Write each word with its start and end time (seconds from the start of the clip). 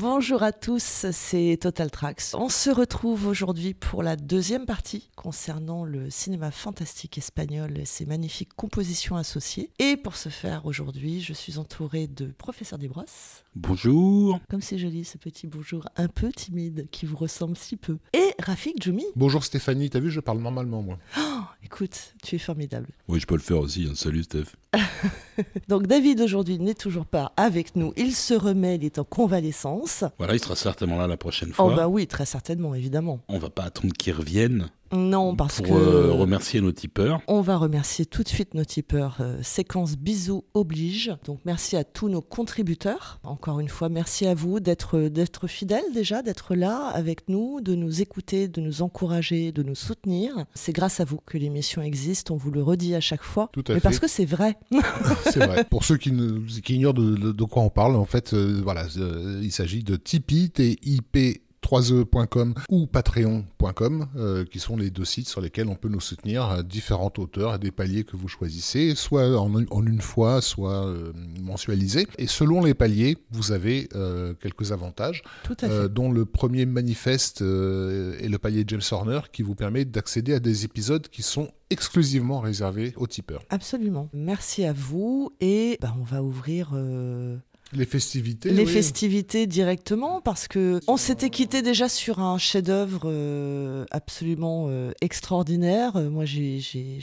Bonjour 0.00 0.42
à 0.42 0.52
tous, 0.52 1.04
c'est 1.12 1.58
Total 1.60 1.90
Tracks. 1.90 2.22
On 2.32 2.48
se 2.48 2.70
retrouve 2.70 3.26
aujourd'hui 3.26 3.74
pour 3.74 4.02
la 4.02 4.16
deuxième 4.16 4.64
partie 4.64 5.10
concernant 5.14 5.84
le 5.84 6.08
cinéma 6.08 6.50
fantastique 6.50 7.18
espagnol 7.18 7.76
et 7.78 7.84
ses 7.84 8.06
magnifiques 8.06 8.54
compositions 8.56 9.16
associées. 9.16 9.68
Et 9.78 9.98
pour 9.98 10.16
ce 10.16 10.30
faire, 10.30 10.64
aujourd'hui, 10.64 11.20
je 11.20 11.34
suis 11.34 11.58
entourée 11.58 12.06
de 12.06 12.28
professeur 12.38 12.78
Desbrosses. 12.78 13.44
Bonjour. 13.54 14.40
Comme 14.48 14.62
c'est 14.62 14.78
joli 14.78 15.04
ce 15.04 15.18
petit 15.18 15.46
bonjour 15.46 15.86
un 15.96 16.08
peu 16.08 16.32
timide 16.32 16.88
qui 16.90 17.04
vous 17.04 17.16
ressemble 17.18 17.58
si 17.58 17.76
peu. 17.76 17.98
Et 18.14 18.32
Rafik 18.42 18.82
Djoumi. 18.82 19.04
Bonjour 19.16 19.44
Stéphanie, 19.44 19.90
t'as 19.90 20.00
vu, 20.00 20.10
je 20.10 20.20
parle 20.20 20.38
normalement 20.38 20.80
moi. 20.80 20.98
Oh, 21.18 21.42
écoute, 21.62 22.14
tu 22.22 22.36
es 22.36 22.38
formidable. 22.38 22.88
Oui, 23.06 23.20
je 23.20 23.26
peux 23.26 23.34
le 23.36 23.42
faire 23.42 23.58
aussi. 23.58 23.86
hein. 23.86 23.92
Salut 23.94 24.22
Steph. 24.22 24.46
Donc 25.68 25.86
David 25.86 26.20
aujourd'hui 26.20 26.58
n'est 26.58 26.74
toujours 26.74 27.06
pas 27.06 27.32
avec 27.36 27.74
nous. 27.74 27.92
Il 27.96 28.14
se 28.14 28.34
remet, 28.34 28.76
il 28.76 28.84
est 28.84 28.98
en 28.98 29.04
convalescence. 29.04 30.04
Voilà, 30.18 30.34
il 30.34 30.40
sera 30.40 30.54
certainement 30.56 30.96
là 30.98 31.06
la 31.06 31.16
prochaine 31.16 31.50
Oh 31.52 31.66
fois. 31.68 31.74
bah 31.76 31.88
oui, 31.88 32.06
très 32.06 32.26
certainement, 32.26 32.74
évidemment. 32.74 33.20
On 33.28 33.38
va 33.38 33.48
pas 33.50 33.62
attendre 33.64 33.94
qu'il 33.94 34.12
revienne 34.12 34.68
Non, 34.92 35.34
parce 35.34 35.62
pour 35.62 35.76
que... 35.76 35.80
euh, 35.80 36.12
remercier 36.12 36.60
nos 36.60 36.72
tipeurs. 36.72 37.20
On 37.26 37.40
va 37.40 37.56
remercier 37.56 38.04
tout 38.04 38.22
de 38.22 38.28
suite 38.28 38.52
nos 38.52 38.64
tipeurs. 38.64 39.16
euh, 39.20 39.38
séquence 39.42 39.96
bisous 39.96 40.44
oblige. 40.52 41.12
Donc 41.24 41.38
merci 41.46 41.76
à 41.76 41.84
tous 41.84 42.08
nos 42.10 42.20
contributeurs. 42.20 43.18
Encore 43.24 43.60
une 43.60 43.68
fois, 43.68 43.88
merci 43.88 44.26
à 44.26 44.34
vous 44.34 44.60
d'être 44.60 44.98
d'être 45.00 45.46
fidèles 45.46 45.90
déjà, 45.94 46.20
d'être 46.22 46.54
là 46.54 46.88
avec 46.88 47.28
nous, 47.28 47.60
de 47.62 47.74
nous 47.74 48.02
écouter, 48.02 48.46
de 48.48 48.60
nous 48.60 48.82
encourager, 48.82 49.52
de 49.52 49.62
nous 49.62 49.74
soutenir. 49.74 50.44
C'est 50.54 50.72
grâce 50.72 51.00
à 51.00 51.04
vous 51.04 51.18
que 51.24 51.38
l'émission 51.38 51.80
existe. 51.80 52.30
On 52.30 52.36
vous 52.36 52.50
le 52.50 52.62
redit 52.62 52.94
à 52.94 53.00
chaque 53.00 53.22
fois. 53.22 53.48
Tout 53.52 53.64
à 53.68 53.72
Mais 53.72 53.74
fait. 53.76 53.80
parce 53.80 53.98
que 54.00 54.08
c'est 54.08 54.26
vrai. 54.26 54.58
C'est 55.24 55.44
vrai. 55.46 55.64
Pour 55.64 55.84
ceux 55.84 55.96
qui, 55.96 56.12
ne, 56.12 56.38
qui 56.60 56.74
ignorent 56.76 56.94
de, 56.94 57.14
de- 57.16 57.32
de 57.32 57.44
quoi 57.44 57.62
on 57.62 57.70
parle, 57.70 57.96
en 57.96 58.04
fait, 58.04 58.34
euh, 58.34 58.60
voilà, 58.62 58.86
euh, 58.96 59.40
il 59.42 59.52
s'agit 59.52 59.82
de 59.82 59.96
Tipeee, 59.96 60.50
T-I-P 60.50 61.42
3e.com 61.62 62.54
ou 62.70 62.86
patreon.com 62.86 64.06
euh, 64.16 64.44
qui 64.44 64.58
sont 64.58 64.76
les 64.76 64.90
deux 64.90 65.04
sites 65.04 65.28
sur 65.28 65.40
lesquels 65.40 65.68
on 65.68 65.74
peut 65.74 65.88
nous 65.88 66.00
soutenir 66.00 66.44
à 66.44 66.62
différentes 66.62 67.18
hauteurs 67.18 67.50
à 67.52 67.58
des 67.58 67.70
paliers 67.70 68.04
que 68.04 68.16
vous 68.16 68.28
choisissez 68.28 68.94
soit 68.94 69.38
en, 69.38 69.54
en 69.54 69.86
une 69.86 70.00
fois 70.00 70.40
soit 70.40 70.86
euh, 70.86 71.12
mensualisé 71.40 72.06
et 72.18 72.26
selon 72.26 72.64
les 72.64 72.74
paliers 72.74 73.18
vous 73.30 73.52
avez 73.52 73.88
euh, 73.94 74.34
quelques 74.34 74.72
avantages 74.72 75.22
Tout 75.44 75.56
à 75.60 75.68
fait. 75.68 75.72
euh, 75.72 75.88
dont 75.88 76.10
le 76.10 76.24
premier 76.24 76.66
manifeste 76.66 77.40
est 77.42 78.28
le 78.28 78.38
palier 78.38 78.64
James 78.66 78.80
Horner 78.90 79.20
qui 79.32 79.42
vous 79.42 79.54
permet 79.54 79.84
d'accéder 79.84 80.34
à 80.34 80.40
des 80.40 80.64
épisodes 80.64 81.06
qui 81.08 81.22
sont 81.22 81.48
exclusivement 81.70 82.40
réservés 82.40 82.92
aux 82.96 83.06
tipeurs. 83.06 83.42
Absolument. 83.50 84.08
Merci 84.12 84.64
à 84.64 84.72
vous. 84.72 85.30
Et 85.40 85.78
bah, 85.80 85.94
on 86.00 86.02
va 86.02 86.22
ouvrir 86.22 86.70
Les 87.72 87.84
festivités. 87.84 88.50
les 88.50 88.64
oui. 88.64 88.72
festivités 88.72 89.46
directement 89.46 90.20
parce 90.20 90.48
que 90.48 90.80
on 90.88 90.96
s'était 90.96 91.30
quitté 91.30 91.62
déjà 91.62 91.88
sur 91.88 92.18
un 92.18 92.36
chef-d'œuvre 92.38 93.02
euh, 93.04 93.84
absolument 93.90 94.66
euh, 94.68 94.90
extraordinaire. 95.00 95.96
Euh, 95.96 96.10
Moi, 96.10 96.24
j'ai- 96.24 96.60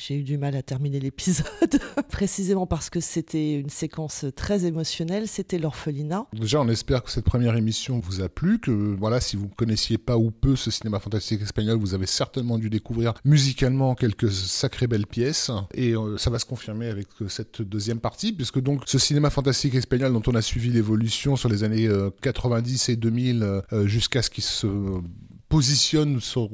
eu 0.10 0.24
du 0.24 0.38
mal 0.38 0.56
à 0.56 0.64
terminer 0.64 1.00
l'épisode, 1.00 1.46
précisément 2.10 2.66
parce 2.68 2.90
que 2.90 3.00
c'était 3.00 3.54
une 3.60 3.70
séquence 3.70 4.26
très 4.36 4.66
émotionnelle. 4.66 5.28
C'était 5.28 5.58
l'orphelinat. 5.60 6.26
Déjà, 6.34 6.60
on 6.62 6.68
espère 6.68 7.04
que 7.04 7.12
cette 7.12 7.26
première 7.26 7.56
émission 7.56 8.00
vous 8.00 8.22
a 8.22 8.28
plu, 8.30 8.60
que 8.60 8.72
voilà, 8.72 9.22
si 9.22 9.36
vous 9.38 9.48
connaissiez 9.48 9.98
pas 9.98 10.18
ou 10.18 10.32
peu 10.32 10.56
ce 10.56 10.72
cinéma 10.72 11.00
fantastique 11.00 11.42
espagnol, 11.42 11.78
vous 11.78 11.94
avez 11.94 12.08
certainement 12.08 12.58
dû 12.58 12.70
découvrir 12.70 13.14
musicalement 13.24 13.96
quelques 13.96 14.32
sacrées 14.32 14.88
belles 14.88 15.08
pièces. 15.08 15.52
Et 15.74 15.94
euh, 15.96 16.18
ça 16.18 16.30
va 16.30 16.40
se 16.40 16.46
confirmer 16.46 16.88
avec 16.88 17.08
cette 17.30 17.62
deuxième 17.62 18.00
partie, 18.00 18.34
puisque 18.34 18.60
donc 18.60 18.82
ce 18.86 18.98
cinéma 19.00 19.30
fantastique 19.30 19.76
espagnol 19.76 20.12
dont 20.12 20.24
on 20.28 20.36
a 20.36 20.42
suivi 20.42 20.57
l'évolution 20.58 21.36
sur 21.36 21.50
les 21.50 21.64
années 21.64 21.88
euh, 21.88 22.10
90 22.22 22.90
et 22.90 22.96
2000 22.96 23.44
euh, 23.44 23.88
jusqu'à 23.88 24.22
ce 24.22 24.30
qu'il 24.30 24.44
se 24.44 24.68
positionne 25.50 26.20
sur 26.20 26.50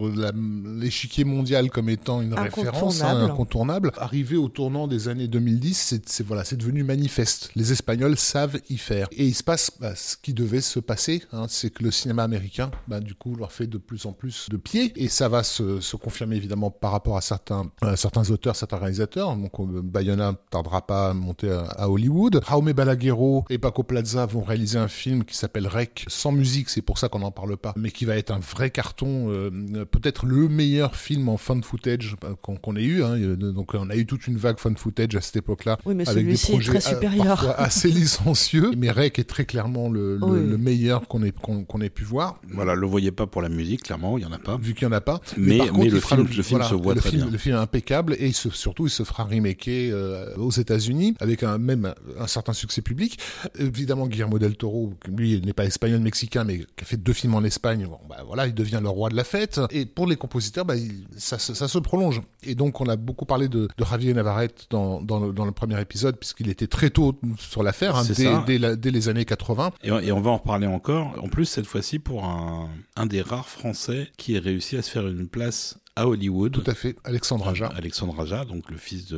l'échiquier 0.66 1.24
mondial 1.24 1.70
comme 1.70 1.90
étant 1.90 2.22
une 2.22 2.34
référence 2.34 3.02
hein, 3.02 3.24
Incontournable. 3.24 3.92
Arrivé 3.98 4.36
au 4.36 4.50
tournant 4.50 4.88
des 4.88 5.08
années 5.08 5.28
2010, 5.28 6.00
c'est 6.06 6.26
voilà, 6.26 6.44
c'est 6.44 6.58
devenu 6.58 6.84
manifeste. 6.84 7.52
Les 7.56 7.72
Espagnols 7.72 8.18
savent 8.18 8.60
y 8.70 8.78
faire. 8.78 9.08
Et 9.12 9.26
il 9.26 9.34
se 9.34 9.44
passe 9.44 9.72
bah, 9.80 9.96
ce 9.96 10.18
qui 10.18 10.34
devait 10.34 10.62
se 10.62 10.80
passer, 10.80 11.24
hein, 11.32 11.46
c'est 11.48 11.70
que 11.70 11.84
le 11.84 11.92
cinéma 11.92 12.24
américain, 12.24 12.72
bah, 12.88 13.00
du 13.00 13.16
coup, 13.16 13.36
leur 13.36 13.52
fait 13.52 13.68
de 13.68 13.78
plus 13.78 14.06
en 14.06 14.14
plus 14.14 14.50
de 14.50 14.58
pieds. 14.58 14.94
Et 14.96 15.08
ça 15.08 15.30
va 15.30 15.44
se, 15.44 15.80
se 15.80 15.96
confirmer 15.96 16.36
évidemment 16.36 16.72
par 16.72 16.92
rapport 16.92 17.18
à 17.18 17.22
certains, 17.22 17.72
à 17.82 17.96
certains 17.96 18.30
auteurs, 18.32 18.56
certains 18.56 18.78
réalisateurs. 18.78 19.36
Donc 19.36 19.60
euh, 19.60 19.82
Bayona 19.82 20.36
tardera 20.50 20.86
pas 20.86 21.10
à 21.10 21.14
monter 21.14 21.52
à, 21.52 21.62
à 21.64 21.88
Hollywood. 21.88 22.42
Jaume 22.50 22.72
Balaguerro 22.72 23.46
et 23.50 23.58
Paco 23.58 23.84
Plaza 23.84 24.26
vont 24.26 24.42
réaliser 24.42 24.80
un 24.80 24.88
film 24.88 25.24
qui 25.26 25.36
s'appelle 25.36 25.68
Rec, 25.68 26.06
sans 26.08 26.32
musique, 26.32 26.70
c'est 26.70 26.82
pour 26.82 26.98
ça 26.98 27.10
qu'on 27.10 27.20
n'en 27.20 27.32
parle 27.32 27.58
pas, 27.58 27.74
mais 27.76 27.92
qui 27.92 28.06
va 28.06 28.16
être 28.16 28.32
un 28.32 28.40
vrai 28.40 28.70
carton, 28.70 28.83
euh, 29.30 29.50
peut-être 29.90 30.26
le 30.26 30.48
meilleur 30.50 30.96
film 30.96 31.30
en 31.30 31.38
fan 31.38 31.64
footage 31.64 32.16
euh, 32.24 32.34
qu'on 32.42 32.76
ait 32.76 32.84
eu. 32.84 33.04
hein. 33.04 33.18
Donc 33.36 33.74
on 33.74 33.90
a 33.90 33.96
eu 33.96 34.06
toute 34.06 34.28
une 34.28 34.38
vague 34.38 34.60
fan 34.60 34.76
footage 34.78 35.16
à 35.16 35.22
cette 35.22 35.38
époque-là. 35.38 35.78
Oui, 35.86 35.96
mais 35.96 36.08
avec 36.08 36.26
des 36.28 36.36
celui-ci 36.36 36.52
est 36.52 36.56
projets 36.72 36.80
très 36.80 36.94
supérieur. 36.96 37.56
assez 37.60 37.90
licencieux, 37.92 38.72
mais 38.78 38.92
Rec 38.92 39.20
est 39.20 39.24
très 39.24 39.46
clairement 39.46 39.90
le, 39.90 40.18
le- 40.18 40.24
Oui. 40.26 40.48
le 40.50 40.58
meilleur 40.58 41.08
qu'on 41.08 41.24
ait, 41.24 41.90
pu 41.90 42.04
voir. 42.04 42.40
Voilà, 42.50 42.76
le 42.76 42.86
voyez 42.88 43.12
pas 43.12 43.28
pour 43.28 43.42
la 43.42 43.50
musique, 43.50 43.84
clairement, 43.84 44.18
il 44.18 44.24
y 44.24 44.26
en 44.26 44.32
a 44.32 44.40
pas. 44.40 44.58
Vu 44.58 44.74
qu'il 44.74 44.88
n'y 44.88 44.94
en 44.94 44.98
a 44.98 45.02
pas. 45.02 45.22
Mais- 45.38 45.58
par 45.58 45.68
mais 45.68 45.72
contre, 45.72 45.94
le 45.94 46.00
film- 46.00 46.28
le 46.38 46.44
film 46.44 46.64
se 46.64 46.74
voit 46.76 46.96
très 46.96 47.10
film, 47.10 47.24
bien. 47.24 47.32
Le 47.32 47.38
film 47.38 47.56
est 47.56 47.60
impeccable 47.60 48.16
et 48.20 48.28
il 48.28 48.34
se- 48.34 48.50
surtout, 48.50 48.88
il 48.88 48.90
se 48.92 49.04
fera 49.04 49.24
remaker 49.24 49.92
euh, 49.94 50.36
aux 50.38 50.52
États-Unis 50.52 51.16
avec 51.20 51.44
un, 51.44 51.58
même 51.58 51.94
un, 52.20 52.28
certain 52.28 52.54
succès 52.54 52.82
public. 52.82 53.20
Évidemment, 53.60 54.08
Guillermo 54.08 54.40
del 54.40 54.56
Toro, 54.56 54.94
lui, 55.08 55.34
il 55.34 55.46
n'est 55.46 55.54
pas 55.54 55.66
espagnol, 55.66 56.00
mexicain, 56.02 56.44
mais 56.44 56.60
qui 56.60 56.66
a 56.82 56.86
fait 56.86 56.98
deux 56.98 57.14
films 57.14 57.36
en 57.36 57.44
Espagne. 57.44 57.86
Bon, 57.88 58.00
bah, 58.10 58.24
voilà, 58.26 58.48
il 58.48 58.54
devient 58.54 58.73
le 58.82 58.90
roi 58.90 59.10
de 59.10 59.16
la 59.16 59.24
fête. 59.24 59.60
Et 59.72 59.86
pour 59.86 60.08
les 60.08 60.16
compositeurs, 60.16 60.66
bah, 60.66 60.76
ça, 61.18 61.40
se- 61.40 61.54
ça 61.54 61.68
se 61.68 61.78
prolonge. 61.80 62.22
Et 62.44 62.56
donc, 62.56 62.82
on 62.82 62.86
a 62.86 62.96
beaucoup 62.96 63.26
parlé 63.26 63.48
de, 63.48 63.68
de 63.78 63.86
Javier 63.86 64.14
Navarrete 64.14 64.68
dans, 64.70 65.02
dans, 65.02 65.20
le, 65.20 65.34
dans 65.34 65.46
le 65.46 65.52
premier 65.52 65.80
épisode, 65.82 66.18
puisqu'il 66.18 66.50
était 66.50 66.68
très 66.68 66.90
tôt 66.90 67.20
sur 67.38 67.64
l'affaire, 67.64 67.96
hein, 67.96 68.04
dès, 68.08 68.14
ça. 68.14 68.44
dès 68.46 68.58
la- 68.58 68.76
dès 68.76 68.92
les 68.92 69.10
années 69.10 69.26
80. 69.26 69.72
Et, 69.84 69.92
on- 69.92 70.00
et 70.00 70.12
on 70.12 70.22
va 70.22 70.32
en 70.32 70.38
reparler 70.38 70.68
encore. 70.68 71.14
En 71.24 71.28
plus, 71.28 71.46
cette 71.46 71.66
fois-ci, 71.66 72.00
pour 72.00 72.26
un, 72.26 72.70
un 72.96 73.06
des 73.06 73.22
rares 73.22 73.50
Français 73.50 74.10
qui 74.18 74.36
ait 74.36 74.40
réussi 74.40 74.78
à 74.78 74.82
se 74.82 74.90
faire 74.90 75.08
une 75.08 75.28
place 75.28 75.78
à 75.96 76.08
Hollywood. 76.08 76.52
Tout 76.52 76.64
à 76.70 76.74
fait, 76.74 76.96
Alexandre 77.04 77.48
Aja. 77.48 77.68
Alexandre 77.76 78.20
Aja, 78.20 78.46
donc 78.46 78.72
le 78.72 78.78
fils 78.78 79.14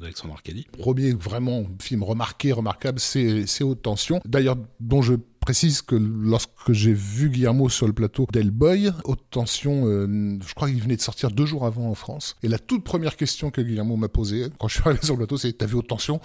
d'Alexandre 0.00 0.34
Arcadi. 0.34 0.66
premier 0.78 1.12
vraiment 1.12 1.64
film 1.80 2.02
remarqué, 2.02 2.52
remarquable, 2.52 3.00
c'est 3.00 3.62
Haute 3.62 3.82
Tension. 3.82 4.20
D'ailleurs, 4.26 4.56
dont 4.80 5.02
je 5.02 5.14
précise 5.42 5.82
que 5.82 5.96
lorsque 5.96 6.72
j'ai 6.72 6.92
vu 6.92 7.28
Guillermo 7.28 7.68
sur 7.68 7.86
le 7.86 7.92
plateau 7.92 8.26
d'Hellboy, 8.32 8.90
Haute 9.04 9.24
Tension, 9.30 9.86
euh, 9.86 10.38
je 10.46 10.54
crois 10.54 10.68
qu'il 10.68 10.80
venait 10.80 10.96
de 10.96 11.02
sortir 11.02 11.30
deux 11.30 11.46
jours 11.46 11.66
avant 11.66 11.88
en 11.88 11.94
France. 11.94 12.36
Et 12.42 12.48
la 12.48 12.58
toute 12.58 12.84
première 12.84 13.16
question 13.16 13.50
que 13.50 13.60
Guillermo 13.60 13.96
m'a 13.96 14.08
posée 14.08 14.46
quand 14.58 14.68
je 14.68 14.74
suis 14.74 14.82
arrivé 14.84 15.00
sur 15.02 15.14
le 15.14 15.18
plateau, 15.18 15.36
c'est 15.36 15.52
T'as 15.52 15.66
vu 15.66 15.74
Haute 15.74 15.88
Tension? 15.88 16.20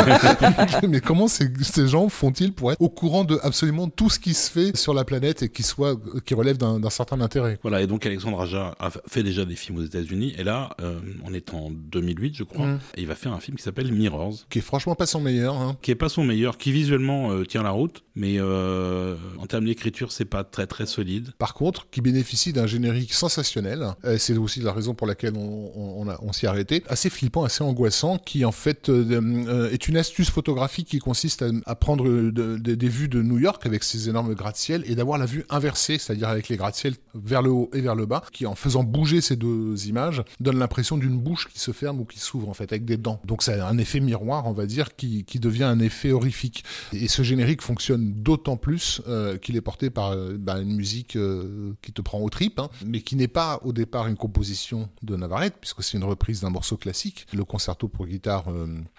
Mais 0.88 1.00
comment 1.00 1.28
ces, 1.28 1.52
ces 1.62 1.86
gens 1.86 2.08
font-ils 2.08 2.52
pour 2.52 2.72
être 2.72 2.80
au 2.80 2.88
courant 2.88 3.24
de 3.24 3.38
absolument 3.42 3.88
tout 3.88 4.10
ce 4.10 4.18
qui 4.18 4.34
se 4.34 4.50
fait 4.50 4.76
sur 4.76 4.94
la 4.94 5.04
planète 5.04 5.42
et 5.42 5.48
qui 5.48 5.62
soit 5.62 5.98
qui 6.24 6.34
relève 6.34 6.56
d'un 6.56 6.80
d'un 6.80 6.90
certain 6.90 7.20
intérêt? 7.20 7.58
Voilà, 7.62 7.82
et 7.82 7.86
donc 7.86 8.06
Alexandre 8.06 8.40
Aja 8.40 8.74
a 8.80 8.90
fait 9.06 9.22
déjà 9.22 9.44
des 9.44 9.54
films 9.54 9.78
aux 9.78 9.84
États-Unis. 9.84 10.34
Et 10.38 10.44
là, 10.44 10.70
euh, 10.80 10.98
on 11.24 11.34
est 11.34 11.54
en 11.54 11.70
2008, 11.70 12.36
je 12.36 12.44
crois. 12.44 12.66
Mm. 12.66 12.80
Et 12.96 13.02
il 13.02 13.06
va 13.06 13.14
faire 13.14 13.32
un 13.32 13.40
film 13.40 13.56
qui 13.56 13.62
s'appelle 13.62 13.92
Mirrors. 13.92 14.46
Qui 14.48 14.58
est 14.58 14.62
franchement 14.62 14.94
pas 14.94 15.06
son 15.06 15.20
meilleur. 15.20 15.56
Hein. 15.56 15.76
qui 15.82 15.90
est 15.90 15.96
pas 15.96 16.08
son 16.08 16.24
meilleur, 16.24 16.58
qui 16.58 16.72
visuellement 16.72 17.32
euh, 17.32 17.44
tient 17.44 17.62
la 17.62 17.70
route, 17.70 18.02
mais 18.14 18.29
euh, 18.38 19.16
en 19.38 19.46
termes 19.46 19.64
d'écriture, 19.64 20.12
c'est 20.12 20.24
pas 20.24 20.44
très 20.44 20.66
très 20.66 20.86
solide. 20.86 21.32
Par 21.38 21.54
contre, 21.54 21.88
qui 21.90 22.00
bénéficie 22.00 22.52
d'un 22.52 22.66
générique 22.66 23.12
sensationnel. 23.12 23.94
Euh, 24.04 24.16
c'est 24.18 24.36
aussi 24.36 24.60
la 24.60 24.72
raison 24.72 24.94
pour 24.94 25.06
laquelle 25.06 25.34
on, 25.36 26.08
a- 26.08 26.18
s'y 26.32 26.46
est 26.46 26.48
arrêté. 26.48 26.82
Assez 26.88 27.10
flippant, 27.10 27.44
assez 27.44 27.62
angoissant, 27.64 28.18
qui 28.18 28.44
en 28.44 28.52
fait 28.52 28.88
euh, 28.88 29.70
est 29.70 29.88
une 29.88 29.96
astuce 29.96 30.30
photographique 30.30 30.88
qui 30.88 30.98
consiste 30.98 31.44
à, 31.66 31.74
prendre 31.74 32.04
de- 32.04 32.30
de- 32.30 32.74
des 32.74 32.88
vues 32.88 33.08
de 33.08 33.22
New 33.22 33.38
York 33.38 33.64
avec 33.66 33.82
ses 33.84 34.08
énormes 34.08 34.34
gratte-ciel 34.34 34.82
et 34.86 34.94
d'avoir 34.94 35.18
la 35.18 35.26
vue 35.26 35.44
inversée, 35.50 35.98
c'est-à-dire 35.98 36.28
avec 36.28 36.48
les 36.48 36.56
gratte-ciel 36.56 36.94
vers 37.14 37.42
le 37.42 37.50
haut 37.50 37.70
et 37.74 37.80
vers 37.80 37.94
le 37.94 38.06
bas, 38.06 38.22
qui 38.32 38.46
en 38.46 38.54
faisant 38.54 38.84
bouger 38.84 39.20
ces 39.20 39.36
deux 39.36 39.86
images 39.86 40.22
donne 40.38 40.58
l'impression 40.58 40.96
d'une 40.96 41.18
bouche 41.18 41.48
qui 41.52 41.58
se 41.58 41.72
ferme 41.72 42.00
ou 42.00 42.04
qui 42.04 42.18
s'ouvre 42.20 42.48
en 42.48 42.54
fait 42.54 42.72
avec 42.72 42.84
des 42.84 42.96
dents. 42.96 43.20
Donc 43.24 43.42
c'est 43.42 43.58
un 43.60 43.78
effet 43.78 44.00
miroir, 44.00 44.46
on 44.46 44.52
va 44.52 44.66
dire, 44.66 44.94
qui, 44.96 45.24
qui 45.24 45.38
devient 45.40 45.64
un 45.64 45.80
effet 45.80 46.12
horrifique. 46.12 46.64
Et 46.92 47.08
ce 47.08 47.22
générique 47.22 47.62
fonctionne 47.62 48.12
d'autant 48.22 48.56
plus 48.56 49.00
euh, 49.08 49.38
qu'il 49.38 49.56
est 49.56 49.60
porté 49.60 49.90
par 49.90 50.12
euh, 50.12 50.36
bah, 50.38 50.58
une 50.58 50.74
musique 50.74 51.16
euh, 51.16 51.74
qui 51.82 51.92
te 51.92 52.02
prend 52.02 52.20
aux 52.20 52.28
tripes, 52.28 52.58
hein, 52.58 52.70
mais 52.84 53.00
qui 53.00 53.16
n'est 53.16 53.28
pas 53.28 53.60
au 53.64 53.72
départ 53.72 54.06
une 54.06 54.16
composition 54.16 54.88
de 55.02 55.16
Navarrete, 55.16 55.54
puisque 55.60 55.82
c'est 55.82 55.96
une 55.96 56.04
reprise 56.04 56.42
d'un 56.42 56.50
morceau 56.50 56.76
classique, 56.76 57.26
le 57.32 57.44
concerto 57.44 57.88
pour 57.88 58.06
guitare 58.06 58.48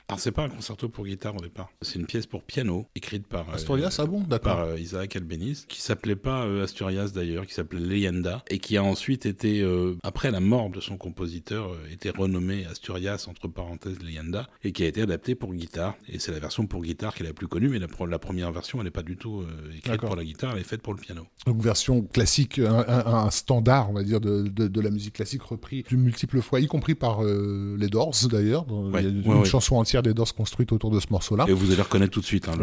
Alors 0.08 0.20
c'est 0.20 0.32
pas 0.32 0.44
un 0.44 0.50
concerto 0.50 0.90
pour 0.90 1.06
guitare 1.06 1.36
au 1.36 1.42
départ, 1.42 1.70
c'est 1.82 2.00
une 2.00 2.06
pièce 2.06 2.26
pour 2.26 2.44
piano 2.44 2.88
écrite 2.96 3.28
par 3.28 3.50
Asturias, 3.50 3.96
ah 4.00 4.06
bon, 4.06 4.20
par 4.22 4.28
d'accord. 4.28 4.78
Isaac 4.78 5.16
Albeniz, 5.16 5.66
qui 5.68 5.82
s'appelait 5.82 6.16
pas 6.16 6.44
Asturias 6.62 7.12
d'ailleurs, 7.14 7.46
qui 7.46 7.54
s'appelait 7.54 7.80
Leyenda, 7.80 8.44
et 8.50 8.60
qui 8.60 8.78
a 8.78 8.84
ensuite 8.84 9.26
été, 9.26 9.66
après 10.04 10.32
la 10.32 10.40
mort 10.40 10.70
de 10.70 10.80
son 10.80 10.98
compositeur, 10.98 11.76
été 11.92 12.10
renommé 12.10 12.66
Asturias 12.66 13.26
entre 13.30 13.48
parenthèses 13.48 14.02
Leyenda, 14.02 14.48
et 14.64 14.72
qui 14.72 14.84
a 14.84 14.88
été 14.88 15.02
adapté 15.02 15.36
pour 15.36 15.54
guitare. 15.54 15.96
Et 16.08 16.20
c'est 16.20 16.32
la 16.32 16.40
version 16.40 16.66
pour 16.66 16.82
guitare 16.82 17.14
qui 17.14 17.24
est 17.24 17.28
la 17.28 17.34
plus 17.34 17.48
connue, 17.48 17.70
mais 17.70 17.80
la 17.80 18.20
première 18.20 18.52
version, 18.52 18.80
elle 18.80 18.86
n'est 18.86 18.92
pas 18.92 19.04
du 19.04 19.11
du 19.12 19.18
tout 19.18 19.44
écrite 19.76 20.00
pour 20.02 20.16
la 20.16 20.24
guitare, 20.24 20.54
elle 20.54 20.62
est 20.62 20.64
faite 20.64 20.82
pour 20.82 20.94
le 20.94 21.00
piano. 21.00 21.26
Donc 21.46 21.62
version 21.62 22.02
classique, 22.02 22.60
un, 22.60 23.30
standard, 23.30 23.90
on 23.90 23.94
va 23.94 24.04
dire, 24.04 24.20
de, 24.20 24.48
de, 24.48 24.82
la 24.82 24.90
musique 24.90 25.14
classique 25.14 25.42
repris 25.44 25.84
de 25.90 25.96
multiples 25.96 26.42
fois, 26.42 26.60
y 26.60 26.68
compris 26.68 26.96
par 26.96 27.24
les 27.24 27.88
Doors 27.90 28.16
d'ailleurs. 28.30 28.66
il 28.70 29.04
y 29.04 29.30
a 29.30 29.36
une 29.36 29.46
chanson 29.46 29.76
entière 29.76 30.04
des 30.04 30.14
Doors 30.14 30.34
construite 30.34 30.72
autour 30.72 30.92
de 30.92 31.00
ce 31.00 31.08
morceau-là. 31.12 31.46
Et 31.48 31.54
vous 31.54 31.72
allez 31.72 31.82
reconnaître 31.82 32.12
tout 32.12 32.22
de 32.22 32.26
suite. 32.26 32.48
Hein, 32.48 32.54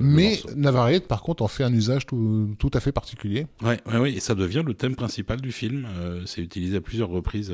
Mais 0.00 0.40
Navarrete, 0.56 1.06
par 1.06 1.22
contre, 1.22 1.42
en 1.42 1.48
fait 1.48 1.64
un 1.64 1.72
usage 1.72 2.06
tout, 2.06 2.54
tout 2.58 2.70
à 2.74 2.80
fait 2.80 2.92
particulier. 2.92 3.46
Oui, 3.62 3.74
ouais, 3.86 3.98
ouais, 3.98 4.12
et 4.12 4.20
ça 4.20 4.34
devient 4.34 4.62
le 4.64 4.74
thème 4.74 4.94
principal 4.94 5.40
du 5.40 5.52
film. 5.52 5.86
c'est 6.26 6.42
utilisé 6.42 6.76
à 6.76 6.80
plusieurs 6.80 7.08
reprises 7.08 7.52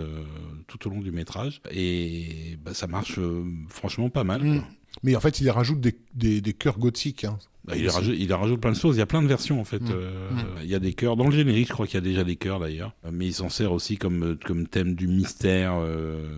tout 0.66 0.86
au 0.86 0.90
long 0.90 1.00
du 1.00 1.12
métrage. 1.12 1.60
Et 1.70 2.58
bah, 2.64 2.74
ça 2.74 2.86
marche 2.86 3.18
franchement 3.68 4.08
pas 4.08 4.24
mal. 4.24 4.42
Mm. 4.42 4.62
Mais 5.02 5.16
en 5.16 5.20
fait, 5.20 5.40
il 5.40 5.50
rajoute 5.50 5.80
des, 5.80 5.96
des, 6.14 6.40
des 6.40 6.52
chœurs 6.52 6.78
gothiques. 6.78 7.24
Hein. 7.24 7.38
Bah, 7.64 7.76
il, 7.76 7.88
rajoute, 7.88 8.14
il 8.18 8.32
rajoute 8.32 8.60
plein 8.60 8.72
de 8.72 8.76
choses. 8.76 8.96
Il 8.96 8.98
y 8.98 9.02
a 9.02 9.06
plein 9.06 9.22
de 9.22 9.26
versions 9.26 9.60
en 9.60 9.64
fait. 9.64 9.80
Mm. 9.80 9.90
Euh, 9.90 10.30
mm. 10.30 10.44
Il 10.64 10.68
y 10.68 10.74
a 10.74 10.78
des 10.78 10.92
chœurs 10.92 11.16
dans 11.16 11.26
le 11.26 11.32
générique. 11.32 11.68
Je 11.68 11.72
crois 11.72 11.86
qu'il 11.86 11.94
y 11.94 11.98
a 11.98 12.02
déjà 12.02 12.24
des 12.24 12.36
chœurs 12.36 12.60
d'ailleurs. 12.60 12.94
Mais 13.10 13.26
il 13.26 13.32
s'en 13.32 13.48
sert 13.48 13.72
aussi 13.72 13.96
comme 13.96 14.36
comme 14.44 14.66
thème 14.66 14.94
du 14.94 15.06
mystère 15.06 15.74
euh, 15.76 16.36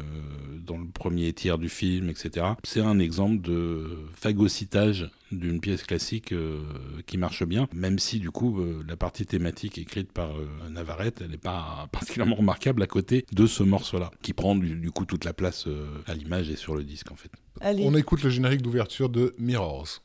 dans 0.64 0.78
le 0.78 0.86
premier 0.86 1.32
tiers 1.32 1.58
du 1.58 1.68
film, 1.68 2.08
etc. 2.10 2.46
C'est 2.62 2.80
un 2.80 2.98
exemple 2.98 3.40
de 3.40 3.86
phagocytage 4.14 5.10
d'une 5.32 5.60
pièce 5.60 5.82
classique 5.82 6.30
euh, 6.30 6.60
qui 7.06 7.18
marche 7.18 7.44
bien, 7.44 7.68
même 7.74 7.98
si 7.98 8.20
du 8.20 8.30
coup 8.30 8.60
la 8.86 8.96
partie 8.96 9.26
thématique 9.26 9.78
écrite 9.78 10.12
par 10.12 10.30
Navarrete, 10.70 11.22
elle 11.22 11.30
n'est 11.30 11.36
pas 11.36 11.88
particulièrement 11.92 12.36
remarquable 12.36 12.82
à 12.82 12.86
côté 12.86 13.26
de 13.32 13.46
ce 13.48 13.64
morceau-là, 13.64 14.12
qui 14.22 14.32
prend 14.32 14.54
du, 14.54 14.76
du, 14.76 14.90
coup 14.92 15.04
toute 15.04 15.24
la 15.24 15.32
place 15.32 15.66
à 16.06 16.14
l'image 16.14 16.50
et 16.50 16.56
sur 16.56 16.76
le 16.76 16.84
disque 16.84 17.10
en 17.10 17.16
fait. 17.16 17.30
On 17.62 17.96
écoute 17.96 18.22
le 18.22 18.30
générique 18.30 18.62
d'ouverture 18.62 19.08
de 19.08 19.34
Mirrors. 19.38 20.02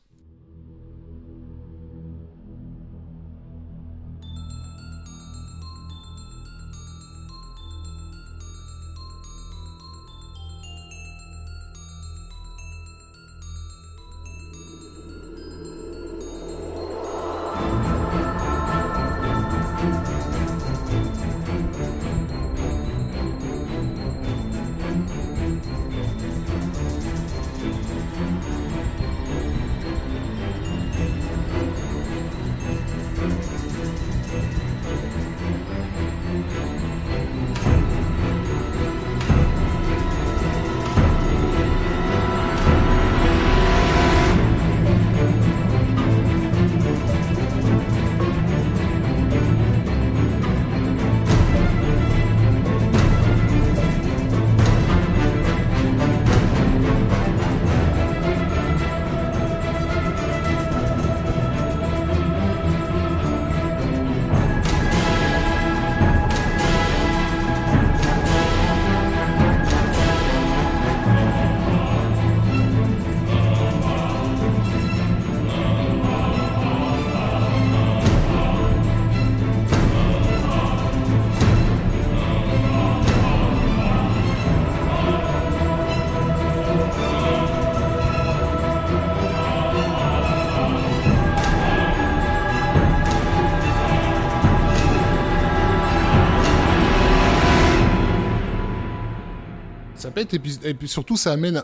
Et 100.16 100.74
puis, 100.74 100.88
surtout 100.88 101.16
ça 101.16 101.32
amène, 101.32 101.62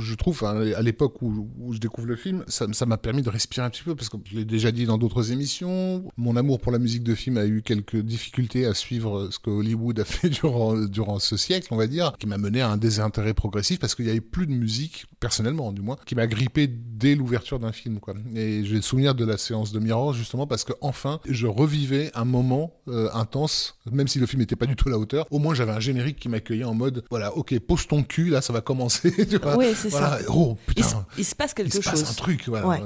je 0.00 0.14
trouve, 0.14 0.44
à 0.44 0.82
l'époque 0.82 1.22
où, 1.22 1.72
je 1.72 1.78
découvre 1.78 2.06
le 2.06 2.16
film, 2.16 2.44
ça 2.48 2.86
m'a 2.86 2.98
permis 2.98 3.22
de 3.22 3.30
respirer 3.30 3.66
un 3.66 3.70
petit 3.70 3.82
peu 3.82 3.94
parce 3.94 4.08
que 4.08 4.16
je 4.24 4.36
l'ai 4.36 4.44
déjà 4.44 4.72
dit 4.72 4.86
dans 4.86 4.98
d'autres 4.98 5.32
émissions, 5.32 6.04
mon 6.16 6.36
amour 6.36 6.60
pour 6.60 6.72
la 6.72 6.78
musique 6.78 7.02
de 7.02 7.14
film 7.14 7.36
a 7.38 7.46
eu 7.46 7.62
quelques 7.62 7.96
difficultés 7.96 8.66
à 8.66 8.74
suivre 8.74 9.28
ce 9.30 9.38
que 9.38 9.50
Hollywood 9.50 9.98
a 10.00 10.04
fait 10.04 10.28
durant, 10.40 10.74
durant 10.74 11.18
ce 11.18 11.36
siècle, 11.36 11.68
on 11.70 11.76
va 11.76 11.86
dire, 11.86 12.12
qui 12.18 12.26
m'a 12.26 12.38
mené 12.38 12.60
à 12.60 12.70
un 12.70 12.76
désintérêt 12.76 13.34
progressif 13.34 13.78
parce 13.78 13.94
qu'il 13.94 14.04
n'y 14.04 14.10
avait 14.10 14.20
plus 14.20 14.46
de 14.46 14.52
musique, 14.52 15.06
personnellement 15.20 15.72
du 15.72 15.82
moins, 15.82 15.96
qui 16.06 16.14
m'a 16.14 16.26
grippé 16.26 16.66
dès 16.66 17.14
l'ouverture 17.14 17.58
d'un 17.58 17.72
film. 17.72 18.00
Quoi. 18.00 18.14
Et 18.34 18.64
j'ai 18.64 18.76
le 18.76 18.82
souvenir 18.82 19.14
de 19.14 19.24
la 19.24 19.38
séance 19.38 19.72
de 19.72 19.78
Mirror 19.78 20.12
justement 20.12 20.46
parce 20.46 20.64
que 20.64 20.72
enfin 20.80 21.20
je 21.28 21.46
revivais 21.46 22.10
un 22.14 22.24
moment 22.24 22.74
euh, 22.88 23.08
intense, 23.14 23.78
même 23.90 24.08
si 24.08 24.18
le 24.18 24.26
film 24.26 24.40
n'était 24.40 24.56
pas 24.56 24.66
du 24.66 24.76
tout 24.76 24.88
à 24.88 24.92
la 24.92 24.98
hauteur. 24.98 25.26
Au 25.30 25.38
moins 25.38 25.54
j'avais 25.54 25.72
un 25.72 25.80
générique 25.80 26.18
qui 26.18 26.28
m'accueillait 26.28 26.64
en 26.64 26.74
mode, 26.74 27.04
voilà, 27.10 27.36
ok, 27.36 27.58
pose 27.70 27.86
ton 27.86 28.02
cul, 28.02 28.30
là, 28.30 28.40
ça 28.40 28.52
va 28.52 28.60
commencer. 28.60 29.14
Tu 29.30 29.36
vois 29.36 29.56
oui, 29.56 29.66
c'est 29.76 29.90
ça. 29.90 30.18
Oh, 30.28 30.56
putain. 30.66 31.06
Il, 31.16 31.24
se 31.24 31.36
passe 31.36 31.54
quelque 31.54 31.70
chose. 31.72 31.82
Il 31.84 31.84
se 31.84 31.90
passe 31.90 32.10
un 32.10 32.14
truc, 32.14 32.48
voilà. 32.48 32.66
Ouais, 32.66 32.80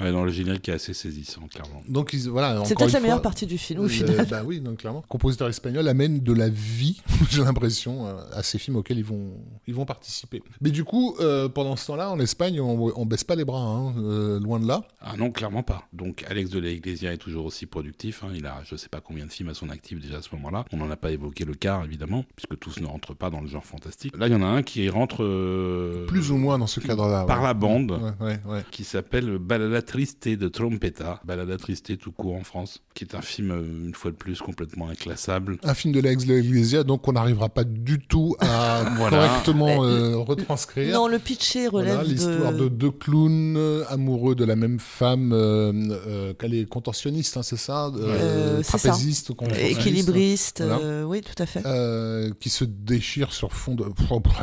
ouais, 0.00 0.12
dans 0.12 0.24
le 0.24 0.30
générique 0.30 0.66
est 0.70 0.72
assez 0.72 0.94
saisissant, 0.94 1.42
clairement. 1.52 1.82
Donc, 1.86 2.14
voilà. 2.14 2.62
C'est 2.64 2.74
peut-être 2.74 2.92
la 2.92 3.00
meilleure 3.00 3.20
partie 3.20 3.44
du 3.44 3.58
film, 3.58 3.80
au 3.80 3.88
final. 3.88 4.26
bah 4.30 4.42
oui, 4.46 4.60
donc 4.60 4.78
clairement. 4.78 5.04
compositeur 5.08 5.48
espagnol 5.48 5.86
amène 5.88 6.20
de 6.20 6.32
la 6.32 6.48
vie, 6.48 7.02
j'ai 7.30 7.44
l'impression, 7.44 8.06
euh, 8.06 8.14
à 8.32 8.42
ces 8.42 8.58
films 8.58 8.76
auxquels 8.76 8.98
ils 8.98 9.04
vont, 9.04 9.32
ils 9.66 9.74
vont 9.74 9.84
participer. 9.84 10.42
Mais 10.62 10.70
du 10.70 10.84
coup, 10.84 11.14
euh, 11.20 11.50
pendant 11.50 11.76
ce 11.76 11.86
temps-là, 11.88 12.10
en 12.10 12.18
Espagne, 12.18 12.60
on, 12.62 12.90
on 12.96 13.04
baisse 13.04 13.24
pas 13.24 13.34
les 13.34 13.44
bras, 13.44 13.60
hein, 13.60 13.94
euh, 13.98 14.40
loin 14.40 14.58
de 14.58 14.66
là. 14.66 14.84
Ah 15.02 15.16
non, 15.18 15.30
clairement 15.30 15.62
pas. 15.62 15.86
Donc, 15.92 16.24
Alex 16.30 16.48
de 16.48 16.60
la 16.60 16.70
Iglesia 16.70 17.12
est 17.12 17.18
toujours 17.18 17.44
aussi 17.44 17.66
productif. 17.66 18.24
Hein. 18.24 18.30
Il 18.34 18.46
a, 18.46 18.62
je 18.64 18.76
sais 18.76 18.88
pas 18.88 19.02
combien 19.02 19.26
de 19.26 19.32
films 19.32 19.50
à 19.50 19.54
son 19.54 19.68
actif 19.68 20.00
déjà 20.00 20.18
à 20.18 20.22
ce 20.22 20.34
moment-là. 20.36 20.64
On 20.72 20.78
n'en 20.78 20.90
a 20.90 20.96
pas 20.96 21.10
évoqué 21.10 21.44
le 21.44 21.54
quart, 21.54 21.84
évidemment, 21.84 22.24
puisque 22.36 22.58
tous 22.58 22.80
ne 22.80 22.86
rentrent 22.86 23.14
pas 23.14 23.28
dans 23.28 23.42
le 23.42 23.48
genre 23.48 23.66
fantastique. 23.66 23.97
Là, 24.16 24.28
il 24.28 24.32
y 24.32 24.36
en 24.36 24.42
a 24.42 24.46
un 24.46 24.62
qui 24.62 24.88
rentre 24.88 25.24
euh, 25.24 26.06
plus 26.06 26.30
ou 26.30 26.36
moins 26.36 26.56
dans 26.56 26.68
ce 26.68 26.78
cadre-là. 26.78 27.24
Par 27.24 27.42
la 27.42 27.52
bande, 27.52 27.98
qui 28.70 28.84
s'appelle 28.84 29.38
Balada 29.38 29.82
Triste 29.82 30.28
de 30.28 30.48
Trompeta, 30.48 31.20
Balada 31.24 31.56
Triste 31.56 31.98
tout 31.98 32.12
court 32.12 32.36
en 32.36 32.44
France, 32.44 32.80
qui 32.94 33.02
est 33.02 33.16
un 33.16 33.22
film, 33.22 33.50
euh, 33.50 33.86
une 33.86 33.94
fois 33.94 34.12
de 34.12 34.16
plus, 34.16 34.40
complètement 34.40 34.88
inclassable. 34.88 35.58
Un 35.64 35.74
film 35.74 35.92
de 35.92 36.00
l'ex 36.00 36.24
Iglesia, 36.24 36.84
donc 36.84 37.08
on 37.08 37.12
n'arrivera 37.12 37.48
pas 37.48 37.64
du 37.64 37.98
tout 37.98 38.36
à 38.38 38.84
correctement 38.98 39.84
euh, 39.84 40.16
retranscrire. 40.16 40.94
Non, 40.94 41.08
le 41.08 41.18
pitché 41.18 41.66
relève 41.66 42.02
l'histoire 42.02 42.52
de... 42.52 42.68
deux 42.68 42.92
clowns 42.92 43.58
amoureux 43.88 44.36
de 44.36 44.44
la 44.44 44.54
même 44.54 44.78
femme, 44.78 45.30
qu'elle 46.38 46.54
est 46.54 46.68
contentionniste, 46.68 47.36
hein, 47.36 47.42
c'est 47.42 47.56
ça 47.56 47.90
Trapéziste, 48.62 49.32
équilibriste, 49.58 50.62
oui, 51.04 51.20
tout 51.22 51.42
à 51.42 51.46
fait. 51.46 51.64
qui 52.38 52.48
se 52.48 52.64
déchire 52.64 53.32
sur 53.32 53.52
fond 53.52 53.74
de. 53.74 53.87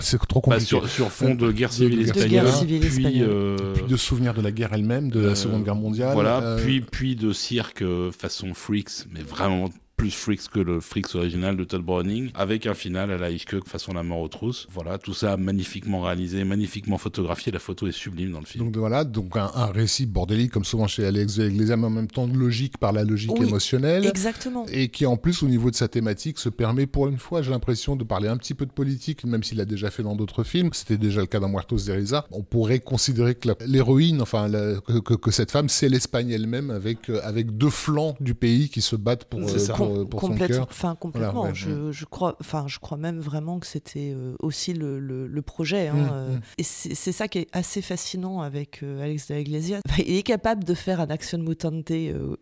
C'est 0.02 0.20
trop 0.28 0.42
bah, 0.48 0.60
sur, 0.60 0.88
fond 0.88 1.36
de 1.36 1.52
guerre 1.52 1.72
civile 1.72 2.02
espagnole, 2.02 2.48
puis, 2.66 3.22
euh, 3.22 3.74
puis, 3.74 3.84
de 3.88 3.98
souvenirs 3.98 4.34
de 4.34 4.42
la 4.42 4.52
guerre 4.52 4.74
elle-même, 4.74 5.10
de 5.10 5.20
la 5.20 5.30
euh, 5.30 5.36
Seconde 5.36 5.64
Guerre 5.64 5.76
mondiale. 5.76 6.14
Voilà, 6.14 6.42
euh, 6.42 6.64
puis, 6.64 6.82
puis 6.82 7.16
de 7.16 7.34
cirque 7.34 7.84
façon 8.18 8.54
Freaks, 8.54 9.06
mais 9.12 9.22
vraiment 9.22 9.70
plus 9.96 10.12
Freaks 10.12 10.50
que 10.52 10.60
le 10.60 10.80
Freaks 10.80 11.16
original 11.16 11.56
de 11.58 11.64
Todd 11.64 11.82
Browning, 11.82 12.32
avec 12.34 12.66
un 12.66 12.74
final 12.74 13.12
à 13.12 13.18
la 13.18 13.30
Hitchcock 13.30 13.68
façon 13.68 13.94
La 13.94 14.04
mort 14.04 14.20
aux 14.20 14.28
trousses. 14.28 14.68
Voilà, 14.72 14.98
tout 14.98 15.14
ça 15.14 15.38
magnifiquement 15.38 16.02
réalisé, 16.02 16.44
magnifiquement 16.44 16.98
photographié. 16.98 17.52
La 17.52 17.60
photo 17.60 17.88
est 17.88 17.92
sublime 17.92 18.32
dans 18.32 18.40
le 18.40 18.46
film. 18.46 18.66
Donc 18.66 18.78
voilà, 18.78 19.04
donc 19.04 19.38
un, 19.38 19.48
récit 19.68 20.06
bordélique 20.06 20.52
comme 20.52 20.66
souvent 20.66 20.88
chez 20.88 21.06
Alex 21.06 21.36
de 21.36 21.50
Iglesia, 21.50 21.78
mais 21.78 21.86
en 21.86 21.92
même 21.92 22.08
temps 22.08 22.28
logique 22.28 22.78
par 22.78 22.92
la 22.92 23.04
logique 23.04 23.40
émotionnelle. 23.40 24.06
Exactement. 24.06 24.66
Et 24.72 24.90
qui 24.90 25.06
en 25.06 25.18
plus 25.18 25.44
au 25.44 25.48
niveau 25.48 25.72
de 25.72 25.76
sa 25.76 25.88
thématique 25.88 26.40
se 26.40 26.50
permet 26.50 26.88
pour 26.88 27.08
une 27.08 27.18
fois, 27.18 27.42
j'ai 27.42 27.52
l'impression 27.52 27.96
de 27.96 28.04
parler 28.04 28.28
un 28.28 28.38
petit 28.38 28.54
peu 28.54 28.66
de 28.66 28.72
politique, 28.72 29.24
même 29.24 29.44
s'il 29.44 29.62
a 29.62 29.66
déjà 29.66 29.90
fait 29.92 30.04
dans 30.04 30.16
d'autres 30.16 30.44
films. 30.44 30.70
C'était 30.74 30.98
déjà 30.98 31.22
le 31.22 31.28
cas 31.28 31.40
dans 31.40 31.50
Muertos 31.50 31.86
de 31.88 31.92
Risa. 31.92 32.26
On 32.32 32.44
pourrait 32.44 32.80
considérer 32.80 33.36
que 33.36 33.50
l'héroïne, 33.66 34.22
enfin 34.22 34.50
que, 34.50 35.14
que, 35.14 35.32
cette 35.32 35.52
femme, 35.52 35.70
c'est 35.70 35.90
l'Espagne 35.90 36.30
elle-même 36.30 36.72
avec 36.72 37.10
euh, 37.10 37.20
avec 37.24 37.58
deux 37.58 37.70
flancs 37.70 38.16
du 38.20 38.36
pays 38.36 38.70
qui 38.70 38.82
se 38.82 38.96
battent 38.96 39.26
pour, 39.26 39.42
euh, 39.42 39.74
pour, 39.76 39.85
pour 40.10 40.22
son 40.22 40.36
cœur. 40.36 40.68
Enfin, 40.70 40.96
complètement. 40.96 41.54
je, 41.54 41.92
je, 41.92 42.06
crois, 42.06 42.36
enfin, 42.40 42.66
je 42.68 42.80
crois 42.80 42.98
même 42.98 43.20
vraiment 43.20 43.60
que 43.60 43.68
c'était 43.68 44.16
aussi 44.40 44.74
le, 44.74 45.00
le, 45.00 45.42
projet. 45.42 45.88
Hein, 45.88 45.96
mmh, 45.96 46.34
mmh. 46.36 46.42
Et 46.58 46.64
c'est 46.64 47.12
ça 47.12 47.28
qui 47.28 47.40
est 47.40 47.48
assez 47.54 47.82
fascinant 47.82 48.42
avec 48.42 48.84
Alex 48.84 49.28
de 49.28 49.36
la 49.36 49.40
Iglesia. 49.42 49.80
Il 50.00 50.16
est 50.16 50.24
capable 50.24 50.64
de 50.64 50.74
faire 50.74 51.00
un 51.00 51.08
action 51.08 51.38
mutante 51.38 51.86
de 51.86 52.38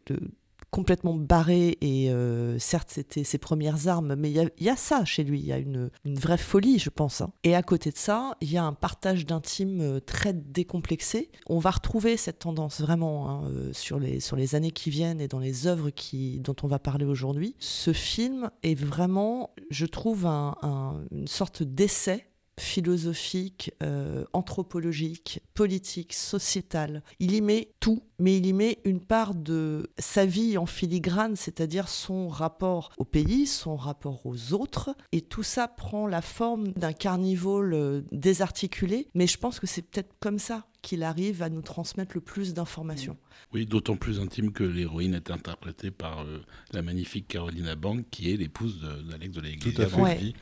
complètement 0.73 1.13
barré 1.13 1.77
et 1.81 2.09
euh, 2.09 2.57
certes 2.57 2.89
c'était 2.89 3.23
ses 3.23 3.37
premières 3.37 3.87
armes, 3.87 4.15
mais 4.15 4.31
il 4.31 4.49
y, 4.59 4.69
a, 4.69 4.75
ça 4.75 5.05
chez 5.05 5.23
lui, 5.23 5.39
il 5.39 5.45
y 5.45 5.53
a 5.53 5.59
une, 5.59 5.91
vraie 6.03 6.39
folie 6.39 6.79
je 6.79 6.89
pense. 6.89 7.21
Hein. 7.21 7.31
Et 7.43 7.55
à 7.55 7.61
côté 7.61 7.91
de 7.91 7.97
ça, 7.97 8.35
il 8.41 8.51
y 8.51 8.57
a 8.57 8.63
un 8.63 8.73
partage 8.73 9.27
d'intime 9.27 9.81
euh, 9.81 9.99
très 9.99 10.33
décomplexé. 10.33 11.29
On 11.47 11.59
va 11.59 11.69
retrouver 11.69 12.17
cette 12.17 12.39
tendance 12.39 12.81
vraiment 12.81 13.29
hein, 13.29 13.43
euh, 13.51 13.71
sur, 13.71 13.99
les, 13.99 14.19
sur 14.19 14.35
les 14.35 14.55
années 14.55 14.71
qui 14.71 14.89
viennent 14.89 15.21
et 15.21 15.27
dans 15.27 15.37
les 15.37 15.67
œuvres 15.67 15.91
qui, 15.91 16.39
dont 16.39 16.55
on 16.63 16.67
va 16.67 16.79
parler 16.79 17.05
aujourd'hui. 17.05 17.55
Ce 17.59 17.93
film 17.93 18.49
est 18.63 18.73
vraiment, 18.73 19.51
je 19.69 19.85
trouve, 19.85 20.25
une 20.25 21.27
sorte 21.27 21.61
d'essai 21.61 22.25
philosophique, 22.59 23.71
euh, 23.81 24.25
anthropologique, 24.33 25.41
politique, 25.53 26.13
sociétal. 26.13 27.03
Il 27.19 27.33
y 27.33 27.41
met 27.41 27.73
tout, 27.79 28.03
mais 28.19 28.37
il 28.37 28.45
y 28.45 28.53
met 28.53 28.79
une 28.85 28.99
part 28.99 29.35
de 29.35 29.91
sa 29.97 30.25
vie 30.25 30.57
en 30.57 30.65
filigrane, 30.65 31.35
c'est-à-dire 31.35 31.89
son 31.89 32.27
rapport 32.27 32.91
au 32.97 33.05
pays, 33.05 33.47
son 33.47 33.75
rapport 33.75 34.25
aux 34.25 34.53
autres, 34.53 34.95
et 35.11 35.21
tout 35.21 35.43
ça 35.43 35.67
prend 35.67 36.07
la 36.07 36.21
forme 36.21 36.69
d'un 36.73 36.93
carnivore 36.93 37.63
euh, 37.73 38.01
désarticulé, 38.11 39.07
mais 39.13 39.27
je 39.27 39.37
pense 39.37 39.59
que 39.59 39.67
c'est 39.67 39.81
peut-être 39.81 40.13
comme 40.19 40.39
ça 40.39 40.65
qu'il 40.83 41.01
arrive 41.01 41.41
à 41.41 41.49
nous 41.49 41.61
transmettre 41.61 42.11
le 42.13 42.21
plus 42.21 42.53
d'informations. 42.53 43.17
Oui, 43.53 43.65
d'autant 43.65 43.95
plus 43.95 44.19
intime 44.19 44.51
que 44.51 44.63
l'héroïne 44.63 45.15
est 45.15 45.31
interprétée 45.31 45.89
par 45.89 46.21
euh, 46.21 46.43
la 46.73 46.81
magnifique 46.81 47.27
Carolina 47.27 47.75
Bank, 47.75 48.05
qui 48.11 48.31
est 48.31 48.37
l'épouse 48.37 48.79
d'Alex 49.09 49.33
de, 49.33 49.41
la 49.41 49.49
Iglesia 49.49 49.87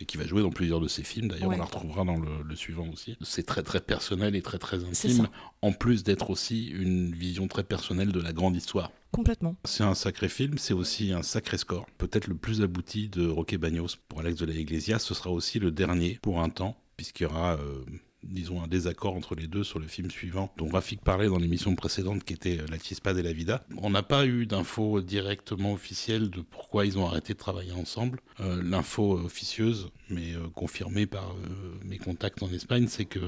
et 0.01 0.05
qui 0.05 0.17
va 0.17 0.25
jouer 0.25 0.41
dans 0.41 0.49
plusieurs 0.49 0.81
de 0.81 0.87
ses 0.87 1.03
films. 1.03 1.29
D'ailleurs, 1.29 1.49
on 1.49 1.57
la 1.57 1.63
retrouvera 1.63 2.03
dans 2.03 2.17
le, 2.17 2.55
suivant 2.55 2.87
aussi. 2.89 3.15
C'est 3.21 3.45
très 3.45 3.63
très 3.63 3.79
personnel 3.79 4.35
et 4.35 4.41
très 4.41 4.57
très 4.57 4.83
intime, 4.83 5.29
en 5.61 5.71
plus 5.71 6.03
d'être 6.03 6.31
aussi 6.31 6.67
une 6.67 7.13
vision 7.13 7.47
très 7.47 7.63
personnelle 7.63 8.11
de 8.11 8.19
la 8.19 8.33
grande 8.33 8.55
histoire. 8.55 8.91
Complètement. 9.11 9.55
C'est 9.65 9.83
un 9.83 9.93
sacré 9.93 10.27
film, 10.27 10.57
c'est 10.57 10.73
aussi 10.73 11.11
un 11.11 11.21
sacré 11.21 11.57
score. 11.57 11.85
Peut-être 11.97 12.27
le 12.27 12.35
plus 12.35 12.61
abouti 12.61 13.09
de 13.09 13.27
Roque 13.27 13.55
Bagnos 13.55 13.97
pour 14.07 14.21
Alex 14.21 14.39
de 14.39 14.45
la 14.45 14.53
Iglesia. 14.53 14.99
Ce 14.99 15.13
sera 15.13 15.29
aussi 15.29 15.59
le 15.59 15.69
dernier 15.69 16.17
pour 16.21 16.41
un 16.41 16.49
temps, 16.49 16.77
puisqu'il 16.97 17.23
y 17.23 17.25
aura... 17.27 17.57
Euh, 17.57 17.83
disons, 18.23 18.61
un 18.61 18.67
désaccord 18.67 19.15
entre 19.15 19.35
les 19.35 19.47
deux 19.47 19.63
sur 19.63 19.79
le 19.79 19.87
film 19.87 20.11
suivant, 20.11 20.51
dont 20.57 20.67
Rafik 20.67 21.01
parlait 21.01 21.27
dans 21.27 21.37
l'émission 21.37 21.75
précédente 21.75 22.23
qui 22.23 22.33
était 22.33 22.57
La 22.69 22.77
Chispade 22.77 23.17
et 23.17 23.23
la 23.23 23.33
Vida. 23.33 23.63
On 23.77 23.89
n'a 23.89 24.03
pas 24.03 24.25
eu 24.25 24.45
d'infos 24.45 25.01
directement 25.01 25.73
officielles 25.73 26.29
de 26.29 26.41
pourquoi 26.41 26.85
ils 26.85 26.97
ont 26.97 27.05
arrêté 27.05 27.33
de 27.33 27.39
travailler 27.39 27.73
ensemble. 27.73 28.19
Euh, 28.39 28.61
l'info 28.63 29.13
officieuse, 29.13 29.89
mais 30.09 30.33
euh, 30.33 30.47
confirmée 30.53 31.05
par 31.05 31.31
euh, 31.31 31.79
mes 31.83 31.97
contacts 31.97 32.43
en 32.43 32.51
Espagne, 32.51 32.87
c'est 32.87 33.05
que 33.05 33.19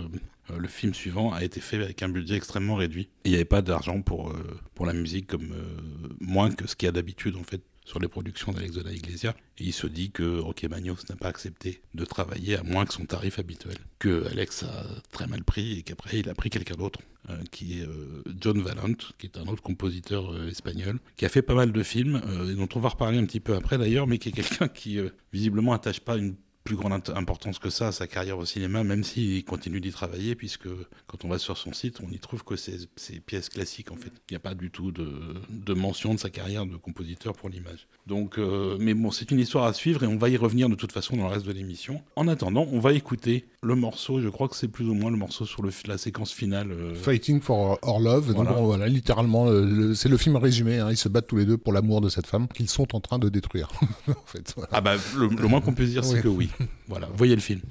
le 0.53 0.67
film 0.67 0.93
suivant 0.93 1.31
a 1.31 1.43
été 1.43 1.61
fait 1.61 1.81
avec 1.81 2.03
un 2.03 2.09
budget 2.09 2.35
extrêmement 2.35 2.75
réduit. 2.75 3.07
Il 3.23 3.31
n'y 3.31 3.35
avait 3.35 3.45
pas 3.45 3.61
d'argent 3.61 4.01
pour, 4.01 4.33
pour 4.75 4.85
la 4.85 4.91
musique, 4.91 5.27
comme 5.27 5.55
moins 6.19 6.51
que 6.51 6.67
ce 6.67 6.75
qu'il 6.75 6.87
y 6.87 6.89
a 6.89 6.91
d'habitude 6.91 7.37
en 7.37 7.43
fait 7.43 7.61
sur 7.85 7.99
les 7.99 8.07
productions 8.07 8.51
d'Alex 8.51 8.75
de 8.75 8.81
la 8.81 8.91
Iglesia. 8.91 9.35
Et 9.57 9.65
il 9.65 9.73
se 9.73 9.87
dit 9.87 10.11
que 10.11 10.39
Roque 10.39 10.63
Magnos 10.63 10.97
n'a 11.09 11.15
pas 11.15 11.27
accepté 11.27 11.81
de 11.93 12.05
travailler 12.05 12.57
à 12.57 12.63
moins 12.63 12.85
que 12.85 12.93
son 12.93 13.05
tarif 13.05 13.39
habituel. 13.39 13.77
Que 13.99 14.27
Alex 14.31 14.63
a 14.63 14.85
très 15.11 15.27
mal 15.27 15.43
pris 15.43 15.79
et 15.79 15.83
qu'après 15.83 16.19
il 16.19 16.29
a 16.29 16.33
pris 16.33 16.49
quelqu'un 16.49 16.75
d'autre, 16.75 16.99
euh, 17.29 17.37
qui 17.51 17.79
est 17.79 17.85
euh, 17.85 18.23
John 18.39 18.61
Valant, 18.61 18.95
qui 19.17 19.27
est 19.27 19.37
un 19.37 19.47
autre 19.47 19.61
compositeur 19.61 20.33
euh, 20.33 20.49
espagnol, 20.49 20.99
qui 21.17 21.25
a 21.25 21.29
fait 21.29 21.41
pas 21.41 21.55
mal 21.55 21.71
de 21.71 21.83
films, 21.83 22.21
et 22.49 22.55
dont 22.55 22.69
on 22.75 22.79
va 22.79 22.89
reparler 22.89 23.17
un 23.17 23.25
petit 23.25 23.39
peu 23.39 23.55
après 23.55 23.77
d'ailleurs, 23.77 24.07
mais 24.07 24.17
qui 24.17 24.29
est 24.29 24.33
quelqu'un 24.33 24.67
qui 24.67 24.99
visiblement 25.31 25.73
attache 25.73 25.99
pas 25.99 26.17
une 26.17 26.35
plus 26.63 26.75
grande 26.75 27.09
importance 27.15 27.59
que 27.59 27.69
ça 27.69 27.91
sa 27.91 28.07
carrière 28.07 28.37
au 28.37 28.45
cinéma, 28.45 28.83
même 28.83 29.03
s'il 29.03 29.43
continue 29.43 29.81
d'y 29.81 29.91
travailler, 29.91 30.35
puisque 30.35 30.67
quand 31.07 31.25
on 31.25 31.27
va 31.27 31.37
sur 31.37 31.57
son 31.57 31.73
site, 31.73 31.99
on 32.01 32.09
y 32.09 32.19
trouve 32.19 32.43
que 32.43 32.55
c'est 32.55 32.87
pièces 33.25 33.49
classiques 33.49 33.91
en 33.91 33.95
fait. 33.95 34.11
Il 34.29 34.33
n'y 34.33 34.37
a 34.37 34.39
pas 34.39 34.55
du 34.55 34.71
tout 34.71 34.91
de, 34.91 35.35
de, 35.49 35.73
mention 35.73 36.13
de 36.13 36.19
sa 36.19 36.29
carrière 36.29 36.65
de 36.65 36.77
compositeur 36.77 37.33
pour 37.33 37.49
l'image. 37.49 37.87
Donc, 38.05 38.37
euh, 38.37 38.75
mais 38.79 38.93
bon, 38.93 39.11
c'est 39.11 39.31
une 39.31 39.39
histoire 39.39 39.65
à 39.65 39.73
suivre 39.73 40.03
et 40.03 40.07
on 40.07 40.17
va 40.17 40.29
y 40.29 40.35
revenir 40.35 40.67
de 40.67 40.75
toute 40.75 40.91
façon 40.91 41.15
dans 41.15 41.23
le 41.23 41.29
reste 41.29 41.45
de 41.45 41.53
l'émission. 41.53 42.01
En 42.15 42.27
attendant, 42.27 42.67
on 42.71 42.79
va 42.79 42.91
écouter 42.93 43.45
le 43.61 43.75
morceau, 43.75 44.19
je 44.19 44.27
crois 44.27 44.49
que 44.49 44.57
c'est 44.57 44.67
plus 44.67 44.89
ou 44.89 44.93
moins 44.93 45.09
le 45.09 45.15
morceau 45.15 45.45
sur 45.45 45.63
le, 45.63 45.69
la 45.87 45.97
séquence 45.97 46.33
finale. 46.33 46.71
Euh. 46.71 46.95
Fighting 46.95 47.39
for 47.39 47.79
Our 47.81 47.99
Love. 47.99 48.31
Voilà. 48.33 48.51
Donc 48.51 48.65
voilà, 48.65 48.87
littéralement, 48.87 49.47
c'est 49.95 50.09
le 50.09 50.17
film 50.17 50.35
résumé. 50.35 50.79
Hein. 50.79 50.89
ils 50.91 50.97
se 50.97 51.07
battent 51.07 51.27
tous 51.27 51.37
les 51.37 51.45
deux 51.45 51.57
pour 51.57 51.71
l'amour 51.71 52.01
de 52.01 52.09
cette 52.09 52.27
femme 52.27 52.47
qu'ils 52.49 52.69
sont 52.69 52.93
en 52.95 52.99
train 52.99 53.19
de 53.19 53.29
détruire. 53.29 53.69
en 54.09 54.13
fait, 54.25 54.53
Ah 54.71 54.81
bah, 54.81 54.95
le, 55.17 55.29
moins 55.47 55.61
qu'on 55.61 55.73
puisse 55.73 55.91
dire, 55.91 56.03
c'est 56.03 56.21
que 56.21 56.27
oui. 56.27 56.49
Voilà, 56.87 57.07
voyez 57.15 57.35
le 57.35 57.41
film. 57.41 57.61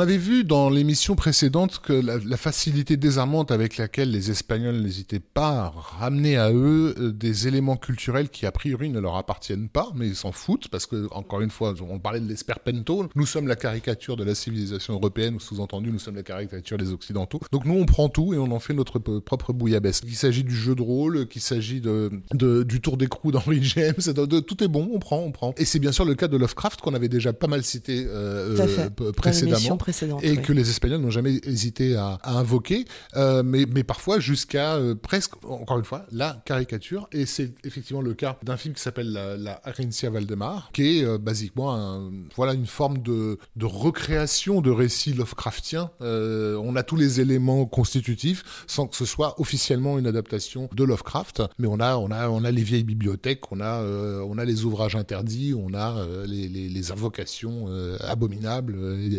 Avait 0.00 0.16
vu 0.16 0.44
dans 0.44 0.70
l'émission 0.70 1.14
précédente 1.14 1.80
que 1.80 1.92
la, 1.92 2.36
facilité 2.36 2.96
désarmante 2.96 3.50
avec 3.50 3.76
laquelle 3.76 4.10
les 4.10 4.30
Espagnols 4.30 4.80
n'hésitaient 4.80 5.20
pas 5.20 5.50
à 5.50 5.68
ramener 5.68 6.36
à 6.36 6.50
eux 6.52 6.94
euh, 6.98 7.12
des 7.12 7.48
éléments 7.48 7.76
culturels 7.76 8.30
qui 8.30 8.46
a 8.46 8.52
priori 8.52 8.88
ne 8.88 8.98
leur 8.98 9.16
appartiennent 9.16 9.68
pas, 9.68 9.90
mais 9.94 10.08
ils 10.08 10.16
s'en 10.16 10.32
foutent 10.32 10.68
parce 10.68 10.86
que 10.86 11.08
encore 11.12 11.42
une 11.42 11.50
fois, 11.50 11.74
on 11.88 11.98
parlait 11.98 12.20
de 12.20 12.28
l'esperpento. 12.28 13.08
Nous 13.14 13.26
sommes 13.26 13.46
la 13.46 13.56
caricature 13.56 14.16
de 14.16 14.24
la 14.24 14.34
civilisation 14.34 14.94
européenne, 14.94 15.34
ou 15.34 15.40
sous-entendu, 15.40 15.90
nous 15.90 15.98
sommes 15.98 16.16
la 16.16 16.22
caricature 16.22 16.78
des 16.78 16.92
occidentaux. 16.92 17.40
Donc 17.52 17.66
nous, 17.66 17.74
on 17.74 17.84
prend 17.84 18.08
tout 18.08 18.32
et 18.32 18.38
on 18.38 18.50
en 18.52 18.60
fait 18.60 18.74
notre 18.74 18.98
propre 18.98 19.52
bouillabaisse. 19.52 20.00
Qu'il 20.00 20.16
s'agit 20.16 20.44
du 20.44 20.54
jeu 20.54 20.74
de 20.74 20.82
rôle, 20.82 21.28
qu'il 21.28 21.42
s'agit 21.42 21.80
de, 21.80 22.10
du 22.32 22.80
tour 22.80 22.96
d'écrou 22.96 23.32
d'Henry 23.32 23.62
James, 23.62 23.94
de, 24.06 24.40
tout 24.40 24.64
est 24.64 24.68
bon, 24.68 24.88
on 24.94 24.98
prend, 24.98 25.18
on 25.18 25.32
prend. 25.32 25.54
Et 25.58 25.64
c'est 25.64 25.78
bien 25.78 25.92
sûr 25.92 26.04
le 26.04 26.14
cas 26.14 26.28
de 26.28 26.36
Lovecraft 26.36 26.80
qu'on 26.80 26.94
avait 26.94 27.08
déjà 27.08 27.32
pas 27.32 27.46
mal 27.46 27.62
cité 27.62 28.06
euh, 28.08 28.56
euh 29.00 29.12
précédemment 29.12 29.76
et 30.22 30.36
que 30.36 30.52
les 30.52 30.70
Espagnols 30.70 31.00
n'ont 31.00 31.10
jamais 31.10 31.40
hésité 31.44 31.96
à, 31.96 32.18
invoquer, 32.24 32.84
euh, 33.16 33.42
mais, 33.42 33.66
mais 33.66 33.84
parfois 33.84 34.20
jusqu'à 34.20 34.74
euh, 34.74 34.94
presque, 34.94 35.32
encore 35.44 35.78
une 35.78 35.84
fois, 35.84 36.06
la 36.12 36.42
caricature. 36.44 37.08
Et 37.12 37.26
c'est 37.26 37.52
effectivement 37.64 38.02
le 38.02 38.14
cas 38.14 38.38
d'un 38.42 38.56
film 38.56 38.74
qui 38.74 38.82
s'appelle 38.82 39.12
La, 39.12 39.36
la 39.36 39.60
Valdemar, 40.10 40.70
qui 40.72 40.98
est 40.98 41.04
euh, 41.04 41.18
basiquement 41.18 41.74
un, 41.74 42.10
voilà, 42.36 42.54
une 42.54 42.66
forme 42.66 42.98
de, 42.98 43.38
de 43.56 43.66
recréation 43.66 44.60
de 44.60 44.70
récits 44.70 45.12
Lovecraftiens. 45.12 45.90
on 46.00 46.76
a 46.76 46.82
tous 46.82 46.96
les 46.96 47.20
éléments 47.20 47.66
constitutifs 47.66 48.64
sans 48.66 48.86
que 48.86 48.96
ce 48.96 49.04
soit 49.04 49.40
officiellement 49.40 49.98
une 49.98 50.06
adaptation 50.06 50.68
de 50.72 50.84
Lovecraft, 50.84 51.42
mais 51.58 51.66
on 51.66 51.80
a, 51.80 51.96
on 51.96 52.10
a, 52.10 52.28
on 52.28 52.44
a 52.44 52.50
les 52.50 52.62
vieilles 52.62 52.84
bibliothèques, 52.84 53.50
on 53.52 53.60
a, 53.60 53.82
on 53.82 54.38
a 54.38 54.44
les 54.44 54.64
ouvrages 54.64 54.96
interdits, 54.96 55.54
on 55.54 55.74
a 55.74 56.06
les, 56.26 56.48
les, 56.48 56.68
les, 56.68 56.92
invocations 56.92 57.66
abominables, 58.00 58.76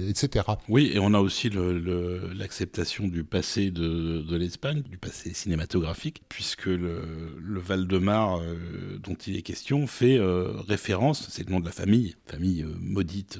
etc. 0.09 0.43
Oui, 0.69 0.91
et 0.93 0.99
on 0.99 1.13
a 1.13 1.19
aussi 1.19 1.49
l'acceptation 1.49 3.07
du 3.07 3.23
passé 3.23 3.71
de, 3.71 4.35
l'Espagne, 4.35 4.83
du 4.83 4.97
passé 4.97 5.33
cinématographique, 5.33 6.21
puisque 6.29 6.67
le, 6.67 7.35
le 7.39 7.59
Val-de-Mar 7.59 8.39
euh, 8.39 8.97
dont 8.99 9.15
il 9.15 9.35
est 9.35 9.41
question 9.41 9.87
fait 9.87 10.17
euh, 10.17 10.51
référence, 10.67 11.27
c'est 11.29 11.45
le 11.47 11.51
nom 11.51 11.59
de 11.59 11.65
la 11.65 11.71
famille, 11.71 12.15
famille 12.25 12.63
euh, 12.63 12.73
maudite 12.79 13.39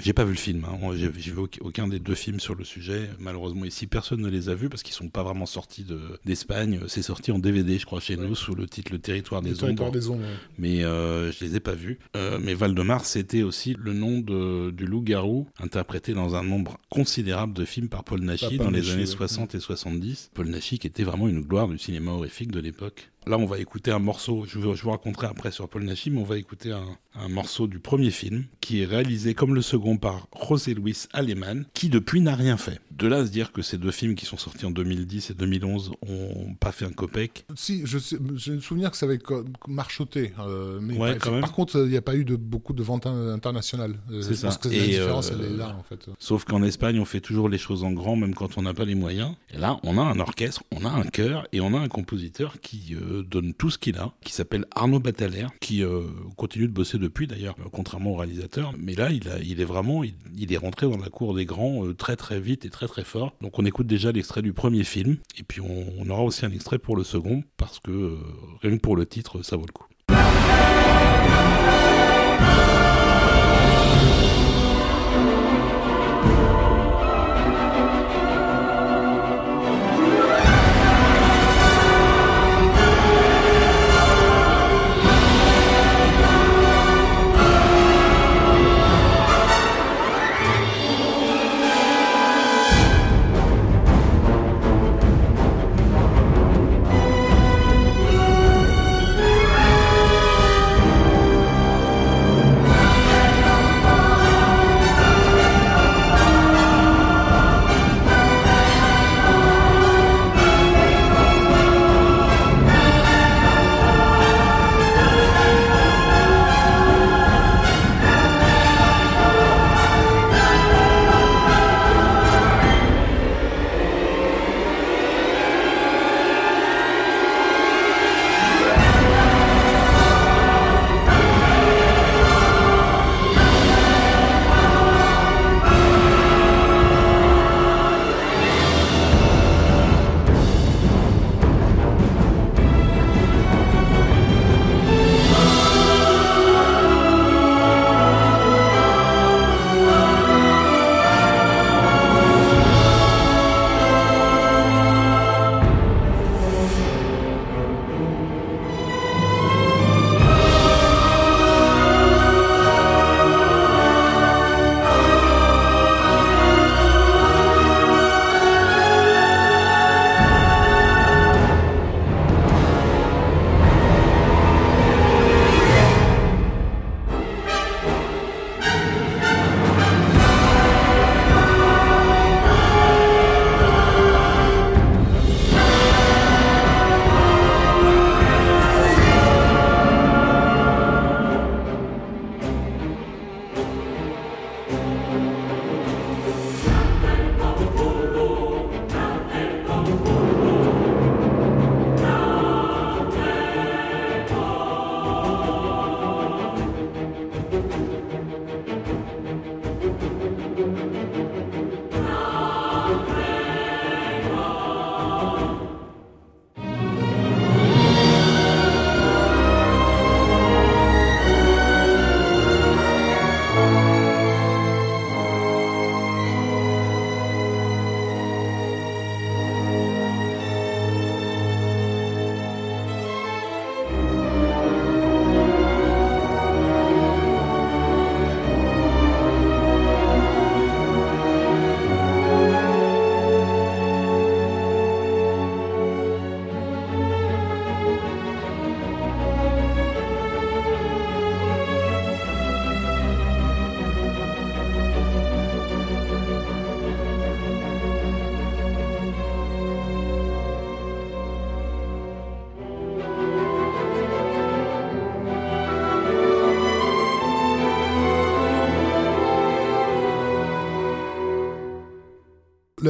j'ai 0.00 0.12
pas 0.12 0.24
vu 0.24 0.32
le 0.32 0.38
film. 0.38 0.64
Hein. 0.64 0.92
J'ai 0.94 1.08
vu 1.08 1.40
aucun 1.60 1.88
des 1.88 1.98
deux 1.98 2.14
films 2.14 2.40
sur 2.40 2.54
le 2.54 2.64
sujet. 2.64 3.10
Malheureusement, 3.18 3.64
ici, 3.64 3.86
personne 3.86 4.20
ne 4.20 4.28
les 4.28 4.48
a 4.48 4.54
vus 4.54 4.68
parce 4.68 4.82
qu'ils 4.82 4.94
sont 4.94 5.08
pas 5.08 5.22
vraiment 5.22 5.46
sortis 5.46 5.86
d'Espagne. 6.24 6.80
C'est 6.88 7.02
sorti 7.02 7.32
en 7.32 7.38
DVD, 7.38 7.78
je 7.78 7.86
crois, 7.86 8.00
chez 8.00 8.16
nous, 8.16 8.34
sous 8.34 8.54
le 8.54 8.66
titre 8.66 8.92
Le 8.92 8.98
Territoire 8.98 9.42
des 9.42 9.62
Ombres. 9.64 9.90
Des 9.90 10.08
ombres 10.08 10.24
Mais 10.58 10.84
euh, 10.84 11.32
je 11.32 11.44
les 11.44 11.56
ai 11.56 11.60
pas 11.60 11.74
vus. 11.74 11.98
Euh, 12.16 12.38
mais 12.40 12.54
Valdemar, 12.54 13.04
c'était 13.04 13.42
aussi 13.42 13.76
le 13.78 13.92
nom 13.92 14.18
de, 14.18 14.70
du 14.70 14.86
loup-garou, 14.86 15.46
interprété 15.58 16.14
dans 16.14 16.34
un 16.34 16.42
nombre 16.42 16.78
considérable 16.88 17.52
de 17.52 17.64
films 17.64 17.88
par 17.88 18.04
Paul 18.04 18.20
Naschy 18.20 18.58
dans 18.58 18.70
les 18.70 18.90
années 18.90 19.06
60 19.06 19.54
et 19.54 19.60
70. 19.60 20.30
Paul 20.34 20.48
Naschy, 20.48 20.78
qui 20.78 20.86
était 20.86 21.04
vraiment 21.04 21.28
une 21.28 21.40
gloire 21.40 21.68
du 21.68 21.78
cinéma 21.78 22.12
horrifique 22.12 22.50
de 22.50 22.60
l'époque. 22.60 23.10
Là, 23.26 23.36
on 23.38 23.44
va 23.44 23.58
écouter 23.58 23.90
un 23.90 23.98
morceau, 23.98 24.44
je, 24.46 24.58
vous, 24.58 24.72
vous 24.72 24.90
raconterai 24.90 25.26
après 25.26 25.50
sur 25.50 25.68
Paul 25.68 25.84
Naschy, 25.84 26.10
mais 26.10 26.20
on 26.20 26.24
va 26.24 26.38
écouter 26.38 26.72
un, 26.72 26.96
un, 27.14 27.28
morceau 27.28 27.66
du 27.66 27.78
premier 27.78 28.10
film, 28.10 28.46
qui 28.60 28.82
est 28.82 28.86
réalisé 28.86 29.34
comme 29.34 29.54
le 29.54 29.62
second 29.62 29.98
par 29.98 30.26
José 30.48 30.74
Luis 30.74 31.06
Aleman, 31.12 31.64
qui 31.74 31.90
depuis 31.90 32.22
n'a 32.22 32.34
rien 32.34 32.56
fait. 32.56 32.80
De 33.00 33.08
là 33.08 33.18
à 33.18 33.26
se 33.26 33.30
dire 33.30 33.52
que 33.52 33.62
ces 33.62 33.78
deux 33.78 33.90
films 33.90 34.14
qui 34.14 34.26
sont 34.26 34.36
sortis 34.36 34.66
en 34.66 34.70
2010 34.70 35.30
et 35.30 35.34
2011 35.34 35.92
ont 36.06 36.54
pas 36.54 36.72
fait 36.72 36.84
un 36.84 36.92
copec. 36.92 37.44
Si, 37.56 37.82
je 37.84 37.98
j'ai 38.36 38.52
le 38.52 38.60
souvenir 38.60 38.90
que 38.90 38.96
ça 38.96 39.06
avait 39.06 39.18
marchoté, 39.66 40.32
euh, 40.38 40.78
mais 40.80 40.96
par, 41.40 41.52
contre, 41.52 41.78
il 41.84 41.90
n'y 41.90 41.96
a 41.96 42.02
pas 42.02 42.14
eu 42.14 42.24
de, 42.24 42.36
beaucoup 42.36 42.72
de 42.72 42.82
ventes 42.82 43.06
internationales. 43.06 43.96
Euh, 44.10 44.22
c'est 44.22 44.34
ça. 44.34 44.50
Que 44.60 44.68
la 44.68 44.86
différence, 44.86 45.32
elle 45.32 45.52
est 45.52 45.56
là, 45.56 45.76
en 45.78 45.82
fait. 45.82 46.10
Sauf 46.18 46.44
qu'en 46.44 46.62
Espagne, 46.62 47.00
on 47.00 47.04
fait 47.04 47.20
toujours 47.20 47.48
les 47.48 47.58
choses 47.58 47.84
en 47.84 47.92
grand, 47.92 48.16
même 48.16 48.34
quand 48.34 48.58
on 48.58 48.62
n'a 48.62 48.74
pas 48.74 48.84
les 48.84 48.94
moyens. 48.94 49.34
Et 49.52 49.58
là, 49.58 49.78
on 49.82 49.98
a 49.98 50.02
un 50.02 50.18
orchestre, 50.20 50.62
on 50.70 50.84
a 50.84 50.90
un 50.90 51.04
chœur, 51.04 51.46
et 51.52 51.60
on 51.60 51.74
a 51.74 51.78
un 51.78 51.88
compositeur 51.88 52.60
qui... 52.60 52.94
Euh, 52.94 53.24
donne 53.30 53.54
tout 53.54 53.70
ce 53.70 53.78
qu'il 53.78 53.96
a, 53.96 54.12
qui 54.22 54.32
s'appelle 54.32 54.66
Arnaud 54.74 55.00
Bataler, 55.00 55.46
qui 55.60 55.82
euh, 55.82 56.02
continue 56.36 56.66
de 56.66 56.72
bosser 56.72 56.98
depuis 56.98 57.26
d'ailleurs, 57.26 57.56
euh, 57.60 57.68
contrairement 57.72 58.10
au 58.10 58.16
réalisateur. 58.16 58.74
Mais 58.78 58.94
là, 58.94 59.10
il, 59.10 59.28
a, 59.28 59.38
il 59.38 59.60
est 59.60 59.64
vraiment, 59.64 60.02
il, 60.04 60.52
est 60.52 60.56
rentré 60.56 60.88
dans 60.88 60.98
la 60.98 61.08
cour 61.08 61.34
des 61.34 61.44
grands 61.44 61.86
euh, 61.86 61.94
très 61.94 62.16
très 62.16 62.40
vite 62.40 62.64
et 62.64 62.70
très 62.70 62.86
fort. 63.04 63.32
Donc 63.40 63.58
on 63.58 63.64
écoute 63.64 63.86
déjà 63.86 64.12
l'extrait 64.12 64.42
du 64.42 64.52
premier 64.52 64.84
film, 64.84 65.16
et 65.38 65.42
puis 65.42 65.60
on, 65.60 65.86
on, 65.98 66.10
aura 66.10 66.22
aussi 66.22 66.44
un 66.44 66.52
extrait 66.52 66.78
pour 66.78 66.96
le 66.96 67.04
second, 67.04 67.42
parce 67.56 67.80
que 67.80 68.18
rien 68.62 68.76
que 68.76 68.82
pour 68.82 68.96
le 68.96 69.06
titre, 69.06 69.42
ça 69.42 69.56
vaut 69.56 69.66
le 69.66 69.72
coup. 69.72 69.86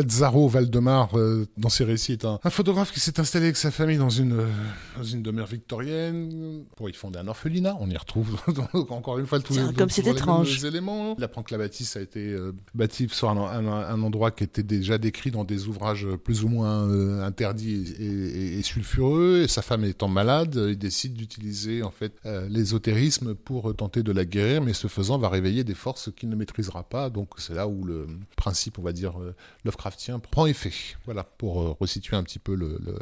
Lazzaro 0.01 0.49
Valdemar, 0.49 1.17
euh, 1.19 1.47
dans 1.57 1.69
ses 1.69 1.85
récits, 1.85 2.13
est 2.13 2.25
un, 2.25 2.39
photographe 2.51 2.93
qui 2.93 3.01
s'est 3.01 3.21
installé 3.21 3.47
avec 3.47 3.57
sa 3.57 3.71
famille 3.71 3.99
dans 3.99 4.11
une, 4.11 4.47
dans 4.97 5.05
une 5.05 5.23
demeure 5.23 5.47
victorienne 5.47 6.50
y 6.89 6.93
fonder 6.93 7.19
un 7.19 7.29
orphelinat. 7.29 7.77
On 7.81 7.89
y 7.91 7.97
retrouve 7.97 8.37
encore 8.91 9.19
une 9.19 9.27
fois 9.27 9.41
tous 9.41 9.55
les, 9.55 9.75
comme 9.75 9.91
c'est 9.91 10.07
étrange. 10.07 10.65
éléments. 10.65 11.15
Il 11.19 11.25
apprend 11.25 11.43
que 11.43 11.53
la 11.53 11.59
bâtisse 11.59 11.97
a 11.97 12.01
été 12.01 12.37
bâtie 12.75 13.09
sur 13.11 13.31
un, 13.31 14.03
endroit 14.03 14.31
qui 14.31 14.45
était 14.45 14.63
déjà 14.63 14.99
décrit 14.99 15.31
dans 15.31 15.45
des 15.45 15.69
ouvrages 15.69 16.07
plus 16.25 16.45
ou 16.45 16.49
moins 16.49 17.21
interdits 17.23 17.95
et, 17.99 18.59
et, 18.59 18.63
sulfureux. 18.63 19.43
Et 19.45 19.49
sa 19.49 19.63
femme 19.63 19.85
étant 19.85 20.09
malade, 20.09 20.59
il 20.69 20.79
décide 20.79 21.15
d'utiliser 21.15 21.83
en 21.83 21.91
fait 21.91 22.13
l'ésotérisme 22.49 23.35
pour 23.35 23.75
tenter 23.75 24.03
de 24.03 24.13
la 24.13 24.25
guérir, 24.25 24.63
mais 24.63 24.73
ce 24.73 24.89
faisant 24.89 25.19
va 25.19 25.29
réveiller 25.29 25.65
des 25.65 25.75
forces 25.75 26.11
qu'il 26.15 26.29
ne 26.29 26.37
maîtrisera 26.37 26.83
pas. 26.83 27.11
Donc 27.11 27.31
c'est 27.39 27.55
là 27.55 27.69
où 27.69 27.85
le 27.85 28.07
principe, 28.37 28.79
on 28.79 28.83
va 28.83 28.93
dire, 28.93 29.21
euh, 29.21 29.35
Lovecraftien 29.65 30.19
prend 30.19 30.47
effet. 30.47 30.73
Voilà, 31.05 31.25
pour 31.25 31.63
euh, 31.63 31.77
resituer 31.81 32.17
un 32.17 32.23
petit 32.23 32.39
peu 32.39 32.59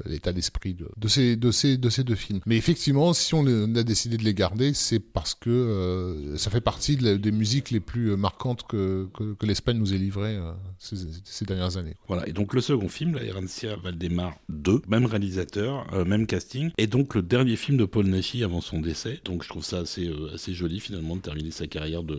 l'état 0.07 0.33
d'esprit 0.33 0.75
de, 0.75 1.09
ces, 1.09 1.37
de, 1.37 1.51
ces, 1.51 1.77
de 1.77 1.91
ces 1.91 2.05
deux 2.05 2.15
films. 2.15 2.41
Mais 2.47 2.57
effectivement, 2.57 3.13
si 3.13 3.35
on 3.35 3.47
a 3.77 3.83
décidé 3.83 4.17
de 4.17 4.25
les 4.25 4.35
garder, 4.35 4.73
c'est 4.75 5.01
parce 5.01 5.35
que 5.35 5.51
euh, 5.51 6.37
ça 6.37 6.51
fait 6.51 6.61
partie 6.61 6.97
des 6.97 7.33
musiques 7.33 7.71
les 7.71 7.81
plus 7.81 8.17
marquantes 8.17 8.67
que, 8.67 9.09
l'Espagne 9.43 9.79
nous 9.79 9.95
ait 9.95 9.99
livrées 9.99 10.39
ces, 10.79 11.45
dernières 11.45 11.77
années. 11.77 11.95
Voilà, 12.07 12.29
et 12.29 12.33
donc 12.33 12.55
le 12.55 12.61
second 12.61 12.89
film, 12.89 13.15
La 13.15 13.25
Herencia 13.25 13.77
Valdemar 13.77 14.37
2, 14.51 14.83
même 14.89 15.07
réalisateur, 15.07 15.87
même 16.07 16.27
casting, 16.27 16.71
et 16.77 16.87
donc 16.87 17.15
le 17.15 17.23
dernier 17.23 17.57
film 17.57 17.79
de 17.79 17.85
Paul 17.85 18.07
Nashi 18.07 18.45
avant 18.45 18.61
son 18.61 18.81
décès. 18.81 19.21
Donc 19.25 19.43
je 19.43 19.49
trouve 19.49 19.65
ça 19.65 19.79
assez 19.81 20.53
joli 20.53 20.81
finalement 20.81 21.17
de 21.17 21.23
terminer 21.23 21.51
sa 21.51 21.67
carrière 21.67 22.03
de, 22.03 22.19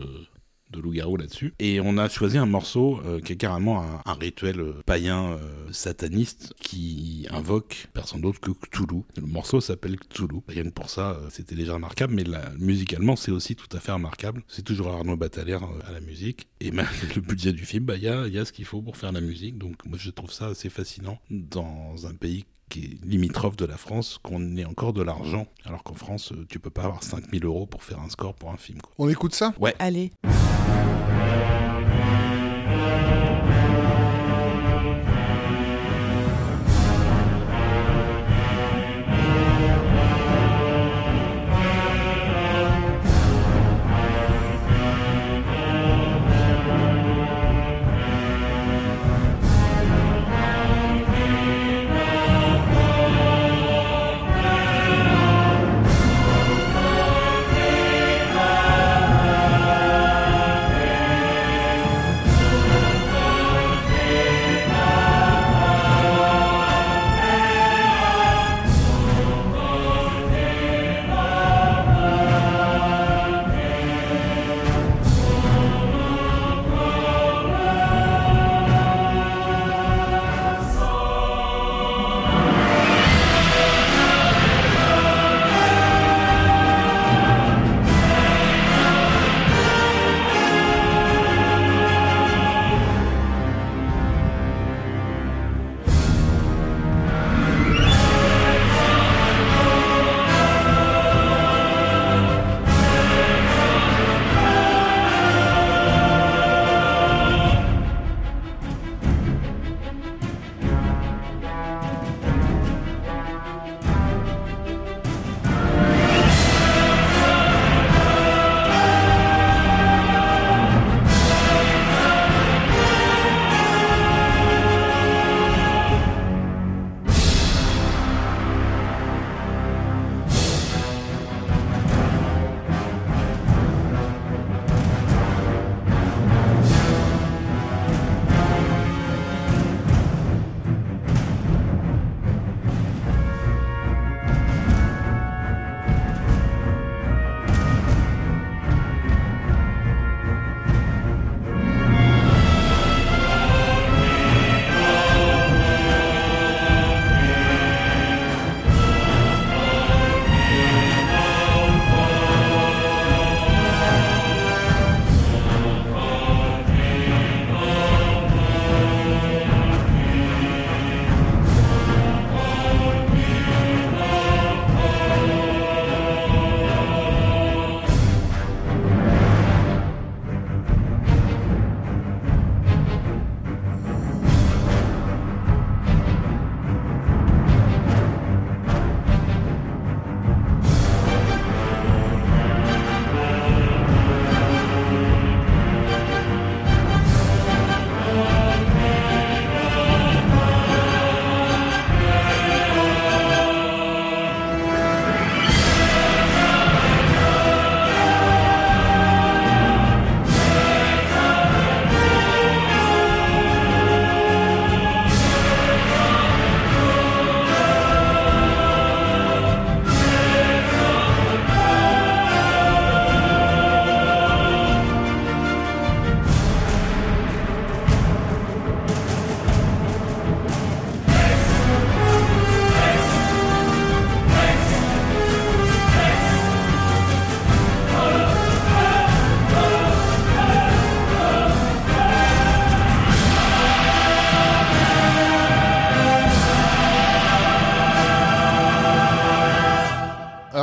de 0.70 0.80
loup-garou 0.80 1.16
là-dessus. 1.16 1.54
Et 1.58 1.80
on 1.80 1.98
a 1.98 2.08
choisi 2.08 2.38
un 2.38 2.46
morceau 2.46 3.00
euh, 3.04 3.20
qui 3.20 3.32
est 3.32 3.36
carrément 3.36 3.84
un, 4.04 4.14
rituel 4.14 4.60
euh, 4.60 4.82
païen 4.86 5.32
euh, 5.32 5.38
sataniste 5.72 6.54
qui 6.60 7.26
invoque 7.30 7.88
personne 7.92 8.20
d'autre 8.20 8.40
que 8.40 8.50
Cthulhu. 8.50 9.02
Le 9.16 9.26
morceau 9.26 9.60
s'appelle 9.60 9.98
Cthulhu. 9.98 10.40
Rien 10.48 10.64
que 10.64 10.70
pour 10.70 10.90
ça, 10.90 11.18
c'était 11.30 11.54
déjà 11.54 11.74
remarquable, 11.74 12.14
mais 12.14 12.24
musicalement, 12.58 13.16
c'est 13.16 13.30
aussi 13.30 13.56
tout 13.56 13.74
à 13.76 13.80
fait 13.80 13.92
remarquable. 13.92 14.42
C'est 14.48 14.64
toujours 14.64 14.88
Arnaud 14.88 15.16
Batalère 15.16 15.62
à 15.86 15.92
la 15.92 16.00
musique. 16.00 16.49
Et 16.60 16.70
même 16.70 16.86
le 17.14 17.20
budget 17.20 17.52
du 17.52 17.64
film, 17.64 17.84
bah, 17.84 17.96
il 17.96 18.02
y, 18.02 18.08
a, 18.08 18.26
y 18.28 18.38
a 18.38 18.44
ce 18.44 18.52
qu'il 18.52 18.64
faut 18.64 18.82
pour 18.82 18.96
faire 18.96 19.12
la 19.12 19.20
musique. 19.20 19.58
Donc 19.58 19.84
moi, 19.86 19.98
je 20.00 20.10
trouve 20.10 20.30
ça 20.30 20.48
assez 20.48 20.68
fascinant 20.68 21.18
dans 21.30 22.06
un 22.06 22.14
pays 22.14 22.44
qui 22.68 22.84
est 22.84 23.04
limitrophe 23.04 23.56
de 23.56 23.64
la 23.64 23.76
France, 23.76 24.18
qu'on 24.22 24.56
ait 24.56 24.64
encore 24.64 24.92
de 24.92 25.02
l'argent, 25.02 25.48
alors 25.64 25.82
qu'en 25.82 25.94
France, 25.94 26.32
tu 26.48 26.60
peux 26.60 26.70
pas 26.70 26.84
avoir 26.84 27.02
5000 27.02 27.44
euros 27.44 27.66
pour 27.66 27.82
faire 27.82 27.98
un 27.98 28.08
score 28.08 28.34
pour 28.34 28.52
un 28.52 28.56
film. 28.56 28.78
On 28.98 29.08
écoute 29.08 29.34
ça? 29.34 29.52
Ouais. 29.58 29.74
Allez. 29.80 30.12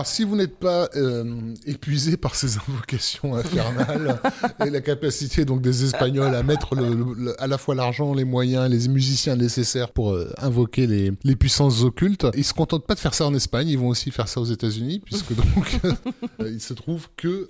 Si 0.07 0.23
vous 0.23 0.35
n'êtes 0.35 0.57
pas 0.57 0.89
euh, 0.95 1.53
épuisé 1.65 2.17
par 2.17 2.35
ces 2.35 2.57
invocations 2.67 3.35
infernales 3.35 4.19
et 4.65 4.69
la 4.69 4.81
capacité 4.81 5.45
donc 5.45 5.61
des 5.61 5.83
Espagnols 5.83 6.33
à 6.33 6.43
mettre 6.43 6.75
le, 6.75 7.39
à 7.41 7.47
la 7.47 7.57
fois 7.57 7.75
l'argent, 7.75 8.13
les 8.13 8.23
moyens, 8.23 8.69
les 8.69 8.87
musiciens 8.87 9.35
nécessaires 9.35 9.91
pour 9.91 10.13
euh, 10.13 10.31
invoquer 10.37 10.87
les, 10.87 11.11
les, 11.23 11.35
puissances 11.35 11.83
occultes, 11.83 12.25
ils 12.35 12.43
se 12.43 12.53
contentent 12.53 12.85
pas 12.85 12.95
de 12.95 12.99
faire 12.99 13.13
ça 13.13 13.25
en 13.25 13.33
Espagne, 13.33 13.67
ils 13.67 13.77
vont 13.77 13.89
aussi 13.89 14.11
faire 14.11 14.27
ça 14.27 14.41
aux 14.41 14.45
États-Unis, 14.45 15.01
puisque 15.03 15.35
donc 15.55 15.79
euh, 15.83 16.49
il 16.51 16.61
se 16.61 16.73
trouve 16.73 17.07
que 17.15 17.49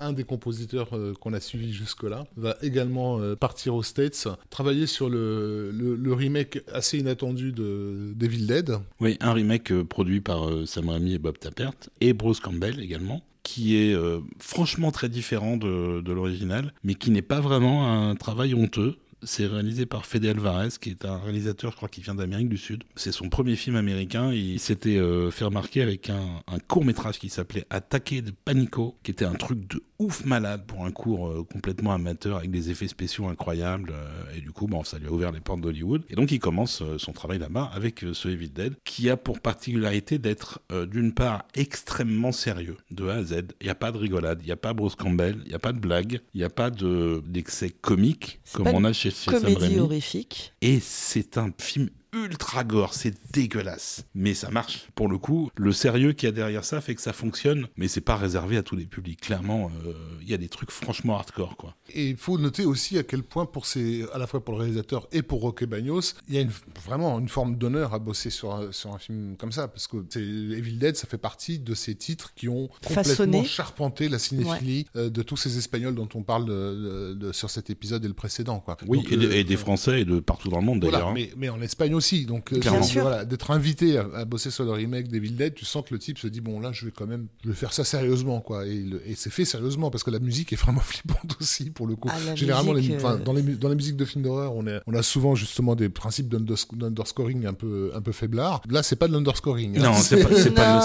un 0.00 0.12
des 0.12 0.24
compositeurs 0.24 0.90
qu'on 1.20 1.32
a 1.32 1.40
suivi 1.40 1.72
jusque-là 1.72 2.24
va 2.36 2.56
également 2.62 3.20
partir 3.36 3.74
aux 3.74 3.82
States, 3.82 4.28
travailler 4.50 4.86
sur 4.86 5.08
le, 5.08 5.70
le, 5.70 6.12
remake 6.12 6.60
assez 6.72 6.98
inattendu 6.98 7.52
de 7.52 8.12
Devil 8.16 8.46
Dead. 8.46 8.72
Oui, 9.00 9.16
un 9.20 9.32
remake 9.32 9.82
produit 9.84 10.20
par 10.20 10.48
Sam 10.66 10.88
Raimi 10.88 11.14
et 11.14 11.18
Bob 11.18 11.38
Tapert 11.38 11.72
et 12.00 12.12
Bruce 12.12 12.40
Campbell 12.40 12.80
également 12.80 13.22
qui 13.48 13.76
est 13.76 13.94
euh, 13.94 14.20
franchement 14.38 14.90
très 14.90 15.08
différent 15.08 15.56
de, 15.56 16.02
de 16.02 16.12
l'original, 16.12 16.74
mais 16.84 16.94
qui 16.94 17.10
n'est 17.10 17.22
pas 17.22 17.40
vraiment 17.40 17.90
un 17.90 18.14
travail 18.14 18.52
honteux. 18.52 18.98
C'est 19.22 19.46
réalisé 19.46 19.86
par 19.86 20.06
Fede 20.06 20.26
Alvarez, 20.26 20.68
qui 20.80 20.90
est 20.90 21.04
un 21.04 21.18
réalisateur, 21.18 21.72
je 21.72 21.76
crois, 21.76 21.88
qui 21.88 22.00
vient 22.00 22.14
d'Amérique 22.14 22.48
du 22.48 22.56
Sud. 22.56 22.84
C'est 22.96 23.12
son 23.12 23.28
premier 23.28 23.56
film 23.56 23.76
américain. 23.76 24.32
Il 24.32 24.60
s'était 24.60 24.96
euh, 24.96 25.30
fait 25.30 25.44
remarquer 25.44 25.82
avec 25.82 26.10
un, 26.10 26.42
un 26.46 26.58
court 26.58 26.84
métrage 26.84 27.18
qui 27.18 27.28
s'appelait 27.28 27.66
Attaquer 27.70 28.22
de 28.22 28.30
Panico, 28.30 28.96
qui 29.02 29.10
était 29.10 29.24
un 29.24 29.34
truc 29.34 29.66
de 29.66 29.82
ouf 29.98 30.24
malade 30.24 30.64
pour 30.66 30.84
un 30.84 30.92
cours 30.92 31.28
euh, 31.28 31.44
complètement 31.52 31.92
amateur 31.92 32.36
avec 32.36 32.52
des 32.52 32.70
effets 32.70 32.86
spéciaux 32.86 33.26
incroyables. 33.26 33.92
Euh, 33.92 34.36
et 34.36 34.40
du 34.40 34.52
coup, 34.52 34.66
bon, 34.66 34.84
ça 34.84 34.98
lui 34.98 35.08
a 35.08 35.12
ouvert 35.12 35.32
les 35.32 35.40
portes 35.40 35.60
d'Hollywood. 35.60 36.02
Et 36.10 36.14
donc, 36.14 36.30
il 36.30 36.38
commence 36.38 36.82
son 36.98 37.12
travail 37.12 37.38
là-bas 37.38 37.70
avec 37.74 38.04
ce 38.12 38.28
Evil 38.28 38.50
Dead, 38.50 38.74
qui 38.84 39.10
a 39.10 39.16
pour 39.16 39.40
particularité 39.40 40.18
d'être 40.18 40.60
d'une 40.86 41.12
part 41.12 41.44
extrêmement 41.54 42.32
sérieux, 42.32 42.76
de 42.90 43.08
A 43.08 43.14
à 43.14 43.22
Z. 43.24 43.34
Il 43.60 43.64
n'y 43.64 43.70
a 43.70 43.74
pas 43.74 43.92
de 43.92 43.98
rigolade, 43.98 44.40
il 44.42 44.46
n'y 44.46 44.52
a 44.52 44.56
pas 44.56 44.72
Bruce 44.72 44.94
Campbell, 44.94 45.38
il 45.44 45.48
n'y 45.48 45.54
a 45.54 45.58
pas 45.58 45.72
de 45.72 45.78
blague, 45.78 46.20
il 46.34 46.38
n'y 46.38 46.44
a 46.44 46.50
pas 46.50 46.70
d'excès 46.70 47.70
comique 47.70 48.40
comme 48.52 48.68
on 48.68 48.84
a 48.84 48.92
chez, 48.92 49.07
chez 49.10 49.30
comédie 49.30 49.78
horrifique. 49.78 50.52
Et 50.60 50.80
c'est 50.80 51.38
un 51.38 51.50
film 51.58 51.88
ultra 52.12 52.64
gore, 52.64 52.94
c'est 52.94 53.14
dégueulasse. 53.32 54.04
Mais 54.14 54.34
ça 54.34 54.50
marche. 54.50 54.88
Pour 54.94 55.08
le 55.08 55.18
coup, 55.18 55.50
le 55.56 55.72
sérieux 55.72 56.12
qu'il 56.12 56.28
y 56.28 56.30
a 56.30 56.32
derrière 56.32 56.64
ça 56.64 56.80
fait 56.80 56.94
que 56.94 57.02
ça 57.02 57.12
fonctionne, 57.12 57.68
mais 57.76 57.88
c'est 57.88 58.00
pas 58.00 58.16
réservé 58.16 58.56
à 58.56 58.62
tous 58.62 58.76
les 58.76 58.86
publics. 58.86 59.20
Clairement, 59.20 59.70
euh, 59.84 59.92
il 60.22 60.28
y 60.28 60.34
a 60.34 60.36
des 60.36 60.48
trucs 60.48 60.70
franchement 60.70 61.16
hardcore, 61.16 61.56
quoi. 61.56 61.74
Et 61.94 62.08
il 62.08 62.16
faut 62.16 62.38
noter 62.38 62.64
aussi 62.64 62.98
à 62.98 63.02
quel 63.02 63.22
point, 63.22 63.46
pour 63.46 63.66
ces, 63.66 64.04
à 64.12 64.18
la 64.18 64.26
fois 64.26 64.44
pour 64.44 64.54
le 64.54 64.60
réalisateur 64.60 65.08
et 65.12 65.22
pour 65.22 65.40
Roque 65.40 65.64
Bagnos, 65.64 66.14
il 66.28 66.34
y 66.34 66.38
a 66.38 66.44
vraiment 66.84 67.18
une 67.18 67.28
forme 67.28 67.56
d'honneur 67.56 67.94
à 67.94 67.98
bosser 67.98 68.30
sur 68.30 68.54
un, 68.54 68.72
sur 68.72 68.94
un 68.94 68.98
film 68.98 69.36
comme 69.36 69.52
ça, 69.52 69.68
parce 69.68 69.86
que 69.86 69.96
Evil 70.18 70.78
Dead, 70.78 70.96
ça 70.96 71.06
fait 71.06 71.18
partie 71.18 71.58
de 71.58 71.74
ces 71.74 71.94
titres 71.94 72.34
qui 72.34 72.48
ont 72.48 72.68
complètement 72.86 73.44
charpenté 73.44 74.08
la 74.08 74.18
cinéphilie 74.18 74.86
euh, 74.96 75.10
de 75.10 75.22
tous 75.22 75.36
ces 75.36 75.58
Espagnols 75.58 75.94
dont 75.94 76.08
on 76.14 76.22
parle 76.22 76.46
de, 76.46 77.32
sur 77.32 77.50
cet 77.50 77.70
épisode 77.70 78.04
et 78.04 78.08
le 78.08 78.14
précédent, 78.14 78.60
quoi. 78.60 78.76
Oui, 78.86 79.04
et, 79.10 79.44
des 79.44 79.54
euh, 79.54 79.58
Français 79.58 80.02
et 80.02 80.04
de 80.04 80.20
partout 80.20 80.48
dans 80.48 80.60
le 80.60 80.64
monde 80.64 80.80
d'ailleurs. 80.80 81.08
Hein. 81.08 81.12
mais, 81.14 81.30
mais 81.36 81.48
en 81.48 81.60
Espagne 81.60 81.94
aussi. 81.98 82.24
Donc, 82.24 82.52
euh, 82.52 83.24
d'être 83.24 83.50
invité 83.50 83.98
à, 83.98 84.24
bosser 84.24 84.50
sur 84.50 84.64
le 84.64 84.72
remake 84.72 85.08
d'Evil 85.08 85.36
Dead, 85.36 85.54
tu 85.54 85.64
sens 85.64 85.84
que 85.86 85.94
le 85.94 85.98
type 85.98 86.18
se 86.18 86.26
dit 86.26 86.40
bon 86.40 86.60
là, 86.60 86.70
je 86.72 86.86
vais 86.86 86.90
quand 86.90 87.06
même, 87.06 87.26
je 87.44 87.50
vais 87.50 87.54
faire 87.54 87.72
ça 87.72 87.84
sérieusement 87.84 88.40
quoi. 88.40 88.66
Et, 88.66 88.86
c'est 89.16 89.30
fait 89.30 89.44
sérieusement 89.44 89.90
parce 89.90 90.04
que 90.04 90.10
la 90.10 90.20
musique 90.20 90.52
est 90.52 90.56
vraiment 90.56 90.80
flippante 90.92 91.36
aussi 91.40 91.70
pour 91.70 91.86
le 91.86 91.96
coup. 91.96 92.08
Ah, 92.10 92.34
Généralement, 92.34 92.74
euh, 92.74 93.18
dans 93.18 93.32
les 93.32 93.42
dans 93.42 93.68
la 93.68 93.74
musique 93.74 93.96
de 93.96 94.04
films 94.04 94.24
d'horreur, 94.24 94.54
on, 94.54 94.64
on 94.86 94.94
a 94.94 95.02
souvent 95.02 95.34
justement 95.34 95.74
des 95.74 95.88
principes 95.88 96.28
d'underscoring 96.28 97.46
un 97.46 97.54
peu 97.54 97.90
un 97.94 98.00
peu 98.00 98.12
faiblard. 98.12 98.62
Là, 98.70 98.82
c'est 98.82 98.96
pas 98.96 99.08
de 99.08 99.12
l'underscoring. 99.12 99.78
Hein. 99.78 99.82
Non, 99.82 99.94
c'est 99.94 100.24
pas, 100.24 100.82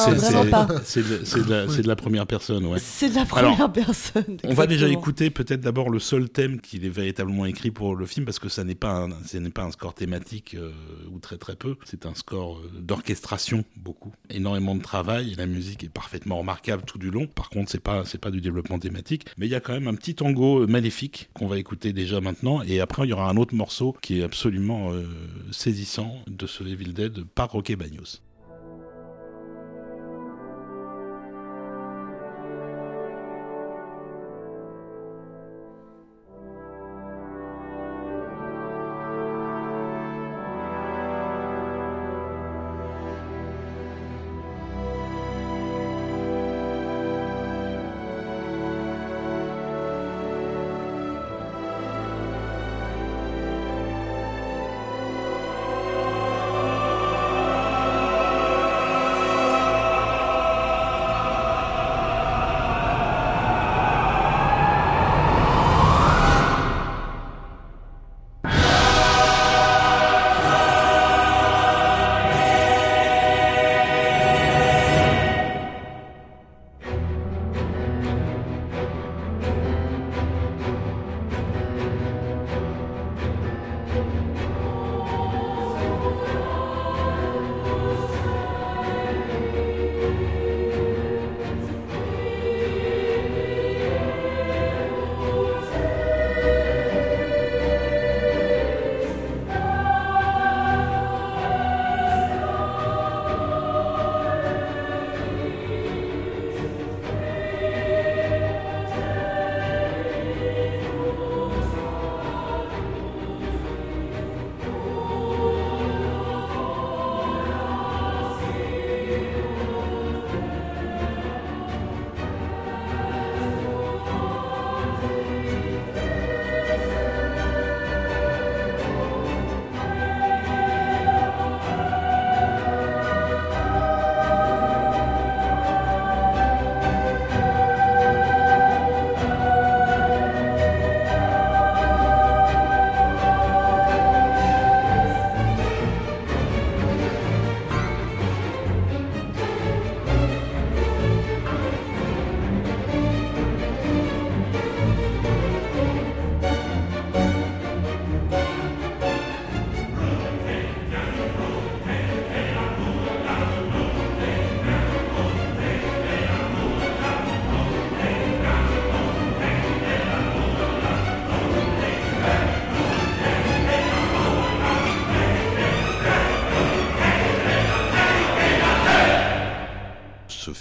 c'est 0.83 1.01
de, 1.01 1.81
de, 1.81 1.87
la 1.87 1.95
première 1.95 2.27
personne. 2.27 2.65
Ouais. 2.65 2.79
C'est 2.81 3.09
de 3.09 3.15
la 3.15 3.25
première 3.25 3.71
personne. 3.71 4.37
On 4.43 4.53
va 4.53 4.67
déjà 4.67 4.87
écouter 4.87 5.29
peut-être 5.29 5.61
d'abord 5.61 5.89
le 5.89 5.99
seul 5.99 6.29
thème 6.29 6.59
qu'il 6.59 6.85
est 6.85 6.89
véritablement 6.89 7.45
écrit 7.45 7.71
pour 7.71 7.95
le 7.95 8.05
film 8.05 8.25
parce 8.25 8.39
que 8.39 8.49
ça 8.49 8.63
n'est 8.63 8.75
pas 8.75 9.07
ce 9.25 9.37
n'est 9.37 9.49
pas 9.49 9.63
un 9.63 9.71
score 9.71 9.93
thématique 9.93 10.55
euh, 10.55 10.71
ou 11.11 11.19
très 11.19 11.37
très 11.37 11.55
peu. 11.55 11.75
C'est 11.85 12.05
un 12.05 12.15
score 12.15 12.59
euh, 12.59 12.69
d'orchestration, 12.79 13.63
beaucoup. 13.77 14.11
Énormément 14.29 14.75
de 14.75 14.81
travail, 14.81 15.35
la 15.37 15.45
musique 15.45 15.83
est 15.83 15.89
parfaitement 15.89 16.37
remarquable 16.37 16.83
tout 16.85 16.97
du 16.97 17.11
long. 17.11 17.27
Par 17.27 17.49
contre, 17.49 17.71
c'est 17.71 17.79
pas, 17.79 18.05
c'est 18.05 18.17
pas 18.17 18.31
du 18.31 18.41
développement 18.41 18.79
thématique, 18.79 19.25
mais 19.37 19.47
il 19.47 19.51
y 19.51 19.55
a 19.55 19.59
quand 19.59 19.73
même 19.73 19.87
un 19.87 19.95
petit 19.95 20.15
tango 20.15 20.63
euh, 20.63 20.67
maléfique 20.67 21.29
qu'on 21.33 21.47
va 21.47 21.57
écouter 21.57 21.93
déjà 21.93 22.21
maintenant, 22.21 22.61
et 22.63 22.79
après 22.79 23.05
il 23.05 23.09
y 23.09 23.13
aura 23.13 23.29
un 23.29 23.37
autre 23.37 23.55
morceau 23.55 23.95
qui 24.01 24.19
est 24.19 24.23
absolument 24.23 24.91
euh, 24.91 25.05
saisissant 25.51 26.15
de 26.27 26.47
ce 26.47 26.63
Evil 26.63 26.93
Dead 26.93 27.23
par 27.35 27.51
Roque 27.51 27.73
Bagnos. 27.73 28.21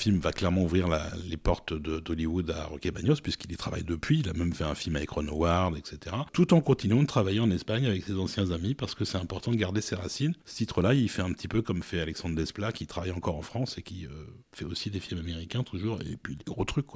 Film 0.03 0.19
va 0.19 0.33
clairement 0.33 0.62
ouvrir 0.62 0.88
les 1.29 1.37
portes 1.37 1.75
d'Hollywood 1.75 2.51
à 2.51 2.65
Roque 2.65 2.91
Bagnos, 2.93 3.21
puisqu'il 3.23 3.53
y 3.53 3.57
travaille 3.57 3.85
depuis. 3.85 4.19
Il 4.19 4.29
a 4.29 4.33
même 4.33 4.53
fait 4.53 4.65
un 4.65 4.75
film 4.75 4.97
avec 4.97 5.11
Ron 5.11 5.29
Howard, 5.29 5.77
etc. 5.77 6.17
Tout 6.33 6.55
en 6.55 6.61
continuant 6.61 7.03
de 7.03 7.07
travailler 7.07 7.38
en 7.38 7.51
Espagne 7.53 7.87
avec 7.87 8.03
ses 8.03 8.15
anciens 8.15 8.51
amis, 8.51 8.75
parce 8.75 8.97
que 8.97 9.05
c'est 9.05 9.19
important 9.19 9.53
de 9.53 9.57
garder 9.57 9.81
ses 9.81 9.95
racines. 9.95 10.35
Ce 10.45 10.57
titre-là, 10.57 10.95
il 10.95 11.09
fait 11.09 11.23
un 11.23 11.33
petit 11.33 11.47
peu 11.47 11.62
comme 11.62 11.85
fait 11.85 12.01
Alexandre 12.01 12.35
Desplat, 12.35 12.73
qui 12.73 12.88
travaille 12.88 13.12
encore 13.12 13.37
en 13.37 13.43
France 13.43 13.79
et 13.79 13.83
qui 13.83 14.07
euh, 14.07 14.11
fait 14.53 14.65
aussi 14.65 14.91
des 14.91 14.99
films 14.99 15.21
américains 15.21 15.62
toujours, 15.62 16.01
et 16.01 16.17
puis 16.17 16.35
des 16.35 16.45
gros 16.45 16.65
trucs. 16.65 16.87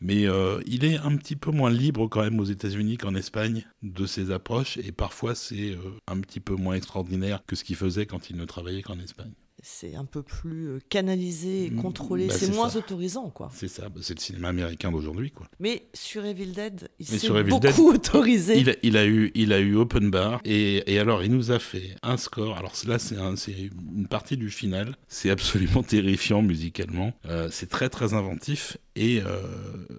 Mais 0.00 0.26
euh, 0.26 0.62
il 0.66 0.86
est 0.86 0.96
un 0.96 1.16
petit 1.16 1.36
peu 1.36 1.50
moins 1.50 1.70
libre 1.70 2.08
quand 2.08 2.22
même 2.22 2.40
aux 2.40 2.44
États-Unis 2.44 2.96
qu'en 2.96 3.14
Espagne 3.14 3.66
de 3.82 4.06
ses 4.06 4.30
approches, 4.30 4.78
et 4.78 4.90
parfois 4.90 5.34
c'est 5.34 5.72
euh, 5.72 6.00
un 6.06 6.18
petit 6.20 6.40
peu 6.40 6.54
moins 6.54 6.76
extraordinaire 6.76 7.42
que 7.46 7.56
ce 7.56 7.64
qu'il 7.64 7.76
faisait 7.76 8.06
quand 8.06 8.30
il 8.30 8.36
ne 8.36 8.46
travaillait 8.46 8.82
qu'en 8.82 8.98
Espagne 8.98 9.34
c'est 9.64 9.94
un 9.94 10.04
peu 10.04 10.22
plus 10.22 10.68
euh, 10.68 10.78
canalisé 10.90 11.64
et 11.64 11.70
mm, 11.70 11.80
contrôlé. 11.80 12.26
Bah, 12.26 12.34
c'est 12.36 12.54
moins 12.54 12.76
autorisant, 12.76 13.30
quoi. 13.30 13.50
C'est 13.54 13.68
ça, 13.68 13.88
bah, 13.88 14.00
c'est 14.02 14.14
le 14.14 14.20
cinéma 14.20 14.48
américain 14.48 14.92
d'aujourd'hui, 14.92 15.30
quoi. 15.30 15.48
Mais 15.58 15.86
sur 15.94 16.24
Evil 16.24 16.52
Dead, 16.52 16.90
il 16.98 17.06
s'est 17.06 17.28
beaucoup 17.44 17.90
autorisé. 17.90 18.58
Il 18.82 18.96
a, 18.98 19.06
eu, 19.06 19.32
il 19.34 19.52
a 19.52 19.60
eu 19.60 19.74
open 19.76 20.10
bar 20.10 20.40
et, 20.44 20.92
et 20.92 20.98
alors 20.98 21.22
il 21.22 21.32
nous 21.32 21.50
a 21.50 21.58
fait 21.58 21.96
un 22.02 22.18
score. 22.18 22.58
Alors 22.58 22.74
là, 22.86 22.98
c'est 22.98 23.16
une 23.16 24.06
partie 24.06 24.36
du 24.36 24.50
final. 24.50 24.96
C'est 25.08 25.30
absolument 25.30 25.82
terrifiant 25.82 26.42
musicalement. 26.42 27.14
Euh, 27.26 27.48
c'est 27.50 27.70
très 27.70 27.88
très 27.88 28.12
inventif 28.12 28.76
et 28.96 29.22
euh, 29.22 29.40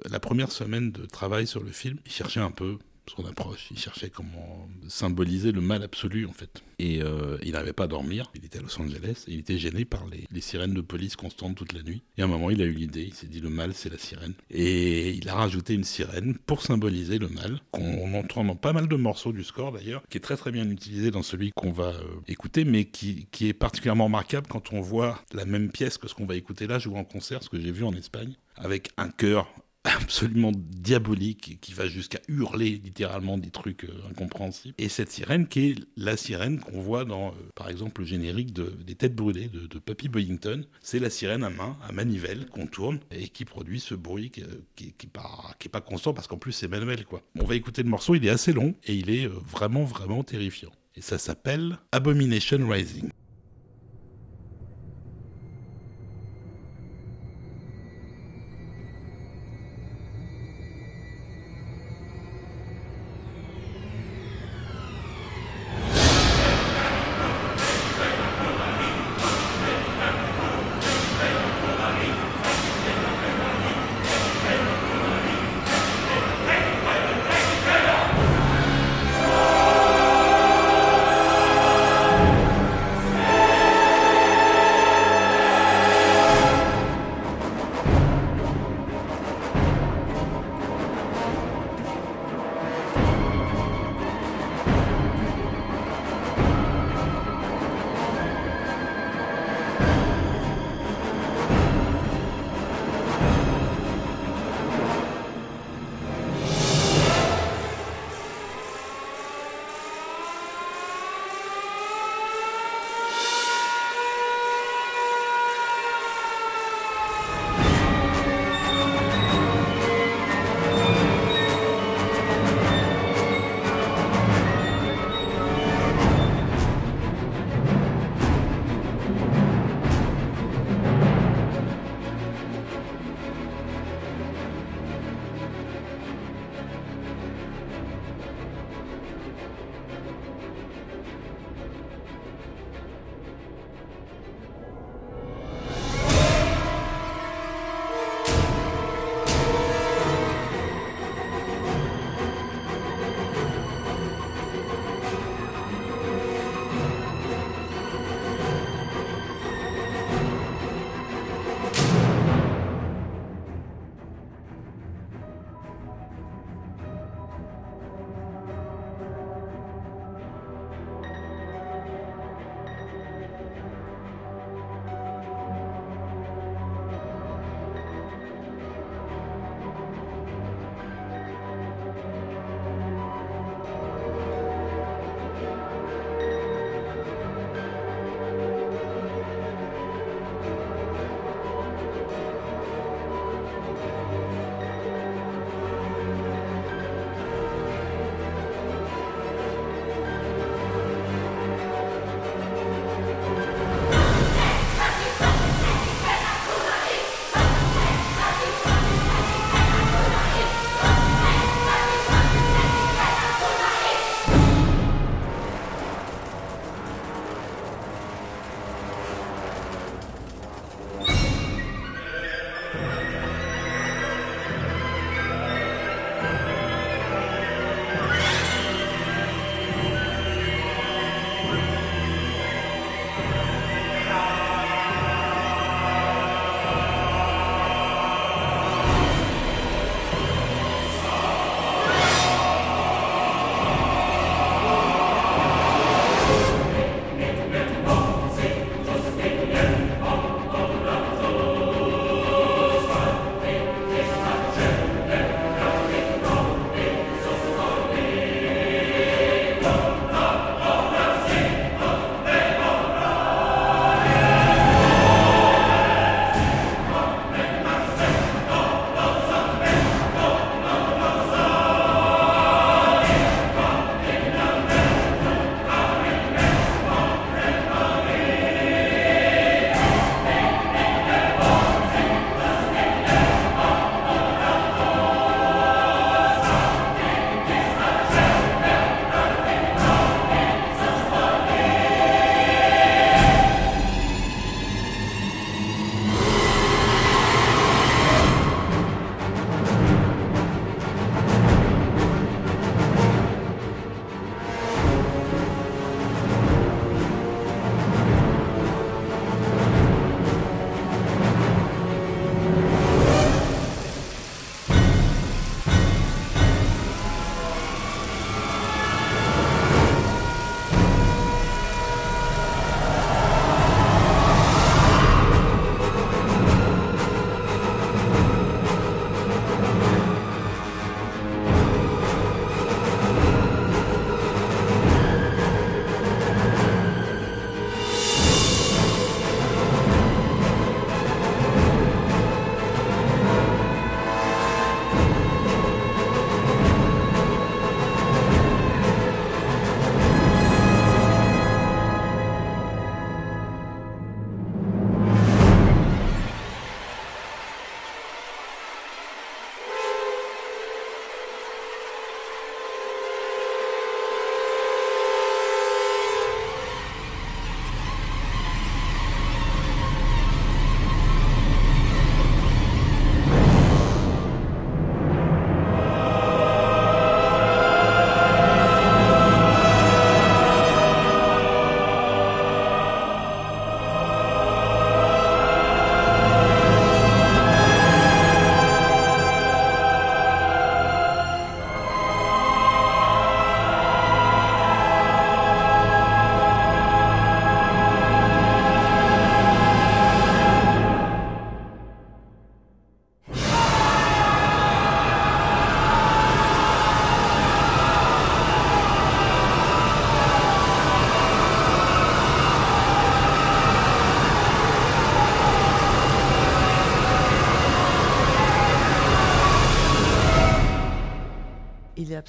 la 0.10 0.20
première 0.20 0.52
semaine 0.52 0.92
de 0.92 1.06
travail 1.06 1.48
sur 1.48 1.64
le 1.64 1.72
film, 1.72 1.98
il 2.06 2.12
cherchait 2.12 2.40
un 2.40 2.52
peu 2.52 2.78
son 3.10 3.26
approche. 3.26 3.68
Il 3.72 3.78
cherchait 3.78 4.10
comment 4.10 4.68
symboliser 4.88 5.52
le 5.52 5.62
mal 5.62 5.84
absolu, 5.84 6.26
en 6.26 6.34
fait. 6.34 6.64
Et 6.80 7.02
euh, 7.02 7.38
il 7.44 7.54
n'arrivait 7.54 7.74
pas 7.74 7.86
à 7.86 7.88
dormir. 7.88 8.32
Il 8.36 8.46
était 8.46 8.60
à 8.60 8.62
Los 8.62 8.80
Angeles 8.80 9.26
il 9.28 9.40
était 9.40 9.58
gêné 9.58 9.86
par 9.86 10.06
les, 10.08 10.42
sirènes 10.42 10.74
de 10.74 10.82
police 10.82 11.16
constantes 11.16 11.56
toute 11.56 11.74
la 11.74 11.82
nuit. 11.82 12.04
Et 12.18 12.22
à 12.22 12.26
un 12.26 12.28
moment, 12.28 12.50
il 12.50 12.62
a 12.62 12.66
eu 12.66 12.72
l'idée. 12.72 13.04
Il 13.04 13.14
s'est 13.14 13.28
dit 13.28 13.40
le 13.40 13.50
mal, 13.50 13.74
c'est 13.74 13.90
la 13.90 13.98
sirène. 13.98 14.34
Et 14.50 15.12
il 15.12 15.28
a 15.30 15.36
rajouté 15.36 15.74
une 15.74 15.84
sirène 15.84 16.38
pour 16.46 16.62
symboliser 16.62 17.18
le 17.18 17.30
mal, 17.30 17.60
qu'on 17.72 18.14
entend 18.14 18.44
dans 18.44 18.56
pas 18.56 18.74
mal 18.74 18.88
de 18.88 18.96
morceaux 18.96 19.32
du 19.32 19.44
score 19.44 19.72
d'ailleurs, 19.72 20.04
qui 20.10 20.18
est 20.18 20.22
très 20.22 20.38
très 20.38 20.52
bien 20.52 20.70
utilisé 20.70 21.12
dans 21.12 21.24
celui 21.24 21.52
qu'on 21.56 21.72
va 21.72 21.90
euh, 21.90 22.04
écouter, 22.28 22.66
mais 22.66 22.86
qui, 22.86 23.28
qui 23.32 23.48
est 23.48 23.54
particulièrement 23.54 24.06
remarquable 24.06 24.48
quand 24.48 24.74
on 24.74 24.82
voit 24.82 25.24
la 25.34 25.46
même 25.46 25.72
pièce 25.72 25.98
que 25.98 26.08
ce 26.08 26.14
qu'on 26.14 26.26
va 26.26 26.36
écouter 26.36 26.68
là 26.68 26.80
jouer 26.80 26.98
en 26.98 27.04
concert, 27.04 27.44
ce 27.44 27.50
que 27.50 27.60
j'ai 27.60 27.72
vu 27.72 27.84
en 27.84 27.94
Espagne, 27.94 28.36
avec 28.56 28.90
un 28.98 29.10
chœur 29.10 29.48
absolument 30.02 30.52
diabolique 30.54 31.60
qui 31.62 31.74
va 31.74 31.88
jusqu'à 31.88 32.20
hurler 32.28 32.82
littéralement 32.84 33.38
des 33.38 33.52
trucs 33.52 33.86
euh, 33.86 34.10
incompréhensibles. 34.10 34.76
Et 34.78 34.90
cette 34.90 35.12
sirène 35.12 35.48
qui 35.48 35.70
est 35.70 35.76
la 35.96 36.18
sirène 36.18 36.60
qu'on 36.60 36.82
voit 36.82 37.06
dans, 37.06 37.30
euh, 37.30 37.34
par 37.56 37.70
exemple, 37.70 38.02
le 38.02 38.08
générique 38.08 38.54
de, 38.54 38.74
des 38.86 38.96
Têtes 38.96 39.16
brûlées 39.16 39.48
de, 39.48 39.68
de 39.68 39.80
Papy 39.80 40.10
Boyington. 40.10 40.66
C'est 40.82 41.00
la 41.00 41.10
sirène 41.10 41.44
à 41.44 41.50
main, 41.50 41.78
à 41.88 41.92
manivelle, 41.92 42.48
qu'on 42.48 42.68
tourne 42.68 43.00
et 43.12 43.30
qui 43.30 43.46
produit 43.46 43.80
ce 43.80 43.96
bruit 43.96 44.32
qui, 44.32 44.44
qui, 44.76 44.94
qui, 44.94 45.08
pas, 45.08 45.56
qui 45.60 45.68
est 45.68 45.72
pas 45.72 45.82
constant 45.82 46.14
parce 46.14 46.28
qu'en 46.28 46.38
plus 46.38 46.52
c'est 46.52 46.68
manuel. 46.68 47.06
Quoi. 47.06 47.22
On 47.40 47.46
va 47.46 47.56
écouter 47.56 47.84
le 47.84 47.90
morceau, 47.90 48.16
il 48.16 48.26
est 48.26 48.30
assez 48.30 48.54
long 48.54 48.76
et 48.86 48.96
il 48.96 49.10
est 49.10 49.28
euh, 49.28 49.34
vraiment, 49.48 49.84
vraiment 49.84 50.24
terrifiant. 50.24 50.72
Et 50.96 51.02
ça 51.02 51.18
s'appelle 51.18 51.78
Abomination 51.92 52.68
Rising. 52.68 53.10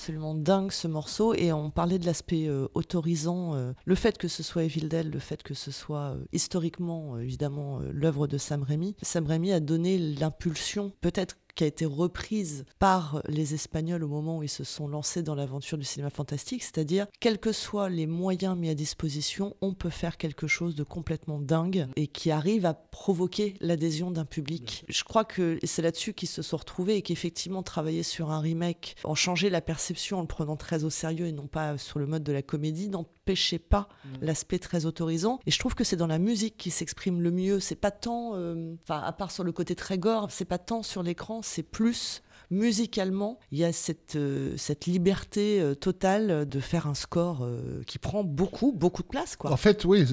Absolument 0.06 0.36
dingue 0.36 0.70
ce 0.70 0.86
morceau. 0.86 1.34
Et 1.34 1.52
on 1.52 1.68
parlait 1.68 1.98
de 1.98 2.06
l'aspect 2.06 2.46
euh, 2.46 2.68
autorisant. 2.74 3.56
euh, 3.56 3.72
le 3.84 3.94
fait 3.96 4.18
que 4.18 4.28
ce 4.28 4.44
soit 4.44 4.62
Evil 4.62 4.88
Dead, 4.88 5.12
le 5.12 5.18
fait 5.18 5.42
que 5.42 5.52
ce 5.52 5.72
soit 5.72 6.14
euh, 6.14 6.24
historiquement, 6.32 7.18
évidemment, 7.18 7.80
l'œuvre 7.92 8.28
de 8.28 8.38
Sam 8.38 8.62
Raimi. 8.62 8.94
Sam 9.02 9.26
Raimi 9.26 9.50
a 9.50 9.58
donné 9.58 9.98
l'impulsion, 9.98 10.92
peut-être 11.00 11.36
qui 11.56 11.64
a 11.64 11.66
été 11.66 11.84
reprise 11.84 12.64
par 12.78 13.22
les 13.26 13.54
Espagnols 13.54 14.04
au 14.04 14.08
moment 14.08 14.38
où 14.38 14.42
ils 14.44 14.48
se 14.48 14.62
sont 14.62 14.86
lancés 14.86 15.22
dans 15.22 15.34
l'aventure 15.34 15.78
du 15.78 15.84
cinéma 15.84 16.10
fantastique, 16.10 16.62
c'est-à-dire, 16.62 17.06
quels 17.18 17.38
que 17.38 17.50
soient 17.50 17.88
les 17.88 18.06
moyens 18.06 18.56
mis 18.56 18.68
à 18.68 18.74
disposition, 18.74 19.56
on 19.60 19.74
peut 19.74 19.90
faire 19.90 20.18
quelque 20.18 20.46
chose 20.46 20.74
de 20.74 20.84
complètement 20.84 21.40
dingue 21.40 21.88
et 21.96 22.06
qui 22.06 22.30
arrive 22.30 22.66
à 22.66 22.74
provoquer 22.74 23.54
l'adhésion 23.60 24.10
d'un 24.10 24.24
public. 24.24 24.84
Je 24.88 25.02
crois 25.02 25.24
que 25.24 25.58
c'est 25.64 25.82
là-dessus 25.82 26.12
qu'ils 26.12 26.28
se 26.28 26.42
sont 26.42 26.58
retrouvés 26.58 26.96
et 26.96 27.02
qu'effectivement, 27.02 27.62
travailler 27.62 28.02
sur 28.02 28.30
un 28.30 28.40
remake, 28.40 28.96
en 29.04 29.14
changer 29.14 29.50
la 29.50 29.60
perception 29.60 30.18
en 30.18 30.20
le 30.20 30.26
prenant 30.26 30.56
très 30.56 30.84
au 30.84 30.90
sérieux 30.90 31.26
et 31.26 31.32
non 31.32 31.46
pas 31.46 31.78
sur 31.78 31.98
le 31.98 32.06
mode 32.06 32.22
de 32.22 32.32
la 32.32 32.42
comédie, 32.42 32.88
n'empêchait 32.88 33.58
pas 33.58 33.88
l'aspect 34.20 34.58
très 34.58 34.86
autorisant. 34.86 35.40
Et 35.46 35.50
je 35.50 35.58
trouve 35.58 35.74
que 35.74 35.84
c'est 35.84 35.96
dans 35.96 36.06
la 36.06 36.18
musique 36.18 36.56
qui 36.56 36.70
s'exprime 36.70 37.22
le 37.22 37.30
mieux. 37.30 37.60
C'est 37.60 37.74
pas 37.74 37.90
tant, 37.90 38.34
euh, 38.34 38.74
enfin, 38.82 39.00
à 39.00 39.12
part 39.12 39.30
sur 39.30 39.44
le 39.44 39.52
côté 39.52 39.74
très 39.74 39.98
gore, 39.98 40.28
c'est 40.30 40.44
pas 40.44 40.58
tant 40.58 40.82
sur 40.82 41.02
l'écran, 41.02 41.42
c'est 41.46 41.62
plus 41.62 42.22
musicalement, 42.50 43.38
il 43.52 43.58
y 43.58 43.64
a 43.64 43.72
cette, 43.72 44.16
euh, 44.16 44.54
cette 44.56 44.86
liberté 44.86 45.60
euh, 45.60 45.74
totale 45.74 46.46
de 46.48 46.60
faire 46.60 46.86
un 46.86 46.94
score 46.94 47.44
euh, 47.44 47.82
qui 47.86 47.98
prend 47.98 48.24
beaucoup, 48.24 48.72
beaucoup 48.72 49.02
de 49.02 49.08
place. 49.08 49.36
Quoi. 49.36 49.50
En 49.52 49.56
fait, 49.56 49.84
oui, 49.84 50.04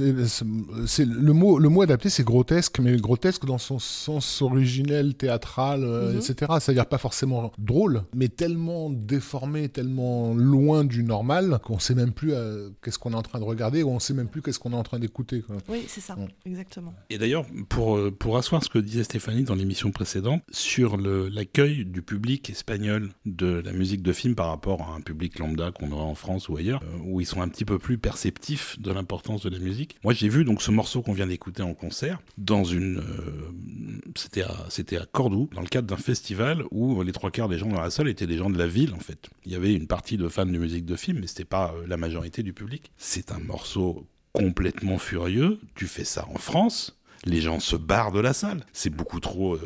c'est- 0.88 1.06
le 1.06 1.34
mot, 1.34 1.60
le 1.60 1.70
mot 1.70 1.82
adapté, 1.82 2.10
c'est 2.10 2.24
grotesque, 2.24 2.80
mais 2.80 2.96
grotesque 2.98 3.46
dans 3.46 3.58
son 3.58 3.80
sens 3.80 4.42
originel, 4.42 5.16
théâtral, 5.16 5.84
euh, 5.84 6.12
Mhm. 6.14 6.18
etc. 6.18 6.52
C'est-à-dire 6.60 6.86
pas 6.86 6.98
forcément 6.98 7.52
drôle, 7.58 8.04
mais 8.16 8.30
tellement 8.30 8.90
déformé, 8.90 9.70
tellement 9.70 10.34
loin 10.34 10.84
du 10.86 11.04
normal 11.04 11.60
qu'on 11.64 11.80
sait 11.80 11.96
même 11.96 12.12
plus 12.14 12.34
euh, 12.34 12.70
qu'est-ce 12.84 13.00
qu'on 13.00 13.12
est 13.14 13.16
en 13.16 13.22
train 13.22 13.40
de 13.40 13.46
regarder, 13.46 13.84
ou 13.84 13.90
on 13.90 14.00
sait 14.00 14.14
même 14.14 14.28
plus 14.28 14.42
qu'est-ce 14.42 14.60
qu'on 14.60 14.72
est 14.74 14.76
en 14.76 14.84
train 14.84 15.00
d'écouter. 15.00 15.44
Oui, 15.70 15.84
c'est 15.88 16.02
ça, 16.02 16.16
exactement. 16.46 16.94
Et 17.10 17.18
d'ailleurs, 17.18 17.46
pour, 17.70 18.00
pour 18.18 18.38
asseoir 18.38 18.64
ce 18.64 18.70
que 18.70 18.80
disait 18.80 19.04
Stéphanie 19.04 19.44
dans 19.44 19.56
l'émission 19.56 19.92
précédente, 19.92 20.42
sur 20.52 20.98
l'accueil 20.98 21.86
du 21.86 22.02
public 22.02 22.23
espagnol 22.50 23.10
de 23.26 23.62
la 23.64 23.72
musique 23.72 24.02
de 24.02 24.14
film 24.14 24.36
par 24.36 24.48
rapport 24.48 24.82
à 24.82 24.94
un 24.96 25.02
public 25.02 25.40
lambda 25.40 25.72
qu'on 25.72 25.92
aura 25.92 26.04
en 26.04 26.16
France 26.16 26.50
ou 26.50 26.58
ailleurs, 26.58 26.82
euh, 26.84 26.98
où 27.04 27.22
ils 27.22 27.26
sont 27.26 27.42
un 27.42 27.50
petit 27.50 27.66
peu 27.66 27.80
plus 27.80 27.98
perceptifs 27.98 28.80
de 28.80 28.92
l'importance 28.92 29.44
de 29.44 29.50
la 29.50 29.60
musique. 29.60 29.98
Moi, 30.04 30.14
j'ai 30.14 30.30
vu 30.30 30.46
donc 30.46 30.62
ce 30.62 30.72
morceau 30.72 31.02
qu'on 31.02 31.14
vient 31.14 31.28
d'écouter 31.28 31.64
en 31.64 31.74
concert 31.74 32.22
dans 32.38 32.64
une. 32.64 33.00
euh, 33.00 33.52
c'était 34.16 34.44
à, 34.44 34.66
c'était 34.70 34.98
à 34.98 35.06
Cordoue, 35.06 35.50
dans 35.54 35.62
le 35.62 35.68
cadre 35.68 35.88
d'un 35.88 35.98
festival 35.98 36.64
où 36.72 37.02
les 37.04 37.12
trois 37.12 37.32
quarts 37.32 37.50
des 37.50 37.58
gens 37.58 37.68
dans 37.68 37.82
la 37.82 37.90
salle 37.90 38.08
étaient 38.08 38.28
des 38.28 38.38
gens 38.38 38.50
de 38.50 38.58
la 38.58 38.68
ville, 38.68 38.94
en 38.94 39.00
fait. 39.00 39.30
Il 39.46 39.52
y 39.52 39.56
avait 39.56 39.74
une 39.74 39.88
partie 39.88 40.18
de 40.18 40.28
fans 40.28 40.46
de 40.46 40.58
musique 40.58 40.86
de 40.86 40.96
film, 40.96 41.20
mais 41.20 41.28
c'était 41.28 41.46
pas 41.46 41.74
euh, 41.76 41.86
la 41.88 41.98
majorité 41.98 42.44
du 42.44 42.54
public. 42.54 42.92
C'est 42.98 43.32
un 43.32 43.40
morceau 43.40 44.08
complètement 44.32 44.98
furieux. 44.98 45.60
Tu 45.76 45.86
fais 45.88 46.04
ça 46.04 46.28
en 46.34 46.38
France, 46.38 47.00
les 47.26 47.42
gens 47.42 47.60
se 47.60 47.76
barrent 47.76 48.12
de 48.12 48.20
la 48.20 48.34
salle. 48.34 48.66
C'est 48.74 48.90
beaucoup 48.90 49.20
trop 49.20 49.56
euh, 49.56 49.60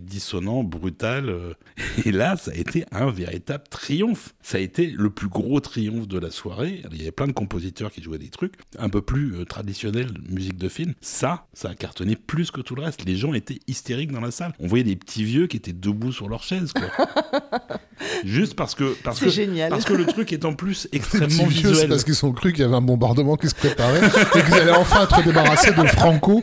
dissonant, 0.00 0.62
brutal. 0.62 1.28
euh. 1.28 1.54
Et 2.04 2.12
là, 2.12 2.36
ça 2.36 2.50
a 2.52 2.54
été 2.54 2.84
un 2.92 3.10
véritable 3.10 3.64
triomphe. 3.70 4.34
Ça 4.42 4.58
a 4.58 4.60
été 4.60 4.86
le 4.96 5.10
plus 5.10 5.28
gros 5.28 5.60
triomphe 5.60 6.06
de 6.08 6.18
la 6.18 6.30
soirée. 6.30 6.82
Il 6.92 6.98
y 6.98 7.02
avait 7.02 7.10
plein 7.10 7.26
de 7.26 7.32
compositeurs 7.32 7.90
qui 7.90 8.02
jouaient 8.02 8.18
des 8.18 8.28
trucs 8.28 8.54
un 8.78 8.88
peu 8.88 9.02
plus 9.02 9.34
euh, 9.34 9.44
traditionnels, 9.44 10.08
musique 10.28 10.56
de 10.58 10.68
film. 10.68 10.94
Ça, 11.00 11.46
ça 11.52 11.70
a 11.70 11.74
cartonné 11.74 12.16
plus 12.16 12.50
que 12.50 12.60
tout 12.60 12.74
le 12.74 12.82
reste. 12.82 13.04
Les 13.04 13.16
gens 13.16 13.34
étaient 13.34 13.58
hystériques 13.66 14.12
dans 14.12 14.20
la 14.20 14.30
salle. 14.30 14.52
On 14.60 14.66
voyait 14.66 14.84
des 14.84 14.96
petits 14.96 15.24
vieux 15.24 15.46
qui 15.46 15.56
étaient 15.56 15.72
debout 15.72 16.12
sur 16.12 16.28
leur 16.28 16.42
chaise, 16.42 16.72
quoi. 16.72 16.90
Juste 18.24 18.54
parce 18.54 18.74
que 18.74 18.96
parce 19.04 19.20
que 19.20 19.28
génial. 19.28 19.68
parce 19.70 19.84
que 19.84 19.92
le 19.92 20.06
truc 20.06 20.32
est 20.32 20.44
en 20.46 20.54
plus 20.54 20.88
extrêmement 20.92 21.28
c'est 21.28 21.44
visuel. 21.44 21.88
parce 21.88 22.04
qu'ils 22.04 22.24
ont 22.24 22.32
cru 22.32 22.52
qu'il 22.52 22.62
y 22.62 22.64
avait 22.64 22.74
un 22.76 22.80
bombardement 22.80 23.36
qui 23.36 23.48
se 23.48 23.54
préparait 23.54 24.00
et 24.06 24.42
qu'ils 24.42 24.54
allaient 24.54 24.70
enfin 24.76 25.04
être 25.04 25.22
débarrassés 25.22 25.72
de 25.72 25.84
Franco 25.86 26.42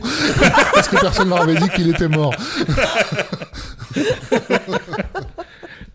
parce 0.72 0.88
que 0.88 1.00
personne 1.00 1.28
leur 1.30 1.42
avait 1.42 1.56
dit 1.56 1.68
qu'il 1.70 1.88
était 1.90 2.08
mort. 2.08 2.34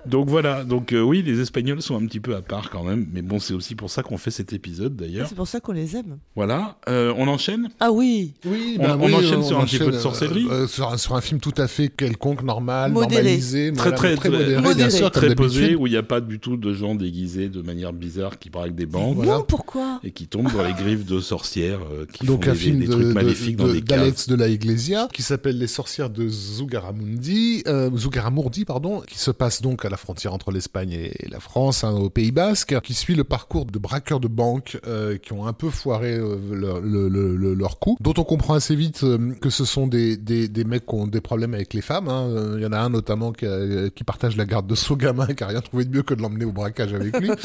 Donc 0.06 0.30
voilà, 0.30 0.64
donc 0.64 0.92
euh, 0.94 1.02
oui, 1.02 1.24
les 1.24 1.40
Espagnols 1.40 1.82
sont 1.82 1.96
un 1.96 2.06
petit 2.06 2.20
peu 2.20 2.36
à 2.36 2.42
part 2.42 2.70
quand 2.70 2.84
même, 2.84 3.08
mais 3.14 3.22
bon, 3.22 3.40
c'est 3.40 3.54
aussi 3.54 3.74
pour 3.76 3.90
ça 3.90 4.04
qu'on 4.04 4.18
fait 4.18 4.32
cet 4.32 4.52
épisode 4.54 4.96
d'ailleurs. 4.96 5.28
C'est 5.30 5.36
pour 5.36 5.48
ça 5.48 5.60
qu'on 5.60 5.72
les 5.72 5.96
aime. 5.96 6.18
Voilà, 6.36 6.78
euh, 6.90 7.14
on 7.18 7.28
enchaîne? 7.28 7.70
Ah 7.80 7.92
oui, 7.92 8.34
Oui, 8.46 8.78
On- 8.80 8.84
on 9.00 9.14
enchaîne 9.14 9.44
sur 9.44 9.60
un 9.60 9.66
petit 9.66 9.80
peu 9.80 9.92
de 9.92 9.98
sorcellerie. 10.00 10.48
euh, 10.50 10.68
sur, 10.68 10.92
un, 10.92 10.98
sur 10.98 11.16
un 11.16 11.22
film 11.22 11.40
tout 11.40 11.54
à 11.58 11.68
fait 11.68 11.88
quelconque, 11.88 12.44
normal, 12.44 12.92
Modéré. 12.92 13.22
normalisé, 13.24 13.72
Très, 13.72 13.82
voilà, 13.92 13.98
très, 13.98 14.16
très- 14.16 14.30
modéré, 14.30 14.76
bien 14.76 14.90
sûr, 14.90 15.10
très 15.12 15.36
posé, 15.36 15.76
où 15.76 15.88
il 15.88 15.92
n'y 15.92 15.98
a 15.98 16.04
pas 16.04 16.20
du 16.22 16.40
tout 16.40 16.58
de 16.58 16.74
gens 16.74 16.96
déguisés 16.96 17.48
de 17.50 17.62
manière 17.62 17.94
bizarre 17.94 18.40
qui 18.40 18.50
braquent 18.50 18.76
des 18.76 18.86
banques 18.86 19.16
Voilà. 19.18 19.38
non, 19.38 19.44
pourquoi 19.48 20.00
et 20.04 20.12
qui 20.12 20.28
tombent 20.28 20.52
dans 20.52 20.64
les 20.64 20.74
griffes 20.74 21.06
de 21.06 21.20
sorcières 21.22 21.80
euh, 21.94 22.06
qui 22.12 22.26
Donc 22.26 22.44
font 22.44 22.50
un 22.52 22.54
des, 22.54 22.60
film 22.60 22.80
des 22.80 22.88
de- 22.88 22.92
trucs 22.92 23.06
de- 23.08 23.14
maléfiques 23.14 23.56
de- 23.56 23.64
dans 23.68 23.72
des 23.74 23.82
d'Alex 23.82 24.28
de 24.28 24.36
la 24.36 24.48
Iglesia 24.50 25.08
qui 25.14 25.22
s'appelle 25.24 25.58
Les 25.58 25.68
sorcières 25.68 26.10
de 26.10 26.28
Zugaramundi, 26.28 27.64
euh, 27.68 27.90
Zugaramurdi 27.96 28.66
pardon, 28.66 29.02
qui 29.08 29.18
se 29.18 29.32
passe 29.32 29.62
donc 29.62 29.86
à 29.86 29.90
la 29.94 29.98
frontière 29.98 30.34
entre 30.34 30.50
l'Espagne 30.52 30.92
et 30.94 31.14
la 31.30 31.40
France, 31.40 31.84
hein, 31.84 31.92
au 31.92 32.10
Pays 32.10 32.32
Basque, 32.32 32.80
qui 32.82 32.96
suit 32.96 33.14
le 33.14 33.24
parcours 33.24 33.68
de 33.68 33.78
braqueurs 33.78 34.20
de 34.20 34.28
banques 34.28 34.80
euh, 34.88 35.20
qui 35.20 35.34
ont 35.34 35.46
un 35.46 35.54
peu 35.54 35.70
foiré 35.70 36.16
euh, 36.16 36.36
leur, 36.52 36.80
le- 36.82 37.08
le- 37.10 37.36
le- 37.36 37.54
leur 37.54 37.78
coup, 37.78 37.96
dont 38.00 38.16
on 38.18 38.24
comprend 38.24 38.56
assez 38.56 38.76
vite 38.76 39.04
euh, 39.04 39.34
que 39.40 39.52
ce 39.52 39.66
sont 39.66 39.86
des, 39.86 40.18
des, 40.18 40.48
des 40.48 40.64
mecs 40.64 40.88
qui 40.88 40.96
ont 40.96 41.06
des 41.06 41.22
problèmes 41.22 41.54
avec 41.54 41.76
les 41.76 41.82
femmes. 41.82 42.08
hein. 42.08 42.56
Il 42.58 42.64
y 42.64 42.66
en 42.66 42.72
a 42.72 42.80
un 42.80 42.90
notamment 42.90 43.32
qui, 43.34 43.46
a- 43.46 43.92
qui 43.92 44.04
partage 44.04 44.36
la 44.36 44.46
garde 44.46 44.66
de 44.66 44.74
son 44.74 44.96
gamin, 44.96 45.28
qui 45.28 45.44
a 45.44 45.48
rien 45.48 45.62
trouvé 45.62 45.86
de 45.86 45.96
mieux 45.96 46.02
que 46.02 46.16
de 46.16 46.24
l'emmener 46.24 46.46
au 46.46 46.52
braquage 46.52 46.96
avec 46.96 47.16
lui. 47.20 47.30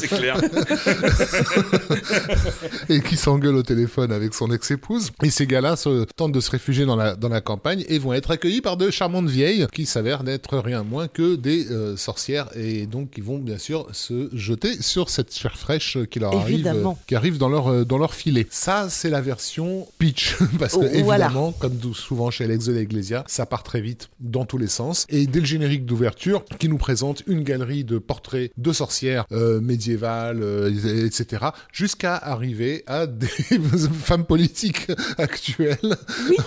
C'est 0.00 0.08
clair. 0.08 0.40
et 2.88 3.00
qui 3.00 3.16
s'engueule 3.16 3.54
au 3.54 3.62
téléphone 3.62 4.10
avec 4.12 4.34
son 4.34 4.50
ex-épouse. 4.50 5.10
Et 5.22 5.30
ces 5.30 5.46
gars-là 5.46 5.76
tentent 6.16 6.32
de 6.32 6.40
se 6.40 6.50
réfugier 6.50 6.84
dans 6.84 6.96
la, 6.96 7.14
dans 7.14 7.28
la 7.28 7.40
campagne 7.40 7.84
et 7.88 7.98
vont 8.00 8.12
être 8.12 8.32
accueillis 8.32 8.60
par 8.60 8.76
de 8.76 8.90
charmantes 8.90 9.28
vieilles 9.28 9.66
qui 9.72 9.86
s'avèrent 9.86 10.24
n'être 10.24 10.58
rien 10.58 10.82
moins 10.82 11.06
que 11.08 11.27
des 11.36 11.70
euh, 11.70 11.96
sorcières 11.96 12.48
et 12.56 12.86
donc 12.86 13.12
ils 13.16 13.22
vont 13.22 13.38
bien 13.38 13.58
sûr 13.58 13.86
se 13.92 14.28
jeter 14.34 14.80
sur 14.82 15.10
cette 15.10 15.34
chair 15.34 15.56
fraîche 15.58 15.98
qui 16.10 16.18
leur 16.18 16.34
arrive, 16.34 16.54
Évidemment. 16.54 16.98
qui 17.06 17.14
arrive 17.14 17.38
dans 17.38 17.48
leur, 17.48 17.68
euh, 17.68 17.84
dans 17.84 17.98
leur 17.98 18.14
filet. 18.14 18.46
Ça, 18.50 18.88
c'est 18.90 19.10
la 19.10 19.20
version 19.20 19.86
pitch 19.98 20.36
parce 20.58 20.74
que 20.76 20.78
Oh, 20.78 21.04
voilà. 21.04 21.26
évidemment, 21.26 21.52
comme 21.52 21.78
souvent 21.94 22.30
chez 22.30 22.44
Alex 22.44 22.66
de 22.66 22.72
la 22.72 22.80
Iglesia, 22.80 23.24
ça 23.26 23.46
part 23.46 23.62
très 23.62 23.80
vite 23.80 24.08
dans 24.20 24.44
tous 24.44 24.58
les 24.58 24.66
sens. 24.68 25.04
Et 25.08 25.26
dès 25.26 25.40
le 25.40 25.46
générique 25.46 25.84
d'ouverture, 25.86 26.44
qui 26.58 26.68
nous 26.68 26.78
présente 26.78 27.22
une 27.26 27.42
galerie 27.42 27.84
de 27.84 27.98
portraits 27.98 28.50
de 28.56 28.72
sorcières 28.72 29.24
euh, 29.32 29.60
médiévales, 29.60 30.42
euh, 30.42 31.06
etc., 31.06 31.46
jusqu'à 31.72 32.16
arriver 32.16 32.84
à 32.86 33.06
des 33.06 33.26
femmes 33.26 34.24
politiques 34.24 34.86
actuelles. 35.18 35.96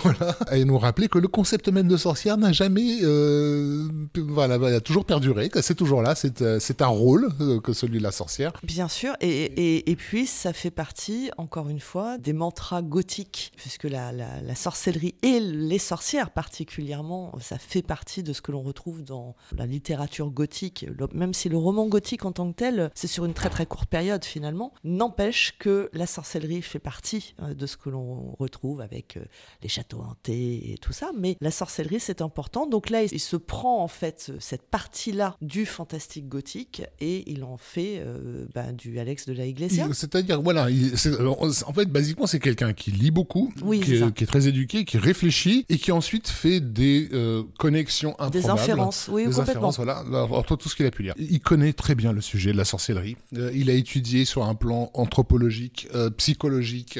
voilà. 0.02 0.36
Et 0.52 0.64
nous 0.64 0.78
rappeler 0.78 1.08
que 1.08 1.18
le 1.18 1.28
concept 1.28 1.68
même 1.68 1.88
de 1.88 1.96
sorcière 1.96 2.36
n'a 2.36 2.52
jamais, 2.52 2.98
euh, 3.02 3.86
voilà, 4.16 4.58
a 4.72 4.80
toujours 4.80 5.04
perduré, 5.04 5.50
c'est 5.60 5.74
toujours 5.74 6.02
là, 6.02 6.14
c'est 6.14 6.42
euh, 6.42 6.58
un 6.80 6.86
rôle 6.86 7.28
euh, 7.40 7.60
que 7.60 7.72
celui 7.72 7.98
de 7.98 8.02
la 8.02 8.12
sorcière. 8.12 8.52
Bien 8.62 8.88
sûr, 8.88 9.14
et, 9.20 9.96
puis 9.96 10.26
ça 10.26 10.52
fait 10.52 10.70
partie, 10.70 11.30
encore 11.36 11.68
une 11.68 11.80
fois, 11.80 12.18
des 12.18 12.32
mantras 12.32 12.82
gothiques, 12.82 13.52
puisque 13.56 13.84
la, 13.84 14.12
sorcellerie 14.54 15.14
et 15.22 15.40
les 15.40 15.78
sorcières 15.78 16.30
particulièrement, 16.30 17.32
ça 17.40 17.58
fait 17.58 17.82
partie 17.82 18.22
de 18.22 18.32
ce 18.32 18.42
que 18.42 18.52
l'on 18.52 18.62
retrouve 18.62 19.02
dans 19.02 19.34
la 19.56 19.66
littérature 19.66 20.30
gothique, 20.30 20.86
même 21.12 21.34
si 21.34 21.48
le 21.48 21.56
roman 21.56 21.86
gothique 21.86 22.24
en 22.24 22.32
tant 22.32 22.50
que 22.50 22.56
tel, 22.56 22.90
c'est 22.94 23.06
sur 23.06 23.24
une 23.24 23.34
très 23.34 23.48
très 23.48 23.66
courte 23.66 23.88
période 23.88 24.24
finalement, 24.24 24.72
n'empêche 24.84 25.54
que 25.58 25.90
la 25.92 26.06
sorcellerie 26.06 26.62
fait 26.62 26.78
partie 26.78 27.34
euh, 27.42 27.54
de 27.54 27.66
ce 27.66 27.76
que 27.76 27.90
l'on 27.90 28.34
retrouve 28.38 28.80
avec 28.80 29.18
les 29.62 29.68
châteaux 29.68 30.00
hantés 30.00 30.72
et 30.72 30.78
tout 30.78 30.92
ça, 30.92 31.10
mais 31.16 31.36
la 31.40 31.50
sorcellerie 31.50 32.00
c'est 32.00 32.22
important, 32.22 32.66
donc 32.66 32.90
là 32.90 33.02
il 33.02 33.20
se 33.20 33.36
prend 33.36 33.82
en 33.82 33.88
fait 33.88 34.32
cette 34.38 34.61
partie-là 34.70 35.36
du 35.42 35.66
fantastique 35.66 36.28
gothique 36.28 36.82
et 37.00 37.30
il 37.30 37.44
en 37.44 37.56
fait 37.56 37.98
euh, 37.98 38.44
ben, 38.54 38.72
du 38.72 38.98
Alex 38.98 39.26
de 39.26 39.32
la 39.32 39.46
Iglesia. 39.46 39.86
C'est-à-dire, 39.92 40.40
voilà, 40.42 40.70
il- 40.70 40.92
euh, 41.06 41.28
en 41.28 41.72
fait, 41.72 41.86
basiquement, 41.86 42.26
c'est 42.26 42.38
quelqu'un 42.40 42.72
qui 42.72 42.90
lit 42.90 43.10
beaucoup, 43.10 43.52
Oui, 43.62 43.80
qui, 43.80 43.96
est, 43.96 44.14
qui 44.14 44.24
est 44.24 44.26
très 44.26 44.48
éduqué, 44.48 44.84
qui 44.84 44.98
réfléchit 44.98 45.66
et 45.68 45.78
qui 45.78 45.92
ensuite 45.92 46.28
fait 46.28 46.60
des 46.60 47.08
euh, 47.12 47.42
connexions 47.58 48.10
improbables. 48.12 48.32
Des 48.42 48.48
inférences, 48.50 49.08
oui, 49.12 49.26
des 49.26 49.32
complètement. 49.32 49.68
inférences, 49.68 49.76
voilà, 49.76 50.04
entre 50.32 50.56
tout 50.56 50.68
ce 50.68 50.76
qu'il 50.76 50.86
a 50.86 50.90
pu 50.90 51.02
lire. 51.02 51.14
Il 51.18 51.40
connaît 51.40 51.72
très 51.72 51.94
bien 51.94 52.12
le 52.12 52.20
sujet 52.20 52.52
de 52.52 52.56
la 52.56 52.64
sorcellerie. 52.64 53.16
Euh, 53.36 53.50
il 53.54 53.68
a 53.70 53.74
étudié 53.74 54.24
sur 54.24 54.44
un 54.44 54.54
plan 54.54 54.90
anthropologique, 54.94 55.88
psychologique, 56.16 56.98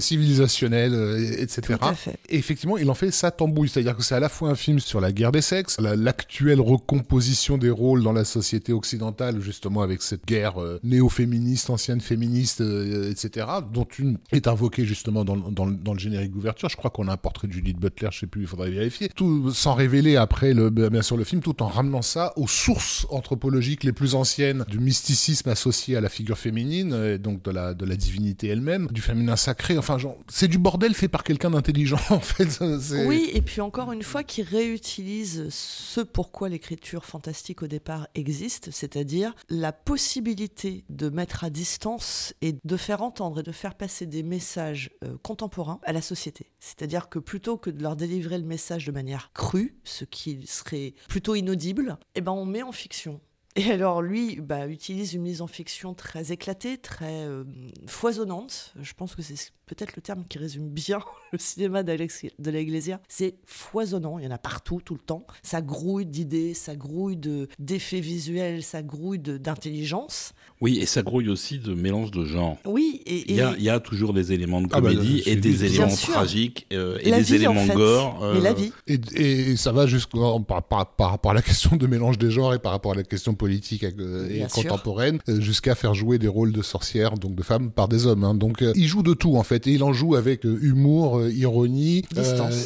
civilisationnel, 0.00 0.92
etc. 1.38 1.60
Tout 1.80 1.84
à 1.84 1.94
fait. 1.94 2.18
Et 2.28 2.36
effectivement, 2.36 2.76
il 2.78 2.88
en 2.90 2.94
fait 2.94 3.10
sa 3.10 3.30
tambouille. 3.30 3.68
C'est-à-dire 3.68 3.96
que 3.96 4.02
c'est 4.02 4.14
à 4.14 4.20
la 4.20 4.28
fois 4.28 4.50
un 4.50 4.54
film 4.54 4.78
sur 4.78 5.00
la 5.00 5.12
guerre 5.12 5.32
des 5.32 5.40
sexes, 5.42 5.78
la- 5.80 5.96
l'actuel 5.96 6.60
recours 6.60 6.89
recomposition 6.90 7.56
des 7.56 7.70
rôles 7.70 8.02
dans 8.02 8.12
la 8.12 8.24
société 8.24 8.72
occidentale, 8.72 9.40
justement 9.40 9.82
avec 9.82 10.02
cette 10.02 10.26
guerre 10.26 10.60
euh, 10.60 10.80
néo-féministe, 10.82 11.70
ancienne 11.70 12.00
féministe, 12.00 12.60
euh, 12.60 13.10
etc., 13.10 13.46
dont 13.72 13.86
une 13.98 14.18
est 14.32 14.48
invoquée 14.48 14.84
justement 14.84 15.24
dans, 15.24 15.36
dans, 15.36 15.66
dans 15.66 15.92
le 15.92 15.98
générique 15.98 16.32
d'ouverture. 16.32 16.68
Je 16.68 16.76
crois 16.76 16.90
qu'on 16.90 17.06
a 17.08 17.12
un 17.12 17.16
portrait 17.16 17.46
de 17.46 17.52
Judith 17.52 17.78
Butler, 17.78 18.08
je 18.10 18.20
sais 18.20 18.26
plus, 18.26 18.42
il 18.42 18.46
faudrait 18.46 18.70
vérifier. 18.70 19.08
Tout 19.14 19.52
sans 19.52 19.74
révéler 19.74 20.16
après 20.16 20.52
le, 20.52 20.70
bien 20.70 21.02
sûr 21.02 21.16
le 21.16 21.24
film, 21.24 21.42
tout 21.42 21.62
en 21.62 21.68
ramenant 21.68 22.02
ça 22.02 22.32
aux 22.36 22.48
sources 22.48 23.06
anthropologiques 23.10 23.84
les 23.84 23.92
plus 23.92 24.14
anciennes 24.14 24.64
du 24.68 24.80
mysticisme 24.80 25.48
associé 25.48 25.96
à 25.96 26.00
la 26.00 26.08
figure 26.08 26.38
féminine, 26.38 26.94
et 26.94 27.18
donc 27.18 27.42
de 27.44 27.50
la, 27.50 27.74
de 27.74 27.84
la 27.84 27.96
divinité 27.96 28.48
elle-même, 28.48 28.88
du 28.90 29.00
féminin 29.00 29.36
sacré. 29.36 29.78
Enfin, 29.78 29.96
c'est 30.28 30.48
du 30.48 30.58
bordel 30.58 30.94
fait 30.94 31.08
par 31.08 31.22
quelqu'un 31.22 31.50
d'intelligent, 31.50 32.00
en 32.10 32.20
fait. 32.20 32.60
Oui, 33.06 33.30
et 33.32 33.42
puis 33.42 33.60
encore 33.60 33.92
une 33.92 34.02
fois, 34.02 34.24
qui 34.24 34.42
réutilise 34.42 35.46
ce 35.50 36.00
pourquoi 36.00 36.48
fantastique 37.00 37.62
au 37.62 37.66
départ 37.66 38.08
existe, 38.14 38.70
c'est-à-dire 38.70 39.34
la 39.48 39.72
possibilité 39.72 40.84
de 40.88 41.08
mettre 41.08 41.44
à 41.44 41.50
distance 41.50 42.34
et 42.40 42.56
de 42.62 42.76
faire 42.76 43.02
entendre 43.02 43.40
et 43.40 43.42
de 43.42 43.52
faire 43.52 43.74
passer 43.74 44.06
des 44.06 44.22
messages 44.22 44.90
euh, 45.04 45.16
contemporains 45.22 45.80
à 45.84 45.92
la 45.92 46.02
société. 46.02 46.50
C'est-à-dire 46.58 47.08
que 47.08 47.18
plutôt 47.18 47.56
que 47.56 47.70
de 47.70 47.82
leur 47.82 47.96
délivrer 47.96 48.38
le 48.38 48.46
message 48.46 48.86
de 48.86 48.92
manière 48.92 49.30
crue, 49.34 49.78
ce 49.84 50.04
qui 50.04 50.46
serait 50.46 50.94
plutôt 51.08 51.34
inaudible, 51.34 51.98
eh 52.14 52.20
ben 52.20 52.32
on 52.32 52.46
met 52.46 52.62
en 52.62 52.72
fiction 52.72 53.20
et 53.56 53.72
alors 53.72 54.00
lui 54.00 54.40
bah, 54.40 54.68
utilise 54.68 55.14
une 55.14 55.22
mise 55.22 55.42
en 55.42 55.46
fiction 55.48 55.92
très 55.92 56.30
éclatée, 56.30 56.78
très 56.78 57.24
euh, 57.24 57.44
foisonnante. 57.86 58.72
Je 58.80 58.92
pense 58.94 59.16
que 59.16 59.22
c'est 59.22 59.50
peut-être 59.70 59.94
le 59.94 60.02
terme 60.02 60.24
qui 60.28 60.38
résume 60.38 60.68
bien 60.68 61.00
le 61.32 61.38
cinéma 61.38 61.82
de 61.82 62.50
l'Eglésia. 62.50 63.00
C'est 63.08 63.36
foisonnant, 63.46 64.18
il 64.18 64.24
y 64.24 64.28
en 64.28 64.32
a 64.32 64.38
partout, 64.38 64.80
tout 64.84 64.94
le 64.94 65.00
temps. 65.00 65.24
Ça 65.42 65.62
grouille 65.62 66.06
d'idées, 66.06 66.54
ça 66.54 66.74
grouille 66.74 67.18
d'effets 67.58 68.00
visuels, 68.00 68.62
ça 68.62 68.82
grouille 68.82 69.20
d'intelligence. 69.20 70.32
Oui, 70.60 70.78
et 70.78 70.86
ça 70.86 71.02
grouille 71.02 71.30
aussi 71.30 71.58
de 71.58 71.72
mélange 71.72 72.10
de 72.10 72.24
genres. 72.24 72.58
Oui, 72.66 73.00
et, 73.06 73.30
il, 73.30 73.36
y 73.62 73.70
a, 73.70 73.80
toujours 73.80 74.12
des 74.12 74.32
éléments 74.32 74.60
de 74.60 74.68
ah 74.72 74.80
bah, 74.80 74.90
comédie 74.90 75.22
et 75.24 75.36
des 75.36 75.64
éléments 75.64 75.94
tragiques 75.94 76.66
euh, 76.72 76.98
et 77.00 77.10
des 77.10 77.34
éléments 77.34 77.66
gore. 77.66 78.22
Euh, 78.22 78.38
et 78.38 78.40
la 78.42 78.52
vie. 78.52 78.72
Et, 78.86 79.56
ça 79.56 79.72
va 79.72 79.86
jusqu'à 79.86 80.18
par, 80.46 80.86
par, 80.86 81.10
rapport 81.10 81.30
à 81.30 81.34
la 81.34 81.42
question 81.50 81.76
de 81.76 81.86
mélange 81.86 82.18
des 82.18 82.30
genres 82.30 82.52
et 82.52 82.58
par 82.58 82.72
rapport 82.72 82.92
à 82.92 82.94
la 82.94 83.04
question 83.04 83.34
politique 83.34 83.84
euh, 83.84 84.28
et 84.28 84.46
contemporaine, 84.52 85.20
jusqu'à 85.28 85.74
faire 85.74 85.94
jouer 85.94 86.18
des 86.18 86.28
rôles 86.28 86.52
de 86.52 86.62
sorcières, 86.62 87.14
donc 87.14 87.34
de 87.34 87.42
femmes, 87.42 87.70
par 87.70 87.88
des 87.88 88.06
hommes. 88.06 88.24
Hein. 88.24 88.34
Donc 88.34 88.62
il 88.74 88.86
joue 88.86 89.02
de 89.02 89.14
tout 89.14 89.36
en 89.36 89.42
fait, 89.42 89.59
et 89.66 89.72
il 89.72 89.82
en 89.82 89.92
joue 89.92 90.14
avec 90.14 90.44
humour, 90.44 91.26
ironie. 91.28 92.04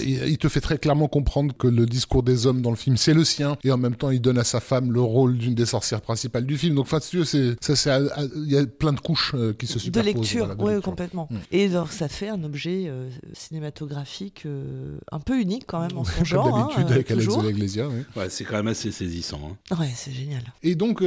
il 0.04 0.38
te 0.38 0.48
fait 0.48 0.60
très 0.60 0.78
clairement 0.78 1.08
comprendre 1.08 1.54
que 1.56 1.66
le 1.66 1.86
discours 1.86 2.22
des 2.22 2.46
hommes 2.46 2.62
dans 2.62 2.70
le 2.70 2.76
film 2.76 2.96
c'est 2.96 3.14
le 3.14 3.24
sien, 3.24 3.56
et 3.64 3.70
en 3.70 3.78
même 3.78 3.96
temps 3.96 4.10
il 4.10 4.20
donne 4.20 4.38
à 4.38 4.44
sa 4.44 4.60
femme 4.60 4.92
le 4.92 5.00
rôle 5.00 5.36
d'une 5.38 5.54
des 5.54 5.66
sorcières 5.66 6.00
principales 6.00 6.46
du 6.46 6.56
film. 6.56 6.74
Donc 6.74 6.86
enfin, 6.86 6.98
c'est 7.00 7.56
ça 7.74 8.00
il 8.36 8.52
y 8.52 8.56
a 8.56 8.66
plein 8.66 8.92
de 8.92 9.00
couches 9.00 9.32
euh, 9.34 9.52
qui 9.52 9.66
se 9.66 9.78
superposent. 9.78 10.14
De 10.14 10.18
lecture, 10.18 10.56
oui, 10.58 10.80
complètement. 10.80 11.28
Mm. 11.30 11.36
Et 11.52 11.68
donc, 11.68 11.90
ça 11.90 12.08
fait 12.08 12.28
un 12.28 12.42
objet 12.44 12.84
euh, 12.86 13.08
cinématographique 13.32 14.42
euh, 14.46 14.96
un 15.12 15.20
peu 15.20 15.40
unique 15.40 15.64
quand 15.66 15.80
même 15.80 15.96
en 15.96 16.04
son 16.04 16.24
genre. 16.24 16.44
Comme 16.50 16.84
d'habitude 16.84 16.92
avec 16.92 17.10
Alex 17.10 17.74
de. 17.74 17.82
Ouais, 18.18 18.28
c'est 18.28 18.44
quand 18.44 18.56
même 18.56 18.68
assez 18.68 18.90
saisissant. 18.90 19.56
Hein. 19.70 19.76
Ouais, 19.78 19.90
c'est 19.94 20.12
génial. 20.12 20.42
Et 20.62 20.74
donc, 20.74 20.98
il 21.00 21.06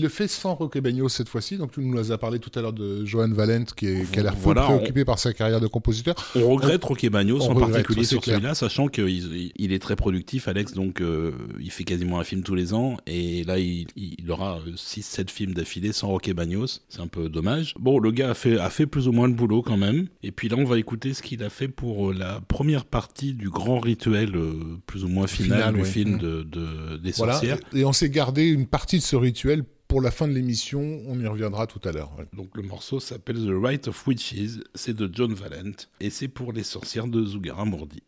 le 0.00 0.08
fait 0.08 0.28
sans 0.28 0.54
Roque 0.54 0.78
Bagnos 0.78 1.08
cette 1.08 1.28
fois-ci. 1.28 1.56
Donc, 1.56 1.72
tu 1.72 1.80
nous 1.80 2.12
as 2.12 2.18
parlé 2.18 2.38
tout 2.38 2.50
à 2.58 2.62
l'heure 2.62 2.72
de 2.72 3.04
Johan 3.04 3.28
Valente 3.28 3.74
qui, 3.74 3.86
est, 3.86 4.10
qui 4.10 4.20
a 4.20 4.22
l'air 4.22 4.34
voilà, 4.36 4.68
préoccupé 4.90 5.04
par 5.04 5.18
sa 5.18 5.32
carrière 5.32 5.60
de 5.60 5.66
compositeur. 5.66 6.14
On 6.34 6.48
regrette 6.48 6.84
Roque 6.84 7.06
Bagnos 7.06 7.42
en 7.42 7.54
particulier 7.54 8.04
sur 8.04 8.24
celui-là, 8.24 8.54
sachant 8.54 8.88
qu'il 8.88 9.52
il 9.56 9.72
est 9.72 9.78
très 9.78 9.96
productif, 9.96 10.48
Alex. 10.48 10.74
Donc, 10.74 11.02
il 11.58 11.70
fait 11.70 11.84
quasiment 11.84 12.18
un 12.18 12.24
film 12.24 12.42
tous 12.42 12.54
les 12.54 12.74
ans. 12.74 12.96
Et 13.06 13.44
là, 13.44 13.58
il, 13.58 13.86
il 13.96 14.30
aura 14.30 14.58
6-7 14.76 15.30
films 15.30 15.54
d'affilée 15.54 15.92
sans 15.92 16.08
Roque 16.08 16.30
Bagnos. 16.30 16.80
C'est 16.88 17.00
un 17.00 17.06
peu 17.06 17.28
dommage. 17.28 17.74
Bon, 17.78 17.98
le 17.98 18.10
gars 18.10 18.30
a 18.30 18.34
fait, 18.34 18.58
a 18.58 18.70
fait 18.70 18.86
plus 18.86 19.08
ou 19.08 19.12
moins 19.12 19.28
le 19.28 19.34
boulot 19.34 19.62
quand 19.62 19.76
même. 19.76 20.08
Et 20.22 20.32
puis 20.32 20.48
là, 20.48 20.56
on 20.58 20.64
va 20.64 20.78
écouter 20.78 21.14
ce 21.14 21.22
qu'il 21.22 21.42
a 21.42 21.50
fait 21.50 21.68
pour 21.68 22.10
euh, 22.10 22.14
la 22.14 22.40
première 22.40 22.84
partie 22.84 23.34
du 23.34 23.50
grand 23.50 23.78
rituel, 23.78 24.36
euh, 24.36 24.78
plus 24.86 25.04
ou 25.04 25.08
moins 25.08 25.26
final, 25.26 25.74
du 25.74 25.84
film 25.84 26.16
mmh. 26.16 26.18
de, 26.18 26.96
des 26.96 27.12
sorcières. 27.12 27.58
Et 27.74 27.84
on 27.84 27.92
s'est 27.92 28.10
gardé 28.10 28.46
une 28.46 28.66
partie 28.66 28.98
de 28.98 29.02
ce 29.02 29.16
rituel 29.16 29.64
pour 29.90 30.00
la 30.00 30.12
fin 30.12 30.28
de 30.28 30.32
l'émission, 30.32 31.02
on 31.08 31.18
y 31.18 31.26
reviendra 31.26 31.66
tout 31.66 31.80
à 31.82 31.90
l'heure. 31.90 32.12
Donc 32.32 32.56
le 32.56 32.62
morceau 32.62 33.00
s'appelle 33.00 33.44
The 33.44 33.50
Rite 33.50 33.88
of 33.88 34.06
Witches, 34.06 34.60
c'est 34.72 34.94
de 34.94 35.10
John 35.12 35.34
Valent, 35.34 35.72
et 35.98 36.10
c'est 36.10 36.28
pour 36.28 36.52
les 36.52 36.62
sorcières 36.62 37.08
de 37.08 37.24
Zugarramurdi. 37.24 38.00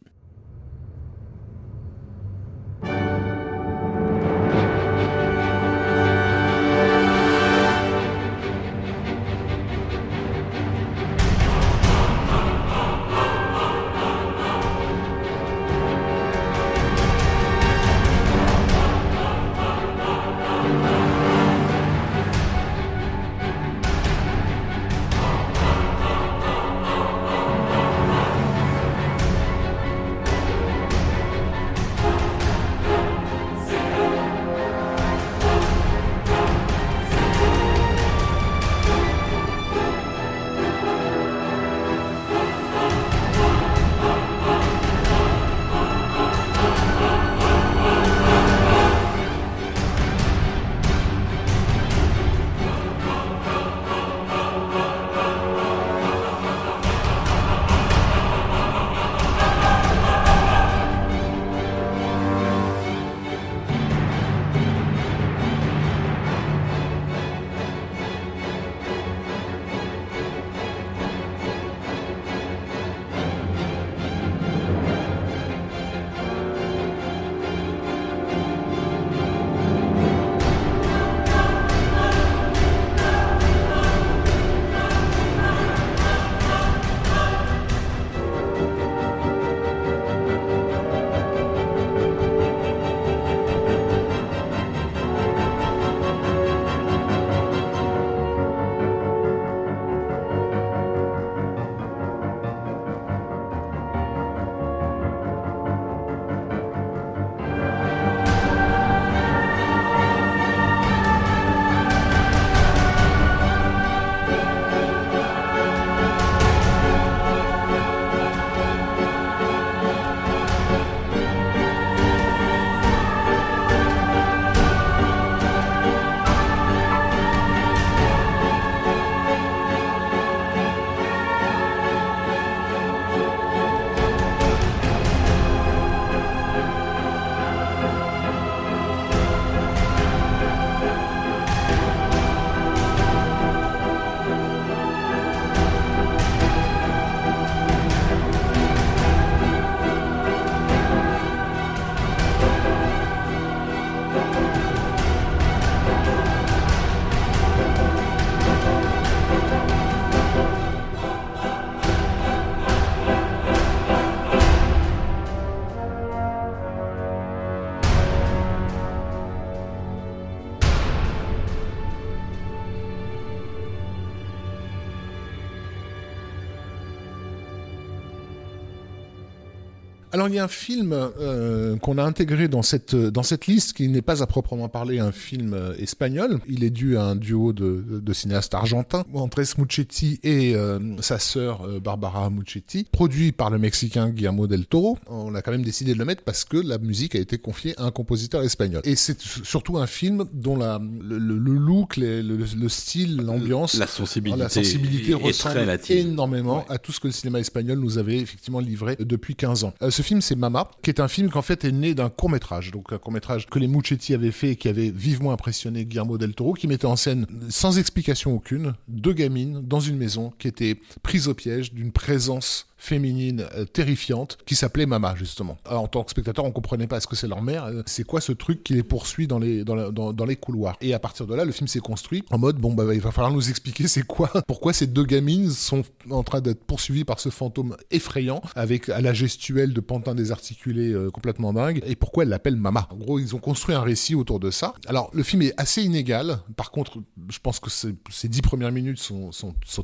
Alors 180.14 180.28
il 180.28 180.34
y 180.34 180.38
a 180.38 180.44
un 180.44 180.48
film 180.48 180.92
euh, 180.92 181.78
qu'on 181.78 181.96
a 181.96 182.04
intégré 182.04 182.46
dans 182.46 182.60
cette 182.60 182.94
dans 182.94 183.22
cette 183.22 183.46
liste 183.46 183.72
qui 183.72 183.88
n'est 183.88 184.02
pas 184.02 184.22
à 184.22 184.26
proprement 184.26 184.68
parler 184.68 184.98
un 184.98 185.10
film 185.10 185.54
euh, 185.54 185.74
espagnol. 185.78 186.38
Il 186.46 186.64
est 186.64 186.70
dû 186.70 186.98
à 186.98 187.04
un 187.04 187.16
duo 187.16 187.54
de, 187.54 187.82
de 187.88 188.12
cinéastes 188.12 188.52
argentins, 188.52 189.04
Andrés 189.14 189.44
Muchetti 189.56 190.20
et 190.22 190.54
euh, 190.54 190.78
sa 191.00 191.18
sœur 191.18 191.66
Barbara 191.80 192.28
Muchetti, 192.28 192.86
produit 192.92 193.32
par 193.32 193.48
le 193.48 193.58
Mexicain 193.58 194.10
Guillermo 194.10 194.46
del 194.46 194.66
Toro. 194.66 194.98
On 195.32 195.34
a 195.34 195.40
quand 195.40 195.52
même 195.52 195.62
décidé 195.62 195.94
de 195.94 195.98
le 195.98 196.04
mettre 196.04 196.22
parce 196.22 196.44
que 196.44 196.58
la 196.58 196.76
musique 196.76 197.14
a 197.14 197.18
été 197.18 197.38
confiée 197.38 197.74
à 197.78 197.84
un 197.84 197.90
compositeur 197.90 198.42
espagnol. 198.42 198.82
Et 198.84 198.96
c'est 198.96 199.18
surtout 199.20 199.78
un 199.78 199.86
film 199.86 200.26
dont 200.34 200.56
la 200.56 200.78
le, 200.78 201.18
le 201.18 201.54
look, 201.54 201.96
le, 201.96 202.20
le, 202.20 202.68
style, 202.68 203.16
l'ambiance, 203.16 203.74
la 203.74 203.86
sensibilité, 203.86 204.42
la 204.42 204.48
sensibilité 204.50 205.14
ressemble 205.14 205.78
énormément 205.88 206.66
à 206.68 206.76
tout 206.76 206.92
ce 206.92 207.00
que 207.00 207.06
le 207.06 207.12
cinéma 207.12 207.40
espagnol 207.40 207.78
nous 207.78 207.96
avait 207.96 208.18
effectivement 208.18 208.60
livré 208.60 208.96
depuis 209.00 209.34
15 209.34 209.64
ans. 209.64 209.72
Ce 209.88 210.02
film, 210.02 210.20
c'est 210.20 210.36
Mama, 210.36 210.70
qui 210.82 210.90
est 210.90 211.00
un 211.00 211.08
film 211.08 211.30
qui 211.30 211.38
en 211.38 211.42
fait 211.42 211.64
est 211.64 211.72
né 211.72 211.94
d'un 211.94 212.10
court 212.10 212.28
métrage, 212.28 212.70
donc 212.70 212.92
un 212.92 212.98
court 212.98 213.12
métrage 213.12 213.46
que 213.46 213.58
les 213.58 213.68
Muchetti 213.68 214.12
avaient 214.12 214.32
fait 214.32 214.50
et 214.50 214.56
qui 214.56 214.68
avait 214.68 214.90
vivement 214.90 215.32
impressionné 215.32 215.86
Guillermo 215.86 216.18
del 216.18 216.34
Toro, 216.34 216.52
qui 216.52 216.66
mettait 216.66 216.86
en 216.86 216.96
scène, 216.96 217.26
sans 217.48 217.78
explication 217.78 218.34
aucune, 218.34 218.74
deux 218.88 219.14
gamines 219.14 219.62
dans 219.62 219.80
une 219.80 219.96
maison 219.96 220.32
qui 220.38 220.48
étaient 220.48 220.76
prises 221.02 221.28
au 221.28 221.34
piège 221.34 221.72
d'une 221.72 221.92
présence 221.92 222.66
féminine 222.82 223.46
euh, 223.54 223.64
terrifiante 223.64 224.38
qui 224.44 224.56
s'appelait 224.56 224.86
Mama 224.86 225.14
justement. 225.16 225.56
Alors, 225.64 225.84
en 225.84 225.86
tant 225.86 226.02
que 226.02 226.10
spectateur, 226.10 226.44
on 226.44 226.50
comprenait 226.50 226.88
pas 226.88 226.96
est-ce 226.96 227.06
que 227.06 227.14
c'est 227.14 227.28
leur 227.28 227.40
mère, 227.40 227.66
euh, 227.66 227.82
c'est 227.86 228.02
quoi 228.02 228.20
ce 228.20 228.32
truc 228.32 228.64
qui 228.64 228.74
les 228.74 228.82
poursuit 228.82 229.28
dans 229.28 229.38
les 229.38 230.36
couloirs? 230.36 230.76
Et 230.80 230.92
à 230.92 230.98
partir 230.98 231.28
de 231.28 231.34
là, 231.36 231.44
le 231.44 231.52
film 231.52 231.68
s'est 231.68 231.78
construit 231.78 232.24
en 232.30 232.38
mode 232.38 232.56
bon 232.56 232.74
bah 232.74 232.84
il 232.92 233.00
va 233.00 233.12
falloir 233.12 233.32
nous 233.32 233.50
expliquer 233.50 233.86
c'est 233.86 234.02
quoi, 234.02 234.30
pourquoi 234.48 234.72
ces 234.72 234.88
deux 234.88 235.04
gamines 235.04 235.50
sont 235.50 235.84
en 236.10 236.24
train 236.24 236.40
d'être 236.40 236.64
poursuivies 236.64 237.04
par 237.04 237.20
ce 237.20 237.28
fantôme 237.28 237.76
effrayant 237.92 238.42
avec 238.56 238.88
à 238.88 239.00
la 239.00 239.12
gestuelle 239.14 239.72
de 239.72 239.80
pantin 239.80 240.16
désarticulé 240.16 240.92
euh, 240.92 241.08
complètement 241.10 241.52
dingue 241.52 241.80
et 241.86 241.94
pourquoi 241.94 242.24
elle 242.24 242.30
l'appelle 242.30 242.56
Mama. 242.56 242.88
En 242.90 242.96
gros, 242.96 243.20
ils 243.20 243.36
ont 243.36 243.38
construit 243.38 243.76
un 243.76 243.82
récit 243.82 244.16
autour 244.16 244.40
de 244.40 244.50
ça. 244.50 244.74
Alors 244.86 245.08
le 245.12 245.22
film 245.22 245.42
est 245.42 245.54
assez 245.56 245.82
inégal. 245.82 246.40
Par 246.56 246.72
contre, 246.72 246.98
je 247.28 247.38
pense 247.38 247.60
que 247.60 247.70
ces 247.70 248.28
dix 248.28 248.42
premières 248.42 248.72
minutes 248.72 248.98
sont, 248.98 249.30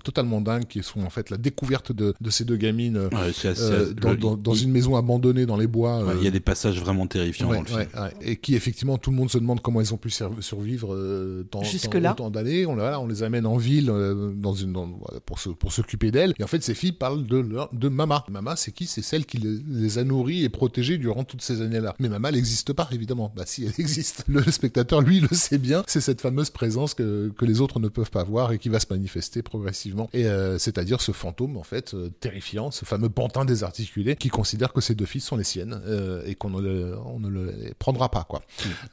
totalement 0.03 0.41
dingues, 0.41 0.67
qui 0.67 0.83
sont 0.83 1.03
en 1.03 1.11
fait 1.11 1.31
la 1.31 1.37
découverte 1.37 1.93
de 1.93 2.15
ces 2.31 2.45
deux 2.45 2.57
gamines 2.57 2.88
euh, 2.97 3.09
euh, 3.45 4.37
dans, 4.37 4.55
une 4.55 4.71
maison 4.71 4.97
abandonnée 4.97 5.47
dans 5.47 5.57
les 5.57 5.67
bois. 5.67 6.03
il 6.17 6.23
y 6.23 6.27
a 6.27 6.29
euh, 6.29 6.33
des 6.33 6.41
passages 6.41 6.81
vraiment 6.81 7.07
terrifiants 7.07 7.53
dans 7.53 7.61
le 7.61 7.67
film. 7.67 7.87
et 8.21 8.37
qui 8.37 8.55
effectivement 8.55 8.99
tout 8.99 9.11
le 9.11 9.17
monde 9.17 9.31
se 9.31 9.39
demande 9.39 9.61
comment 9.61 9.81
ils 9.81 9.93
ont 9.95 9.97
pu 9.97 10.11
survivre 10.11 10.97
tant, 11.51 11.63
Jusque-là. 11.63 12.15
tant 12.15 12.31
d'années. 12.31 12.67
On, 12.67 12.79
on 12.79 13.07
les 13.07 13.23
amène 13.23 13.47
en 13.47 13.57
ville 13.57 13.93
dans 14.37 14.55
une, 14.55 14.73
pour, 15.27 15.39
pour 15.59 15.73
s'occuper 15.73 16.11
d'elles. 16.11 16.35
Et 16.39 16.45
en 16.45 16.47
fait, 16.47 16.63
ces 16.63 16.75
filles 16.75 16.93
parlent 16.93 17.27
de, 17.27 17.39
leur, 17.39 17.73
de 17.73 17.89
Mama. 17.89 18.25
Mama, 18.31 18.57
c'est 18.57 18.73
qui? 18.73 18.87
C'est 18.87 19.03
celle 19.03 19.27
qui 19.27 19.39
les, 19.39 19.99
a 19.99 20.05
nourries 20.05 20.45
et 20.45 20.49
protégées 20.49 20.99
durant 20.99 21.25
toutes 21.25 21.43
ces 21.43 21.63
années-là. 21.63 21.95
Mais 21.99 22.09
Mama, 22.09 22.29
elle 22.29 22.37
n'existe 22.37 22.73
pas, 22.73 22.89
évidemment. 22.93 23.33
Bah 23.37 23.45
si, 23.47 23.65
elle 23.65 23.73
existe. 23.79 24.25
Le 24.29 24.43
spectateur, 24.51 25.01
lui, 25.01 25.21
le 25.21 25.29
sait 25.33 25.59
bien. 25.59 25.83
C'est 25.87 26.01
cette 26.01 26.21
fameuse 26.21 26.51
présence 26.51 26.95
que, 26.95 27.33
que 27.37 27.45
les 27.45 27.61
autres 27.61 27.81
ne 27.81 27.89
peuvent 27.89 28.11
pas 28.11 28.25
voir 28.25 28.53
et 28.53 28.59
qui 28.59 28.69
va 28.69 28.81
se 28.81 28.87
manifester 28.91 29.43
progressivement. 29.43 30.09
Et 30.13 30.27
c'est-à-dire 30.59 31.01
ce 31.01 31.13
fantôme, 31.13 31.57
en 31.57 31.63
fait, 31.63 31.95
terrifiant, 32.21 32.71
ce 32.79 32.85
fameux 32.85 33.09
pantin 33.09 33.45
désarticulé, 33.45 34.15
qui 34.15 34.29
considère 34.29 34.73
que 34.73 34.81
ses 34.81 34.95
deux 34.95 35.05
fils 35.05 35.25
sont 35.25 35.37
les 35.37 35.45
siennes 35.45 35.81
euh, 35.87 36.23
et 36.27 36.35
qu'on 36.35 36.51
ne, 36.51 36.61
le, 36.61 36.97
on 37.07 37.19
ne 37.19 37.29
le 37.29 37.73
prendra 37.79 38.09
pas. 38.09 38.25
quoi. 38.25 38.43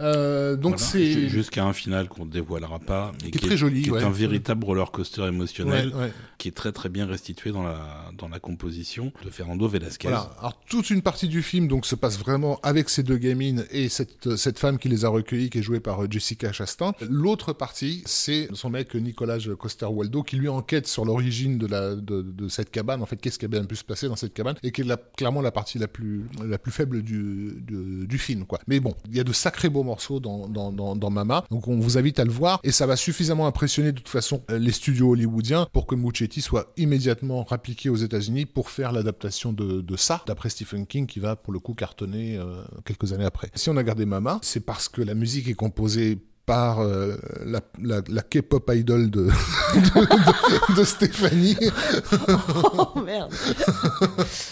Euh, 0.01 0.55
donc 0.55 0.79
c'est 0.79 1.29
jusqu'à 1.29 1.65
un 1.65 1.73
final 1.73 2.07
qu'on 2.07 2.25
ne 2.25 2.31
dévoilera 2.31 2.79
pas, 2.79 3.11
mais 3.23 3.29
qui, 3.31 3.37
est 3.37 3.41
très 3.41 3.57
joli, 3.57 3.83
qui 3.83 3.89
est 3.89 4.03
un 4.03 4.09
véritable 4.09 4.65
roller 4.65 4.91
coaster 4.91 5.25
émotionnel, 5.27 5.93
qui 6.37 6.47
est 6.47 6.51
très 6.51 6.71
très 6.71 6.89
bien 6.89 7.05
restitué 7.05 7.51
dans 7.51 7.63
la 7.63 8.11
dans 8.17 8.27
la 8.27 8.39
composition 8.39 9.11
de 9.23 9.29
Fernando 9.29 9.67
Velasquez. 9.67 10.07
Voilà. 10.07 10.35
Alors 10.39 10.59
toute 10.67 10.89
une 10.89 11.01
partie 11.01 11.27
du 11.27 11.43
film 11.43 11.67
donc 11.67 11.85
se 11.85 11.95
passe 11.95 12.17
vraiment 12.17 12.59
avec 12.63 12.89
ces 12.89 13.03
deux 13.03 13.17
gamines 13.17 13.65
et 13.69 13.89
cette 13.89 14.35
cette 14.35 14.57
femme 14.57 14.79
qui 14.79 14.89
les 14.89 15.05
a 15.05 15.09
recueillies, 15.09 15.49
qui 15.49 15.59
est 15.59 15.63
jouée 15.63 15.79
par 15.79 16.03
euh, 16.03 16.07
Jessica 16.09 16.51
Chastain. 16.51 16.93
L'autre 17.07 17.53
partie, 17.53 18.01
c'est 18.05 18.47
son 18.53 18.69
mec 18.69 18.95
Nicolas 18.95 19.37
Coster-Waldau 19.59 20.23
qui 20.23 20.37
lui 20.37 20.49
enquête 20.49 20.87
sur 20.87 21.05
l'origine 21.05 21.57
de 21.57 21.67
la 21.67 21.95
de, 21.95 22.21
de 22.21 22.47
cette 22.47 22.71
cabane. 22.71 23.01
En 23.01 23.05
fait, 23.05 23.17
qu'est-ce 23.17 23.37
qui 23.37 23.45
a 23.45 23.49
bien 23.49 23.63
pu 23.65 23.74
se 23.75 23.83
passer 23.83 24.07
dans 24.07 24.15
cette 24.15 24.33
cabane 24.33 24.55
et 24.63 24.71
qui 24.71 24.81
est 24.81 25.15
clairement 25.15 25.41
la 25.41 25.51
partie 25.51 25.79
la 25.79 25.87
plus, 25.87 26.25
la 26.43 26.57
plus 26.57 26.71
faible 26.71 27.01
du, 27.01 27.61
du, 27.61 28.17
film. 28.17 28.45
Quoi. 28.45 28.59
Mais 28.67 28.79
bon, 28.79 28.95
il 29.09 29.15
y 29.15 29.19
a 29.19 29.23
de 29.23 29.33
sacrés 29.33 29.69
beaux 29.69 29.83
morceaux 29.83 30.19
dans, 30.19 30.47
dans, 30.47 31.09
Mama, 31.09 31.45
donc 31.51 31.67
on 31.67 31.79
vous 31.79 31.97
invite 31.97 32.19
à 32.19 32.25
le 32.25 32.31
voir 32.31 32.59
et 32.63 32.71
ça 32.71 32.85
va 32.85 32.95
suffisamment 32.95 33.47
impressionner 33.47 33.91
de 33.91 33.97
toute 33.97 34.09
façon 34.09 34.43
euh, 34.49 34.57
les 34.57 34.71
studios 34.71 35.11
hollywoodiens 35.11 35.67
pour 35.71 35.85
que 35.85 35.95
Muccetti 35.95 36.41
soit 36.41 36.73
immédiatement 36.77 37.43
rappliqué 37.43 37.89
aux 37.89 37.95
États-Unis 37.95 38.45
pour 38.45 38.69
faire 38.69 38.91
l'adaptation 38.91 39.53
de, 39.53 39.81
de 39.81 39.95
ça, 39.95 40.23
d'après 40.25 40.49
Stephen 40.49 40.87
King, 40.87 41.05
qui 41.05 41.19
va 41.19 41.35
pour 41.35 41.53
le 41.53 41.59
coup 41.59 41.73
cartonner 41.73 42.37
euh, 42.37 42.63
quelques 42.85 43.13
années 43.13 43.25
après. 43.25 43.49
Si 43.55 43.69
on 43.69 43.77
a 43.77 43.83
gardé 43.83 44.05
Mama, 44.05 44.39
c'est 44.41 44.65
parce 44.65 44.89
que 44.89 45.01
la 45.01 45.13
musique 45.13 45.47
est 45.47 45.53
composée 45.53 46.17
par 46.45 46.79
euh, 46.79 47.15
la, 47.43 47.61
la, 47.81 48.01
la 48.07 48.21
K-pop 48.21 48.71
idol 48.73 49.09
de, 49.09 49.27
de, 50.77 50.83
Stéphanie. 50.83 51.57
Oh 52.95 52.99
merde. 52.99 53.31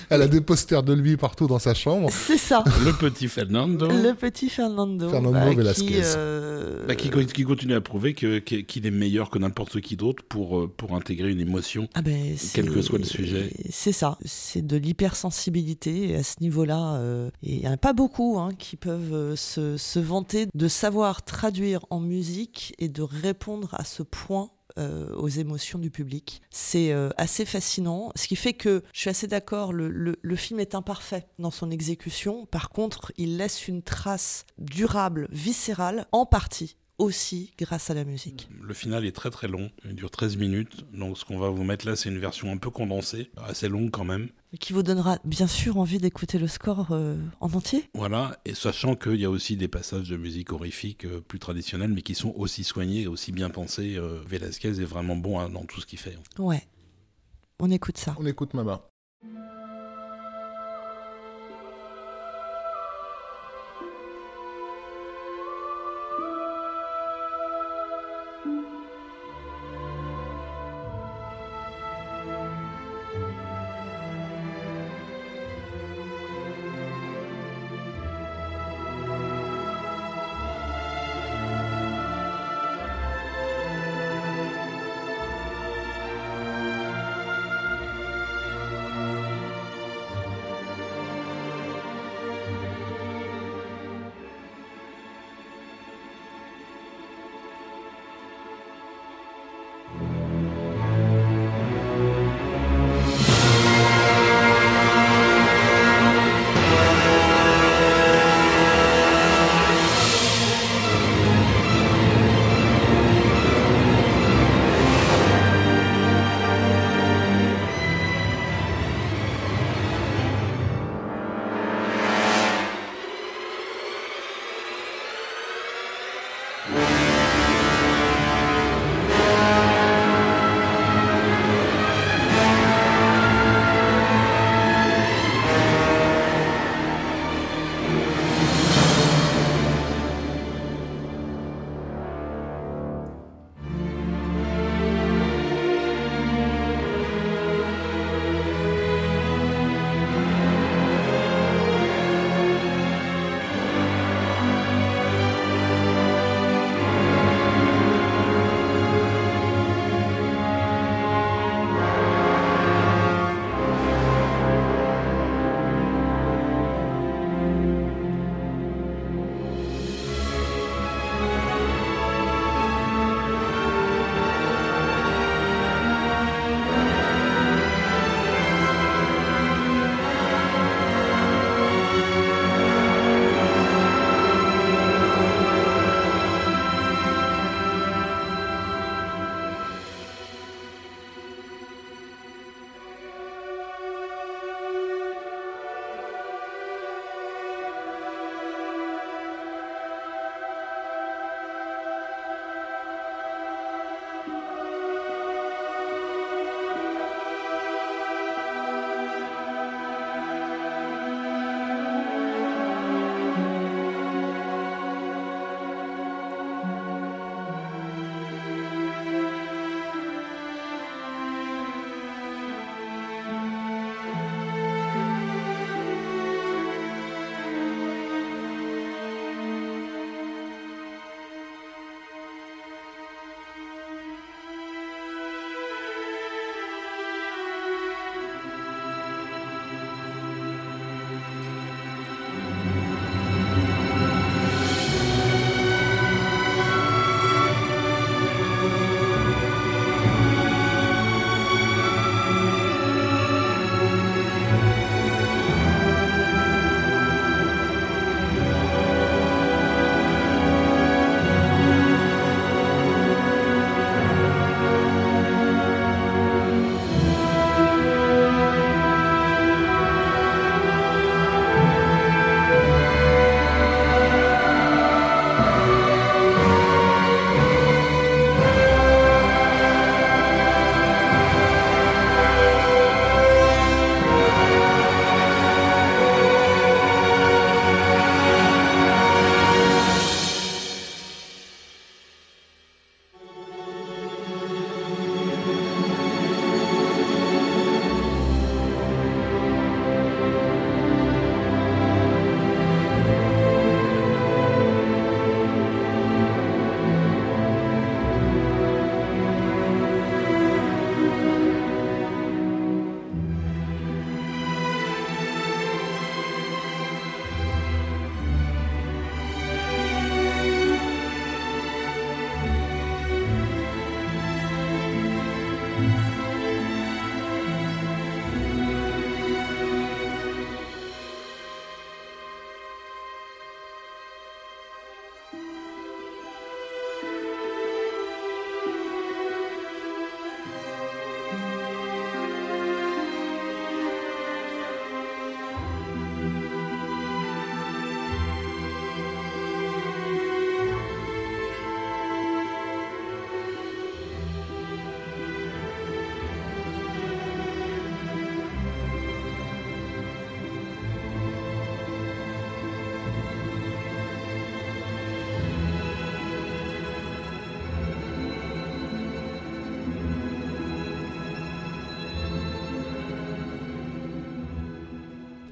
Elle 0.10 0.22
a 0.22 0.28
des 0.28 0.42
posters 0.42 0.84
de 0.84 0.94
lui 0.94 1.18
partout 1.18 1.48
dans 1.48 1.60
sa 1.60 1.74
chambre. 1.74 2.10
C'est 2.12 2.38
ça. 2.38 2.64
Le 2.84 2.92
petit 2.92 3.28
Fernando. 3.28 3.88
Le 3.88 4.14
petit 4.14 4.50
Fernando. 4.50 5.10
Fernando 5.10 5.34
bah, 5.34 5.54
Velasquez. 5.54 5.86
Qui, 5.86 5.94
euh... 6.04 6.86
bah, 6.88 6.96
qui, 6.96 7.10
qui, 7.10 7.44
continue 7.44 7.74
à 7.74 7.82
prouver 7.82 8.14
qu'il 8.14 8.88
est 8.88 8.92
meilleur 8.92 9.30
que 9.30 9.40
n'importe 9.40 9.82
qui 9.82 9.96
d'autre 9.96 10.24
pour, 10.28 10.60
euh, 10.60 10.68
pour 10.68 10.96
intégrer 10.96 11.32
une 11.32 11.40
émotion, 11.40 11.88
ah 11.94 12.02
ben, 12.02 12.36
quel 12.54 12.70
que 12.72 12.82
soit 12.82 13.00
le 13.00 13.06
sujet. 13.06 13.52
C'est 13.70 13.92
ça. 13.92 14.18
C'est 14.26 14.66
de 14.66 14.78
l'hypersensibilité 14.78 16.16
à 16.16 16.24
ce 16.24 16.36
niveau-là. 16.42 16.96
Euh, 16.96 17.30
et 17.44 17.56
il 17.56 17.60
n'y 17.60 17.68
en 17.68 17.74
a 17.74 17.78
pas 17.78 17.94
beaucoup 17.94 18.40
hein, 18.40 18.50
qui 18.58 18.76
peuvent 18.76 19.36
se, 19.36 19.78
se 19.78 20.00
vanter 20.00 20.48
de 20.54 20.68
savoir 20.68 21.24
traduire 21.24 21.83
en 21.90 22.00
musique 22.00 22.74
et 22.80 22.90
de 22.90 23.02
répondre 23.02 23.74
à 23.74 23.84
ce 23.84 24.04
point 24.04 24.52
euh, 24.80 25.14
aux 25.16 25.28
émotions 25.28 25.78
du 25.78 25.92
public. 25.92 26.42
C'est 26.50 26.92
euh, 26.92 27.10
assez 27.18 27.46
fascinant, 27.46 28.12
ce 28.16 28.28
qui 28.28 28.36
fait 28.36 28.54
que 28.54 28.84
je 28.92 29.02
suis 29.02 29.10
assez 29.10 29.28
d'accord, 29.28 29.72
le, 29.72 29.90
le, 29.90 30.36
film 30.36 30.60
est 30.60 30.74
imparfait 30.74 31.28
dans 31.38 31.52
son 31.52 31.70
exécution, 31.70 32.48
par 32.48 32.70
contre 32.70 33.12
il 33.18 33.38
laisse 33.38 33.68
une 33.68 33.84
trace 33.84 34.48
durable, 34.58 35.28
viscérale, 35.32 36.08
en 36.12 36.26
partie 36.26 36.78
aussi 36.98 37.54
grâce 37.58 37.90
à 37.90 37.94
la 37.94 38.04
musique. 38.04 38.48
Le 38.62 38.74
final 38.74 39.06
est 39.06 39.12
très 39.12 39.30
très 39.30 39.48
long, 39.48 39.72
il 39.86 39.96
dure 39.96 40.12
13 40.12 40.38
minutes, 40.38 40.86
donc 40.94 41.18
ce 41.18 41.26
qu'on 41.26 41.40
va 41.40 41.50
vous 41.50 41.64
mettre 41.64 41.88
là 41.88 41.96
c'est 41.96 42.10
une 42.10 42.20
version 42.20 42.52
un 42.52 42.58
peu 42.58 42.70
condensée, 42.70 43.32
assez 43.38 43.68
longue 43.68 43.92
quand 43.92 44.04
même. 44.04 44.30
Qui 44.60 44.74
vous 44.74 44.84
donnera 44.84 45.18
bien 45.26 45.48
sûr 45.48 45.78
envie 45.78 45.98
d'écouter 45.98 46.38
le 46.38 46.48
score 46.48 46.92
euh, 46.92 47.18
en 47.40 47.52
entier. 47.54 47.90
Voilà, 47.96 48.38
et 48.46 48.54
sachant 48.54 48.96
qu'il 48.96 49.16
y 49.16 49.26
a 49.26 49.30
aussi 49.30 49.58
des 49.58 49.68
passages 49.68 50.10
de 50.10 50.18
musique 50.18 50.52
horrifique 50.52 51.06
euh, 51.06 51.22
plus 51.22 51.40
traditionnels, 51.40 51.92
mais 51.92 52.04
qui 52.04 52.14
sont 52.14 52.34
aussi 52.38 52.64
soignés, 52.64 53.08
aussi 53.08 53.32
bien 53.32 53.50
pensés. 53.50 53.96
Euh, 53.96 54.22
Velasquez 54.28 54.68
est 54.80 54.86
vraiment 54.86 55.16
bon 55.16 55.40
hein, 55.40 55.50
dans 55.50 55.66
tout 55.66 55.82
ce 55.82 55.88
qu'il 55.88 55.98
fait. 55.98 56.16
Ouais, 56.38 56.62
on 57.60 57.72
écoute 57.72 57.98
ça. 57.98 58.16
On 58.20 58.28
écoute 58.28 58.54
Mama. 58.54 58.88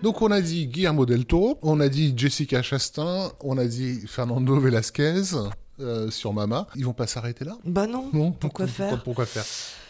Donc 0.02 0.22
on 0.24 0.32
a 0.32 0.41
dit 0.41 0.66
Guillermo 0.68 1.06
del 1.06 1.26
Toro, 1.26 1.60
on 1.62 1.80
a 1.80 1.88
dit 1.88 2.14
Jessica 2.18 2.64
Chastain, 2.64 3.32
on 3.39 3.58
a 3.60 3.66
dit 3.66 4.02
Fernando 4.08 4.60
Velasquez 4.60 5.22
euh, 5.80 6.10
sur 6.10 6.34
Mama. 6.34 6.68
Ils 6.76 6.86
vont 6.86 6.93
pas 6.93 7.06
s'arrêter 7.06 7.45
là? 7.45 7.56
Bah 7.66 7.86
non. 7.86 8.10
Non. 8.12 8.32
Pourquoi 8.32 8.66
faire? 8.66 9.04
Pourquoi 9.04 9.28
faire? 9.28 9.45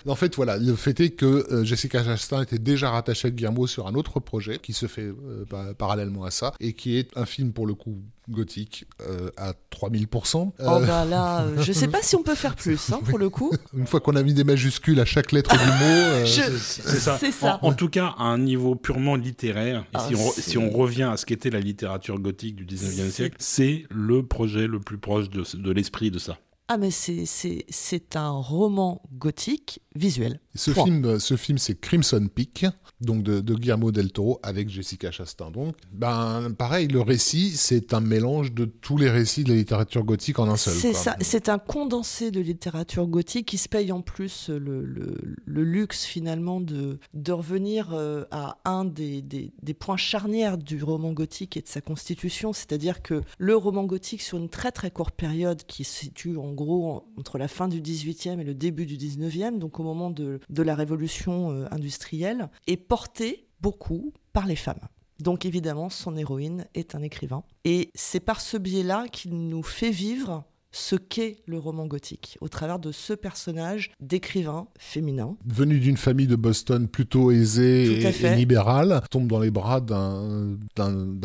En 0.09 0.15
fait, 0.15 0.35
voilà, 0.35 0.57
le 0.57 0.75
fait 0.75 0.99
est 0.99 1.11
que 1.11 1.25
euh, 1.25 1.63
Jessica 1.63 2.03
Chastain 2.03 2.41
était 2.43 2.57
déjà 2.59 2.89
rattachée 2.89 3.27
à 3.27 3.31
Guillermo 3.31 3.67
sur 3.67 3.87
un 3.87 3.93
autre 3.95 4.19
projet 4.19 4.59
qui 4.59 4.73
se 4.73 4.87
fait 4.87 5.03
euh, 5.03 5.45
pa- 5.49 5.73
parallèlement 5.73 6.23
à 6.23 6.31
ça 6.31 6.53
et 6.59 6.73
qui 6.73 6.97
est 6.97 7.09
un 7.15 7.25
film 7.25 7.51
pour 7.53 7.67
le 7.67 7.73
coup 7.73 7.97
gothique 8.29 8.85
euh, 9.01 9.29
à 9.37 9.53
3000%. 9.71 10.35
Oh 10.35 10.51
Euh, 10.59 10.85
bah 10.85 11.05
là, 11.05 11.41
euh, 11.43 11.61
je 11.61 11.73
sais 11.73 11.87
pas 11.87 12.01
si 12.01 12.15
on 12.15 12.23
peut 12.23 12.35
faire 12.35 12.55
plus, 12.55 12.91
hein, 12.91 12.99
pour 13.03 13.17
le 13.17 13.29
coup. 13.29 13.51
Une 13.77 13.87
fois 13.87 13.99
qu'on 13.99 14.15
a 14.15 14.23
mis 14.23 14.33
des 14.33 14.43
majuscules 14.43 14.99
à 14.99 15.05
chaque 15.05 15.31
lettre 15.31 15.51
du 15.51 15.65
mot, 15.65 15.71
euh, 15.81 16.25
Je- 16.25 16.57
C'est 16.57 16.99
ça. 16.99 17.17
C'est 17.19 17.31
ça. 17.31 17.59
En, 17.61 17.69
en 17.69 17.73
tout 17.73 17.89
cas, 17.89 18.15
à 18.17 18.23
un 18.23 18.37
niveau 18.37 18.75
purement 18.75 19.15
littéraire, 19.15 19.81
et 19.81 19.95
Ah, 19.95 20.05
si, 20.07 20.15
on, 20.15 20.31
si 20.31 20.57
revient 20.57 21.09
à 21.11 21.17
ce 21.17 21.25
qu'était 21.25 21.49
la 21.49 21.59
littérature 21.59 22.19
gothique 22.19 22.55
du 22.55 22.65
19e 22.65 22.77
C'est- 22.77 23.11
siècle, 23.11 23.35
c'est 23.39 23.83
le 23.89 24.25
projet 24.25 24.67
le 24.67 24.79
plus 24.79 24.97
proche 24.97 25.29
de, 25.29 25.43
de 25.57 25.71
l'esprit 25.71 26.11
de 26.11 26.19
ça. 26.19 26.37
Ah 26.73 26.77
mais 26.77 26.89
c'est 26.91 28.15
un 28.15 28.29
roman 28.29 29.01
gothique 29.11 29.81
visuel. 29.95 30.39
ce 30.55 30.71
Point. 30.71 30.85
film, 30.85 31.19
ce 31.19 31.35
film, 31.35 31.57
c'est 31.57 31.79
Crimson 31.79 32.27
Peak, 32.33 32.65
donc 33.01 33.23
de, 33.23 33.39
de 33.41 33.55
Guillermo 33.55 33.91
del 33.91 34.11
Toro 34.11 34.39
avec 34.43 34.69
Jessica 34.69 35.11
Chastain. 35.11 35.51
Donc, 35.51 35.75
ben, 35.91 36.51
pareil, 36.57 36.87
le 36.87 37.01
récit, 37.01 37.51
c'est 37.51 37.93
un 37.93 37.99
mélange 37.99 38.53
de 38.53 38.65
tous 38.65 38.97
les 38.97 39.09
récits 39.09 39.43
de 39.43 39.49
la 39.49 39.55
littérature 39.55 40.03
gothique 40.03 40.39
en 40.39 40.47
un 40.49 40.55
seul. 40.57 40.73
C'est 40.73 40.93
ça, 40.93 41.15
c'est 41.21 41.49
un 41.49 41.57
condensé 41.59 42.31
de 42.31 42.39
littérature 42.39 43.07
gothique 43.07 43.47
qui 43.47 43.57
se 43.57 43.67
paye 43.69 43.91
en 43.91 44.01
plus 44.01 44.49
le, 44.49 44.83
le- 44.83 45.17
le 45.45 45.63
luxe 45.63 46.05
finalement 46.05 46.61
de, 46.61 46.99
de 47.13 47.31
revenir 47.31 47.89
euh, 47.93 48.23
à 48.31 48.57
un 48.65 48.85
des, 48.85 49.21
des- 49.21 49.51
des 49.61 49.73
points 49.73 49.97
charnières 49.97 50.57
du 50.57 50.83
roman 50.83 51.11
gothique 51.13 51.57
et 51.57 51.61
de 51.61 51.67
sa 51.67 51.81
constitution, 51.81 52.53
c'est-à-dire 52.53 53.01
que 53.01 53.21
le 53.37 53.55
roman 53.55 53.83
gothique 53.83 54.21
sur 54.21 54.37
une 54.37 54.49
très 54.49 54.71
très 54.71 54.91
courte 54.91 55.15
période 55.15 55.63
qui 55.65 55.83
se 55.83 55.91
situe 56.01 56.37
en 56.37 56.51
gros 56.53 57.03
entre 57.17 57.37
la 57.37 57.47
fin 57.47 57.67
du 57.67 57.81
18e 57.81 58.39
et 58.39 58.43
le 58.43 58.53
début 58.53 58.85
du 58.85 58.97
19e, 58.97 59.57
donc 59.59 59.79
au 59.81 59.83
moment 59.83 60.09
de, 60.09 60.39
de 60.49 60.63
la 60.63 60.75
révolution 60.75 61.51
euh, 61.51 61.65
industrielle, 61.71 62.49
est 62.67 62.77
porté 62.77 63.47
beaucoup 63.59 64.13
par 64.33 64.45
les 64.45 64.55
femmes. 64.55 64.87
Donc 65.19 65.45
évidemment, 65.45 65.89
son 65.89 66.15
héroïne 66.15 66.65
est 66.73 66.95
un 66.95 67.01
écrivain. 67.01 67.43
Et 67.63 67.91
c'est 67.93 68.19
par 68.19 68.41
ce 68.41 68.57
biais-là 68.57 69.07
qu'il 69.11 69.33
nous 69.49 69.63
fait 69.63 69.91
vivre 69.91 70.45
ce 70.71 70.95
qu'est 70.95 71.37
le 71.47 71.57
roman 71.59 71.85
gothique, 71.85 72.37
au 72.41 72.47
travers 72.47 72.79
de 72.79 72.91
ce 72.91 73.13
personnage 73.13 73.91
d'écrivain 73.99 74.67
féminin. 74.79 75.35
Venu 75.45 75.79
d'une 75.79 75.97
famille 75.97 76.27
de 76.27 76.35
Boston 76.37 76.87
plutôt 76.87 77.29
aisée 77.31 78.01
et, 78.01 78.35
libérale, 78.35 79.01
tombe 79.11 79.27
dans 79.27 79.39
les 79.39 79.51
bras 79.51 79.81
d'un 79.81 80.55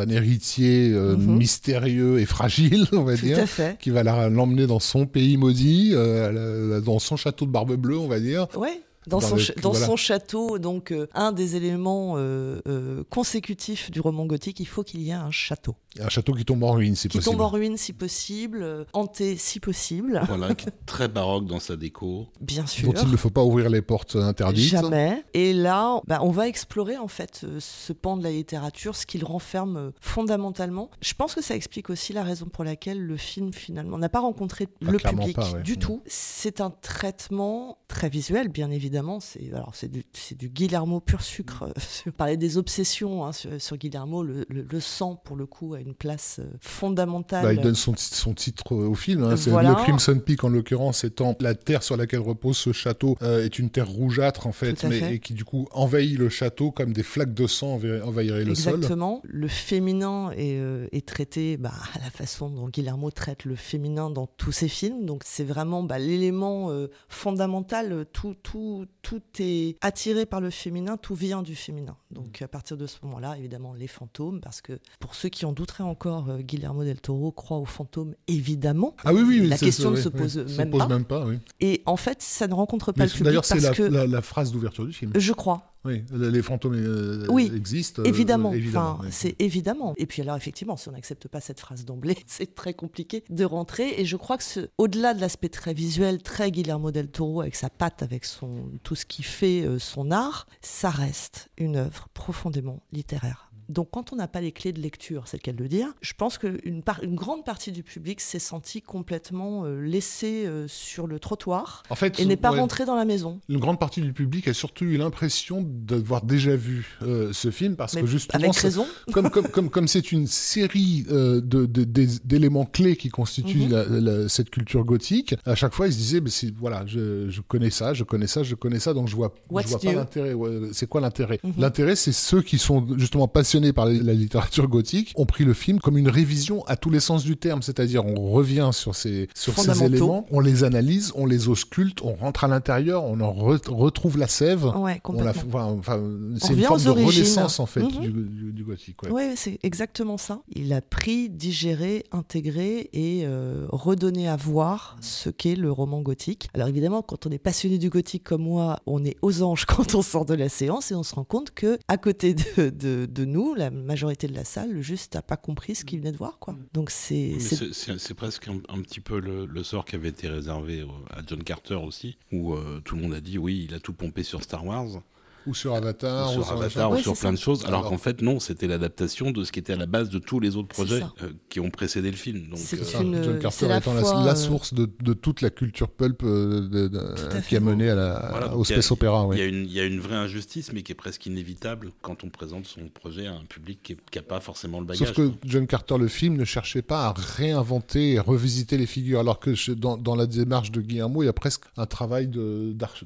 héritier 0.09 0.91
euh, 0.93 1.17
Mhm. 1.17 1.37
mystérieux 1.39 2.19
et 2.19 2.27
fragile, 2.27 2.87
on 2.93 3.03
va 3.05 3.17
Tout 3.17 3.27
dire. 3.27 3.45
qui 3.79 3.91
va 3.91 4.03
la- 4.03 4.29
l'emmener 4.29 4.67
dans 4.67 4.81
son 4.81 5.07
pays 5.07 5.37
maudit, 5.37 5.91
euh, 5.95 6.81
dans 6.81 6.99
son 6.99 7.17
château 7.17 7.47
de 7.47 7.51
Barbe 7.51 7.75
Bleue, 7.77 7.99
on 7.99 8.09
va 8.09 8.21
dire. 8.21 8.47
Ouais. 8.57 8.81
Dans, 9.07 9.19
Dans 9.19 9.29
son, 9.29 9.37
le- 9.37 9.43
ch- 9.43 9.59
dans 9.61 9.71
voilà. 9.71 9.87
son 9.87 9.97
château, 9.97 10.59
donc 10.59 10.91
euh, 10.91 11.07
un 11.15 11.31
des 11.33 11.55
éléments 11.57 12.15
euh, 12.17 12.61
euh, 12.67 13.05
consécutifs 13.09 13.91
du 13.91 14.01
roman 14.01 14.27
gothique, 14.27 14.59
il 14.61 14.67
faut 14.67 14.83
qu'il 14.83 15.01
y 15.03 15.11
ait 15.11 15.15
un 15.15 15.31
château. 15.31 15.77
Un 16.01 16.09
château 16.09 16.33
qui 16.35 16.45
tombe 16.45 16.63
en 16.65 16.73
ruine, 16.73 16.95
si 16.97 17.09
Qui 17.09 17.19
possible. 17.19 17.33
tombe 17.37 17.41
en 17.43 17.49
ruine 17.49 17.77
si 17.77 17.93
possible, 17.93 18.63
euh, 18.63 18.85
hanté 18.93 19.37
si 19.37 19.61
possible, 19.61 20.21
Voilà, 20.29 20.55
qui 20.55 20.69
est 20.69 20.73
très 20.87 21.09
baroque 21.09 21.47
dans 21.47 21.61
sa 21.61 21.77
déco. 21.77 22.27
bien 22.41 22.67
sûr. 22.67 22.93
Dont 22.93 23.01
il 23.03 23.11
ne 23.13 23.17
faut 23.17 23.31
pas 23.31 23.45
ouvrir 23.45 23.71
les 23.71 23.81
portes 23.83 24.17
interdites. 24.17 24.71
Jamais. 24.71 25.25
Et 25.35 25.53
là, 25.53 26.01
bah, 26.07 26.19
on 26.23 26.31
va 26.31 26.49
explorer 26.49 26.97
en 26.99 27.09
fait 27.09 27.47
ce 27.61 27.93
pan 27.93 28.17
de 28.17 28.23
la 28.25 28.31
littérature, 28.31 28.97
ce 28.97 29.07
qu'il 29.07 29.25
renferme 29.25 29.93
fondamentalement. 30.01 30.91
Je 31.01 31.15
pense 31.15 31.35
que 31.35 31.43
ça 31.43 31.55
explique 31.55 31.91
aussi 31.91 32.13
la 32.13 32.25
raison 32.25 32.47
pour 32.47 32.65
laquelle 32.65 33.01
le 33.01 33.17
film 33.17 33.53
finalement 33.53 33.99
n'a 33.99 34.09
pas 34.09 34.21
rencontré 34.21 34.67
Pas 34.67 34.91
le 34.91 34.99
public 34.99 35.37
pas, 35.37 35.53
ouais. 35.53 35.63
du 35.63 35.75
Mm. 35.75 35.77
tout. 35.77 36.03
C'est 36.07 36.61
un 36.61 36.71
traitement 36.71 37.79
très 37.89 38.09
visuel, 38.09 38.49
bien 38.49 38.71
évidemment. 38.71 38.96
C'est 39.21 39.53
alors 39.53 39.75
c'est 39.75 39.91
du 40.37 40.49
Guillermo 40.49 41.01
pur 41.01 41.23
sucre. 41.23 41.65
Euh, 42.07 42.11
Parler 42.17 42.37
des 42.37 42.57
obsessions 42.59 43.25
hein, 43.25 43.33
sur, 43.33 43.51
sur 43.61 43.77
Guillermo, 43.77 44.23
le, 44.23 44.45
le- 44.49 44.67
le 44.71 44.81
sang 44.81 45.17
pour 45.17 45.37
le 45.37 45.47
coup 45.47 45.75
a 45.75 45.81
une 45.81 45.95
place 45.95 46.39
euh, 46.41 46.45
fondamentale. 46.61 47.45
Bah, 47.45 47.53
il 47.53 47.61
donne 47.61 47.75
son, 47.75 47.93
ti- 47.93 48.15
son 48.15 48.35
titre 48.35 48.75
euh, 48.75 48.89
au 48.89 48.95
film. 48.95 49.23
hein. 49.25 49.35
Voilà. 49.49 49.71
Le 49.71 49.75
Crimson 49.77 50.19
Peak, 50.25 50.45
en 50.45 50.49
l'occurrence, 50.49 51.05
étant 51.05 51.35
la 51.41 51.55
terre 51.55 51.83
sur 51.83 51.97
laquelle 51.97 52.21
repose 52.21 52.57
ce 52.57 52.73
château, 52.73 53.17
euh, 53.23 53.45
est 53.45 53.59
une 53.59 53.71
terre 53.71 53.89
rougeâtre, 53.89 54.47
en 54.47 54.53
fait, 54.53 54.83
mais 54.85 55.01
fait. 55.01 55.15
et 55.15 55.19
qui, 55.21 55.35
du 55.35 55.45
coup, 55.45 55.69
envahit 55.73 56.19
le 56.19 56.29
château 56.29 56.71
comme 56.71 56.93
des 56.93 57.03
flaques 57.03 57.35
de 57.35 57.47
sang 57.47 57.79
envahi- 57.79 58.03
envahiraient 58.03 58.45
le 58.45 58.55
sol. 58.55 58.75
Exactement. 58.75 59.21
Le 59.25 59.49
féminin 59.49 60.31
est, 60.37 60.59
euh, 60.59 60.89
est 60.93 61.07
traité 61.07 61.57
bah, 61.57 61.73
à 61.95 61.99
la 61.99 62.11
façon 62.11 62.49
dont 62.51 62.69
Guillermo 62.69 63.11
traite 63.11 63.45
le 63.45 63.57
féminin 63.57 64.11
dans 64.11 64.27
tous 64.27 64.53
ses 64.53 64.69
films. 64.69 65.05
Donc 65.07 65.23
c'est 65.25 65.45
vraiment 65.45 65.83
bah, 65.83 65.99
l'élément 65.99 66.71
euh, 66.71 66.89
fondamental. 67.09 68.07
Tout, 68.13 68.35
tout, 68.43 68.86
tout 69.03 69.23
est 69.39 69.77
attiré 69.81 70.27
par 70.27 70.41
le 70.41 70.51
féminin, 70.51 70.97
tout 70.97 71.15
vient 71.15 71.43
du 71.43 71.55
féminin. 71.55 71.97
Donc 72.11 72.43
à 72.43 72.49
partir 72.49 72.77
de 72.77 72.87
ce 72.87 72.99
moment-là, 73.05 73.37
évidemment, 73.39 73.75
les 73.75 73.87
fantômes, 73.87 74.41
parce 74.41 74.61
que 74.61 74.79
pour 75.01 75.15
ceux 75.15 75.29
qui 75.29 75.45
en 75.45 75.53
douteraient 75.53 75.85
encore, 75.85 76.29
euh, 76.31 76.39
Guillermo 76.39 76.85
del 76.85 77.01
Toro 77.01 77.33
croit 77.33 77.59
aux 77.59 77.65
fantômes, 77.65 78.15
évidemment. 78.29 78.95
Ah 79.05 79.13
oui, 79.13 79.23
oui, 79.27 79.47
La 79.49 79.59
question 79.59 79.91
ne 79.91 79.97
se 79.97 80.09
pose 80.09 80.39
oui, 80.47 80.57
même 80.57 80.71
pose 80.71 80.81
pas. 80.81 80.89
même 80.89 81.05
pas, 81.05 81.25
oui. 81.27 81.39
Et 81.61 81.83
en 81.87 81.97
fait, 81.97 82.23
ça 82.23 82.47
ne 82.47 82.55
rencontre 82.55 82.93
pas 82.93 83.01
Mais 83.03 83.07
le 83.07 83.11
public 83.11 83.25
D'ailleurs, 83.25 83.45
c'est 83.45 83.61
la, 83.61 83.71
que... 83.73 83.83
la- 83.83 84.07
la 84.07 84.23
phrase 84.23 84.53
d'ouverture 84.53 84.87
du 84.87 84.93
film. 84.93 85.13
Je 85.15 85.33
crois. 85.33 85.73
Oui, 85.87 86.05
les 86.13 86.43
fantômes 86.43 86.75
euh, 86.75 87.27
Oui, 87.29 87.51
existent. 87.55 88.03
euh, 88.03 88.07
Évidemment, 88.07 88.53
évidemment 88.53 88.91
enfin, 88.95 89.05
oui. 89.05 89.09
c'est 89.13 89.37
évidemment. 89.39 89.95
Et 89.97 90.07
puis 90.07 90.23
alors 90.23 90.37
effectivement, 90.37 90.77
si 90.77 90.89
on 90.89 90.93
n'accepte 90.93 91.29
pas 91.29 91.41
cette 91.41 91.61
phrase 91.61 91.85
d'emblée, 91.85 92.17
c'est 92.27 92.55
très 92.55 92.75
compliqué 92.75 93.25
de 93.31 93.45
rentrer. 93.45 93.95
Et 94.01 94.05
je 94.05 94.17
crois 94.17 94.37
que 94.37 94.45
ce- 94.45 94.69
au-delà 94.79 95.15
de 95.15 95.21
l'aspect 95.21 95.49
très 95.49 95.73
visuel, 95.75 96.23
très 96.23 96.51
Guillermo 96.51 96.91
del 96.91 97.09
Toro 97.09 97.41
avec 97.41 97.55
sa 97.55 97.71
patte, 97.71 98.03
avec 98.03 98.25
son 98.25 98.71
tout 98.83 98.95
ce 98.95 99.07
qui 99.07 99.23
fait 99.23 99.63
euh, 99.63 99.79
son 99.79 100.11
art, 100.11 100.47
ça 100.61 100.91
reste 100.91 101.49
une 101.59 101.77
œuvre 101.77 102.09
profondément 102.15 102.83
littéraire. 102.93 103.46
Donc 103.69 103.89
quand 103.91 104.13
on 104.13 104.17
n'a 104.17 104.29
pas 104.29 104.41
les 104.41 104.53
clés 104.53 104.73
de 104.73 104.81
lecture, 104.81 105.25
c'est 105.27 105.37
le 105.37 105.43
cas 105.43 105.53
de 105.53 105.63
le 105.63 105.69
dire, 105.69 105.89
je 106.01 106.13
pense 106.17 106.39
qu'une 106.39 106.83
une 107.03 107.15
grande 107.17 107.45
partie 107.45 107.73
du 107.73 107.83
public 107.83 108.21
s'est 108.21 108.39
senti 108.39 108.81
complètement 108.83 109.65
euh, 109.65 109.81
laissé 109.81 110.47
euh, 110.47 110.67
sur 110.69 111.07
le 111.07 111.19
trottoir 111.19 111.83
En 111.91 111.95
fait, 111.97 112.21
et 112.21 112.25
n'est 112.25 112.37
pas 112.37 112.53
ouais, 112.53 112.61
rentré 112.61 112.85
dans 112.85 112.95
la 112.95 113.05
maison. 113.05 113.41
Une 113.49 113.59
grande 113.59 113.79
partie 113.81 114.01
du 114.01 114.13
public 114.13 114.47
a 114.49 114.55
surtout 114.55 114.85
eu 114.85 114.97
l'impression 114.97 115.65
d'avoir 115.67 116.23
déjà 116.23 116.55
vu 116.55 116.97
euh, 117.03 117.33
ce 117.33 117.51
film 117.51 117.77
parce 117.77 117.95
Mais 117.95 118.03
que 118.03 118.07
justement, 118.07 118.43
avec 118.45 118.55
ça- 118.55 118.63
raison. 118.63 118.87
comme 119.13 119.31
comme 119.31 119.49
comme 119.49 119.69
comme 119.71 119.89
c'est 119.89 120.13
une 120.13 120.27
série 120.27 121.03
de 121.09 121.41
de- 121.41 121.85
des- 121.85 122.19
d'éléments 122.25 122.67
clés 122.67 122.97
qui 122.97 123.09
constituent 123.09 123.67
Mhm. 123.67 123.71
la- 123.73 123.85
la- 124.01 124.29
cette 124.29 124.51
culture 124.51 124.85
gothique, 124.85 125.35
à 125.45 125.55
chaque 125.55 125.75
fois 125.75 125.89
ils 125.89 125.93
se 125.93 125.99
disaient, 125.99 126.23
c'est 126.29 126.55
voilà, 126.55 126.85
je, 126.87 127.29
je 127.31 127.41
connais 127.41 127.71
ça, 127.71 127.95
je 127.95 128.05
connais 128.05 128.27
ça, 128.29 128.43
je 128.43 128.55
connais 128.55 128.79
ça, 128.81 128.95
donc 128.95 129.09
je 129.09 129.17
vois 129.17 129.35
je 129.51 129.67
vois 129.69 129.79
pas 129.81 129.93
l'intérêt. 129.93 130.35
ouais, 130.35 130.69
c'est 130.73 130.89
quoi 130.89 131.01
l'intérêt? 131.01 131.41
Mhm. 131.43 131.55
L'intérêt, 131.59 131.97
c'est 131.97 132.13
ceux 132.13 132.43
qui 132.43 132.59
sont 132.59 132.87
justement 132.97 133.27
passionnés 133.29 133.56
par 133.73 133.87
la, 133.87 134.13
littérature 134.15 134.69
gothique 134.69 135.13
ont 135.17 135.27
pris 135.27 135.45
le 135.45 135.53
film 135.55 135.79
comme 135.81 135.97
une 135.99 136.09
révision 136.09 136.65
à 136.67 136.77
tous 136.77 136.91
les 136.91 137.01
sens 137.01 137.25
du 137.25 137.37
terme, 137.37 137.63
c'est-à-dire 137.63 138.05
on 138.05 138.31
revient 138.31 138.71
sur 138.73 138.95
ces 138.95 139.29
sur 139.35 139.55
ces 139.55 139.63
Fondamentaux. 139.63 139.87
éléments, 139.95 140.27
on 140.31 140.41
les 140.41 140.65
analyse, 140.65 141.13
on 141.15 141.27
les 141.27 141.49
ausculte, 141.49 142.03
on 142.03 142.15
rentre 142.15 142.45
à 142.45 142.49
l'intérieur, 142.49 143.05
on 143.05 143.21
en 143.21 143.33
re- 143.33 143.71
retrouve 143.71 144.19
la 144.19 144.29
sève. 144.29 144.65
Ouais, 144.77 145.01
On 145.05 145.23
la, 145.23 145.33
enfin, 145.55 146.01
c'est 146.39 146.53
une 146.55 146.61
forme 146.63 146.83
de 146.83 146.91
renaissance 146.91 147.61
en 147.61 147.67
fait 147.67 147.81
Mhm. 147.83 148.01
du, 148.01 148.11
du- 148.11 148.53
du 148.53 148.65
gothique. 148.65 149.03
ouais. 149.03 149.11
Oui, 149.13 149.23
c'est 149.37 149.59
exactement 149.63 150.17
ça. 150.19 150.41
Il 150.55 150.73
a 150.73 150.81
pris, 150.81 151.29
digéré, 151.29 152.05
intégré 152.13 152.89
et 152.93 153.23
euh, 153.25 153.67
redonné 153.69 154.29
à 154.29 154.37
voir 154.37 154.97
ce 155.01 155.31
qu'est 155.31 155.57
le 155.57 155.71
roman 155.71 156.03
gothique. 156.03 156.49
Alors 156.55 156.69
évidemment, 156.69 157.03
quand 157.03 157.27
on 157.27 157.31
est 157.31 157.39
passionné 157.39 157.79
du 157.79 157.91
gothique 157.91 158.25
comme 158.25 158.43
moi, 158.43 158.79
on 158.87 159.05
est 159.05 159.17
aux 159.23 159.43
anges 159.43 159.65
quand 159.67 159.95
on 159.95 160.03
sort 160.03 160.25
de 160.25 160.35
la 160.35 160.49
séance 160.49 160.91
et 160.91 160.95
on 160.95 161.03
se 161.03 161.15
rend 161.15 161.25
compte 161.25 161.51
que 161.53 161.79
à 161.89 161.97
côté 161.97 162.35
de, 162.35 162.71
de- 162.71 163.07
de 163.07 163.25
nous, 163.25 163.46
la 163.55 163.71
majorité 163.71 164.27
de 164.29 164.35
la 164.35 164.45
salle, 164.45 164.81
juste 164.83 165.15
n'a 165.15 165.23
pas 165.23 165.37
compris 165.37 165.75
ce 165.75 165.85
qu'il 165.85 165.99
venait 166.01 166.13
de 166.13 166.17
voir. 166.17 166.39
Quoi. 166.39 166.57
Donc 166.73 166.91
c'est... 166.91 167.39
C'est- 167.41 168.15
presque 168.15 168.49
un, 168.49 168.61
un 168.69 168.81
petit 168.83 169.01
peu 169.01 169.21
le, 169.21 169.45
le 169.47 169.63
sort 169.63 169.85
qui 169.85 169.95
avait 169.97 170.09
été 170.09 170.29
réservé 170.29 170.83
au- 170.83 170.91
à 171.11 171.21
John 171.27 171.43
Carter 171.45 171.75
aussi, 171.75 172.17
où 172.33 172.55
euh, 172.55 172.81
tout 172.85 172.97
le 172.97 173.03
monde 173.03 173.15
a 173.15 173.21
dit 173.21 173.39
oui, 173.39 173.67
il 173.69 173.75
a 173.75 173.81
tout 173.81 173.93
pompé 173.93 174.23
sur 174.23 174.43
Star 174.43 174.65
Wars, 174.65 175.03
Ou 175.47 175.55
sur 175.55 175.75
Avatar, 175.75 176.31
ou 176.35 176.41
ou 176.41 176.43
sur 176.43 176.53
Avatar, 176.53 176.91
ou 176.91 176.99
sur 176.99 177.17
plein 177.17 177.33
de 177.33 177.39
choses, 177.39 177.65
alors, 177.65 177.81
Alors- 177.81 177.91
qu'en 177.91 177.99
fait 177.99 178.21
non, 178.23 178.41
c'était 178.41 178.67
l'adaptation 178.67 179.31
de 179.31 179.45
ce 179.45 179.53
qui 179.53 179.59
était 179.61 179.75
à 179.75 179.77
la 179.77 179.87
base 179.87 180.09
de 180.11 180.19
tous 180.19 180.41
les 180.41 180.57
autres 180.57 180.69
projets 180.69 181.03
euh, 181.23 181.31
qui 181.49 181.61
ont 181.61 181.71
précédé 181.71 182.11
le 182.11 182.17
film. 182.17 182.49
Donc, 182.49 182.59
C'est 182.59 182.81
euh, 182.81 182.85
Ça, 182.85 183.03
une- 183.03 183.23
John 183.23 183.39
Carter 183.39 183.69
la 183.69 183.79
étant 183.79 183.95
la, 183.95 184.01
fois, 184.03 184.25
la 184.25 184.33
euh, 184.33 184.35
source 184.35 184.75
de, 184.75 184.91
de 185.03 185.13
toute 185.13 185.41
la 185.41 185.51
culture 185.51 185.89
pulp 185.89 186.23
euh, 186.25 186.69
de- 186.69 186.89
de- 186.89 186.99
à 187.37 187.41
qui 187.43 187.57
a 187.57 187.61
mené 187.61 187.91
à 187.91 187.95
la, 187.95 188.29
Voilà, 188.31 188.57
au 188.57 188.65
space 188.65 188.91
opéra. 188.91 189.23
il 189.25 189.29
oui. 189.31 189.39
y, 189.39 189.43
a 189.43 189.45
une, 189.47 189.65
il 189.67 189.73
y 189.73 189.81
a 189.81 189.85
une 189.85 190.01
vraie 190.01 190.17
injustice, 190.17 190.73
mais 190.73 190.83
qui 190.83 190.93
est 190.93 190.97
presque 190.97 191.27
inévitable 191.27 191.93
quand 192.03 192.25
on 192.25 192.29
présente 192.29 192.67
son 192.67 192.89
projet 192.89 193.27
à 193.27 193.33
un 193.35 193.45
public 193.49 193.81
qui 193.83 193.97
n'a 194.19 194.23
pas 194.23 194.41
forcément 194.41 194.81
le 194.81 194.87
bagage. 194.87 195.07
Sauf 195.09 195.17
que. 195.17 195.31
John 195.45 195.67
Carter, 195.67 195.97
le 195.99 196.09
film, 196.09 196.37
ne 196.37 196.45
cherchait 196.45 196.83
pas 196.83 197.07
à 197.07 197.15
réinventer 197.17 198.13
et 198.15 198.19
revisiter 198.21 198.77
les 198.79 198.87
figures, 198.87 199.21
alors 199.21 199.39
que 199.39 199.73
dans, 199.73 199.97
dans 199.97 200.15
la 200.17 200.27
démarche 200.27 200.71
de 200.73 200.81
Guillermo, 200.81 201.23
il 201.23 201.27
y 201.27 201.29
a 201.29 201.33
presque 201.33 201.63
un 201.77 201.87
travail 201.87 202.29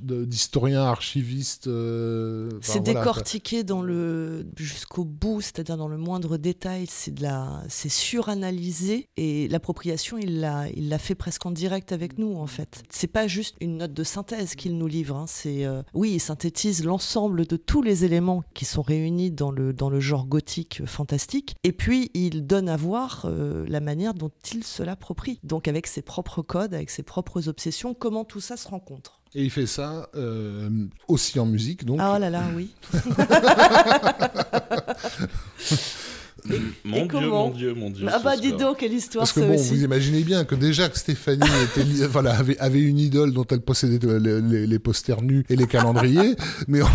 d'historien, 0.02 0.84
euh, 2.30 2.58
c'est 2.62 2.82
décortiqué 2.82 3.64
dans 3.64 3.82
le 3.82 4.46
jusqu'au 4.56 5.04
bout, 5.04 5.40
c'est-à-dire 5.40 5.76
dans 5.76 5.88
le 5.88 5.96
moindre 5.96 6.36
détail. 6.36 6.86
C'est 6.88 7.12
de 7.14 7.22
la, 7.22 7.62
c'est 7.68 7.88
suranalysé 7.88 9.08
et 9.16 9.48
l'appropriation, 9.48 10.18
il 10.18 10.40
l'a, 10.40 10.68
il 10.74 10.88
l'a 10.88 10.98
fait 10.98 11.14
presque 11.14 11.44
en 11.46 11.50
direct 11.50 11.92
avec 11.92 12.18
nous 12.18 12.36
en 12.36 12.46
fait. 12.46 12.82
C'est 12.90 13.06
pas 13.06 13.26
juste 13.26 13.56
une 13.60 13.78
note 13.78 13.92
de 13.92 14.04
synthèse 14.04 14.54
qu'il 14.54 14.76
nous 14.76 14.86
livre. 14.86 15.16
Hein. 15.16 15.24
C'est, 15.26 15.66
oui, 15.94 16.12
il 16.14 16.20
synthétise 16.20 16.84
l'ensemble 16.84 17.46
de 17.46 17.56
tous 17.56 17.82
les 17.82 18.04
éléments 18.04 18.42
qui 18.54 18.64
sont 18.64 18.82
réunis 18.82 19.30
dans 19.30 19.50
le 19.50 19.72
dans 19.72 19.90
le 19.90 20.00
genre 20.00 20.26
gothique 20.26 20.82
fantastique. 20.86 21.54
Et 21.64 21.72
puis 21.72 22.10
il 22.14 22.46
donne 22.46 22.68
à 22.68 22.76
voir 22.76 23.30
la 23.68 23.80
manière 23.80 24.14
dont 24.14 24.30
il 24.52 24.64
se 24.64 24.82
l'approprie. 24.82 25.40
Donc 25.42 25.68
avec 25.68 25.86
ses 25.86 26.02
propres 26.02 26.42
codes, 26.42 26.74
avec 26.74 26.90
ses 26.90 27.02
propres 27.02 27.48
obsessions, 27.48 27.94
comment 27.94 28.24
tout 28.24 28.40
ça 28.40 28.56
se 28.56 28.68
rencontre. 28.68 29.19
Et 29.34 29.44
il 29.44 29.50
fait 29.50 29.66
ça 29.66 30.08
euh, 30.16 30.68
aussi 31.06 31.38
en 31.38 31.46
musique, 31.46 31.84
donc. 31.84 31.98
Ah 32.00 32.14
oh 32.16 32.18
là 32.18 32.30
là, 32.30 32.42
oui. 32.54 32.70
mon 36.84 37.06
Dieu, 37.06 37.20
mon 37.28 37.50
Dieu, 37.50 37.74
mon 37.74 37.90
Dieu. 37.90 38.06
Ah 38.10 38.20
bah 38.22 38.36
dis 38.36 38.52
donc, 38.52 38.78
quelle 38.78 38.92
histoire 38.92 39.22
Parce 39.22 39.32
que 39.32 39.40
bon, 39.40 39.56
vous 39.56 39.82
imaginez 39.82 40.22
bien 40.22 40.44
que 40.44 40.54
déjà 40.54 40.88
que 40.88 40.98
Stéphanie 40.98 41.40
était, 41.76 42.06
voilà, 42.06 42.36
avait, 42.36 42.58
avait, 42.58 42.80
une 42.80 42.98
idole 42.98 43.32
dont 43.32 43.46
elle 43.50 43.60
possédait 43.60 43.98
les, 44.18 44.66
les, 44.66 44.78
posters 44.78 45.22
nus 45.22 45.44
et 45.48 45.56
les 45.56 45.66
calendriers, 45.66 46.36
mais 46.68 46.82
en, 46.82 46.88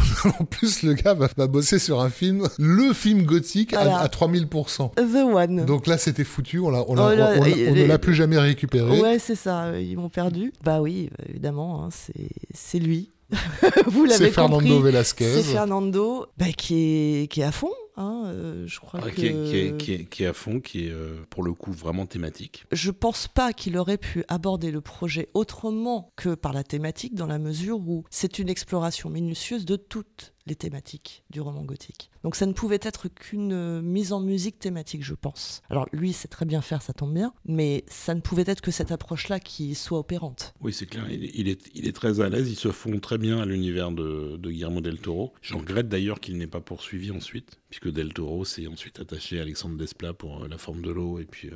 plus 0.49 0.83
le 0.83 0.93
gars 0.93 1.13
va, 1.13 1.47
bosser 1.47 1.79
sur 1.79 2.01
un 2.01 2.09
film, 2.09 2.47
le 2.57 2.93
film 2.93 3.23
gothique 3.23 3.73
à, 3.73 4.07
3000%. 4.07 4.95
The 4.95 5.35
One. 5.35 5.65
Donc 5.65 5.87
là 5.87 5.97
c'était 5.97 6.23
foutu, 6.23 6.59
on, 6.59 6.67
on, 6.67 6.85
oh 6.89 6.95
ne 6.95 7.85
l'a 7.85 7.99
plus 7.99 8.13
jamais 8.13 8.37
récupéré. 8.37 8.99
Ouais, 8.99 9.19
c'est 9.19 9.35
ça, 9.35 9.79
ils 9.79 9.97
m'ont 9.97 10.09
perdu. 10.09 10.53
Bah 10.63 10.81
oui, 10.81 11.09
évidemment, 11.29 11.85
hein, 11.85 11.89
c'est 12.53 12.79
lui. 12.79 13.11
vous 13.87 14.05
l'avez 14.05 14.17
compris. 14.17 14.17
C'est 14.17 14.31
Fernando 14.31 14.79
Velasquez. 14.81 15.33
C'est 15.41 15.43
Fernando 15.43 16.27
bah, 16.37 16.45
qui, 16.55 16.75
est, 16.75 17.27
qui 17.27 17.41
est 17.41 17.45
à 17.45 17.51
fond 17.51 17.71
Hein, 17.97 18.23
euh, 18.25 18.67
je 18.67 18.79
crois 18.79 18.99
ah, 19.03 19.11
qui, 19.11 19.27
est, 19.27 19.77
qui, 20.09 20.23
est, 20.23 20.25
à 20.25 20.33
fond, 20.33 20.59
qui 20.59 20.87
est 20.87 20.91
euh, 20.91 21.23
pour 21.29 21.43
le 21.43 21.53
coup 21.53 21.71
vraiment 21.71 22.05
thématique. 22.05 22.65
Je 22.71 22.91
pense 22.91 23.27
pas 23.27 23.53
qu'il 23.53 23.77
aurait 23.77 23.97
pu 23.97 24.23
aborder 24.27 24.71
le 24.71 24.81
projet 24.81 25.29
autrement 25.33 26.11
que 26.15 26.35
par 26.35 26.51
la 26.51 26.63
thématique, 26.63 27.15
dans 27.15 27.27
la 27.27 27.39
mesure 27.39 27.79
où 27.79 28.03
c'est 28.09 28.39
une 28.39 28.49
exploration 28.49 29.09
minutieuse 29.09 29.65
de 29.65 29.75
toutes 29.77 30.33
les 30.47 30.55
thématiques 30.55 31.23
du 31.29 31.41
roman 31.41 31.63
gothique. 31.63 32.11
Donc 32.23 32.35
ça 32.35 32.45
ne 32.45 32.53
pouvait 32.53 32.79
être 32.81 33.07
qu'une 33.07 33.53
euh, 33.53 33.81
mise 33.81 34.13
en 34.13 34.19
musique 34.19 34.59
thématique, 34.59 35.03
je 35.03 35.13
pense. 35.13 35.61
Alors 35.69 35.87
lui, 35.91 36.13
sait 36.13 36.27
très 36.27 36.45
bien 36.45 36.61
faire, 36.61 36.81
ça 36.81 36.93
tombe 36.93 37.13
bien, 37.13 37.33
mais 37.45 37.83
ça 37.87 38.13
ne 38.13 38.19
pouvait 38.19 38.43
être 38.45 38.61
que 38.61 38.71
cette 38.71 38.91
approche-là 38.91 39.39
qui 39.39 39.75
soit 39.75 39.99
opérante. 39.99 40.53
Oui, 40.61 40.73
c'est 40.73 40.85
clair, 40.85 41.09
il 41.09 41.47
est, 41.49 41.59
il 41.73 41.87
est, 41.87 41.95
très 41.95 42.19
à 42.19 42.29
l'aise, 42.29 42.49
il 42.49 42.55
se 42.55 42.71
fond 42.71 42.99
très 42.99 43.17
bien 43.17 43.39
à 43.39 43.45
l'univers 43.45 43.91
de, 43.91 44.37
de 44.37 44.51
Guillermo 44.51 44.81
del 44.81 44.99
Toro. 44.99 45.33
Je 45.41 45.55
regrette 45.55 45.87
d'ailleurs 45.87 46.19
qu'il 46.19 46.37
n'ait 46.37 46.47
pas 46.47 46.61
poursuivi 46.61 47.11
ensuite, 47.11 47.59
puisque 47.79 47.93
Del 47.93 48.13
Toro 48.13 48.45
s'est 48.45 48.67
ensuite 48.67 48.99
attaché 48.99 49.39
à 49.39 49.41
Alexandre 49.41 49.75
Desplat 49.75 50.13
pour 50.13 50.43
euh, 50.43 50.47
La 50.47 50.57
forme 50.57 50.81
de 50.81 50.91
l'eau, 50.91 51.19
et 51.19 51.25
puis... 51.25 51.49
Euh, 51.49 51.55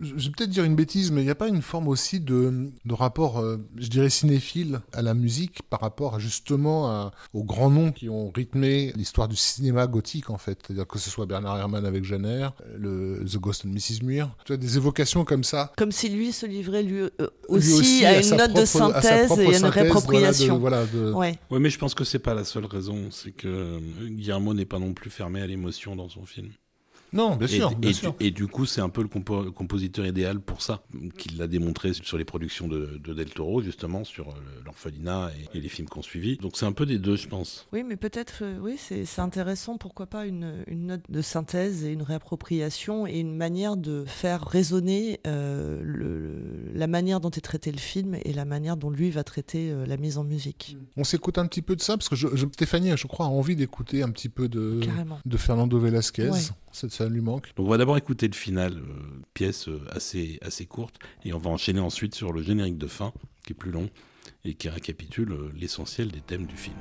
je 0.00 0.14
vais 0.14 0.30
peut-être 0.30 0.50
dire 0.50 0.64
une 0.64 0.76
bêtise, 0.76 1.10
mais 1.10 1.22
il 1.22 1.24
n'y 1.24 1.30
a 1.30 1.34
pas 1.34 1.48
une 1.48 1.62
forme 1.62 1.88
aussi 1.88 2.20
de, 2.20 2.70
de 2.84 2.94
rapport, 2.94 3.44
je 3.76 3.88
dirais, 3.88 4.10
cinéphile 4.10 4.80
à 4.92 5.02
la 5.02 5.14
musique 5.14 5.62
par 5.62 5.80
rapport 5.80 6.20
justement 6.20 7.10
aux 7.32 7.42
grands 7.42 7.70
noms 7.70 7.90
qui 7.90 8.08
ont 8.08 8.30
rythmé 8.30 8.92
l'histoire 8.94 9.26
du 9.26 9.34
cinéma 9.34 9.88
gothique, 9.88 10.30
en 10.30 10.38
fait. 10.38 10.60
C'est-à-dire 10.62 10.86
que 10.86 10.98
ce 10.98 11.10
soit 11.10 11.26
Bernard 11.26 11.58
Herrmann 11.58 11.84
avec 11.84 12.04
Jenner, 12.04 12.50
le 12.76 13.24
The 13.26 13.38
Ghost 13.38 13.64
of 13.64 13.72
Mrs. 13.72 14.04
Muir. 14.04 14.36
Tu 14.44 14.52
vois, 14.52 14.56
des 14.56 14.76
évocations 14.76 15.24
comme 15.24 15.42
ça. 15.42 15.72
comme 15.76 15.90
si 15.90 16.08
lui 16.10 16.32
se 16.32 16.46
livrait 16.46 16.84
lui, 16.84 17.00
euh, 17.00 17.10
aussi, 17.48 18.04
à, 18.04 18.22
une 18.22 18.36
note 18.36 18.52
de 18.52 18.64
synthèse 18.64 19.36
et 19.36 19.54
à 19.54 19.58
une 19.58 19.64
réappropriation. 19.64 20.58
Voilà, 20.58 20.84
Ouais. 21.14 21.38
ouais, 21.50 21.58
mais 21.58 21.70
je 21.70 21.78
pense 21.78 21.94
que 21.94 22.04
c'est 22.04 22.20
pas 22.20 22.34
la 22.34 22.44
seule 22.44 22.66
raison. 22.66 23.08
C'est 23.10 23.32
que 23.32 23.80
Guillermo 24.06 24.54
n'est 24.54 24.64
pas 24.64 24.78
non 24.78 24.92
plus 24.92 25.10
fermé 25.10 25.40
à 25.40 25.47
l'émotion 25.48 25.96
dans 25.96 26.08
son 26.08 26.26
film. 26.26 26.52
Non, 27.12 27.36
bien 27.36 27.46
sûr. 27.46 27.72
Et, 27.82 27.92
sûr. 27.92 28.14
Du, 28.14 28.26
et, 28.26 28.30
du, 28.30 28.46
coup, 28.46 28.66
c'est 28.66 28.80
un 28.80 28.88
peu 28.88 29.02
le 29.02 29.50
compositeur 29.50 30.06
idéal 30.06 30.40
pour 30.40 30.62
ça, 30.62 30.82
qu'il 31.16 31.38
l'a 31.38 31.46
démontré 31.46 31.92
sur 31.92 32.18
les 32.18 32.24
productions 32.24 32.68
de, 32.68 32.98
Del 32.98 33.30
Toro, 33.30 33.62
justement, 33.62 34.04
sur 34.04 34.28
euh, 34.28 34.32
l'orphelinat 34.64 35.30
et, 35.54 35.60
les 35.60 35.68
films 35.68 35.88
qu'on 35.88 36.02
suivi. 36.02 36.36
Donc 36.36 36.56
c'est 36.56 36.66
un 36.66 36.72
peu 36.72 36.86
des 36.86 36.98
deux, 36.98 37.16
je 37.16 37.28
pense. 37.28 37.66
Oui, 37.72 37.82
mais 37.82 37.96
peut-être, 37.96 38.40
euh, 38.42 38.58
oui, 38.60 38.76
c'est 38.78 39.18
intéressant, 39.18 39.78
pourquoi 39.78 40.06
pas 40.06 40.26
une, 40.26 40.64
note 40.70 41.02
de 41.08 41.22
synthèse 41.22 41.84
et 41.84 41.92
une 41.92 42.02
réappropriation 42.02 43.06
et 43.06 43.18
une 43.18 43.34
manière 43.34 43.76
de 43.76 44.04
faire 44.06 44.44
résonner 44.44 45.20
euh, 45.26 45.80
le, 45.82 46.72
la 46.74 46.86
manière 46.86 47.20
dont 47.20 47.30
est 47.30 47.40
traité 47.40 47.72
le 47.72 47.78
film 47.78 48.16
et 48.24 48.32
la 48.32 48.44
manière 48.44 48.76
dont 48.76 48.90
lui 48.90 49.10
va 49.10 49.24
traiter 49.24 49.74
la 49.86 49.96
mise 49.96 50.18
en 50.18 50.24
musique. 50.24 50.76
On 50.96 51.04
s'écoute 51.04 51.38
un 51.38 51.46
petit 51.46 51.62
peu 51.62 51.76
de 51.76 51.82
ça, 51.82 51.96
parce 51.96 52.08
que 52.08 52.16
je, 52.16 52.28
Stéphanie, 52.52 52.96
je 52.96 53.06
crois, 53.06 53.26
a 53.26 53.28
envie 53.28 53.56
d'écouter 53.56 54.02
un 54.02 54.10
petit 54.10 54.28
peu 54.28 54.48
de, 54.48 54.80
de 55.24 55.36
Fernando 55.36 55.78
Velasquez. 55.78 56.30
On 57.58 57.64
va 57.64 57.76
d'abord 57.76 57.96
écouter 57.96 58.26
le 58.28 58.34
final, 58.34 58.74
euh, 58.74 59.22
pièce 59.34 59.68
euh, 59.68 59.80
assez, 59.90 60.38
assez 60.42 60.66
courte, 60.66 60.98
et 61.24 61.32
on 61.32 61.38
va 61.38 61.50
enchaîner 61.50 61.80
ensuite 61.80 62.14
sur 62.14 62.32
le 62.32 62.42
générique 62.42 62.78
de 62.78 62.86
fin, 62.86 63.12
qui 63.44 63.52
est 63.52 63.56
plus 63.56 63.70
long, 63.70 63.88
et 64.44 64.54
qui 64.54 64.68
récapitule 64.68 65.32
euh, 65.32 65.50
l'essentiel 65.56 66.10
des 66.10 66.20
thèmes 66.20 66.46
du 66.46 66.56
film. 66.56 66.76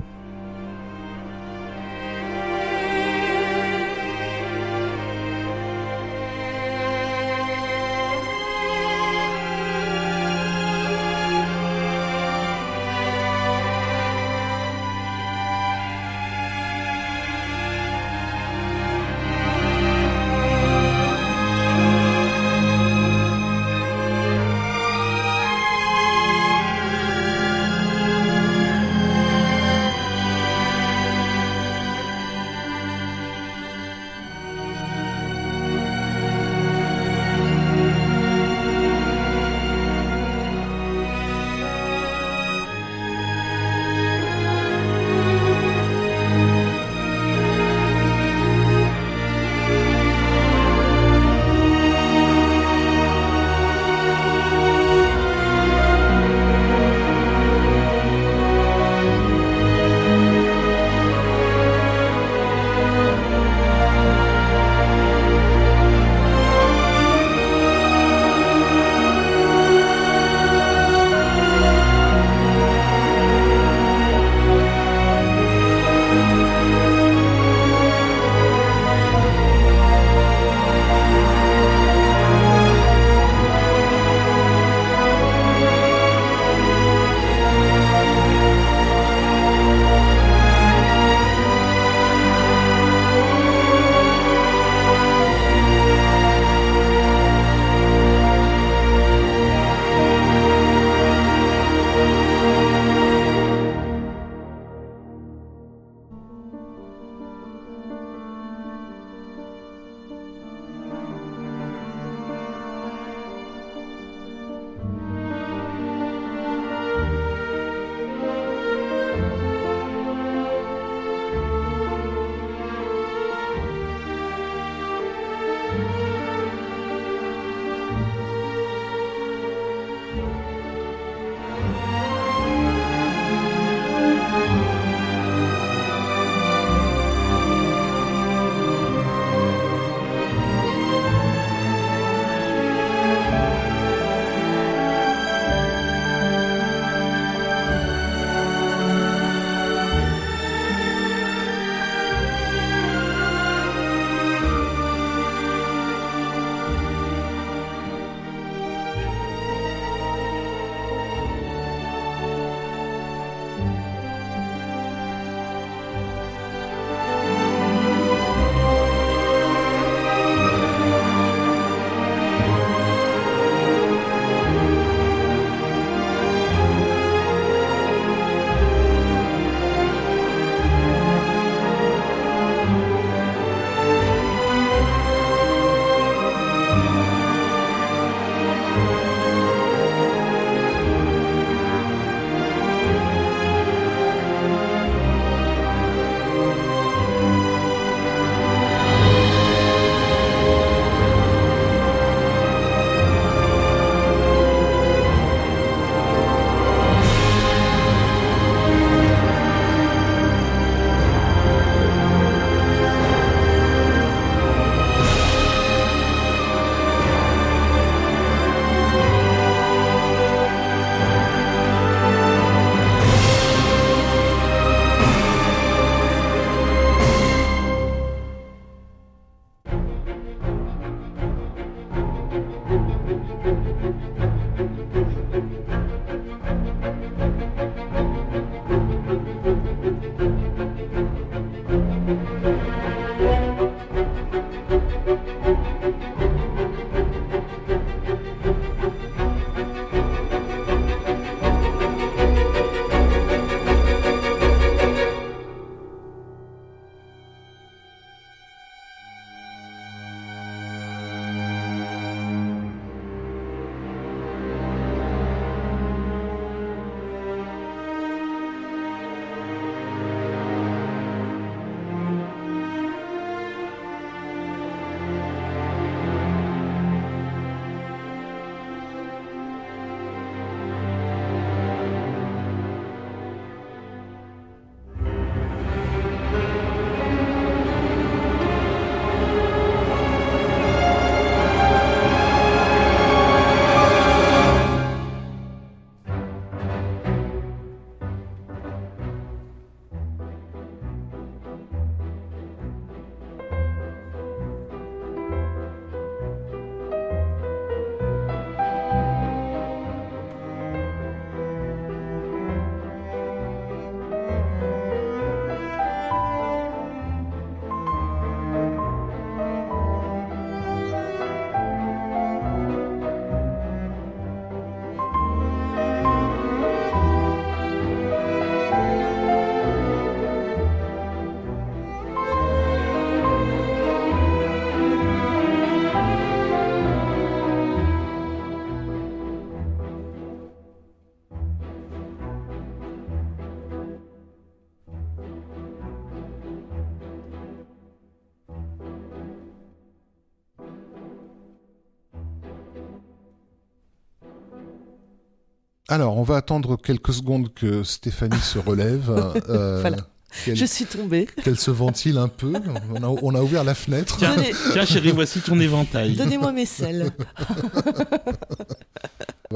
Alors, 355.90 356.18
on 356.18 356.24
va 356.24 356.36
attendre 356.36 356.76
quelques 356.78 357.14
secondes 357.14 357.54
que 357.54 357.84
Stéphanie 357.84 358.40
se 358.42 358.60
relève. 358.60 359.10
Euh, 359.50 359.80
voilà. 359.82 359.98
Je 360.46 360.66
suis 360.66 360.86
tombée. 360.86 361.28
Qu'elle 361.44 361.58
se 361.58 361.72
ventile 361.72 362.18
un 362.18 362.28
peu. 362.28 362.52
On 362.94 363.04
a, 363.04 363.08
on 363.08 363.34
a 363.34 363.42
ouvert 363.42 363.64
la 363.64 363.74
fenêtre. 363.74 364.18
Tiens, 364.18 364.36
tiens, 364.74 364.86
chérie, 364.86 365.12
voici 365.12 365.40
ton 365.40 365.60
éventail. 365.60 366.16
Donnez-moi 366.16 366.52
mes 366.52 366.66
selles. 366.66 367.12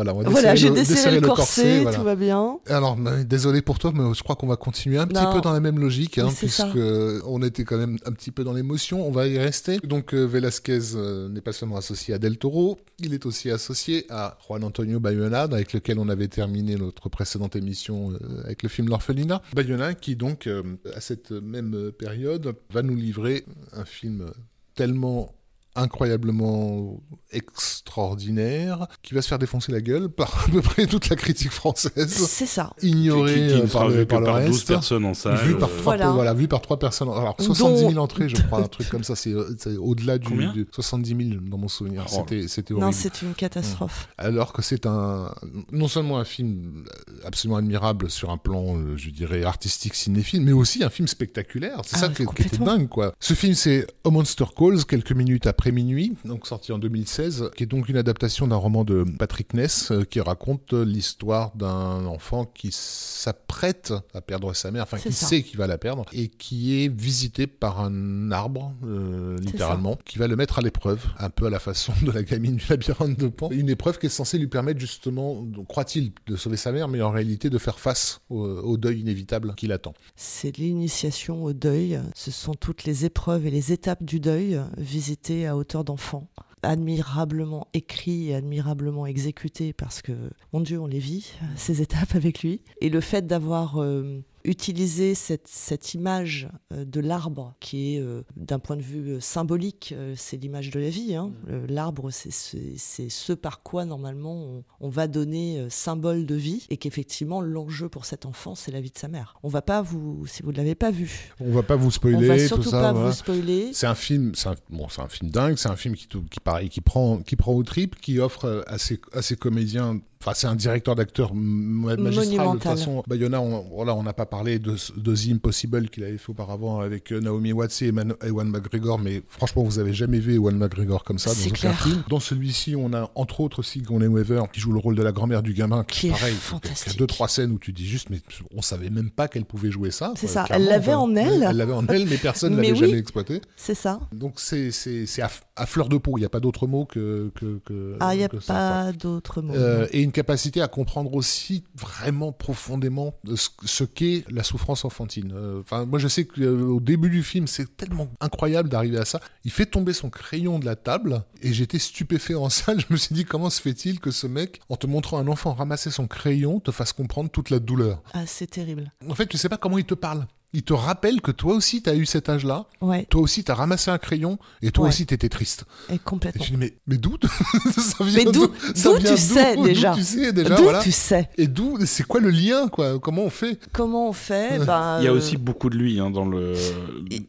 Voilà, 0.03 0.29
voilà 0.29 0.55
j'ai 0.55 0.69
desserré, 0.69 1.19
le, 1.19 1.27
corset, 1.27 1.85
tout 1.93 2.03
va 2.03 2.15
bien. 2.15 2.59
Alors, 2.67 2.97
désolé 3.25 3.61
pour 3.61 3.79
toi, 3.79 3.91
mais 3.93 4.13
je 4.13 4.23
crois 4.23 4.35
qu'on 4.35 4.47
va 4.47 4.55
continuer 4.55 4.97
un 4.97 5.07
petit 5.07 5.25
peu 5.33 5.41
dans 5.41 5.53
la 5.53 5.59
même 5.59 5.79
logique, 5.79 6.17
hein, 6.17 6.29
puisque 6.35 6.77
on 7.25 7.41
était 7.43 7.63
quand 7.63 7.77
même 7.77 7.97
un 8.05 8.11
petit 8.11 8.31
peu 8.31 8.43
dans 8.43 8.53
l'émotion. 8.53 9.05
On 9.07 9.11
va 9.11 9.27
y 9.27 9.37
rester. 9.37 9.79
Donc, 9.79 10.13
euh, 10.13 10.25
Velasquez 10.25 10.95
euh, 10.95 11.29
n'est 11.29 11.41
pas 11.41 11.53
seulement 11.53 11.77
associé 11.77 12.13
à 12.13 12.17
Del 12.17 12.37
Toro, 12.37 12.79
il 12.99 13.13
est 13.13 13.25
aussi 13.25 13.49
associé 13.49 14.05
à 14.09 14.37
Juan 14.47 14.63
Antonio 14.63 14.99
Bayona, 14.99 15.41
avec 15.41 15.73
lequel 15.73 15.99
on 15.99 16.09
avait 16.09 16.27
terminé 16.27 16.75
notre 16.75 17.09
précédente 17.09 17.55
émission 17.55 18.11
euh, 18.11 18.43
avec 18.43 18.63
le 18.63 18.69
film 18.69 18.89
L'Orphelinat. 18.89 19.41
Bayona, 19.53 19.93
qui 19.93 20.15
donc, 20.15 20.47
à 20.95 21.01
cette 21.01 21.31
même 21.31 21.91
période, 21.91 22.55
va 22.71 22.81
nous 22.81 22.95
livrer 22.95 23.45
un 23.73 23.85
film 23.85 24.31
tellement 24.75 25.33
incroyablement 25.75 27.01
extraordinaire 27.31 28.87
qui 29.01 29.13
va 29.13 29.21
se 29.21 29.27
faire 29.27 29.39
défoncer 29.39 29.71
la 29.71 29.81
gueule 29.81 30.09
par 30.09 30.45
à 30.45 30.51
peu 30.51 30.61
près 30.61 30.85
toute 30.85 31.09
la 31.09 31.15
critique 31.15 31.51
française. 31.51 32.13
C'est 32.13 32.45
ça. 32.45 32.73
Ignoré 32.81 33.33
qui, 33.33 33.39
euh, 33.53 33.67
par, 33.67 33.87
le, 33.87 34.05
par, 34.05 34.21
par 34.23 34.43
12 34.43 34.63
personnes 34.65 35.05
en 35.05 35.13
salle. 35.13 35.37
Vu 35.37 35.57
par, 35.57 35.69
euh, 35.69 36.11
voilà. 36.11 36.33
vu 36.33 36.47
par 36.47 36.61
3 36.61 36.79
personnes. 36.79 37.09
Alors 37.09 37.35
70 37.39 37.79
000 37.79 37.97
entrées, 37.97 38.29
je 38.29 38.35
crois, 38.41 38.59
un 38.59 38.67
truc 38.67 38.89
comme 38.89 39.03
ça. 39.03 39.15
C'est 39.15 39.33
au-delà 39.77 40.17
du, 40.17 40.47
du, 40.51 40.67
70 40.71 41.29
000 41.29 41.41
dans 41.41 41.57
mon 41.57 41.67
souvenir. 41.67 42.05
Oh. 42.11 42.25
C'était 42.47 42.73
horrible. 42.73 42.87
Non, 42.87 42.91
c'est 42.91 43.21
une 43.21 43.33
catastrophe. 43.33 44.09
Alors 44.17 44.53
que 44.53 44.61
c'est 44.61 44.85
un 44.85 45.33
non 45.71 45.87
seulement 45.87 46.19
un 46.19 46.25
film 46.25 46.85
absolument 47.25 47.57
admirable 47.57 48.09
sur 48.09 48.29
un 48.29 48.37
plan, 48.37 48.77
euh, 48.77 48.97
je 48.97 49.09
dirais, 49.09 49.43
artistique 49.43 49.95
cinéphile, 49.95 50.41
mais 50.41 50.51
aussi 50.51 50.83
un 50.83 50.89
film 50.89 51.07
spectaculaire. 51.07 51.81
C'est 51.85 51.97
ça 51.97 52.07
ah, 52.09 52.13
qui, 52.13 52.25
qui 52.25 52.41
était 52.41 52.57
dingue, 52.57 52.87
quoi. 52.87 53.13
Ce 53.19 53.33
film, 53.33 53.53
c'est 53.53 53.87
A 54.05 54.09
Monster 54.09 54.45
Calls, 54.55 54.85
quelques 54.85 55.11
minutes 55.11 55.47
après 55.47 55.60
après 55.61 55.71
minuit, 55.71 56.15
donc 56.25 56.47
sorti 56.47 56.71
en 56.71 56.79
2016, 56.79 57.51
qui 57.55 57.61
est 57.61 57.67
donc 57.67 57.87
une 57.87 57.97
adaptation 57.97 58.47
d'un 58.47 58.55
roman 58.55 58.83
de 58.83 59.05
Patrick 59.19 59.53
Ness 59.53 59.91
euh, 59.91 60.03
qui 60.03 60.19
raconte 60.19 60.73
l'histoire 60.73 61.55
d'un 61.55 62.07
enfant 62.07 62.45
qui 62.45 62.69
s'apprête 62.71 63.93
à 64.15 64.21
perdre 64.21 64.55
sa 64.55 64.71
mère, 64.71 64.81
enfin 64.81 64.97
qui 64.97 65.13
sait 65.13 65.43
qu'il 65.43 65.59
va 65.59 65.67
la 65.67 65.77
perdre, 65.77 66.05
et 66.13 66.29
qui 66.29 66.83
est 66.83 66.87
visité 66.91 67.45
par 67.45 67.79
un 67.79 68.31
arbre, 68.31 68.73
euh, 68.83 69.37
littéralement, 69.37 69.99
qui 70.03 70.17
va 70.17 70.25
le 70.25 70.35
mettre 70.35 70.57
à 70.57 70.63
l'épreuve, 70.63 71.05
un 71.19 71.29
peu 71.29 71.45
à 71.45 71.51
la 71.51 71.59
façon 71.59 71.93
de 72.01 72.09
la 72.09 72.23
gamine 72.23 72.55
du 72.55 72.65
labyrinthe 72.67 73.19
de 73.19 73.27
Pan. 73.27 73.51
Une 73.51 73.69
épreuve 73.69 73.99
qui 73.99 74.07
est 74.07 74.09
censée 74.09 74.39
lui 74.39 74.47
permettre 74.47 74.79
justement, 74.79 75.45
croit-il, 75.67 76.11
de 76.25 76.37
sauver 76.37 76.57
sa 76.57 76.71
mère, 76.71 76.87
mais 76.87 77.03
en 77.03 77.11
réalité 77.11 77.51
de 77.51 77.59
faire 77.59 77.77
face 77.77 78.21
au, 78.31 78.43
au 78.43 78.77
deuil 78.77 79.01
inévitable 79.01 79.53
qui 79.55 79.67
l'attend. 79.67 79.93
C'est 80.15 80.57
l'initiation 80.57 81.43
au 81.43 81.53
deuil, 81.53 82.01
ce 82.15 82.31
sont 82.31 82.55
toutes 82.55 82.85
les 82.85 83.05
épreuves 83.05 83.45
et 83.45 83.51
les 83.51 83.71
étapes 83.71 84.03
du 84.03 84.19
deuil 84.19 84.59
visitées 84.79 85.50
à 85.51 85.55
hauteur 85.57 85.83
d'enfant 85.83 86.27
admirablement 86.63 87.67
écrit 87.73 88.33
admirablement 88.33 89.05
exécuté 89.05 89.73
parce 89.73 90.01
que, 90.01 90.13
mon 90.53 90.59
Dieu, 90.59 90.79
on 90.79 90.87
les 90.87 90.99
vit, 90.99 91.33
ces 91.55 91.81
étapes 91.81 92.15
avec 92.15 92.43
lui. 92.43 92.61
Et 92.81 92.89
le 92.89 93.01
fait 93.01 93.25
d'avoir 93.25 93.81
euh, 93.81 94.21
utiliser 94.43 95.15
cette, 95.15 95.47
cette 95.47 95.93
image 95.93 96.49
euh, 96.73 96.85
de 96.85 96.99
l'arbre 96.99 97.53
qui 97.59 97.95
est, 97.95 97.99
euh, 97.99 98.23
d'un 98.35 98.59
point 98.59 98.75
de 98.75 98.81
vue 98.81 99.13
euh, 99.13 99.19
symbolique, 99.19 99.93
c'est 100.15 100.37
l'image 100.37 100.69
de 100.71 100.79
la 100.79 100.89
vie. 100.89 101.15
Hein. 101.15 101.31
Mm. 101.47 101.65
L'arbre, 101.67 102.09
c'est 102.11 102.29
ce 102.31 103.33
par 103.33 103.63
quoi, 103.63 103.85
normalement, 103.85 104.63
on, 104.79 104.89
va 104.89 105.07
donner 105.07 105.65
symbole 105.69 106.25
de 106.25 106.35
vie 106.35 106.65
et 106.69 106.77
qu'effectivement, 106.77 107.41
l'enjeu 107.41 107.87
pour 107.87 108.05
cet 108.05 108.25
enfant, 108.25 108.55
c'est 108.55 108.71
la 108.71 108.81
vie 108.81 108.91
de 108.91 108.97
sa 108.97 109.07
mère. 109.07 109.35
On 109.43 109.47
va 109.47 109.61
pas 109.61 109.81
vous, 109.81 110.25
si 110.27 110.43
vous 110.43 110.51
ne 110.51 110.57
l'avez 110.57 110.75
pas 110.75 110.91
vu. 110.91 111.33
On 111.39 111.51
va 111.51 111.63
pas 111.63 111.75
vous 111.75 111.91
spoiler. 111.91 112.17
On 112.17 112.35
va 112.35 112.39
surtout 112.39 112.71
pas 112.71 112.91
vous 112.91 113.11
spoiler. 113.11 113.71
C'est 113.73 113.87
un 113.87 113.95
film, 113.95 114.33
c'est 114.35 114.49
un, 114.49 114.55
bon, 114.69 114.87
un 114.97 115.07
film 115.07 115.31
dingue, 115.31 115.57
c'est 115.57 115.69
un 115.69 115.75
film 115.75 115.95
qui, 115.95 116.07
qui, 116.07 116.39
pareil, 116.43 116.69
qui 116.69 116.81
prend, 116.81 117.19
qui 117.19 117.35
prend 117.35 117.53
au 117.53 117.63
trip, 117.63 117.95
qui 117.99 118.19
offre 118.19 118.63
à 118.67 118.77
ses, 118.77 118.99
à 119.13 119.21
ses 119.21 119.35
comédiens 119.35 119.99
Enfin, 120.21 120.33
c'est 120.35 120.45
un 120.45 120.55
directeur 120.55 120.95
d'acteur 120.95 121.33
magistral. 121.33 122.47
De 122.47 122.51
toute 122.53 122.63
façon, 122.63 123.03
Bayona, 123.07 123.41
on 123.41 123.65
voilà, 123.73 123.95
on 123.95 124.03
n'a 124.03 124.13
pas 124.13 124.27
parlé 124.27 124.59
de, 124.59 124.75
de 124.97 125.15
The 125.15 125.31
Impossible 125.31 125.89
qu'il 125.89 126.03
avait 126.03 126.19
fait 126.19 126.29
auparavant 126.29 126.79
avec 126.79 127.11
euh, 127.11 127.19
Naomi 127.19 127.53
Watts 127.53 127.81
et 127.81 127.91
Ewan 128.27 128.47
McGregor, 128.47 128.99
mais 128.99 129.23
franchement, 129.27 129.63
vous 129.63 129.79
avez 129.79 129.93
jamais 129.93 130.19
vu 130.19 130.35
Ewan 130.35 130.55
McGregor 130.55 131.03
comme 131.03 131.17
ça 131.17 131.33
dans 131.33 131.49
aucun 131.49 131.73
film. 131.73 132.03
Dans 132.07 132.19
celui-ci, 132.19 132.75
on 132.75 132.93
a 132.93 133.09
entre 133.15 133.39
autres 133.39 133.63
Sigourney 133.63 134.05
Weaver 134.05 134.43
qui 134.53 134.59
joue 134.59 134.71
le 134.71 134.79
rôle 134.79 134.95
de 134.95 135.01
la 135.01 135.11
grand-mère 135.11 135.41
du 135.41 135.53
gamin, 135.53 135.83
qui 135.85 136.07
est 136.07 136.11
pareil, 136.11 136.35
fantastique. 136.35 136.87
Il 136.87 136.93
y 136.93 136.95
a 136.97 136.99
deux 136.99 137.07
trois 137.07 137.27
scènes 137.27 137.51
où 137.51 137.57
tu 137.57 137.73
dis 137.73 137.87
juste, 137.87 138.11
mais 138.11 138.19
on 138.55 138.61
savait 138.61 138.91
même 138.91 139.09
pas 139.09 139.27
qu'elle 139.27 139.45
pouvait 139.45 139.71
jouer 139.71 139.89
ça. 139.89 140.13
C'est 140.15 140.27
ça. 140.27 140.45
Elle 140.51 140.65
l'avait 140.65 140.93
en 140.93 141.15
elle. 141.15 141.47
Elle 141.49 141.57
l'avait 141.57 141.73
en 141.73 141.87
elle, 141.87 142.05
mais 142.05 142.17
personne 142.17 142.55
ne 142.55 142.61
l'avait 142.61 142.75
jamais 142.75 142.99
exploité. 142.99 143.41
C'est 143.55 143.75
ça. 143.75 143.99
Donc 144.13 144.39
c'est 144.39 144.69
c'est 144.71 145.21
à, 145.61 145.65
fleur 145.65 145.89
de 145.89 145.97
peau. 145.97 146.17
Il 146.17 146.21
n'y 146.21 146.25
a 146.25 146.29
pas 146.29 146.39
d'autre 146.39 146.67
mot 146.67 146.85
que 146.85 147.31
que, 147.35 147.59
que 147.65 147.97
ah, 147.99 148.13
il 148.13 148.19
n'y 148.19 148.23
a 148.23 148.29
pas 148.29 148.91
d'autre 148.91 149.41
mot. 149.41 149.53
Euh, 149.53 149.87
et 149.91 150.01
une 150.01 150.11
capacité 150.11 150.61
à 150.61 150.67
comprendre 150.67 150.91
comprendre 150.91 151.13
aussi 151.13 151.63
vraiment 151.73 152.33
profondément 152.33 153.13
ce, 153.35 153.83
qu'est 153.85 154.25
la 154.29 154.43
souffrance 154.43 154.83
enfantine. 154.83 155.31
Euh, 155.33 155.61
enfin, 155.61 155.85
moi, 155.85 155.99
je 155.99 156.07
sais 156.09 156.25
qu'au 156.25 156.41
euh, 156.41 156.79
début 156.81 157.09
du 157.09 157.23
film, 157.23 157.47
c'est 157.47 157.77
tellement 157.77 158.09
incroyable 158.19 158.67
d'arriver 158.67 158.97
à 158.97 159.05
ça. 159.05 159.21
Il 159.45 159.51
fait 159.51 159.65
tomber 159.67 159.93
son 159.93 160.09
crayon 160.09 160.59
de 160.59 160.65
la 160.65 160.75
table 160.75 161.23
et 161.41 161.53
j'étais 161.53 161.79
stupéfait 161.79 162.35
en 162.35 162.49
salle. 162.49 162.81
Je 162.81 162.87
me 162.89 162.97
suis 162.97 163.15
dit, 163.15 163.23
comment 163.23 163.49
se 163.49 163.61
fait-il 163.61 164.01
que 164.01 164.11
ce 164.11 164.27
mec, 164.27 164.59
en 164.67 164.75
te 164.75 164.85
montrant 164.85 165.17
un 165.17 165.27
enfant 165.27 165.53
ramasser 165.53 165.91
son 165.91 166.07
crayon, 166.07 166.59
te 166.59 166.71
fasse 166.71 166.91
comprendre 166.93 167.29
toute 167.29 167.49
la 167.49 167.59
douleur? 167.59 168.01
Ah, 168.13 168.25
c'est 168.25 168.47
terrible. 168.47 168.91
En 169.07 169.15
fait, 169.15 169.27
tu 169.27 169.37
sais 169.37 169.49
pas 169.49 169.57
comment 169.57 169.77
il 169.77 169.85
te 169.85 169.93
parle 169.93 170.25
il 170.53 170.63
te 170.63 170.73
rappelle 170.73 171.21
que 171.21 171.31
toi 171.31 171.53
aussi, 171.53 171.81
tu 171.81 171.89
as 171.89 171.95
eu 171.95 172.05
cet 172.05 172.27
âge-là. 172.27 172.65
Ouais. 172.81 173.05
Toi 173.09 173.21
aussi, 173.21 173.43
tu 173.43 173.51
as 173.51 173.55
ramassé 173.55 173.89
un 173.89 173.97
crayon 173.97 174.37
et 174.61 174.71
toi 174.71 174.87
aussi, 174.87 175.05
tu 175.05 175.13
étais 175.13 175.29
triste. 175.29 175.65
Et 175.89 175.97
complètement. 175.97 176.43
Et 176.43 176.45
tu 176.45 176.51
dis, 176.51 176.57
mais, 176.57 176.73
mais 176.87 176.97
d'où 176.97 177.15
ça 177.77 178.03
vient 178.03 178.25
Mais 178.25 178.31
d'où 178.31 178.47
tu 178.47 179.17
sais 179.17 179.55
déjà 179.57 179.93
tu 179.93 180.03
sais 180.03 180.33
déjà 180.33 180.55
D'où 180.55 180.67
tu 180.83 180.91
sais 180.91 181.29
Et 181.37 181.47
d'où 181.47 181.77
C'est 181.85 182.05
quoi 182.05 182.19
le 182.19 182.29
lien 182.29 182.67
quoi? 182.67 182.99
Comment 182.99 183.23
on 183.23 183.29
fait? 183.29 183.59
Comment 183.71 184.09
on 184.09 184.13
fait? 184.13 184.59
Ben, 184.65 184.97
Il 184.99 185.05
y 185.05 185.07
a 185.07 185.13
aussi 185.13 185.37
beaucoup 185.37 185.69
de 185.69 185.77
lui 185.77 185.99
hein, 185.99 186.09
dans 186.09 186.25
le. 186.25 186.53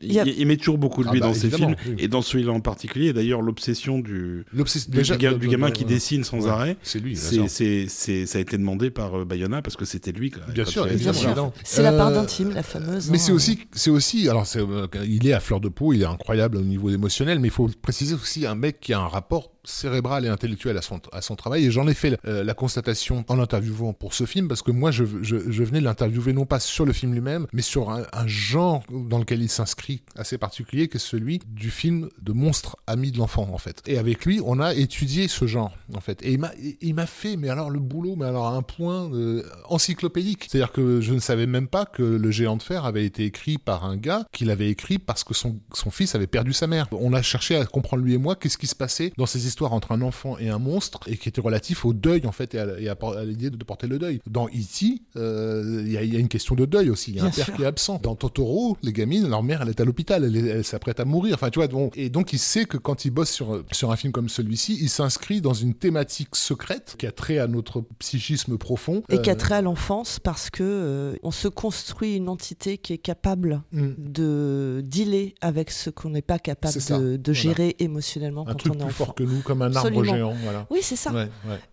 Il, 0.01 0.47
met 0.47 0.57
toujours 0.57 0.79
beaucoup 0.79 1.05
de 1.05 1.11
lui 1.11 1.19
ah 1.23 1.27
dans 1.27 1.33
bah, 1.33 1.39
ses 1.39 1.51
films 1.51 1.77
et 1.99 2.09
dans 2.09 2.23
celui-là 2.23 2.53
en 2.53 2.61
particulier. 2.61 3.13
D'ailleurs, 3.13 3.43
l'obsession 3.43 3.99
du 3.99 4.45
du, 4.53 5.39
du, 5.39 5.49
gamin 5.49 5.71
qui 5.71 5.85
dessine 5.85 6.25
sans 6.25 6.49
arrêt. 6.49 6.77
C'est 6.83 6.99
lui. 6.99 7.17
C'est 7.17 7.87
ça 8.27 8.39
a 8.39 8.41
été 8.41 8.59
demandé 8.59 8.91
par 8.91 9.19
euh, 9.19 9.25
Bayona 9.25 9.63
parce 9.63 9.77
que 9.77 9.85
c'était 9.85 10.13
lui. 10.13 10.33
Bien 10.49 10.65
sûr, 10.65 10.87
évidemment. 10.89 11.53
C'est 11.63 11.83
la 11.83 11.93
part 11.93 12.09
euh, 12.09 12.15
d'intime, 12.15 12.51
la 12.51 12.63
fameuse. 12.63 13.12
Mais 13.13 13.19
c'est 13.19 13.33
aussi, 13.33 13.59
c'est 13.73 13.91
aussi, 13.91 14.29
alors 14.29 14.47
euh, 14.57 14.87
il 15.05 15.27
est 15.29 15.35
à 15.35 15.41
fleur 15.41 15.61
de 15.61 15.69
peau, 15.69 15.93
il 15.93 16.01
est 16.01 16.07
incroyable 16.07 16.57
au 16.57 16.63
niveau 16.63 16.89
émotionnel, 16.89 17.41
mais 17.41 17.49
il 17.49 17.53
faut 17.53 17.69
préciser 17.83 18.15
aussi 18.15 18.47
un 18.47 18.55
mec 18.55 18.81
qui 18.81 18.95
a 18.95 19.01
un 19.01 19.07
rapport 19.07 19.53
cérébral 19.65 20.25
et 20.25 20.29
intellectuel 20.29 20.77
à 20.77 20.83
son, 20.83 21.01
à 21.13 21.23
son 21.23 21.37
travail. 21.37 21.67
Et 21.67 21.71
j'en 21.71 21.87
ai 21.87 21.95
fait 21.95 22.19
euh, 22.27 22.45
la 22.45 22.55
constatation 22.55 23.25
en 23.29 23.37
l'interviewant 23.37 23.93
pour 23.93 24.15
ce 24.15 24.25
film, 24.25 24.49
parce 24.49 24.63
que 24.63 24.71
moi, 24.71 24.91
je, 24.91 25.05
je, 25.23 25.51
je 25.51 25.63
venais 25.63 25.81
l'interviewer 25.81 26.33
non 26.33 26.47
pas 26.47 26.61
sur 26.61 26.85
le 26.85 26.93
film 26.93 27.13
lui-même, 27.13 27.47
mais 27.53 27.63
sur 27.63 27.91
un, 27.91 28.05
genre 28.27 28.83
dans 28.91 29.19
lequel 29.19 29.43
il 29.43 29.49
s'inscrit 29.49 30.03
assez 30.17 30.39
particulier, 30.39 30.89
qui 30.89 30.97
est 30.97 31.01
celui 31.01 31.41
du 31.47 31.71
film 31.71 32.09
de 32.21 32.33
monstre 32.33 32.77
ami 32.87 33.13
de 33.13 33.19
l'enfant, 33.19 33.49
en 33.53 33.59
fait. 33.59 33.83
Et 33.87 33.99
avec 33.99 34.25
lui, 34.25 34.41
on 34.45 34.61
a 34.61 34.75
étudié 34.75 35.29
ce 35.29 35.47
genre, 35.47 35.77
en 35.95 36.01
fait. 36.01 36.23
Et 36.23 36.39
il 36.81 36.95
m'a 36.95 37.07
fait, 37.07 37.37
mais 37.37 37.49
alors 37.49 37.71
le 37.71 37.81
boulot, 37.81 38.17
mais 38.17 38.27
alors 38.27 38.47
à 38.47 38.55
un 38.55 38.63
point 38.63 39.13
euh, 39.13 39.43
encyclopédique. 39.69 40.47
C'est-à-dire 40.49 40.73
que 40.73 41.01
je 41.01 41.13
ne 41.13 41.21
savais 41.21 41.47
même 41.47 41.69
pas 41.69 41.87
que 41.87 42.03
Le 42.03 42.31
Géant 42.31 42.57
de 42.57 42.63
Fer 42.63 42.85
avait 42.85 43.05
été 43.05 43.25
écrit 43.25 43.59
par 43.59 43.85
un 43.85 43.97
gars 43.97 44.25
qui 44.33 44.45
l'avait 44.45 44.71
écrit 44.71 44.99
parce 44.99 45.25
que 45.25 45.35
son, 45.35 45.61
son 45.73 45.91
fils 45.91 46.15
avait 46.15 46.27
perdu 46.27 46.53
sa 46.53 46.67
mère. 46.67 46.89
On 46.93 47.13
a 47.13 47.23
cherché 47.23 47.57
à 47.57 47.65
comprendre 47.65 48.03
lui 48.03 48.15
et 48.15 48.19
moi 48.19 48.37
qu'est-ce 48.37 48.59
qui 48.59 48.67
se 48.67 48.75
passait 48.75 49.13
dans 49.17 49.27
ces 49.27 49.47
histoire 49.53 49.75
entre 49.75 49.93
un 49.93 50.01
enfant 50.01 50.39
et 50.39 50.49
un 50.49 50.59
monstre 50.59 51.01
et 51.07 51.19
qui 51.19 51.29
était 51.29 51.43
relatif 51.43 51.85
au 51.85 51.93
deuil 51.93 52.27
en 52.27 52.33
fait 52.33 52.55
et 52.55 52.59
à, 52.59 52.97
l'idée 53.25 53.51
de 53.51 53.65
porter 53.65 53.87
le 53.87 53.99
deuil. 53.99 54.21
Dans 54.27 54.47
E.T., 54.47 55.03
euh, 55.17 55.83
il 55.85 55.93
y, 55.93 56.17
a 56.17 56.19
une 56.19 56.29
question 56.29 56.55
de 56.55 56.65
deuil 56.65 56.89
aussi. 56.89 57.11
Il 57.11 57.19
y 57.19 57.21
a 57.21 57.25
un 57.25 57.31
père 57.31 57.53
qui 57.53 57.63
est 57.63 57.67
absent. 57.67 58.01
Dans 58.03 58.15
Totoro, 58.15 58.79
les 58.83 58.93
gamines, 58.93 59.29
leur 59.29 59.43
mère, 59.43 59.61
elle 59.61 59.69
est 59.69 59.81
à 59.81 59.85
l'hôpital, 59.85 60.25
elle, 60.25 60.65
s'apprête 60.65 61.01
à 61.01 61.05
mourir. 61.05 61.35
Enfin, 61.35 61.51
tu 61.51 61.59
vois. 61.59 61.69
Bon, 61.69 61.91
et 61.95 62.09
donc 62.09 62.33
il 62.33 62.39
sait 62.39 62.65
que 62.65 62.79
quand 62.79 63.05
il 63.05 63.11
bosse 63.11 63.31
sur 63.31 63.63
sur 63.73 63.91
un 63.91 63.97
film 63.97 64.13
comme 64.13 64.29
celui-ci, 64.29 64.79
il 64.81 64.89
s'inscrit 64.89 65.41
dans 65.41 65.53
une 65.53 65.75
thématique 65.75 66.35
secrète 66.35 66.97
qui 66.99 67.07
a 67.07 67.13
trait 67.13 67.39
à 67.39 67.47
notre 67.47 67.83
psychisme 67.99 68.57
profond 68.57 69.03
et 69.11 69.21
qui 69.21 69.31
a 69.31 69.35
euh, 69.35 69.37
trait 69.37 69.57
à 69.57 69.63
l'enfance 69.63 70.19
parce 70.19 70.51
que 70.51 70.63
euh, 70.63 71.17
on 71.23 71.31
se 71.31 71.49
construit 71.49 72.17
une 72.17 72.29
entité 72.29 72.79
qui 72.79 72.93
est 72.95 72.99
capable 72.99 73.63
mm. 73.73 73.91
de 73.99 74.83
dealer 74.85 75.35
avec 75.41 75.71
ce 75.71 75.91
qu'on 75.91 76.11
n'est 76.11 76.23
pas 76.23 76.39
capable 76.39 76.75
de, 77.19 77.33
gérer 77.33 77.77
émotionnellement 77.79 78.47
un 78.47 78.55
quand 78.55 78.71
on 78.71 78.75
est 78.75 78.85
plus 78.85 78.93
fort 78.93 79.15
que 79.15 79.23
nous 79.23 79.42
comme 79.43 79.63
un 79.63 79.75
arbre 79.75 80.05
géant. 80.05 80.35
Voilà. 80.43 80.67
Oui, 80.71 80.81
c'est 80.83 80.97
ça. 80.97 81.13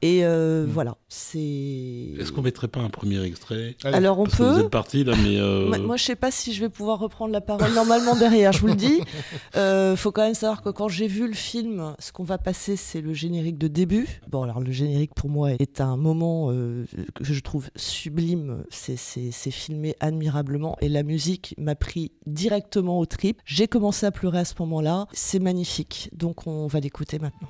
Et 0.02 0.24
euh, 0.24 0.66
mm. 0.66 0.70
voilà, 0.70 0.98
c'est. 1.08 1.40
Est-ce 1.40 2.32
qu'on 2.32 2.42
mettrait 2.42 2.68
pas 2.68 2.80
un 2.80 2.90
premier 2.90 3.22
extrait? 3.24 3.76
Alors 3.84 4.20
on 4.20 4.26
peut. 4.26 4.44
vous 4.44 4.60
êtes 4.60 4.70
parti 4.70 5.04
là, 5.04 5.14
mais. 5.24 5.40
Euh, 5.40 5.78
moi, 5.80 5.98
je 5.98 6.04
sais 6.04 6.16
pas 6.16 6.32
si 6.32 6.54
je 6.54 6.62
vais 6.62 6.70
pouvoir 6.70 7.00
reprendre 7.00 7.34
la 7.34 7.42
parole 7.42 7.74
normalement 7.74 8.16
derrière. 8.16 8.52
Je 8.52 8.62
vous 8.62 8.68
le 8.68 8.76
dis. 8.76 9.02
Euh, 9.56 9.96
faut 9.96 10.12
quand 10.12 10.22
même 10.24 10.36
savoir 10.36 10.62
que 10.62 10.70
quand 10.70 10.88
j'ai 10.88 11.08
vu 11.08 11.28
le 11.28 11.34
film, 11.34 11.94
ce 12.00 12.12
qu'on 12.12 12.24
va 12.24 12.38
passer, 12.38 12.76
c'est 12.76 13.02
le 13.02 13.14
générique 13.14 13.58
de 13.58 13.68
début. 13.68 14.08
Bon, 14.28 14.44
alors 14.44 14.60
le 14.60 14.72
générique 14.72 15.14
pour 15.16 15.30
moi 15.30 15.52
est 15.52 15.82
un 15.82 15.98
moment 15.98 16.50
que 16.50 16.86
je 17.24 17.40
trouve 17.40 17.70
sublime. 17.76 18.64
C'est 18.70 19.52
filmé 19.52 19.96
admirablement 20.00 20.78
et 20.82 20.90
la 20.90 21.04
musique 21.04 21.56
m'a 21.58 21.76
pris 21.76 22.12
directement 22.26 23.00
au 23.00 23.06
trip. 23.06 23.42
J'ai 23.46 23.68
commencé 23.68 24.06
à 24.06 24.12
pleurer 24.12 24.40
à 24.40 24.46
ce 24.46 24.54
moment-là. 24.60 25.08
C'est 25.14 25.40
magnifique. 25.40 26.10
Donc 26.14 26.48
on 26.48 26.68
va 26.68 26.80
l'écouter 26.80 27.20
maintenant. 27.20 27.50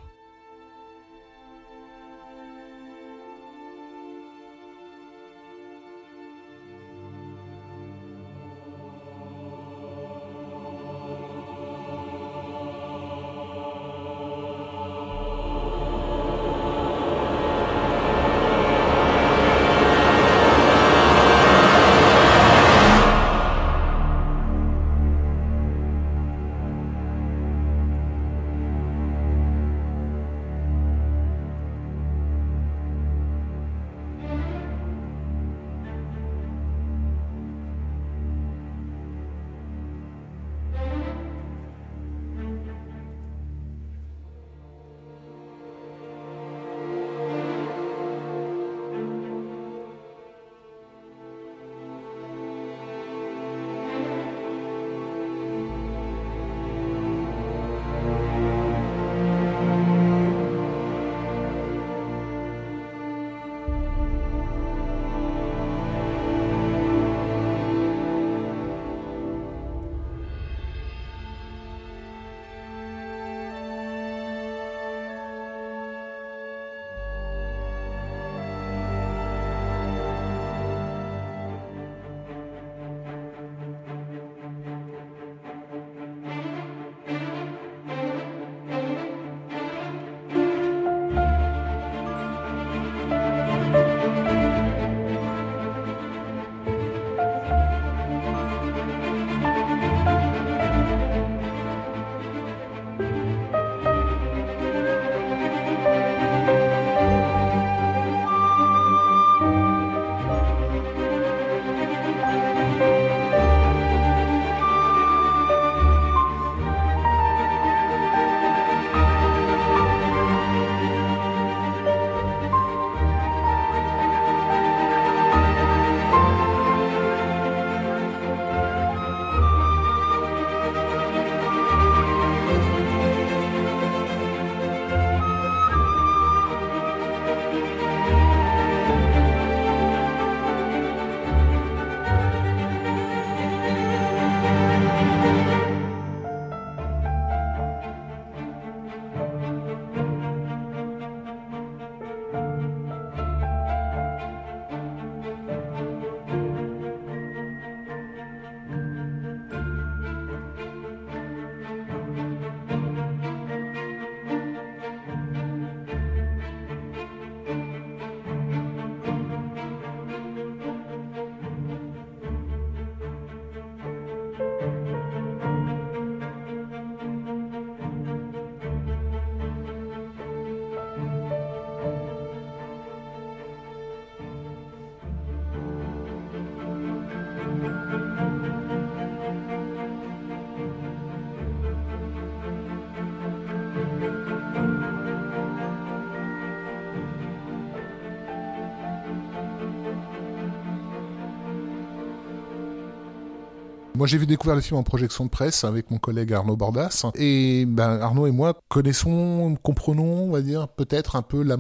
Moi, 204.00 204.08
j'ai 204.08 204.18
vu 204.18 204.26
découvrir 204.26 204.56
le 204.56 204.62
film 204.62 204.80
en 204.80 204.84
projection 204.84 205.26
de 205.26 205.30
presse 205.30 205.66
avec 205.66 205.92
mon 205.92 205.98
collègue 205.98 206.32
Arnaud 206.32 206.56
Bordas. 206.56 207.06
Et 207.16 207.66
ben, 207.66 208.00
Arnaud 208.00 208.28
et 208.28 208.32
moi 208.32 208.54
connaissons, 208.70 209.58
comprenons, 209.62 210.24
on 210.24 210.32
va 210.32 210.40
dire, 210.40 210.70
peut-être 210.70 211.18
un 211.18 211.22
peu 211.22 211.44
la 211.44 211.58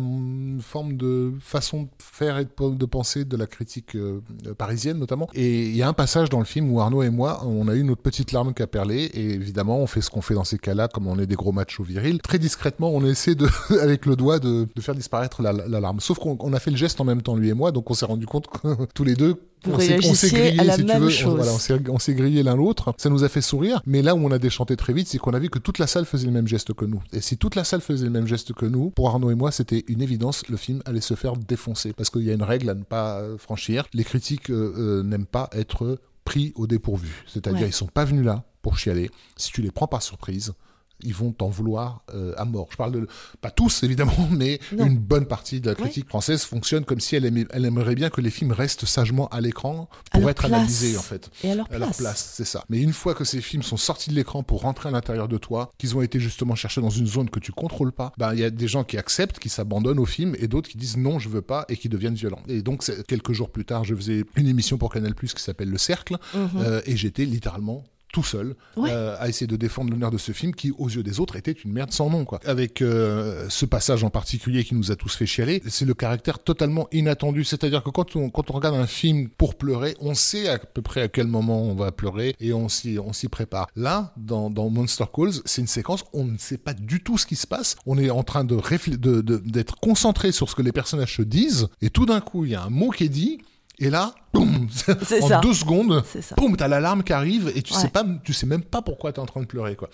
forme 0.61 0.95
de 0.95 1.33
façon 1.41 1.83
de 1.83 1.89
faire 1.97 2.37
et 2.37 2.45
de 2.45 2.85
penser 2.85 3.25
de 3.25 3.35
la 3.35 3.45
critique 3.45 3.93
euh, 3.97 4.21
parisienne, 4.57 4.99
notamment. 4.99 5.27
Et 5.33 5.65
il 5.65 5.75
y 5.75 5.83
a 5.83 5.89
un 5.89 5.93
passage 5.93 6.29
dans 6.29 6.39
le 6.39 6.45
film 6.45 6.71
où 6.71 6.79
Arnaud 6.79 7.03
et 7.03 7.09
moi, 7.09 7.43
on 7.45 7.67
a 7.67 7.75
eu 7.75 7.83
notre 7.83 8.01
petite 8.01 8.31
larme 8.31 8.53
qui 8.53 8.63
a 8.63 8.67
perlé. 8.67 9.11
Et 9.13 9.31
évidemment, 9.31 9.79
on 9.79 9.85
fait 9.85 9.99
ce 9.99 10.09
qu'on 10.09 10.21
fait 10.21 10.35
dans 10.35 10.45
ces 10.45 10.59
cas-là, 10.59 10.87
comme 10.87 11.07
on 11.07 11.19
est 11.19 11.27
des 11.27 11.35
gros 11.35 11.51
machos 11.51 11.83
virils. 11.83 12.19
Très 12.19 12.39
discrètement, 12.39 12.89
on 12.89 13.03
essaie 13.03 13.35
de, 13.35 13.49
avec 13.81 14.05
le 14.05 14.15
doigt 14.15 14.39
de, 14.39 14.65
faire 14.79 14.95
disparaître 14.95 15.41
la, 15.41 15.51
la 15.51 15.81
larme. 15.81 15.99
Sauf 15.99 16.19
qu'on 16.19 16.53
a 16.53 16.59
fait 16.61 16.71
le 16.71 16.77
geste 16.77 17.01
en 17.01 17.03
même 17.03 17.21
temps, 17.21 17.35
lui 17.35 17.49
et 17.49 17.53
moi. 17.53 17.73
Donc 17.73 17.91
on 17.91 17.93
s'est 17.95 18.05
rendu 18.05 18.27
compte 18.27 18.47
que 18.47 18.85
tous 18.93 19.03
les 19.03 19.15
deux 19.15 19.35
on 19.67 19.79
s'est 19.79 20.29
grillé, 20.29 20.59
à 20.59 20.63
la 20.63 20.77
même 20.77 21.09
chose. 21.09 21.47
On, 21.89 21.99
s'est 21.99 22.13
grillé 22.13 22.43
l'un 22.43 22.55
l'autre. 22.55 22.93
Ça 22.97 23.09
nous 23.09 23.23
a 23.23 23.29
fait 23.29 23.41
sourire. 23.41 23.81
Mais 23.85 24.01
là 24.01 24.15
où 24.15 24.19
on 24.19 24.31
a 24.31 24.39
déchanté 24.39 24.75
très 24.75 24.93
vite, 24.93 25.07
c'est 25.07 25.17
qu'on 25.17 25.33
a 25.33 25.39
vu 25.39 25.49
que 25.49 25.59
toute 25.59 25.79
la 25.79 25.87
salle 25.87 26.05
faisait 26.05 26.25
le 26.25 26.31
même 26.31 26.47
geste 26.47 26.73
que 26.73 26.85
nous. 26.85 27.01
Et 27.13 27.21
si 27.21 27.37
toute 27.37 27.55
la 27.55 27.63
salle 27.63 27.81
faisait 27.81 28.05
le 28.05 28.11
même 28.11 28.27
geste 28.27 28.53
que 28.53 28.65
nous, 28.65 28.89
pour 28.89 29.09
Arnaud 29.09 29.31
et 29.31 29.35
moi, 29.35 29.51
c'était 29.51 29.83
une 29.87 30.01
évidence. 30.01 30.47
Le 30.47 30.57
film 30.57 30.81
allait 30.85 31.01
se 31.01 31.13
faire 31.13 31.35
défoncer 31.35 31.93
parce 31.93 32.09
qu'il 32.09 32.23
y 32.23 32.31
a 32.31 32.33
une 32.33 32.43
règle 32.43 32.69
à 32.69 32.75
ne 32.75 32.83
pas 32.83 33.19
euh, 33.19 33.37
franchir. 33.37 33.85
Les 33.93 34.03
critiques 34.03 34.49
euh, 34.49 34.73
euh, 34.77 35.03
n'aiment 35.03 35.25
pas 35.25 35.49
être 35.53 35.99
pris 36.23 36.53
au 36.55 36.67
dépourvu. 36.67 37.23
C'est-à-dire, 37.27 37.67
ils 37.67 37.73
sont 37.73 37.87
pas 37.87 38.05
venus 38.05 38.25
là 38.25 38.43
pour 38.61 38.77
chialer. 38.77 39.09
Si 39.35 39.51
tu 39.51 39.61
les 39.61 39.71
prends 39.71 39.87
par 39.87 40.01
surprise, 40.01 40.53
ils 41.01 41.13
vont 41.13 41.31
t'en 41.31 41.47
vouloir 41.47 42.03
euh, 42.13 42.33
à 42.37 42.45
mort. 42.45 42.67
Je 42.71 42.77
parle 42.77 42.91
de 42.91 43.07
pas 43.41 43.51
tous 43.51 43.83
évidemment, 43.83 44.13
mais 44.31 44.59
une 44.71 44.97
bonne 44.97 45.25
partie 45.25 45.61
de 45.61 45.69
la 45.69 45.75
critique 45.75 46.07
française 46.07 46.43
fonctionne 46.43 46.85
comme 46.85 46.99
si 46.99 47.15
elle, 47.15 47.25
elle, 47.25 47.65
aimerait 47.65 47.95
bien 47.95 48.09
que 48.09 48.21
les 48.21 48.29
films 48.29 48.51
restent 48.51 48.85
sagement 48.85 49.27
à 49.29 49.41
l'écran 49.41 49.89
pour 50.11 50.29
être 50.29 50.45
analysés 50.45 50.97
en 50.97 51.01
fait. 51.01 51.29
Et 51.43 51.51
à 51.51 51.55
leur 51.55 51.67
place. 51.67 52.33
c'est 52.33 52.45
ça. 52.45 52.63
Mais 52.69 52.79
une 52.79 52.93
fois 52.93 53.13
que 53.13 53.23
ces 53.23 53.41
films 53.41 53.63
sont 53.63 53.77
sortis 53.77 54.09
de 54.09 54.15
l'écran 54.15 54.43
pour 54.43 54.61
rentrer 54.61 54.89
à 54.89 54.91
l'intérieur 54.91 55.27
de 55.27 55.37
toi, 55.37 55.71
qu'ils 55.77 55.95
ont 55.95 56.01
été 56.01 56.19
justement 56.19 56.55
cherchés 56.55 56.81
dans 56.81 56.89
une 56.89 57.07
zone 57.07 57.29
que 57.29 57.39
tu 57.39 57.51
contrôles 57.51 57.91
pas, 57.91 58.11
ben 58.17 58.33
il 58.33 58.39
y 58.39 58.43
a 58.43 58.49
des 58.49 58.67
gens 58.67 58.83
qui 58.83 58.97
acceptent, 58.97 59.39
qui 59.39 59.49
s'abandonnent 59.49 59.99
au 59.99 60.05
film, 60.05 60.35
et 60.39 60.47
d'autres 60.47 60.69
qui 60.69 60.77
disent 60.77 60.97
non, 60.97 61.19
je 61.19 61.29
veux 61.29 61.41
pas, 61.41 61.65
et 61.69 61.77
qui 61.77 61.89
deviennent 61.89 62.15
violents. 62.15 62.41
Et 62.47 62.61
donc 62.61 62.83
quelques 63.07 63.33
jours 63.33 63.49
plus 63.49 63.65
tard, 63.65 63.83
je 63.83 63.95
faisais 63.95 64.23
une 64.35 64.47
émission 64.47 64.77
pour 64.77 64.91
Canal+ 64.91 65.13
qui 65.13 65.43
s'appelle 65.43 65.69
Le 65.69 65.77
Cercle, 65.77 66.17
mhm. 66.33 66.49
euh, 66.57 66.81
et 66.85 66.97
j'étais 66.97 67.25
littéralement 67.25 67.83
tout 68.11 68.23
seul 68.23 68.55
euh, 68.77 69.15
à 69.19 69.29
essayer 69.29 69.47
de 69.47 69.55
défendre 69.55 69.91
l'honneur 69.91 70.11
de 70.11 70.17
ce 70.17 70.31
film 70.31 70.53
qui, 70.53 70.71
aux 70.77 70.89
yeux 70.89 71.03
des 71.03 71.19
autres, 71.19 71.35
était 71.35 71.51
une 71.51 71.71
merde 71.71 71.91
sans 71.91 72.09
nom. 72.09 72.25
Quoi. 72.25 72.39
Avec 72.45 72.81
euh, 72.81 73.45
ce 73.49 73.65
passage 73.65 74.03
en 74.03 74.09
particulier 74.09 74.63
qui 74.63 74.75
nous 74.75 74.91
a 74.91 74.95
tous 74.95 75.15
fait 75.15 75.25
chialer, 75.25 75.61
c'est 75.67 75.85
le 75.85 75.93
caractère 75.93 76.39
totalement 76.39 76.87
inattendu. 76.91 77.43
C'est-à-dire 77.43 77.83
que 77.83 77.89
quand 77.89 78.15
on, 78.15 78.29
quand 78.29 78.49
on 78.49 78.53
regarde 78.53 78.75
un 78.75 78.87
film 78.87 79.29
pour 79.29 79.55
pleurer, 79.55 79.95
on 79.99 80.15
sait 80.15 80.49
à 80.49 80.57
peu 80.57 80.81
près 80.81 81.01
à 81.01 81.07
quel 81.07 81.27
moment 81.27 81.61
on 81.63 81.75
va 81.75 81.91
pleurer 81.91 82.35
et 82.39 82.53
on 82.53 82.69
s'y, 82.69 82.97
on 82.99 83.13
s'y 83.13 83.27
prépare. 83.27 83.67
Là, 83.75 84.13
dans, 84.17 84.49
dans 84.49 84.69
Monster 84.69 85.05
Calls, 85.13 85.33
c'est 85.45 85.61
une 85.61 85.67
séquence, 85.67 86.03
on 86.13 86.25
ne 86.25 86.37
sait 86.37 86.57
pas 86.57 86.73
du 86.73 87.03
tout 87.03 87.17
ce 87.17 87.25
qui 87.25 87.35
se 87.35 87.47
passe. 87.47 87.75
On 87.85 87.97
est 87.97 88.09
en 88.09 88.23
train 88.23 88.43
de, 88.43 88.57
de, 88.97 89.21
de 89.21 89.37
d'être 89.37 89.75
concentré 89.79 90.31
sur 90.31 90.49
ce 90.49 90.55
que 90.55 90.61
les 90.61 90.71
personnages 90.71 91.15
se 91.15 91.21
disent 91.21 91.67
et 91.81 91.89
tout 91.89 92.05
d'un 92.05 92.21
coup, 92.21 92.45
il 92.45 92.51
y 92.51 92.55
a 92.55 92.63
un 92.63 92.69
mot 92.69 92.89
qui 92.89 93.05
est 93.05 93.09
dit 93.09 93.39
et 93.79 93.89
là, 93.89 94.13
boum, 94.33 94.67
en 95.21 95.39
deux 95.41 95.53
secondes, 95.53 96.03
boum, 96.37 96.57
t'as 96.57 96.67
l'alarme 96.67 97.03
qui 97.03 97.13
arrive 97.13 97.51
et 97.55 97.61
tu 97.61 97.73
sais 97.73 97.87
pas, 97.87 98.05
tu 98.23 98.33
sais 98.33 98.45
même 98.45 98.63
pas 98.63 98.81
pourquoi 98.81 99.13
t'es 99.13 99.19
en 99.19 99.25
train 99.25 99.41
de 99.41 99.45
pleurer, 99.45 99.75
quoi. 99.75 99.89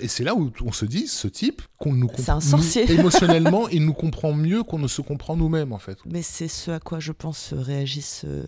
Et 0.00 0.08
c'est 0.08 0.24
là 0.24 0.34
où 0.34 0.52
on 0.64 0.72
se 0.72 0.84
dit, 0.84 1.08
ce 1.08 1.26
type, 1.26 1.62
qu'on 1.78 1.92
nous 1.92 2.06
comprend 2.06 2.40
émotionnellement, 2.88 3.68
il 3.68 3.84
nous 3.84 3.92
comprend 3.92 4.32
mieux 4.32 4.62
qu'on 4.62 4.78
ne 4.78 4.88
se 4.88 5.02
comprend 5.02 5.36
nous-mêmes, 5.36 5.72
en 5.72 5.78
fait. 5.78 5.98
Mais 6.06 6.22
c'est 6.22 6.48
ce 6.48 6.70
à 6.70 6.80
quoi 6.80 7.00
je 7.00 7.12
pense 7.12 7.52
réagissent, 7.52 8.24
euh, 8.24 8.42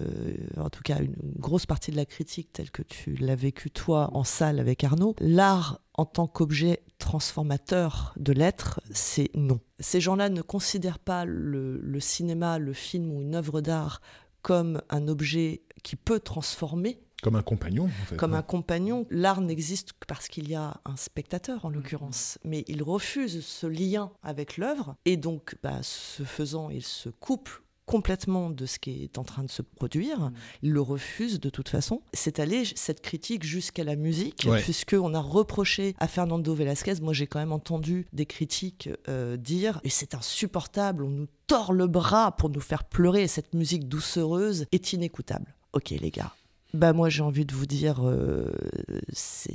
en 0.57 0.71
tout 0.71 0.83
cas, 0.83 0.99
une 1.01 1.17
grosse 1.39 1.67
partie 1.67 1.91
de 1.91 1.97
la 1.97 2.07
critique 2.07 2.53
telle 2.53 2.71
que 2.71 2.83
tu 2.83 3.15
l'as 3.17 3.37
vécu 3.37 3.71
toi 3.71 4.11
en 4.13 4.25
salle 4.25 4.61
avec 4.61 4.85
Arnaud. 4.85 5.17
L'art 5.21 5.81
en 5.95 6.05
tant 6.05 6.27
qu'objet 6.27 6.83
transformateur 6.99 8.13
de 8.17 8.33
l'être, 8.33 8.81
c'est 8.91 9.31
non. 9.35 9.61
Ces 9.81 10.01
gens-là 10.01 10.29
ne 10.29 10.43
considèrent 10.43 10.99
pas 10.99 11.25
le, 11.25 11.79
le 11.79 12.01
cinéma, 12.01 12.59
le 12.59 12.73
film 12.73 13.11
ou 13.11 13.23
une 13.23 13.35
œuvre 13.35 13.61
d'art 13.61 14.01
comme 14.47 14.81
un 14.91 15.09
objet 15.09 15.63
qui 15.83 15.97
peut 15.97 16.21
transformer. 16.21 17.01
Comme 17.21 17.35
un 17.35 17.43
compagnon, 17.43 17.87
en 17.87 18.07
fait. 18.07 18.17
Comme 18.17 18.33
un 18.33 18.43
compagnon. 18.43 19.05
L'art 19.11 19.41
n'existe 19.41 19.95
que 19.95 20.07
parce 20.07 20.29
qu'il 20.29 20.49
y 20.49 20.55
a 20.55 20.81
un 20.85 20.95
spectateur, 20.95 21.65
en 21.65 21.69
l'occurrence. 21.69 22.39
Mais 22.45 22.63
il 22.69 22.85
refuse 22.85 23.45
ce 23.45 23.67
lien 23.67 24.13
avec 24.23 24.57
l'œuvre. 24.57 24.95
Et 25.05 25.17
donc, 25.17 25.57
bah, 25.65 25.81
ce 25.83 26.23
faisant, 26.23 26.71
il 26.71 26.85
se 26.85 27.09
coupe 27.09 27.51
complètement 27.87 28.51
de 28.51 28.67
ce 28.67 28.79
qui 28.79 29.05
est 29.05 29.19
en 29.19 29.25
train 29.25 29.45
de 29.45 29.51
se 29.51 29.63
produire. 29.63 30.19
Mm. 30.19 30.33
Il 30.63 30.73
le 30.73 30.81
refuse 30.81 31.41
de 31.41 31.49
toute 31.49 31.69
façon. 31.69 32.03
C'est 32.13 32.41
allé 32.41 32.65
cette 32.75 33.01
critique 33.01 33.45
jusqu'à 33.45 33.85
la 33.85 33.97
musique, 33.97 34.49
puisque 34.59 34.97
on 35.01 35.15
a 35.15 35.21
reproché 35.21 35.95
à 35.99 36.09
Fernando 36.09 36.55
Velasquez. 36.55 37.01
Moi, 37.01 37.13
j'ai 37.13 37.27
quand 37.27 37.39
même 37.39 37.53
entendu 37.53 38.07
des 38.13 38.27
critiques 38.27 38.91
euh, 39.09 39.37
dire 39.37 39.81
et 39.85 39.91
c'est 39.91 40.15
insupportable. 40.15 41.05
On 41.05 41.11
nous 41.11 41.29
tord 41.47 41.73
le 41.73 41.87
bras 41.87 42.33
pour 42.33 42.51
nous 42.51 42.61
faire 42.61 42.85
pleurer. 42.85 43.29
cette 43.29 43.55
musique 43.55 43.89
doucereuse 43.89 44.67
est 44.73 44.93
inécoutable. 44.93 45.55
Ok, 45.73 45.91
les 45.91 46.11
gars. 46.11 46.35
Bah 46.75 46.93
moi, 46.93 47.09
j'ai 47.09 47.23
envie 47.23 47.47
de 47.47 47.55
vous 47.55 47.67
dire, 47.67 48.07
euh, 48.07 48.51
c'est 49.13 49.55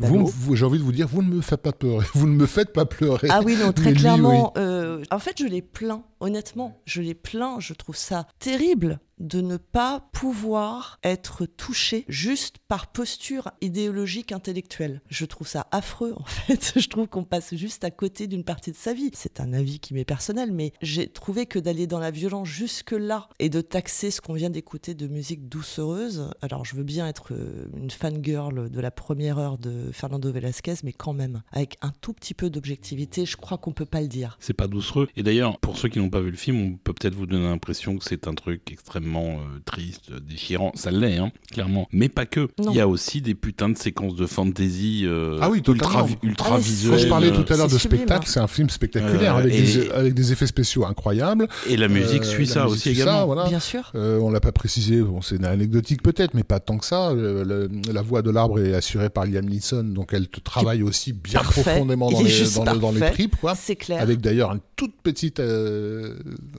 vous, 0.00 0.56
J'ai 0.56 0.64
envie 0.64 0.78
de 0.78 0.84
vous 0.84 0.92
dire, 0.92 1.08
vous 1.08 1.22
ne 1.22 1.28
me 1.28 1.40
faites 1.40 1.62
pas 1.62 1.72
pleurer. 1.72 2.06
Vous 2.14 2.26
ne 2.26 2.34
me 2.34 2.46
faites 2.46 2.72
pas 2.72 2.86
pleurer. 2.86 3.28
Ah 3.30 3.40
oui, 3.44 3.56
non, 3.56 3.72
très 3.72 3.92
clairement. 3.92 4.52
Euh, 4.56 5.02
en 5.10 5.18
fait, 5.18 5.38
je 5.38 5.46
l'ai 5.46 5.62
plaint, 5.62 6.04
honnêtement. 6.24 6.80
Je 6.86 7.02
l'ai 7.02 7.14
plaint. 7.14 7.60
Je 7.60 7.74
trouve 7.74 7.96
ça 7.96 8.26
terrible 8.38 8.98
de 9.18 9.40
ne 9.40 9.56
pas 9.56 10.08
pouvoir 10.12 10.98
être 11.02 11.46
touché 11.46 12.04
juste 12.08 12.56
par 12.68 12.88
posture 12.88 13.50
idéologique 13.60 14.32
intellectuelle. 14.32 15.02
Je 15.08 15.24
trouve 15.24 15.46
ça 15.46 15.66
affreux 15.70 16.14
en 16.16 16.24
fait. 16.24 16.72
Je 16.84 16.88
trouve 16.88 17.08
qu'on 17.08 17.24
passe 17.24 17.54
juste 17.54 17.84
à 17.84 17.90
côté 17.90 18.26
d'une 18.26 18.44
partie 18.44 18.72
de 18.72 18.76
sa 18.76 18.92
vie. 18.92 19.10
C'est 19.14 19.40
un 19.40 19.52
avis 19.52 19.78
qui 19.78 19.94
m'est 19.94 20.04
personnel, 20.04 20.52
mais 20.52 20.72
j'ai 20.82 21.08
trouvé 21.08 21.46
que 21.46 21.58
d'aller 21.58 21.86
dans 21.86 21.98
la 21.98 22.10
violence 22.10 22.48
jusque 22.48 22.92
là 22.92 23.28
et 23.38 23.48
de 23.48 23.60
taxer 23.60 24.10
ce 24.10 24.20
qu'on 24.20 24.34
vient 24.34 24.50
d'écouter 24.50 24.94
de 24.94 25.06
musique 25.06 25.48
doucereuse. 25.48 26.30
Alors 26.42 26.64
je 26.64 26.74
veux 26.76 26.82
bien 26.84 27.06
être 27.06 27.32
euh, 27.32 27.66
une 27.76 27.90
fangirl 27.90 28.70
de 28.70 28.80
la 28.80 28.90
première 28.90 29.38
heure 29.38 29.58
de 29.58 29.90
Fernando 29.92 30.30
Velasquez, 30.30 30.74
mais 30.82 30.92
quand 30.92 31.12
même 31.12 31.42
avec 31.52 31.78
un 31.80 31.92
tout 32.00 32.12
petit 32.12 32.34
peu 32.34 32.50
d'objectivité, 32.50 33.26
je 33.26 33.36
crois 33.36 33.58
qu'on 33.58 33.72
peut 33.72 33.86
pas 33.86 34.00
le 34.00 34.08
dire. 34.08 34.36
C'est 34.40 34.54
pas 34.54 34.68
doucereux. 34.68 35.08
Et 35.16 35.22
d'ailleurs, 35.22 35.58
pour 35.60 35.78
ceux 35.78 35.88
qui 35.88 35.98
n'ont 35.98 36.10
pas 36.14 36.20
vu 36.20 36.30
le 36.30 36.36
film, 36.36 36.62
on 36.62 36.76
peut 36.76 36.92
peut-être 36.92 37.16
vous 37.16 37.26
donner 37.26 37.48
l'impression 37.48 37.96
que 37.96 38.04
c'est 38.04 38.28
un 38.28 38.34
truc 38.34 38.70
extrêmement 38.70 39.40
euh, 39.40 39.58
triste, 39.64 40.12
déchirant. 40.12 40.70
Ça 40.76 40.92
l'est, 40.92 41.16
hein, 41.16 41.32
clairement. 41.50 41.88
Mais 41.90 42.08
pas 42.08 42.24
que. 42.24 42.48
Il 42.60 42.72
y 42.72 42.80
a 42.80 42.86
aussi 42.86 43.20
des 43.20 43.34
putains 43.34 43.68
de 43.68 43.76
séquences 43.76 44.14
de 44.14 44.24
fantasy 44.24 45.02
euh, 45.06 45.38
ah 45.40 45.50
oui, 45.50 45.60
ultra, 45.66 46.06
ultra 46.22 46.54
ah, 46.54 46.58
visuelles. 46.58 47.00
Je 47.00 47.08
parlais 47.08 47.32
tout 47.32 47.52
à 47.52 47.56
l'heure 47.56 47.66
de 47.66 47.78
spectacle, 47.78 48.28
c'est 48.28 48.38
un 48.38 48.46
film 48.46 48.70
spectaculaire 48.70 49.34
avec, 49.34 49.50
des, 49.50 49.90
avec, 49.90 50.14
des, 50.14 50.30
effets 50.30 50.46
spéciaux 50.46 50.86
incroyables. 50.86 51.48
Et 51.68 51.76
la 51.76 51.88
musique 51.88 52.22
euh, 52.22 52.26
suit 52.26 52.46
ça 52.46 52.68
aussi 52.68 52.90
également. 52.90 53.26
voilà. 53.26 53.48
Bien 53.48 53.58
sûr. 53.58 53.90
on 53.94 54.30
l'a 54.30 54.40
pas 54.40 54.52
précisé, 54.52 55.00
bon, 55.00 55.20
c'est 55.20 55.42
anecdotique 55.44 56.00
peut-être, 56.00 56.34
mais 56.34 56.44
pas 56.44 56.60
tant 56.60 56.78
que 56.78 56.86
ça. 56.86 57.12
la 57.12 58.02
voix 58.02 58.22
de 58.22 58.30
l'arbre 58.30 58.60
est 58.60 58.74
assurée 58.74 59.10
par 59.10 59.26
Liam 59.26 59.46
Neeson, 59.46 59.82
donc 59.82 60.12
elle 60.12 60.28
te 60.28 60.38
travaille 60.38 60.84
aussi 60.84 61.12
bien 61.12 61.40
profondément 61.40 62.12
dans 62.12 62.22
les, 62.22 62.44
dans, 62.54 62.76
dans, 62.76 62.92
les, 62.92 63.00
tripes. 63.10 63.34
C'est 63.56 63.74
clair. 63.74 64.00
Avec 64.00 64.20
d'ailleurs 64.20 64.52
une 64.52 64.60
toute 64.76 64.94
petite, 65.02 65.40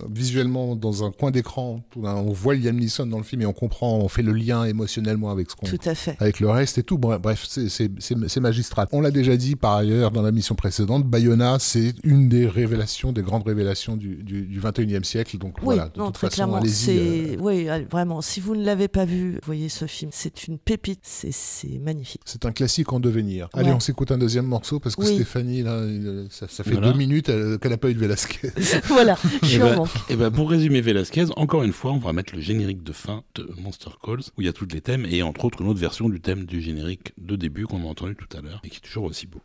visuellement, 0.10 0.76
dans 0.76 1.04
un 1.04 1.12
coin 1.12 1.32
d'écran, 1.32 1.82
on 1.96 2.32
voit 2.32 2.56
Liam 2.56 2.78
Neeson 2.78 3.06
dans 3.06 3.18
le 3.18 3.24
film 3.24 3.42
et 3.42 3.46
on 3.46 3.54
comprend, 3.54 3.98
on 3.98 4.08
fait 4.08 4.22
le 4.22 4.34
lien 4.34 4.66
émotionnellement 4.66 5.32
avec 5.32 5.52
ce 5.52 5.56
qu'on, 5.56 5.68
tout 5.68 5.80
à 5.86 5.96
fait, 5.96 6.16
avec 6.20 6.40
le 6.40 6.50
reste 6.50 6.78
et 6.78 6.84
tout. 6.84 6.98
Bref, 6.98 7.48
c'est 7.48 8.40
magistral. 8.40 8.88
On 8.92 9.02
l'a 9.02 9.12
déjà 9.12 9.38
dit 9.38 9.56
par 9.56 9.76
ailleurs 9.76 10.12
dans 10.12 10.22
la 10.22 10.32
mission 10.32 10.56
précédente, 10.56 11.06
Bayona, 11.06 11.58
c'est 11.60 11.94
une 12.04 12.30
des 12.30 12.48
révélations, 12.48 13.12
des 13.12 13.22
grandes 13.22 13.46
révélations 13.46 13.98
du, 13.98 14.24
du, 14.24 14.60
21e 14.60 15.04
siècle. 15.04 15.38
Donc 15.38 15.58
voilà, 15.62 15.90
de 15.90 16.02
toute 16.02 16.18
façon, 16.18 16.54
allez-y. 16.54 17.36
Euh, 17.36 17.36
oui, 17.40 17.68
vraiment. 17.90 18.22
Si 18.22 18.40
vous 18.40 18.56
ne 18.56 18.64
l'avez 18.64 18.88
pas 18.88 19.06
vu, 19.06 19.40
voyez 19.46 19.70
ce 19.70 19.86
film. 19.86 20.12
C'est 20.14 20.48
une 20.48 20.58
pépite. 20.58 21.02
C'est 21.04 21.80
magnifique. 21.82 22.22
C'est 22.26 22.46
un 22.46 22.52
classique 22.52 22.92
en 22.94 23.00
devenir. 23.00 23.50
Allez, 23.54 23.72
on 23.72 23.80
s'écoute 23.80 24.12
un 24.12 24.18
deuxième 24.18 24.46
morceau 24.46 24.80
parce 24.80 24.96
que 24.96 25.06
Stéphanie, 25.06 25.64
là, 25.64 25.82
ça, 26.30 26.48
fait 26.48 26.78
deux 26.78 26.94
minutes 26.94 27.28
qu'elle 27.60 27.72
n'a 27.72 27.78
pas 27.78 27.90
eu 27.90 27.94
de 27.94 28.00
Velasquez. 28.00 28.52
voilà, 28.88 29.18
et 30.10 30.14
et 30.14 30.16
ben 30.16 30.32
pour 30.32 30.50
résumer 30.50 30.82
Velasquez, 30.82 31.26
encore 31.36 31.64
une 31.64 31.74
fois, 31.74 31.92
on 31.92 31.98
va 31.98 32.14
mettre 32.14 32.36
le 32.36 32.42
générique 32.42 32.84
de 32.84 32.94
fin 32.94 33.24
de 33.36 33.50
Monster 33.58 33.92
Calls, 34.04 34.22
où 34.38 34.42
il 34.42 34.46
y 34.46 34.50
a 34.50 34.54
tous 34.54 34.68
les 34.68 34.82
thèmes, 34.82 35.06
et 35.06 35.24
entre 35.24 35.46
autres 35.46 35.62
une 35.62 35.68
autre 35.68 35.80
version 35.80 36.10
du 36.10 36.20
thème 36.20 36.46
du 36.46 36.62
générique 36.62 37.14
de 37.18 37.36
début 37.36 37.66
qu'on 37.66 37.84
a 37.84 37.88
entendu 37.88 38.16
tout 38.16 38.38
à 38.38 38.42
l'heure, 38.42 38.62
et 38.64 38.70
qui 38.70 38.78
est 38.78 38.82
toujours 38.88 39.06
aussi 39.06 39.28
beau. 39.28 39.42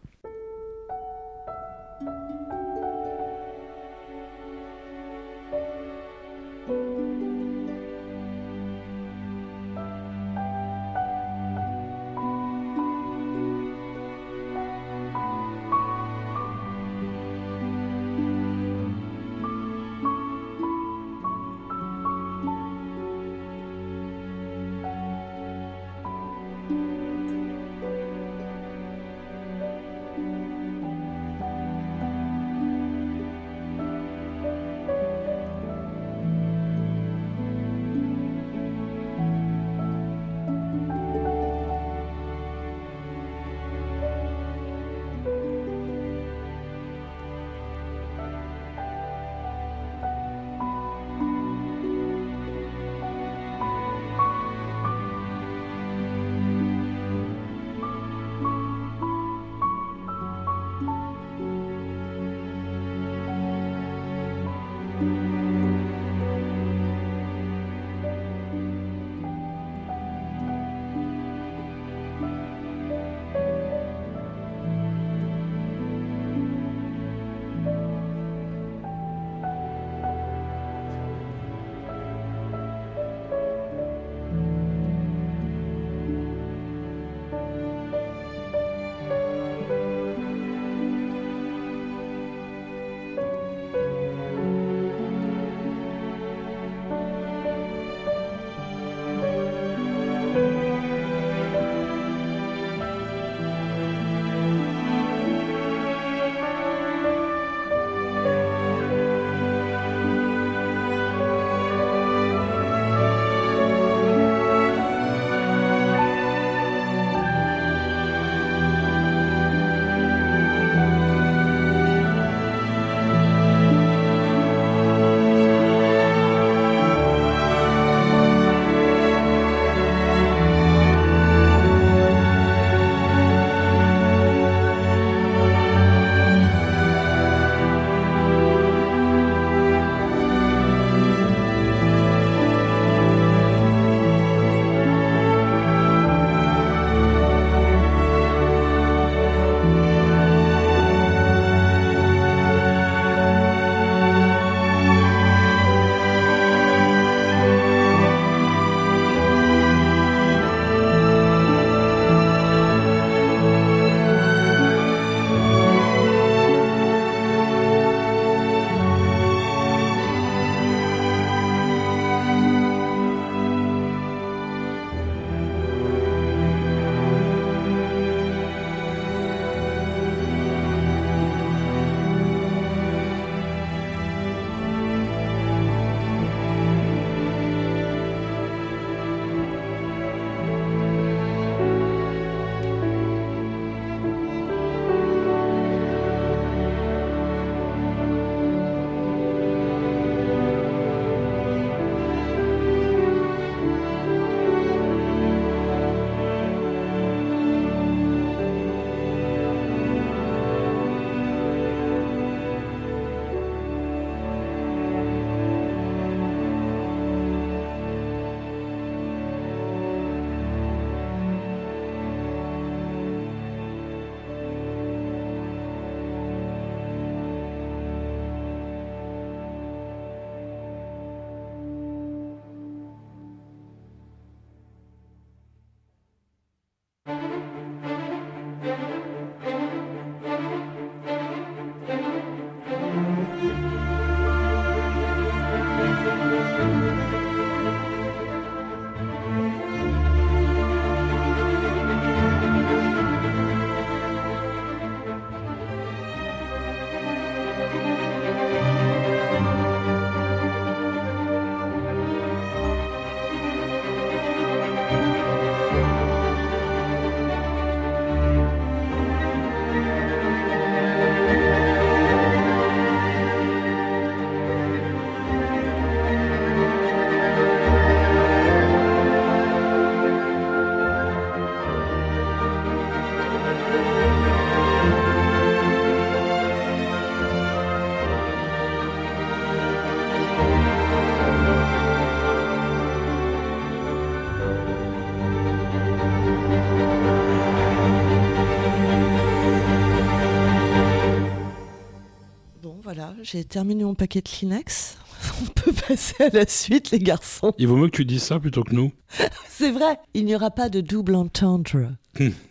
J'ai 303.22 303.44
terminé 303.44 303.84
mon 303.84 303.94
paquet 303.94 304.20
de 304.20 304.28
Kleenex. 304.28 304.96
On 305.42 305.46
peut 305.46 305.72
passer 305.72 306.24
à 306.24 306.28
la 306.30 306.46
suite, 306.46 306.90
les 306.90 306.98
garçons. 306.98 307.52
Il 307.58 307.68
vaut 307.68 307.76
mieux 307.76 307.88
que 307.88 307.96
tu 307.96 308.04
dises 308.04 308.22
ça 308.22 308.40
plutôt 308.40 308.64
que 308.64 308.74
nous. 308.74 308.92
C'est 309.48 309.70
vrai, 309.70 309.98
il 310.14 310.24
n'y 310.24 310.34
aura 310.34 310.50
pas 310.50 310.68
de 310.68 310.80
double 310.80 311.14
entendre, 311.14 311.92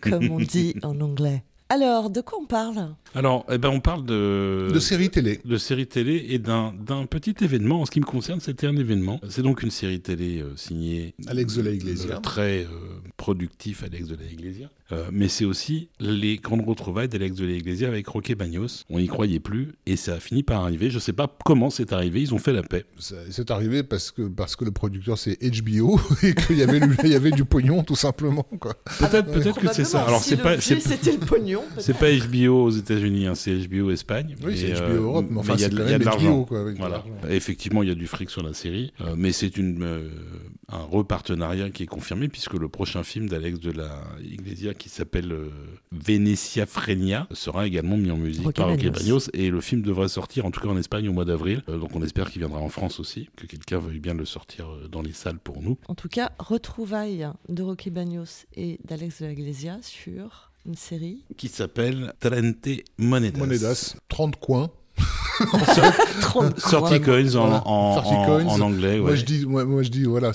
comme 0.02 0.32
on 0.32 0.40
dit 0.40 0.76
en 0.84 1.00
anglais. 1.02 1.44
Alors, 1.72 2.10
de 2.10 2.22
quoi 2.22 2.40
on 2.42 2.48
parle? 2.48 2.96
Alors, 3.14 3.46
eh 3.52 3.60
ben, 3.60 3.70
on 3.70 3.80
parle 3.80 4.04
de... 4.04 4.72
De 4.74 4.80
série 4.80 5.12
télé. 5.12 5.40
De 5.46 5.58
série 5.58 5.86
télé 5.86 6.26
et 6.30 6.40
d'un 6.40 6.74
petit 7.08 7.36
événement. 7.42 7.82
En 7.82 7.86
ce 7.86 7.92
qui 7.92 8.00
me 8.00 8.06
concerne, 8.06 8.40
c'était 8.40 8.66
un 8.66 8.76
événement. 8.76 9.20
C'est 9.30 9.44
donc 9.44 9.62
une 9.62 9.70
série 9.70 10.02
télé 10.02 10.42
euh, 10.42 10.56
signée... 10.56 11.14
Alex 11.28 11.56
de 11.56 11.62
la 11.62 11.70
Iglesia. 11.70 12.16
Euh, 12.16 12.20
très 12.22 12.64
euh, 12.64 12.68
productif, 13.18 13.84
Alex 13.84 14.08
de 14.08 14.16
la 14.16 14.26
Iglesia. 14.26 14.72
Mais 15.12 15.28
c'est 15.28 15.46
aussi 15.46 15.90
les 16.00 16.38
grandes 16.38 16.68
retrouvailles 16.68 17.08
d'Alex 17.08 17.36
de 17.36 17.46
la 17.46 17.54
Iglesia 17.54 17.88
avec 17.88 18.08
Roque 18.08 18.34
Bagnos. 18.34 18.86
On 18.90 19.00
n'y 19.00 19.08
croyait 19.08 19.40
plus 19.40 19.74
et 19.86 19.96
ça 19.96 20.16
a 20.16 20.20
fini 20.20 20.44
par 20.44 20.64
arriver. 20.64 20.90
Je 20.90 20.96
ne 20.96 21.00
sais 21.00 21.14
pas 21.14 21.34
comment 21.46 21.70
c'est 21.70 21.94
arrivé. 21.94 22.22
Ils 22.22 22.34
ont 22.34 22.40
fait 22.40 22.54
la 22.54 22.64
paix. 22.64 22.86
C'est 22.98 23.52
arrivé 23.52 23.84
parce 23.84 24.12
que, 24.12 24.24
parce 24.24 24.56
que 24.56 24.66
le 24.66 24.72
producteur 24.72 25.18
c'est 25.18 25.38
HBO 25.42 26.00
et 26.24 26.34
qu'il 26.34 26.58
y, 26.58 26.64
avait, 26.64 26.80
y 27.04 27.16
avait 27.16 27.32
du 27.32 27.46
pognon 27.46 27.84
tout 27.84 27.96
simplement. 27.96 28.46
Peut-être 29.00 29.32
peut 29.32 29.42
que 29.60 29.74
c'est 29.74 29.86
ça. 29.86 30.04
Alors, 30.04 30.22
c'est 30.22 30.38
pas... 30.38 30.60
C'était 30.60 31.12
le 31.12 31.20
pognon. 31.20 31.64
C'est 31.78 31.98
pas 31.98 32.08
HBO 32.12 32.66
aux 32.66 32.70
États-Unis, 32.72 33.28
hein, 33.28 33.36
c'est 33.36 33.56
HBO 33.68 33.92
Espagne. 33.92 34.36
Oui, 34.44 34.58
c'est 34.58 34.74
HBO 34.74 34.82
euh, 34.82 35.02
Europe, 35.02 35.26
mais 35.30 35.40
enfin, 35.40 35.56
il 35.56 35.62
y 35.62 35.66
a, 35.66 35.70
de 35.70 36.04
l'argent. 36.04 36.46
Voilà. 36.78 37.04
Effectivement, 37.30 37.84
il 37.84 37.90
y 37.90 37.92
a 37.92 37.96
du 37.96 38.08
fric 38.08 38.30
sur 38.30 38.44
la 38.44 38.54
série, 38.54 38.94
euh, 39.02 39.16
mais 39.18 39.32
c'est 39.32 39.58
une 39.58 39.84
euh, 39.84 40.10
un 40.72 40.84
repartenariat 40.84 41.70
qui 41.70 41.84
est 41.84 41.88
confirmé 41.88 42.28
puisque 42.28 42.54
le 42.54 42.70
prochain 42.70 43.04
film 43.04 43.28
d'Alex 43.28 43.60
de 43.60 43.72
la 43.72 44.02
Iglesia 44.24 44.74
qui 44.80 44.90
s'appelle 44.90 45.36
Venecia 45.92 46.66
Frenia 46.66 47.28
sera 47.32 47.68
également 47.68 47.98
mis 47.98 48.10
en 48.10 48.18
musique 48.18 48.52
par 48.54 48.70
Roque 48.70 48.84
Bagnos 48.84 49.30
et 49.34 49.52
le 49.52 49.62
film 49.62 49.84
devrait 49.84 50.08
sortir 50.08 50.46
en 50.46 50.52
tout 50.52 50.62
cas 50.62 50.70
en 50.70 50.78
Espagne 50.78 51.08
au 51.08 51.14
mois 51.14 51.26
d'avril. 51.26 51.62
donc 51.68 51.96
on 51.96 52.02
espère 52.02 52.32
qu'il 52.32 52.40
viendra 52.40 52.60
en 52.60 52.70
France 52.70 53.00
aussi, 53.00 53.30
que 53.36 53.46
quelqu'un 53.46 53.80
veuille 53.80 54.00
bien 54.00 54.14
le 54.16 54.26
sortir 54.26 54.68
dans 54.92 55.02
les 55.02 55.14
salles 55.14 55.40
pour 55.40 55.62
nous. 55.62 55.78
En 55.88 55.96
tout 55.96 56.10
cas, 56.10 56.32
retrouvailles 56.40 57.28
de 57.50 57.64
Roque 57.64 57.90
Bagnos 57.90 58.46
et 58.56 58.80
d'Alex 58.86 59.22
de 59.22 59.28
la 59.28 59.34
Iglesia 59.34 59.78
sur 59.82 60.50
une 60.66 60.76
série 60.76 61.24
qui 61.38 61.48
s'appelle 61.48 62.14
Trente 62.20 62.68
Monedas. 62.98 63.38
Monedas, 63.38 63.96
30 64.10 64.40
coins. 64.40 64.72
Sorty 66.58 67.02
coins 67.02 67.36
en, 67.36 67.62
en, 67.66 68.62
anglais. 68.62 69.00
Moi, 69.00 69.16
je 69.16 69.24
dis, 69.24 69.46
moi, 69.46 69.84
je 69.84 69.90
dis 69.90 70.04
voilà, 70.04 70.32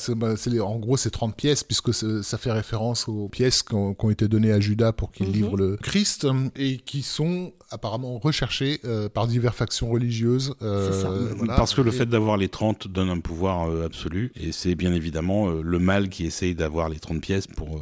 les, 0.46 0.60
en 0.60 0.76
gros, 0.76 0.96
c'est 0.96 1.10
30 1.10 1.36
pièces, 1.36 1.62
puisque 1.62 1.92
ça 1.92 2.38
fait 2.38 2.52
référence 2.52 3.08
aux 3.08 3.28
pièces 3.28 3.62
qui 3.62 3.74
ont, 3.74 4.10
été 4.10 4.28
données 4.28 4.52
à 4.52 4.60
Judas 4.60 4.92
pour 4.92 5.12
qu'il 5.12 5.26
mhm. 5.26 5.32
livre 5.32 5.56
le 5.56 5.76
Christ, 5.76 6.26
et 6.56 6.78
qui 6.78 7.02
sont 7.02 7.52
apparemment 7.70 8.18
recherchées 8.18 8.80
euh, 8.84 9.08
par 9.08 9.26
diverses 9.26 9.56
factions 9.56 9.90
religieuses. 9.90 10.54
Euh, 10.62 11.34
Parce 11.46 11.74
que 11.74 11.80
le 11.80 11.90
fait 11.90 12.06
d'avoir 12.06 12.36
les 12.36 12.48
30 12.48 12.88
donne 12.88 13.10
un 13.10 13.20
pouvoir 13.20 13.68
euh, 13.68 13.86
absolu, 13.86 14.32
et 14.36 14.52
c'est 14.52 14.74
bien 14.74 14.92
évidemment 14.92 15.50
le 15.50 15.78
mal 15.78 16.08
qui 16.08 16.24
essaye 16.24 16.54
d'avoir 16.54 16.88
les 16.88 16.98
30 16.98 17.20
pièces 17.20 17.46
pour, 17.46 17.80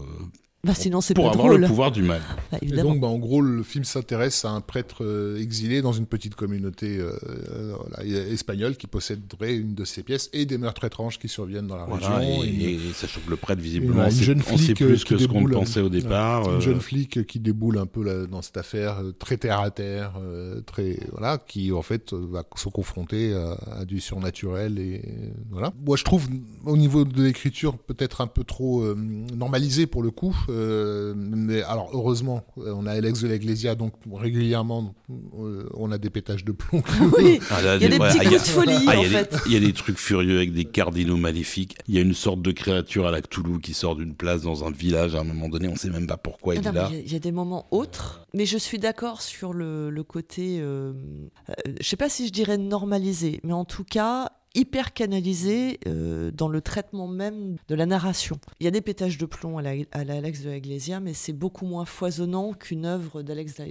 bah, 0.64 0.74
sinon, 0.76 1.00
c'est 1.00 1.14
pour 1.14 1.28
avoir 1.28 1.48
le 1.48 1.66
pouvoir 1.66 1.90
du 1.90 2.02
mal. 2.02 2.22
Bah, 2.52 2.58
et 2.62 2.66
donc, 2.66 3.00
bah, 3.00 3.08
en 3.08 3.18
gros, 3.18 3.40
le 3.40 3.64
film 3.64 3.82
s'intéresse 3.82 4.44
à 4.44 4.50
un 4.50 4.60
prêtre 4.60 5.02
euh, 5.02 5.36
exilé 5.40 5.82
dans 5.82 5.92
une 5.92 6.06
petite 6.06 6.36
communauté 6.36 6.98
euh, 6.98 7.18
euh, 7.50 8.32
espagnole 8.32 8.76
qui 8.76 8.86
posséderait 8.86 9.56
une 9.56 9.74
de 9.74 9.84
ses 9.84 10.04
pièces 10.04 10.30
et 10.32 10.46
des 10.46 10.58
meurtres 10.58 10.84
étranges 10.84 11.18
qui 11.18 11.26
surviennent 11.26 11.66
dans 11.66 11.74
la 11.74 11.86
région. 11.86 12.44
Et, 12.44 12.78
ça 12.94 13.08
choque 13.08 13.26
le 13.28 13.34
prêtre, 13.34 13.60
visiblement, 13.60 14.04
une 14.04 14.10
jeune 14.12 14.40
on 14.52 14.56
sait 14.56 14.74
plus 14.74 15.04
que 15.04 15.18
ce 15.18 15.26
qu'on 15.26 15.42
pensait 15.44 15.80
au 15.80 15.88
départ. 15.88 16.48
Une 16.48 16.60
jeune 16.60 16.80
flic 16.80 17.26
qui 17.26 17.40
déboule 17.40 17.78
un 17.78 17.86
peu 17.86 18.04
là, 18.04 18.26
dans 18.26 18.42
cette 18.42 18.56
affaire, 18.56 19.02
très 19.18 19.38
terre 19.38 19.58
à 19.58 19.72
terre, 19.72 20.12
très 20.66 20.96
voilà, 21.10 21.38
qui 21.38 21.72
en 21.72 21.82
fait 21.82 22.12
va 22.12 22.44
se 22.54 22.68
confronter 22.68 23.34
à, 23.34 23.80
à, 23.80 23.84
du 23.84 23.98
surnaturel 23.98 24.78
et 24.78 25.02
voilà. 25.50 25.72
Moi, 25.84 25.96
je 25.96 26.04
trouve 26.04 26.28
au 26.64 26.76
niveau 26.76 27.04
de 27.04 27.20
l'écriture 27.20 27.76
peut-être 27.78 28.20
un 28.20 28.28
peu 28.28 28.44
trop 28.44 28.84
normalisé 28.94 29.88
pour 29.88 30.04
le 30.04 30.12
coup. 30.12 30.36
Euh, 30.52 31.14
mais 31.16 31.62
alors 31.62 31.90
heureusement, 31.92 32.44
euh, 32.58 32.74
on 32.76 32.86
a 32.86 32.92
Alex 32.92 33.22
de 33.22 33.28
l'Eglésia, 33.28 33.74
donc 33.74 33.94
régulièrement, 34.12 34.94
euh, 35.38 35.68
on 35.74 35.90
a 35.90 35.98
des 35.98 36.10
pétages 36.10 36.44
de 36.44 36.52
plomb. 36.52 36.82
Oui. 37.16 37.40
Ah, 37.50 37.76
il 37.76 37.82
y 37.82 37.86
a 37.86 37.88
des 37.88 37.98
petits 37.98 38.18
coups 38.18 38.42
de 38.42 38.48
folie 38.48 38.84
ah, 38.86 38.98
en 38.98 39.02
fait. 39.02 39.36
Il 39.46 39.52
y 39.52 39.56
a 39.56 39.60
des 39.60 39.72
trucs 39.72 39.98
furieux 39.98 40.36
avec 40.36 40.52
des 40.52 40.64
cardinaux 40.64 41.16
maléfiques. 41.16 41.76
Il 41.88 41.94
y 41.94 41.98
a 41.98 42.00
une 42.02 42.14
sorte 42.14 42.42
de 42.42 42.52
créature 42.52 43.06
à 43.06 43.10
la 43.10 43.20
Cthulhu 43.22 43.60
qui 43.60 43.74
sort 43.74 43.96
d'une 43.96 44.14
place 44.14 44.42
dans 44.42 44.64
un 44.64 44.70
village 44.70 45.14
à 45.14 45.20
un 45.20 45.24
moment 45.24 45.48
donné. 45.48 45.68
On 45.68 45.76
sait 45.76 45.90
même 45.90 46.06
pas 46.06 46.16
pourquoi 46.16 46.54
il 46.54 46.66
est 46.66 46.72
là. 46.72 46.90
Il 46.92 47.10
y, 47.10 47.16
a 47.16 47.18
des 47.18 47.32
moments 47.32 47.66
autres, 47.70 48.26
mais 48.34 48.46
je 48.46 48.58
suis 48.58 48.78
d'accord 48.78 49.22
sur 49.22 49.52
le, 49.52 49.90
le 49.90 50.02
côté. 50.02 50.58
Euh, 50.60 50.92
je 51.80 51.86
sais 51.86 51.96
pas 51.96 52.08
si 52.08 52.26
je 52.26 52.32
dirais 52.32 52.58
normalisé, 52.58 53.40
mais 53.42 53.52
en 53.52 53.64
tout 53.64 53.84
cas 53.84 54.30
hyper 54.54 54.92
canalisé 54.92 55.78
euh, 55.86 56.30
dans 56.30 56.48
le 56.48 56.60
traitement 56.60 57.08
même 57.08 57.56
de 57.68 57.74
la 57.74 57.86
narration. 57.86 58.38
Il 58.60 58.64
y 58.64 58.66
a 58.68 58.70
des 58.70 58.80
pétages 58.80 59.18
de 59.18 59.26
plomb 59.26 59.58
à, 59.58 59.62
la, 59.62 59.70
Alex 59.92 60.42
de 60.42 60.50
la 60.50 61.00
mais 61.00 61.14
c'est 61.14 61.32
beaucoup 61.32 61.66
moins 61.66 61.84
foisonnant 61.84 62.52
qu'une 62.52 62.84
œuvre 62.84 63.22
d'Alex 63.22 63.56
de 63.56 63.64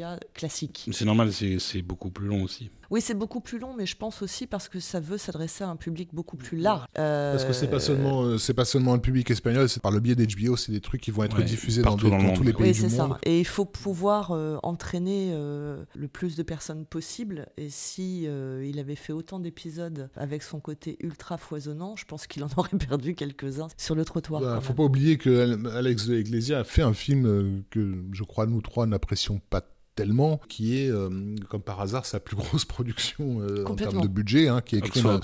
la 0.00 0.18
classique. 0.34 0.88
C'est 0.92 1.04
normal, 1.04 1.32
c'est 1.32 1.82
beaucoup 1.82 2.10
plus 2.10 2.28
long 2.28 2.42
aussi. 2.42 2.70
Oui, 2.90 3.00
c'est 3.00 3.14
beaucoup 3.14 3.40
plus 3.40 3.58
long, 3.58 3.74
mais 3.76 3.86
je 3.86 3.96
pense 3.96 4.22
aussi 4.22 4.46
parce 4.46 4.68
que 4.68 4.80
ça 4.80 5.00
veut 5.00 5.18
s'adresser 5.18 5.64
à 5.64 5.68
un 5.68 5.76
public 5.76 6.10
beaucoup 6.14 6.36
plus 6.36 6.58
large. 6.58 6.86
Parce 6.94 7.44
que 7.44 7.52
c'est 7.52 7.68
pas 7.68 7.80
seulement 7.80 8.22
euh, 8.22 8.38
c'est 8.38 8.54
pas 8.54 8.64
seulement 8.64 8.94
un 8.94 8.98
public 8.98 9.30
espagnol, 9.30 9.68
c'est 9.68 9.82
par 9.82 9.92
le 9.92 10.00
biais 10.00 10.14
d'HBO, 10.14 10.56
c'est 10.56 10.72
des 10.72 10.80
trucs 10.80 11.00
qui 11.00 11.10
vont 11.10 11.24
être 11.24 11.42
diffusés 11.42 11.82
dans, 11.82 11.96
tous 11.96 12.42
les 12.42 12.52
pays 12.52 12.70
oui, 12.70 12.72
du 12.72 12.82
monde. 12.82 12.90
Ça. 12.90 13.18
Et 13.24 13.40
il 13.40 13.46
faut 13.46 13.64
pouvoir 13.64 14.32
euh, 14.32 14.56
entraîner 14.62 15.32
le 15.32 16.08
plus 16.08 16.36
de 16.36 16.42
personnes 16.42 16.86
possible. 16.86 17.46
Et 17.56 17.70
si 17.70 18.22
il 18.22 18.78
avait 18.78 18.94
fait 18.94 19.12
autant 19.12 19.38
d'épisodes 19.38 20.10
avec 20.16 20.42
son 20.42 20.60
côté 20.60 20.96
ultra 21.00 21.38
foisonnant, 21.38 21.96
je 21.96 22.04
pense 22.04 22.26
qu'il 22.26 22.44
en 22.44 22.48
aurait 22.56 22.76
perdu 22.88 23.14
quelques-uns 23.14 23.68
sur 23.76 23.94
le 23.94 24.04
trottoir. 24.04 24.42
Il 24.42 24.44
bah, 24.44 24.56
ne 24.56 24.60
faut 24.60 24.74
pas 24.74 24.84
oublier 24.84 25.18
que 25.18 25.66
Alex 25.76 26.06
de 26.06 26.16
Iglesia 26.16 26.60
a 26.60 26.64
fait 26.64 26.82
un 26.82 26.94
film 26.94 27.26
euh, 27.26 27.60
que 27.70 28.04
je 28.12 28.22
crois 28.24 28.46
nous 28.46 28.60
trois 28.60 28.86
n'apprécions 28.86 29.40
pas 29.50 29.62
tellement, 29.98 30.40
qui 30.48 30.80
est, 30.80 30.90
euh, 30.90 31.08
comme 31.48 31.60
par 31.60 31.80
hasard, 31.80 32.06
sa 32.06 32.20
plus 32.20 32.36
grosse 32.36 32.64
production 32.64 33.40
euh, 33.40 33.64
en 33.66 33.74
termes 33.74 34.00
de 34.00 34.06
budget, 34.06 34.46
hein, 34.46 34.60
qui 34.64 34.76
est 34.76 34.80
Crime, 34.80 35.06
à 35.06 35.14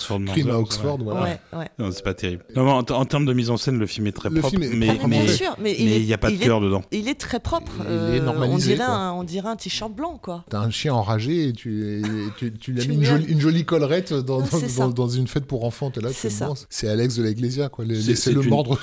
Oxford. 0.58 0.98
Voilà. 0.98 1.38
Non, 1.78 1.92
c'est 1.92 2.02
pas 2.02 2.14
terrible. 2.14 2.44
Non, 2.56 2.68
en, 2.68 2.78
en, 2.78 3.04
termes 3.04 3.24
de 3.24 3.32
mise 3.32 3.50
en 3.50 3.56
scène, 3.56 3.78
le 3.78 3.86
film 3.86 4.08
est 4.08 4.12
très 4.12 4.30
propre, 4.30 4.56
mais, 4.58 4.68
mais, 4.68 5.76
il 5.78 6.04
n'y 6.04 6.12
a 6.12 6.18
pas 6.18 6.30
de 6.30 6.36
cœur 6.36 6.60
dedans. 6.60 6.82
Il 6.90 7.08
est 7.08 7.20
très 7.20 7.38
propre. 7.38 7.70
il 7.82 7.86
est 7.86 8.20
euh, 8.20 8.24
normalisé, 8.24 8.72
on, 8.72 8.76
dirait 8.76 8.88
un, 8.88 9.12
on 9.12 9.22
dirait 9.22 9.48
un 9.48 9.56
t-shirt 9.56 9.92
blanc, 9.92 10.18
quoi. 10.20 10.44
T'as 10.50 10.58
un 10.58 10.70
chien 10.70 10.92
enragé 10.92 11.48
et 11.48 11.52
tu, 11.52 12.02
tu, 12.36 12.52
tu 12.52 12.72
lui 12.72 12.82
as 12.82 12.86
mis 12.86 12.96
une 12.96 13.04
jolie, 13.04 13.26
une 13.26 13.40
jolie, 13.40 13.64
collerette 13.64 14.12
dans, 14.12 14.40
dans, 14.40 14.88
dans, 14.88 15.08
une 15.08 15.28
fête 15.28 15.46
pour 15.46 15.64
enfants. 15.64 15.92
là, 16.02 16.10
c'est 16.68 16.88
Alex 16.88 17.16
de 17.16 17.22
l'Eglésia, 17.22 17.68
quoi. 17.68 17.84
Laissez-le 17.84 18.42
mordre 18.42 18.80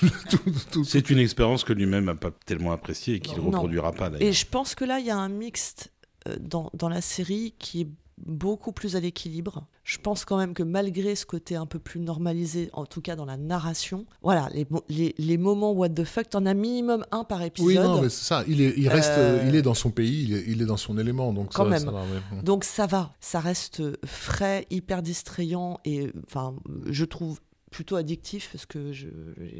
tout. 0.70 0.84
C'est 0.84 1.10
une 1.10 1.18
expérience 1.18 1.62
que 1.62 1.74
lui-même 1.74 2.06
n'a 2.06 2.14
pas 2.14 2.30
tellement 2.46 2.72
appréciée 2.72 3.16
et 3.16 3.20
qu'il 3.20 3.36
ne 3.36 3.42
reproduira 3.42 3.92
pas, 3.92 4.08
d'ailleurs. 4.08 4.26
Et 4.26 4.32
je 4.32 4.46
pense 4.46 4.74
que 4.74 4.84
là, 4.84 4.98
il 4.98 5.06
y 5.06 5.10
a 5.10 5.16
un 5.16 5.25
mixte 5.28 5.92
euh, 6.28 6.36
dans, 6.40 6.70
dans, 6.74 6.88
la 6.88 7.00
série 7.00 7.54
qui 7.58 7.82
est 7.82 7.88
beaucoup 8.18 8.72
plus 8.72 8.96
à 8.96 9.00
l'équilibre. 9.00 9.66
Je 9.84 9.98
pense 9.98 10.24
quand 10.24 10.36
même 10.38 10.54
que 10.54 10.62
malgré 10.62 11.14
ce 11.14 11.26
côté 11.26 11.54
un 11.54 11.66
peu 11.66 11.78
plus 11.78 12.00
normalisé, 12.00 12.70
en 12.72 12.86
tout 12.86 13.00
cas 13.00 13.14
dans 13.14 13.24
la 13.24 13.36
narration, 13.36 14.06
voilà, 14.22 14.48
les, 14.52 14.66
les, 14.88 15.14
les 15.16 15.36
moments 15.36 15.72
what 15.72 15.90
the 15.90 16.04
fuck, 16.04 16.30
t'en 16.30 16.46
as 16.46 16.54
minimum 16.54 17.04
un 17.12 17.24
par 17.24 17.42
épisode. 17.42 17.68
Oui, 17.68 17.74
non, 17.76 18.02
mais 18.02 18.08
c'est 18.08 18.24
ça. 18.24 18.42
Il, 18.48 18.60
est, 18.62 18.74
il 18.76 18.88
reste, 18.88 19.12
euh, 19.12 19.44
il 19.46 19.54
est 19.54 19.62
dans 19.62 19.74
son 19.74 19.90
pays, 19.90 20.24
il 20.24 20.34
est, 20.34 20.44
il 20.48 20.62
est 20.62 20.66
dans 20.66 20.76
son 20.76 20.98
élément, 20.98 21.32
donc 21.32 21.52
quand 21.52 21.64
ça, 21.64 21.70
même. 21.70 21.84
ça 21.84 21.90
va, 21.90 22.00
ouais. 22.00 22.42
Donc 22.42 22.64
ça 22.64 22.86
va, 22.86 23.14
ça 23.20 23.38
reste 23.38 23.82
frais, 24.04 24.66
hyper 24.70 25.02
distrayant 25.02 25.78
et 25.84 26.10
enfin, 26.26 26.56
je 26.86 27.04
trouve 27.04 27.38
plutôt 27.76 27.96
addictif 27.96 28.48
parce 28.52 28.64
que 28.64 28.90
j'ai 28.92 29.12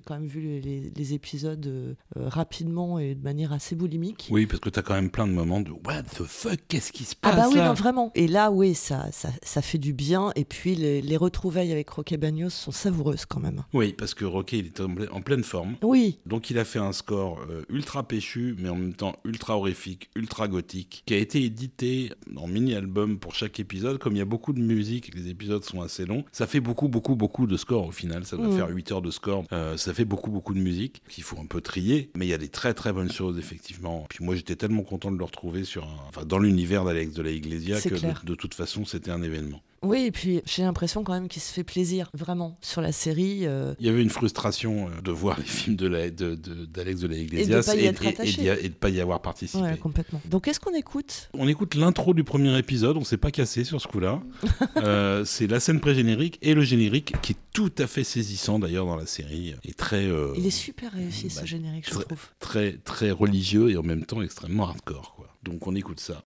quand 0.06 0.14
même 0.14 0.26
vu 0.26 0.40
les, 0.40 0.60
les- 0.62 0.90
les 0.96 1.12
épisodes 1.12 1.66
euh, 1.66 1.92
euh, 2.16 2.28
rapidement 2.30 2.98
et 2.98 3.14
de 3.14 3.22
manière 3.22 3.52
assez 3.52 3.76
boulimique. 3.76 4.28
Oui, 4.30 4.46
parce 4.46 4.58
que 4.60 4.70
t'as 4.70 4.80
quand 4.80 4.94
même 4.94 5.10
plein 5.10 5.26
de 5.26 5.32
moments 5.32 5.60
de 5.60 5.70
What 5.70 6.04
the 6.16 6.24
fuck, 6.24 6.58
qu'est-ce 6.68 6.92
qui 6.92 7.04
se 7.04 7.14
Ah 7.20 7.32
passe 7.32 7.36
bah 7.36 7.48
oui, 7.52 7.56
non, 7.58 7.74
vraiment. 7.74 8.10
Et 8.14 8.26
là, 8.26 8.50
oui, 8.50 8.74
ça, 8.74 9.06
ça, 9.12 9.28
ça 9.42 9.60
fait 9.60 9.76
du 9.76 9.92
bien. 9.92 10.32
Et 10.34 10.46
puis, 10.46 10.74
les, 10.74 11.02
les 11.02 11.16
retrouvailles 11.18 11.72
avec 11.72 11.90
Roque 11.90 12.14
Bagnos 12.14 12.48
sont 12.48 12.70
savoureuses 12.70 13.26
quand 13.26 13.40
même. 13.40 13.64
Oui, 13.74 13.92
parce 13.92 14.14
que 14.14 14.24
Rocky, 14.24 14.60
il 14.60 14.66
est 14.68 14.80
en, 14.80 14.88
ple- 14.88 15.10
en 15.10 15.20
pleine 15.20 15.44
forme. 15.44 15.76
Oui, 15.82 16.18
Donc 16.24 16.48
il 16.48 16.58
a 16.58 16.64
fait 16.64 16.78
un 16.78 16.92
score 16.92 17.40
euh, 17.50 17.64
ultra 17.68 18.02
péchu, 18.08 18.56
mais 18.58 18.70
en 18.70 18.76
même 18.76 18.94
temps 18.94 19.14
ultra 19.26 19.58
horrifique, 19.58 20.08
ultra 20.16 20.48
gothique, 20.48 21.02
qui 21.04 21.12
a 21.12 21.18
été 21.18 21.42
édité 21.44 22.12
en 22.34 22.46
mini-album 22.46 23.18
pour 23.18 23.34
chaque 23.34 23.60
épisode. 23.60 23.98
Comme 23.98 24.14
il 24.14 24.18
y 24.20 24.22
a 24.22 24.24
beaucoup 24.26 24.54
de 24.54 24.62
musique 24.62 25.08
et 25.08 25.12
que 25.12 25.18
les 25.18 25.28
épisodes 25.28 25.64
sont 25.64 25.82
assez 25.82 26.06
longs, 26.06 26.24
ça 26.32 26.46
fait 26.46 26.60
beaucoup, 26.60 26.88
beaucoup, 26.88 27.14
beaucoup 27.14 27.46
de 27.46 27.56
scores 27.58 27.86
au 27.88 27.92
final. 27.92 28.05
Ça 28.24 28.36
doit 28.36 28.46
Mhm. 28.48 28.56
faire 28.56 28.68
8 28.68 28.92
heures 28.92 29.02
de 29.02 29.10
score. 29.10 29.44
Euh, 29.52 29.76
ça 29.76 29.92
fait 29.94 30.04
beaucoup, 30.04 30.30
beaucoup 30.30 30.54
de 30.54 30.60
musique 30.60 31.02
qu'il 31.08 31.24
faut 31.24 31.38
un 31.38 31.46
peu 31.46 31.60
trier. 31.60 32.10
Mais 32.16 32.26
il 32.26 32.28
y 32.28 32.34
a 32.34 32.38
des 32.38 32.48
très, 32.48 32.74
très 32.74 32.92
bonnes 32.92 33.10
choses, 33.12 33.38
effectivement. 33.38 34.06
Puis 34.08 34.24
moi, 34.24 34.34
j'étais 34.34 34.56
tellement 34.56 34.82
content 34.82 35.10
de 35.10 35.18
le 35.18 35.24
retrouver 35.24 35.64
sur 35.64 35.84
un... 35.84 35.96
enfin, 36.08 36.24
dans 36.24 36.38
l'univers 36.38 36.84
d'Alex 36.84 37.12
de 37.14 37.22
la 37.22 37.30
Iglesia 37.30 37.80
que 37.80 38.24
de 38.26 38.34
toute 38.34 38.54
façon, 38.54 38.84
c'était 38.84 39.10
un 39.10 39.22
événement. 39.22 39.62
Oui. 39.82 40.04
Et 40.06 40.10
puis, 40.10 40.42
j'ai 40.46 40.62
l'impression 40.62 41.02
quand 41.04 41.12
même 41.12 41.28
qu'il 41.28 41.42
se 41.42 41.52
fait 41.52 41.64
plaisir, 41.64 42.10
vraiment, 42.14 42.58
sur 42.60 42.80
la 42.80 42.92
série. 42.92 43.46
euh, 43.46 43.74
Il 43.80 43.86
y 43.86 43.88
avait 43.88 44.02
une 44.02 44.10
frustration 44.10 44.88
euh, 44.88 45.00
de 45.02 45.10
voir 45.10 45.38
les 45.38 45.44
films 45.44 45.76
de 45.76 45.86
la- 45.86 46.10
de- 46.10 46.34
de- 46.34 46.64
d'Alex 46.66 47.00
de, 47.00 47.06
la 47.08 47.14
de 47.16 47.20
Iglesia 47.20 47.62
pas 47.62 47.74
y 47.76 47.86
être 47.86 48.02
et, 48.04 48.68
de 48.68 48.74
pas 48.74 48.88
y 48.90 49.00
avoir 49.00 49.20
participé. 49.22 49.62
ouais, 49.62 49.76
complètement. 49.76 50.20
Donc, 50.26 50.44
qu'est-ce 50.44 50.60
qu'on 50.60 50.74
écoute? 50.74 51.28
On 51.34 51.48
écoute 51.48 51.74
l'intro 51.74 52.14
du 52.14 52.24
premier 52.24 52.56
épisode, 52.58 52.96
on 52.96 53.04
s'est 53.04 53.16
pas 53.16 53.30
cassé 53.30 53.64
sur 53.64 53.80
ce 53.80 53.88
coup-là. 53.88 54.20
Euh, 54.78 55.24
c'est 55.24 55.46
la 55.46 55.58
scène 55.58 55.80
pré-générique 55.80 56.38
et 56.42 56.54
le 56.54 56.60
générique 56.62 57.14
qui 57.22 57.32
est 57.32 57.36
tout 57.52 57.72
à 57.78 57.86
fait 57.86 58.04
saisissant 58.04 58.58
d'ailleurs 58.58 58.84
dans 58.86 58.96
la 58.96 59.06
série 59.06 59.54
et 59.64 59.72
très 59.72 60.04
euh, 60.04 60.32
Il 60.36 60.46
est 60.46 60.50
super 60.50 60.92
réussi, 60.92 61.26
bah, 61.28 61.40
ce 61.40 61.46
générique, 61.46 61.86
je 61.86 61.90
très- 61.92 62.04
trouve. 62.04 62.18
très 62.38 62.72
très 62.84 63.10
religieux 63.10 63.70
et 63.70 63.76
en 63.76 63.82
même 63.82 64.04
temps 64.04 64.20
extrêmement 64.22 64.64
hardcore 64.68 65.14
quoi. 65.16 65.28
Donc 65.44 65.66
on 65.66 65.74
écoute 65.74 66.00
ça. 66.00 66.22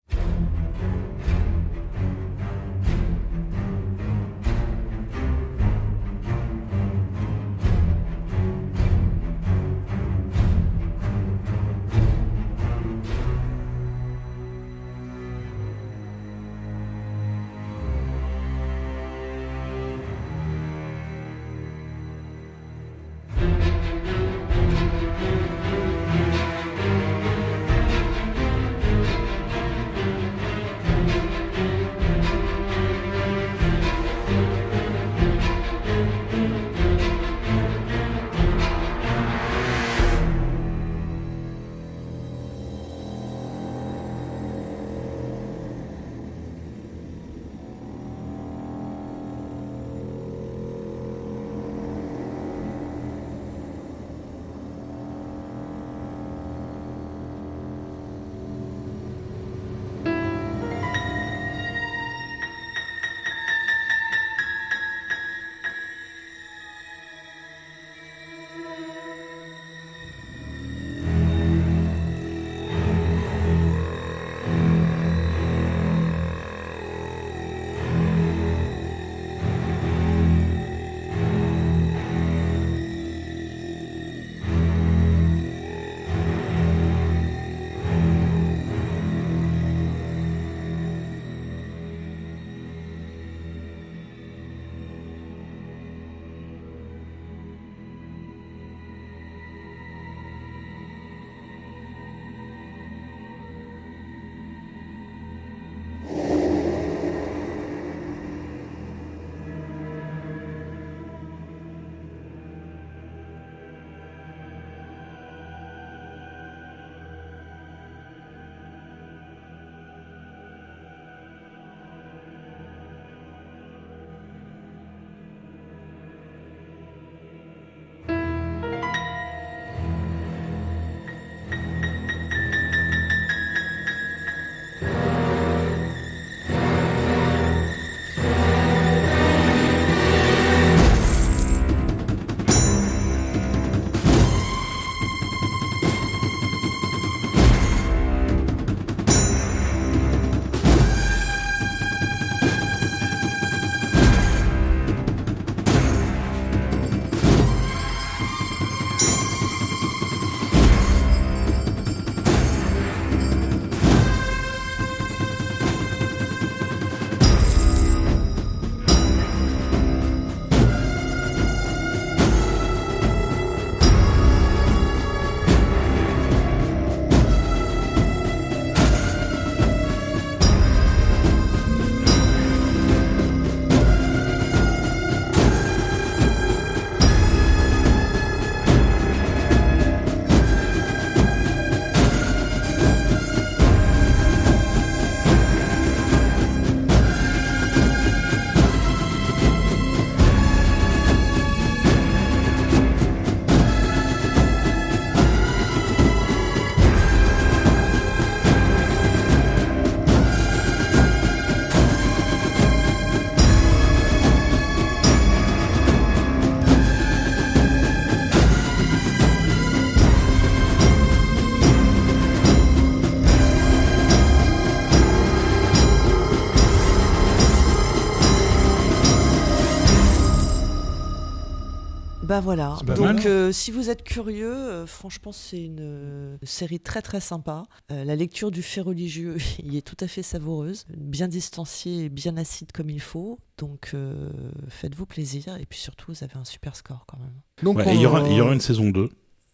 Bah 232.31 232.41
voilà. 232.41 232.77
Donc 233.15 233.27
euh, 233.27 233.51
si 233.51 233.73
vous 233.73 233.91
êtes 233.91 234.05
curieux, 234.05 234.55
euh, 234.55 234.87
franchement 234.87 235.33
c'est 235.33 235.61
une 235.61 235.79
euh, 235.81 236.37
série 236.45 236.79
très 236.79 237.03
très 237.03 237.21
sympa. 237.21 237.65
Euh, 237.91 238.05
la 238.05 238.15
lecture 238.15 238.51
du 238.53 238.63
fait 238.63 238.81
religieux 238.81 239.37
y 239.65 239.77
est 239.77 239.83
tout 239.83 239.97
à 239.99 240.07
fait 240.07 240.23
savoureuse, 240.23 240.87
bien 240.97 241.27
distanciée 241.27 242.05
et 242.05 242.09
bien 242.09 242.37
acide 242.37 242.71
comme 242.73 242.89
il 242.91 243.01
faut. 243.01 243.39
Donc 243.59 243.91
euh, 243.95 244.31
faites-vous 244.69 245.07
plaisir 245.07 245.57
et 245.61 245.67
puis 245.67 245.79
surtout 245.81 246.13
vous 246.13 246.23
avez 246.25 246.37
un 246.37 246.45
super 246.45 246.77
score 246.77 247.05
quand 247.07 247.19
même. 247.19 247.35
Donc, 247.63 247.79
Ouais, 247.79 247.85
on- 247.87 247.91
et 247.91 247.95
il 247.97 248.01
y, 248.01 248.07
aura, 248.07 248.29
il 248.29 248.37
y 248.37 248.41
aura 248.41 248.53
une 248.55 248.61
saison 248.61 248.91
2 248.91 249.09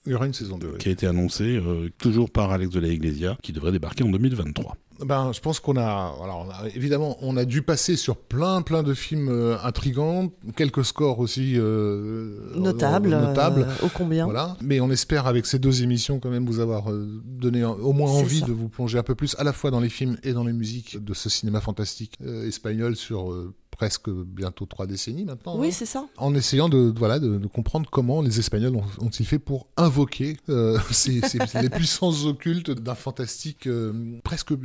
il 0.04 0.12
y 0.12 0.14
aura 0.14 0.26
une 0.26 0.34
saison 0.34 0.56
2. 0.56 0.76
qui 0.76 0.88
a 0.88 0.92
été 0.92 1.06
annoncée 1.08 1.56
euh, 1.56 1.90
toujours 1.98 2.30
par 2.30 2.52
Alex 2.52 2.70
de 2.70 2.78
la 2.78 2.86
Iglesia 2.88 3.36
qui 3.42 3.52
devrait 3.52 3.72
débarquer 3.72 4.04
en 4.04 4.08
2023. 4.10 4.76
Ben, 5.04 5.32
je 5.32 5.40
pense 5.40 5.60
qu'on 5.60 5.76
a, 5.76 5.82
alors, 5.82 6.46
on 6.46 6.50
a- 6.50 6.68
évidemment, 6.74 7.16
on 7.20 7.36
a 7.36 7.44
dû 7.44 7.62
passer 7.62 7.96
sur 7.96 8.16
plein, 8.16 8.62
plein 8.62 8.82
de 8.82 8.94
films 8.94 9.28
euh, 9.28 9.56
intrigants, 9.62 10.30
quelques 10.56 10.84
scores 10.84 11.18
aussi 11.18 11.54
euh, 11.56 12.54
Notable, 12.54 13.12
euh, 13.12 13.26
notables. 13.28 13.66
euh, 13.68 13.86
ô 13.86 13.90
combien. 13.92 14.24
Voilà. 14.24 14.56
Mais 14.62 14.80
on 14.80 14.90
espère 14.90 15.26
avec 15.26 15.44
ces 15.46 15.58
deux 15.58 15.82
émissions 15.82 16.18
quand 16.18 16.30
même 16.30 16.46
vous 16.46 16.60
avoir 16.60 16.90
euh, 16.90 17.06
donné 17.24 17.64
au 17.64 17.92
moins 17.92 18.10
envie 18.10 18.40
ça. 18.40 18.46
de 18.46 18.52
vous 18.52 18.68
plonger 18.68 18.98
un 18.98 19.02
peu 19.02 19.14
plus 19.14 19.36
à 19.38 19.44
la 19.44 19.52
fois 19.52 19.70
dans 19.70 19.80
les 19.80 19.88
films 19.90 20.16
et 20.22 20.32
dans 20.32 20.44
les 20.44 20.52
musiques 20.52 21.02
de 21.04 21.14
ce 21.14 21.28
cinéma 21.28 21.60
fantastique 21.60 22.18
espagnol 22.46 22.96
sur 22.96 23.30
euh, 23.32 23.54
presque 23.76 24.10
bientôt 24.10 24.66
trois 24.66 24.86
décennies 24.86 25.24
maintenant. 25.24 25.58
Oui 25.58 25.68
hein. 25.68 25.70
c'est 25.72 25.86
ça. 25.86 26.06
en 26.16 26.34
essayant 26.34 26.68
de, 26.68 26.92
voilà, 26.96 27.18
de, 27.18 27.36
de 27.38 27.46
comprendre 27.46 27.88
comment 27.90 28.22
les 28.22 28.38
Espagnols 28.38 28.74
ont- 28.76 28.84
ont-ils 29.04 29.26
fait 29.26 29.38
pour 29.38 29.66
invoquer 29.76 30.36
euh, 30.48 30.78
ces, 30.90 31.20
ces- 31.20 31.38
les 31.60 31.70
puissances 31.70 32.24
occultes 32.24 32.70
d'un 32.70 32.94
fantastique 32.94 33.66
euh, 33.66 34.18
presque, 34.24 34.52
euh, 34.52 34.56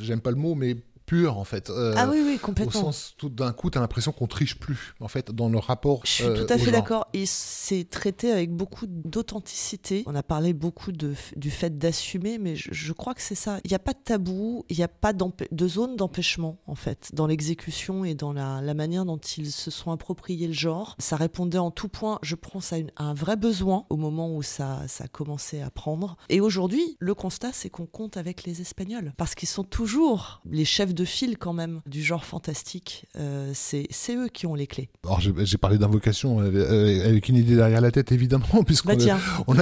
j'aime 0.00 0.20
pas 0.20 0.30
le 0.30 0.36
mot, 0.36 0.54
mais 0.54 0.76
pur 1.12 1.36
en 1.38 1.44
fait. 1.44 1.68
Euh, 1.68 1.94
ah 1.96 2.08
oui 2.10 2.22
oui 2.24 2.34
Au 2.36 2.38
complètement. 2.46 2.72
sens, 2.92 3.14
tout 3.18 3.28
d'un 3.28 3.52
coup, 3.52 3.68
tu 3.70 3.76
as 3.76 3.80
l'impression 3.82 4.12
qu'on 4.12 4.26
triche 4.26 4.58
plus, 4.58 4.94
en 5.00 5.08
fait, 5.08 5.30
dans 5.30 5.48
le 5.50 5.58
rapport. 5.58 6.00
Je 6.04 6.10
suis 6.10 6.24
euh, 6.24 6.46
tout 6.46 6.50
à 6.52 6.56
au 6.56 6.58
fait 6.58 6.70
d'accord. 6.70 7.06
Et 7.12 7.26
c'est 7.26 7.84
traité 7.84 8.32
avec 8.32 8.50
beaucoup 8.50 8.86
d'authenticité. 8.88 10.02
On 10.06 10.14
a 10.14 10.22
parlé 10.22 10.52
beaucoup 10.52 10.92
de, 10.92 11.14
du 11.36 11.50
fait 11.50 11.78
d'assumer, 11.78 12.38
mais 12.38 12.56
je, 12.56 12.68
je 12.72 12.92
crois 12.92 13.14
que 13.14 13.22
c'est 13.22 13.34
ça. 13.34 13.58
Il 13.64 13.68
n'y 13.68 13.74
a 13.74 13.78
pas 13.78 13.92
de 13.92 13.98
tabou, 14.02 14.64
il 14.68 14.76
n'y 14.76 14.82
a 14.82 14.88
pas 14.88 15.12
de 15.12 15.68
zone 15.68 15.96
d'empêchement, 15.96 16.58
en 16.66 16.74
fait, 16.74 17.10
dans 17.12 17.26
l'exécution 17.26 18.04
et 18.04 18.14
dans 18.14 18.32
la, 18.32 18.60
la 18.60 18.74
manière 18.74 19.04
dont 19.04 19.18
ils 19.18 19.52
se 19.52 19.70
sont 19.70 19.90
appropriés 19.90 20.46
le 20.46 20.52
genre. 20.52 20.96
Ça 20.98 21.16
répondait 21.16 21.58
en 21.58 21.70
tout 21.70 21.88
point, 21.88 22.18
je 22.22 22.34
pense, 22.34 22.72
à, 22.72 22.78
une- 22.78 22.90
à 22.96 23.04
un 23.04 23.14
vrai 23.14 23.36
besoin 23.36 23.84
au 23.90 23.96
moment 23.96 24.34
où 24.34 24.42
ça, 24.42 24.80
ça 24.88 25.04
a 25.04 25.08
commencé 25.08 25.60
à 25.60 25.70
prendre. 25.70 26.16
Et 26.28 26.40
aujourd'hui, 26.40 26.96
le 26.98 27.14
constat, 27.14 27.50
c'est 27.52 27.70
qu'on 27.70 27.86
compte 27.86 28.16
avec 28.16 28.44
les 28.44 28.60
Espagnols. 28.60 29.12
Parce 29.16 29.34
qu'ils 29.34 29.48
sont 29.48 29.64
toujours 29.64 30.40
les 30.50 30.64
chefs 30.64 30.94
de 30.94 31.01
file, 31.04 31.38
quand 31.38 31.52
même, 31.52 31.80
du 31.86 32.02
genre 32.02 32.24
fantastique. 32.24 33.06
Euh, 33.18 33.52
c'est 33.54 33.88
eux 34.10 34.28
qui 34.28 34.46
ont 34.46 34.54
les 34.54 34.66
clés. 34.66 34.88
Alors, 35.04 35.20
j'ai 35.20 35.58
parlé 35.58 35.78
d'invocation 35.78 36.40
euh, 36.40 36.50
euh, 36.54 37.08
avec 37.08 37.28
une 37.28 37.36
idée 37.36 37.56
derrière 37.56 37.80
la 37.80 37.90
tête, 37.90 38.12
évidemment, 38.12 38.46
puisqu'on 38.66 38.96
Bah. 38.96 39.20
On, 39.46 39.54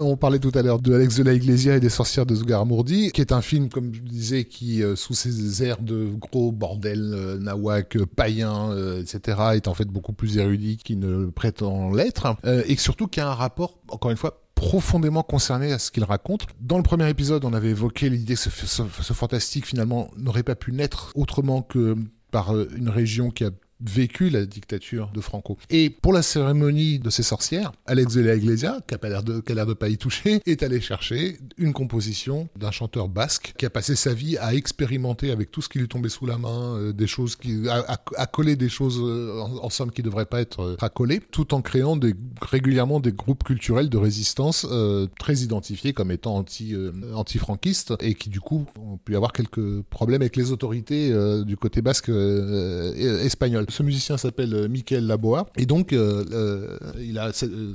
on 0.00 0.16
parlait 0.16 0.38
tout 0.38 0.52
à 0.54 0.62
l'heure 0.62 0.80
de 0.80 0.94
Alex 0.94 1.16
de 1.16 1.22
la 1.22 1.32
Iglesia 1.32 1.76
et 1.76 1.80
des 1.80 1.88
sorcières 1.88 2.26
de 2.26 2.34
Sgaramourdi, 2.34 3.12
qui 3.12 3.20
est 3.20 3.32
un 3.32 3.42
film, 3.42 3.68
comme 3.68 3.94
je 3.94 4.00
disais, 4.00 4.44
qui, 4.44 4.82
euh, 4.82 4.96
sous 4.96 5.14
ses 5.14 5.62
airs 5.62 5.80
de 5.80 6.10
gros 6.14 6.52
bordel 6.52 7.38
nawak, 7.40 7.98
païen, 8.16 8.74
etc., 8.98 9.38
est 9.54 9.68
en 9.68 9.74
fait 9.74 9.86
beaucoup 9.86 10.12
plus 10.12 10.38
érudit 10.38 10.76
qu'il 10.76 10.98
ne 10.98 11.26
prétend 11.26 11.92
l'être, 11.92 12.36
et 12.44 12.76
surtout 12.76 13.06
qui 13.06 13.20
a 13.20 13.28
un 13.28 13.34
rapport, 13.34 13.78
encore 13.88 14.10
une 14.10 14.16
fois, 14.16 14.45
profondément 14.56 15.22
concerné 15.22 15.70
à 15.72 15.78
ce 15.78 15.92
qu'il 15.92 16.02
raconte. 16.02 16.46
Dans 16.60 16.78
le 16.78 16.82
premier 16.82 17.08
épisode, 17.08 17.44
on 17.44 17.52
avait 17.52 17.68
évoqué 17.70 18.08
l'idée 18.10 18.34
que 18.34 18.40
ce, 18.40 18.50
ce- 18.50 19.12
fantastique, 19.12 19.66
finalement, 19.66 20.10
n'aurait 20.16 20.42
pas 20.42 20.56
pu 20.56 20.72
naître 20.72 21.12
autrement 21.14 21.62
que 21.62 21.94
par 22.32 22.56
euh, 22.56 22.68
une 22.76 22.88
région 22.88 23.30
qui 23.30 23.44
a 23.44 23.50
vécu 23.80 24.30
la 24.30 24.46
dictature 24.46 25.10
de 25.14 25.20
Franco. 25.20 25.58
Et 25.70 25.90
pour 25.90 26.12
la 26.12 26.22
cérémonie 26.22 26.98
de 26.98 27.10
ces 27.10 27.22
sorcières, 27.22 27.72
Alex 27.86 28.14
de 28.14 28.22
la 28.22 28.34
Iglesia, 28.34 28.80
qui 28.86 28.94
a 28.94 29.08
l'air 29.08 29.22
de, 29.22 29.40
de 29.40 29.74
pas 29.74 29.88
y 29.88 29.98
toucher, 29.98 30.40
est 30.46 30.62
allé 30.62 30.80
chercher 30.80 31.38
une 31.58 31.72
composition 31.72 32.48
d'un 32.56 32.70
chanteur 32.70 33.08
basque 33.08 33.54
qui 33.58 33.66
a 33.66 33.70
passé 33.70 33.96
sa 33.96 34.14
vie 34.14 34.38
à 34.38 34.54
expérimenter 34.54 35.30
avec 35.30 35.50
tout 35.50 35.62
ce 35.62 35.68
qui 35.68 35.78
lui 35.78 35.88
tombait 35.88 36.08
sous 36.08 36.26
la 36.26 36.38
main, 36.38 36.76
euh, 36.76 36.92
des 36.92 37.06
choses 37.06 37.36
qui, 37.36 37.68
à, 37.68 37.84
à- 38.16 38.26
coller 38.26 38.56
des 38.56 38.68
choses 38.68 39.00
euh, 39.02 39.40
en, 39.40 39.70
somme 39.70 39.90
qui 39.90 40.02
devraient 40.02 40.26
pas 40.26 40.40
être 40.40 40.60
euh, 40.60 41.18
tout 41.30 41.54
en 41.54 41.62
créant 41.62 41.96
des, 41.96 42.14
régulièrement 42.40 43.00
des 43.00 43.12
groupes 43.12 43.44
culturels 43.44 43.88
de 43.88 43.96
résistance 43.96 44.66
euh, 44.70 45.06
très 45.18 45.36
identifiés 45.36 45.92
comme 45.92 46.10
étant 46.10 46.36
anti, 46.36 46.74
anti-franquistes 47.14 47.94
et 48.00 48.14
qui 48.14 48.28
du 48.30 48.40
coup 48.40 48.66
ont 48.78 48.98
pu 48.98 49.16
avoir 49.16 49.32
quelques 49.32 49.82
problèmes 49.82 50.22
avec 50.22 50.36
les 50.36 50.52
autorités 50.52 51.12
du 51.44 51.56
côté 51.56 51.82
basque 51.82 52.10
espagnol. 52.10 53.65
Ce 53.68 53.82
musicien 53.82 54.16
s'appelle 54.16 54.54
euh, 54.54 54.68
Michael 54.68 55.06
Laboa 55.06 55.46
et 55.56 55.66
donc 55.66 55.92
euh, 55.92 56.24
euh, 56.32 56.78
il 57.00 57.18
a 57.18 57.30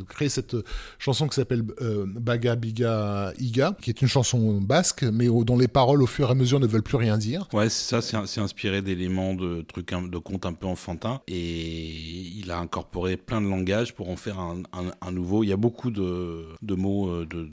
créé 0.09 0.29
cette 0.29 0.55
chanson 0.99 1.27
qui 1.27 1.35
s'appelle 1.35 1.63
Baga 1.63 2.55
Biga 2.55 3.33
Iga, 3.39 3.75
qui 3.81 3.89
est 3.89 4.01
une 4.01 4.07
chanson 4.07 4.59
basque, 4.61 5.03
mais 5.03 5.27
dont 5.27 5.57
les 5.57 5.67
paroles 5.67 6.01
au 6.03 6.07
fur 6.07 6.27
et 6.29 6.31
à 6.31 6.35
mesure 6.35 6.59
ne 6.59 6.67
veulent 6.67 6.83
plus 6.83 6.97
rien 6.97 7.17
dire. 7.17 7.47
Ouais, 7.53 7.69
c'est 7.69 8.01
ça, 8.01 8.25
c'est 8.27 8.41
inspiré 8.41 8.81
d'éléments 8.81 9.33
de 9.33 9.61
trucs, 9.61 9.89
de 9.93 10.17
contes 10.17 10.45
un 10.45 10.53
peu 10.53 10.67
enfantins. 10.67 11.21
Et 11.27 11.91
il 12.37 12.51
a 12.51 12.59
incorporé 12.59 13.17
plein 13.17 13.41
de 13.41 13.47
langages 13.47 13.93
pour 13.93 14.09
en 14.09 14.15
faire 14.15 14.39
un, 14.39 14.63
un- 14.73 14.91
un 15.01 15.11
nouveau. 15.11 15.43
Il 15.43 15.47
y 15.49 15.53
a 15.53 15.57
beaucoup 15.57 15.91
de, 15.91 16.45
de 16.61 16.75
mots 16.75 17.25
de, 17.25 17.49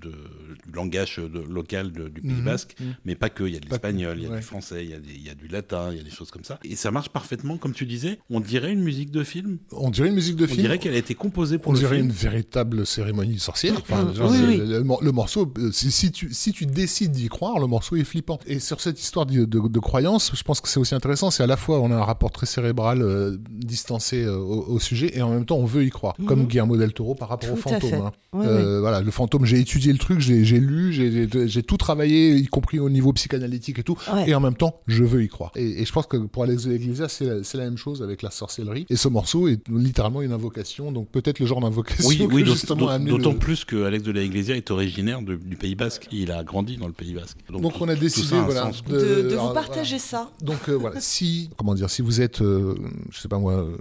langage 0.72 1.18
local 1.48 1.90
du 1.92 2.20
Pays 2.20 2.32
Mhm, 2.32 2.44
Basque, 2.44 2.76
mhm. 2.80 2.94
mais 3.04 3.14
pas 3.14 3.30
que. 3.30 3.44
Il 3.44 3.54
y 3.54 3.56
a 3.56 3.60
de 3.60 3.68
l'espagnol, 3.68 4.18
il 4.18 4.24
y 4.24 4.26
a 4.26 4.30
ouais. 4.30 4.36
du 4.38 4.42
français, 4.42 4.84
il 4.84 4.90
y 4.90 4.94
a, 4.94 4.98
des- 4.98 5.14
il 5.14 5.26
y 5.26 5.30
a 5.30 5.34
du 5.34 5.48
latin, 5.48 5.88
il 5.92 5.98
y 5.98 6.00
a 6.00 6.04
des 6.04 6.10
choses 6.10 6.30
comme 6.30 6.44
ça. 6.44 6.58
Et 6.64 6.76
ça 6.76 6.90
marche 6.90 7.08
parfaitement, 7.08 7.56
comme 7.56 7.72
tu 7.72 7.86
disais. 7.86 8.18
On 8.30 8.40
dirait 8.40 8.72
une 8.72 8.82
musique 8.82 9.10
de 9.10 9.24
film. 9.24 9.56
On 9.72 9.88
dirait 9.88 10.08
une 10.08 10.14
musique 10.14 10.36
de 10.36 10.44
On 10.44 10.48
film. 10.48 10.60
dirait 10.60 10.78
qu'elle 10.78 10.92
a 10.92 10.98
été 10.98 11.14
composée 11.14 11.56
pour 11.56 11.70
On 11.70 11.72
le 11.72 11.78
dirait 11.78 11.96
film. 11.96 12.08
une 12.08 12.12
véritable 12.12 12.84
cérémonie 12.86 13.38
sorcière. 13.38 13.74
Enfin, 13.80 14.12
genre, 14.12 14.30
oui, 14.30 14.36
c'est- 14.38 14.46
oui. 14.46 14.58
Le, 14.68 14.84
mor- 14.84 15.02
le 15.02 15.12
morceau, 15.12 15.50
euh, 15.58 15.72
si, 15.72 15.90
si 15.90 16.12
tu, 16.12 16.28
si 16.34 16.52
tu 16.52 16.66
décides 16.66 17.12
d'y 17.12 17.28
croire, 17.28 17.58
le 17.58 17.66
morceau 17.66 17.96
est 17.96 18.04
flippant. 18.04 18.38
Et 18.46 18.58
sur 18.60 18.82
cette 18.82 19.00
histoire 19.00 19.24
de, 19.24 19.46
de, 19.46 19.68
de 19.68 19.78
croyance, 19.78 20.30
je 20.34 20.42
pense 20.42 20.60
que 20.60 20.68
c'est 20.68 20.78
aussi 20.78 20.94
intéressant. 20.94 21.30
C'est 21.30 21.42
à 21.42 21.46
la 21.46 21.56
fois, 21.56 21.80
on 21.80 21.90
a 21.90 21.94
un 21.94 22.04
rapport 22.04 22.30
très 22.30 22.44
cérébral, 22.44 23.00
euh, 23.00 23.38
distancé 23.50 24.22
euh, 24.24 24.36
au, 24.36 24.74
au 24.74 24.78
sujet, 24.78 25.16
et 25.16 25.22
en 25.22 25.30
même 25.30 25.46
temps, 25.46 25.56
on 25.56 25.64
veut 25.64 25.84
y 25.84 25.90
croire. 25.90 26.14
Mhm. 26.18 26.26
Comme 26.26 26.46
Guillermo 26.46 26.76
del 26.76 26.92
Toro 26.92 27.14
par 27.14 27.30
rapport 27.30 27.50
au 27.50 27.56
Tout 27.56 27.68
à 27.70 27.72
fantôme. 27.80 27.90
fait. 27.90 27.96
hein. 27.96 28.12
Euh, 28.34 28.80
Voilà, 28.80 29.00
le 29.00 29.10
fantôme, 29.10 29.46
j'ai 29.46 29.58
étudié 29.58 29.90
le 29.90 29.98
truc, 29.98 30.20
j'ai 30.20 30.42
lu, 30.60 30.92
j'ai- 30.92 31.62
tout 31.62 31.76
travaillé, 31.78 32.34
y 32.36 32.46
compris 32.46 32.78
au 32.78 32.90
niveau 32.90 33.12
psychanalytique 33.14 33.78
et 33.78 33.82
tout. 33.82 33.96
ouais. 34.12 34.28
Et 34.28 34.34
en 34.34 34.40
même 34.40 34.54
temps, 34.54 34.80
je 34.86 35.02
veux 35.04 35.22
y 35.22 35.28
croire. 35.28 35.50
Et, 35.56 35.80
et 35.80 35.84
je 35.86 35.92
pense 35.92 36.06
que 36.06 36.18
pour 36.18 36.42
Alex 36.42 36.64
de 36.64 36.72
l'Iglesia, 36.72 37.08
c'est 37.08 37.24
la, 37.24 37.42
c'est 37.42 37.56
la 37.56 37.64
même 37.64 37.78
chose 37.78 38.02
avec 38.02 38.17
la 38.22 38.30
sorcellerie. 38.30 38.86
Et 38.90 38.96
ce 38.96 39.08
morceau 39.08 39.48
est 39.48 39.60
littéralement 39.68 40.22
une 40.22 40.32
invocation, 40.32 40.92
donc 40.92 41.08
peut-être 41.08 41.38
le 41.40 41.46
genre 41.46 41.60
d'invocation 41.60 42.08
Oui, 42.08 42.18
que 42.18 42.24
oui, 42.24 42.44
justement 42.44 42.88
a 42.88 42.94
amené 42.94 43.10
d'autant 43.10 43.32
le- 43.32 43.38
plus 43.38 43.64
que 43.64 43.84
Alex 43.84 44.04
de 44.04 44.12
la 44.12 44.22
Iglesia 44.22 44.56
est 44.56 44.70
originaire 44.70 45.22
de- 45.22 45.36
du 45.36 45.56
Pays 45.56 45.74
Basque. 45.74 46.08
Il 46.12 46.30
a 46.32 46.42
grandi 46.44 46.76
dans 46.76 46.86
le 46.86 46.92
Pays 46.92 47.14
Basque. 47.14 47.38
Donc 47.50 47.80
on 47.80 47.88
a 47.88 47.94
décidé, 47.94 48.36
a 48.36 48.42
voilà, 48.42 48.62
sens, 48.72 48.84
de, 48.84 48.98
de 49.22 49.28
alors, 49.32 49.48
vous 49.48 49.54
partager 49.54 49.98
voilà. 49.98 50.26
ça. 50.28 50.30
Donc 50.42 50.68
euh, 50.68 50.74
voilà, 50.74 51.00
si 51.00 51.50
comment 51.56 51.74
dire, 51.74 51.90
si 51.90 52.02
vous 52.02 52.20
êtes, 52.20 52.40
euh, 52.42 52.74
je 53.10 53.20
sais 53.20 53.28
pas 53.28 53.38
moi, 53.38 53.52
euh, 53.54 53.76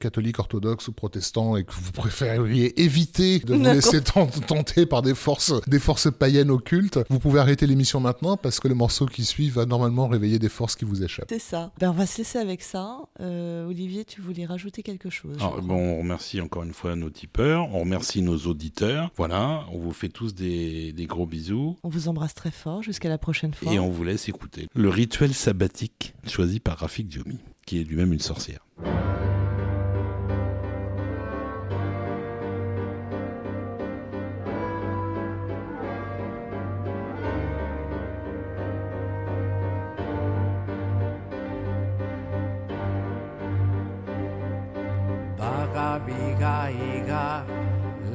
catholique, 0.00 0.38
orthodoxe 0.38 0.88
ou 0.88 0.92
protestant 0.92 1.56
et 1.56 1.64
que 1.64 1.72
vous 1.72 1.92
préfériez 1.92 2.80
éviter 2.82 3.38
de 3.40 3.54
vous 3.54 3.62
D'accord. 3.62 3.74
laisser 3.74 4.00
ten- 4.02 4.28
tenter 4.46 4.86
par 4.86 5.02
des 5.02 5.14
forces, 5.14 5.52
des 5.66 5.78
forces 5.78 6.10
païennes 6.10 6.50
occultes, 6.50 6.98
vous 7.10 7.18
pouvez 7.18 7.40
arrêter 7.40 7.66
l'émission 7.66 8.00
maintenant 8.00 8.36
parce 8.36 8.60
que 8.60 8.68
le 8.68 8.74
morceau 8.74 9.06
qui 9.06 9.24
suit 9.24 9.48
va 9.50 9.66
normalement 9.66 10.08
réveiller 10.08 10.38
des 10.38 10.48
forces 10.48 10.76
qui 10.76 10.84
vous 10.84 11.02
échappent. 11.02 11.26
C'est 11.28 11.38
ça. 11.40 11.72
Ben, 11.78 11.90
on 11.90 11.94
va 11.94 12.06
se 12.06 12.18
laisser 12.18 12.38
avec 12.38 12.62
ça. 12.62 12.98
Euh, 13.20 13.66
Olivier, 13.76 14.06
tu 14.06 14.22
voulais 14.22 14.46
rajouter 14.46 14.82
quelque 14.82 15.10
chose 15.10 15.36
Alors, 15.36 15.50
crois. 15.52 15.60
bon, 15.60 15.76
on 15.76 15.98
remercie 15.98 16.40
encore 16.40 16.62
une 16.62 16.72
fois 16.72 16.96
nos 16.96 17.10
tipeurs, 17.10 17.68
on 17.74 17.80
remercie 17.80 18.22
nos 18.22 18.38
auditeurs. 18.38 19.10
Voilà, 19.16 19.66
on 19.70 19.78
vous 19.78 19.92
fait 19.92 20.08
tous 20.08 20.34
des, 20.34 20.94
des 20.94 21.04
gros 21.04 21.26
bisous 21.26 21.76
On 21.82 21.90
vous 21.90 22.08
embrasse 22.08 22.32
très 22.34 22.50
fort. 22.50 22.82
Jusqu'à 22.82 23.10
la 23.10 23.18
prochaine 23.18 23.52
fois. 23.52 23.70
et 23.70 23.78
on 23.78 23.90
vous 23.90 24.02
laisse 24.02 24.30
écouter 24.30 24.68
le 24.74 24.88
rituel 24.88 25.34
sabbatique 25.34 26.14
choisi 26.26 26.58
par 26.58 26.78
Rafik 26.78 27.06
Dioumi, 27.06 27.38
qui 27.66 27.78
est 27.78 27.84
lui-même 27.84 28.14
une 28.14 28.18
sorcière. 28.20 28.60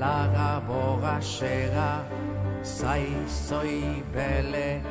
laga 0.01 0.51
boga 0.67 1.15
sega 1.21 1.89
zaizoi 2.75 4.01
bele 4.13 4.81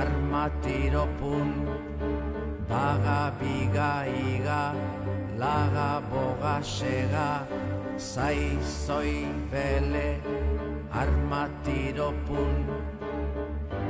armatiropun 0.00 1.52
baga 2.70 3.20
biga 3.42 3.92
iga 4.22 4.62
laga 5.42 5.90
boga 6.14 6.56
sega 6.74 7.28
zaizoi 8.12 9.14
bele 9.54 10.08
armatiropun 11.04 12.52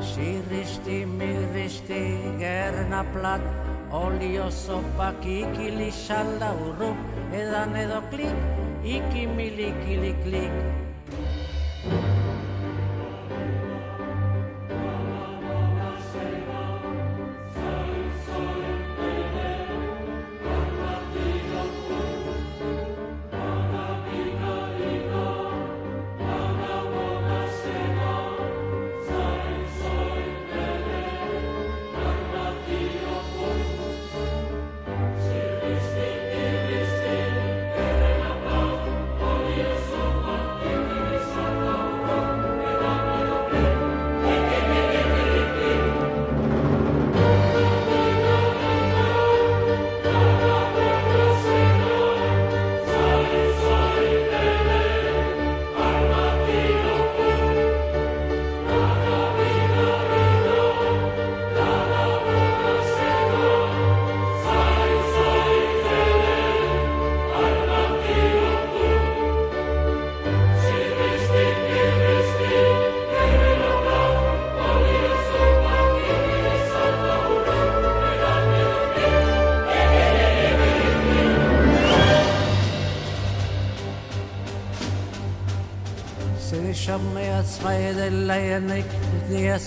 Sirristi, 0.02 1.06
mirristi, 1.06 2.00
gerna 2.40 3.04
plat, 3.12 3.44
Olio 3.92 4.50
sopa 4.50 5.12
kikili 5.20 5.90
xalda 5.92 6.54
urrup 6.66 6.96
Edan 7.40 7.76
edo 7.76 8.00
klik, 8.10 8.38
ikimili 8.84 9.68
kili 9.84 10.14
klik 10.24 12.11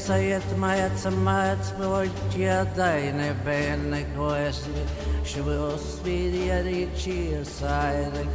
sajet 0.06 0.58
ma 0.58 0.76
et 0.76 0.98
se 1.00 1.10
ma 1.10 1.38
et 1.52 1.64
se 1.66 1.74
me 1.80 1.88
vojtë 1.90 2.26
që 2.34 2.50
ataj 2.54 3.06
në 3.18 3.30
benë 3.46 3.88
në 3.90 4.02
kohesli 4.14 4.84
Shëve 5.26 5.56
o 5.66 5.72
svidi 5.82 6.44
e 6.54 6.60
rikë 6.68 7.00
që 7.02 7.16
e 7.40 7.42
sajre 7.50 8.26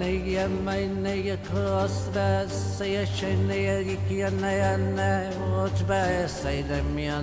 Në 0.00 0.08
jemë 0.32 0.58
maj 0.66 0.82
në 1.04 1.14
jë 1.28 1.36
kosë 1.46 2.14
dhe 2.16 2.26
se 2.56 2.90
jë 2.90 3.04
shenë 3.12 3.46
në 3.52 3.60
jë 3.60 3.78
rikë 3.90 4.18
jë 4.18 4.32
në 4.40 4.52
jë 4.56 4.74
në 4.98 5.08
vojtë 5.38 5.88
bëhe 5.92 6.28
Se 6.34 6.58
i 6.58 6.64
në 6.72 6.82
mjë 6.90 7.18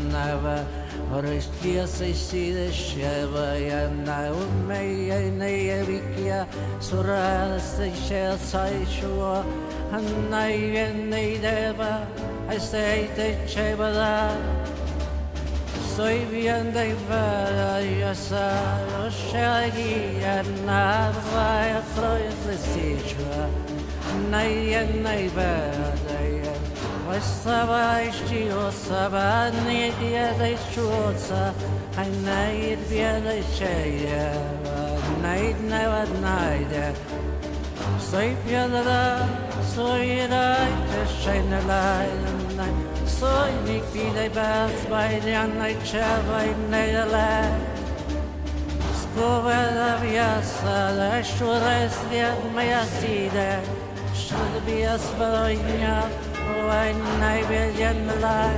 i 2.07 2.13
si 2.23 2.45
dhe 2.55 2.67
shëve 2.79 3.47
jë 3.67 3.85
në 3.99 4.21
u 4.31 4.45
me 4.69 4.83
jë 5.09 5.23
në 5.41 5.55
jë 5.57 6.43
shë 8.05 8.27
sajë 8.47 8.85
shuë 8.95 9.58
Anaigeneiderba, 9.91 12.07
aizeitechebada, 12.49 14.31
Soy 15.95 16.19
bien 16.31 16.71
de 16.71 16.83
Ibarayasa, 16.95 18.47
Oshagi, 19.05 19.95
Anava, 20.23 21.49
Afroisichua, 21.81 23.41
Anaigeneibadaya, 24.13 26.53
Oisavaishio 27.09 28.63
Sabani, 28.71 29.81
Diadaichuosa, 29.99 31.43
Anaid 31.97 32.79
Biadaichaya, 32.87 34.27
Anaid 35.09 35.57
Navadnaida, 35.67 36.85
Soy 37.99 38.29
Piadada, 38.45 39.03
so 39.75 39.95
you 39.97 40.27
light 40.27 40.87
to 40.91 41.01
shine 41.21 41.49
the 41.49 41.61
light 41.61 42.09
of 42.27 42.55
night. 42.57 43.07
So 43.07 43.29
you 43.45 43.61
make 43.67 43.93
me 43.93 44.29
dance 44.33 44.85
by 44.85 45.19
the 45.19 45.33
unlighted 45.43 46.27
way 46.29 46.95
of 46.95 47.11
life. 47.11 47.79
Scoured 49.01 49.77
of 49.77 50.03
years, 50.03 50.49
Soyerajte 50.49 50.49
sejnelajnaj 50.49 50.59
Soynik 50.59 50.73
bidej 50.73 50.89
bezbajnjanaj 50.89 51.03
čevajnejelaj 51.11 51.19
Skovedav 51.21 51.21
jasale 51.23 51.23
šurezvjet 51.23 52.39
meja 52.55 52.83
side 52.85 53.59
Šrbija 54.15 54.97
svojnja 54.97 56.01
Ovaj 56.59 56.93
najbjeljen 57.19 58.09
laj 58.21 58.55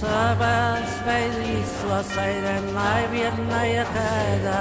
sabes 0.00 0.92
vejš 1.06 1.66
sva 1.80 2.00
na 2.44 2.56
najvjerna 2.80 3.62
je 3.64 3.84
kada 3.94 4.60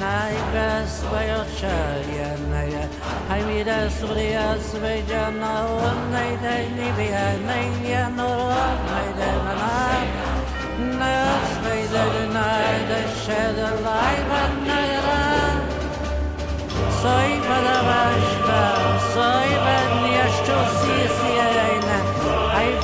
najbes 0.00 0.92
vajočarja 1.12 2.30
naja 2.50 2.84
aj 3.30 3.40
mi 3.46 3.64
da 3.64 3.90
surija 3.90 4.54
sveđa 4.70 5.30
na 5.40 5.66
on 5.66 6.12
najde 6.12 6.56
nibija 6.76 7.28
najja 7.46 8.08
no 8.08 8.30
najde 8.90 9.30
na 9.44 9.54
naj 9.64 10.06
nas 11.00 11.50
najde 11.64 12.26
najde 12.34 13.00
šeda 13.24 13.70
lajba 13.86 14.42
najra 14.66 15.22
soj 17.02 17.30
pa 17.48 17.60
da 17.66 17.78
vašta 17.88 18.62
soj 19.14 19.50
pa 19.64 19.78
njašću 20.08 20.58
sisi 20.80 21.25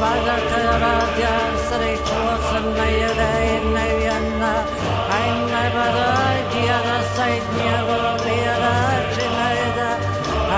Father, 0.02 0.40
to 0.50 0.58
the 0.66 0.76
Lord, 0.82 1.14
yes, 1.16 1.70
that 1.70 1.82
he 1.86 1.94
chose 2.08 2.50
and 2.58 2.68
made 2.74 3.06
it 3.06 3.18
a 3.22 3.62
new 3.70 4.02
end. 4.18 4.42
I'm 4.42 5.38
never 5.46 5.88
the 5.96 6.08
da 6.50 6.76
that 6.86 7.04
said 7.14 7.44
me 7.54 7.68
will 7.86 8.18
be 8.26 8.36
a 8.50 8.56
rich 8.64 9.18
in 9.24 9.32
either. 9.52 9.94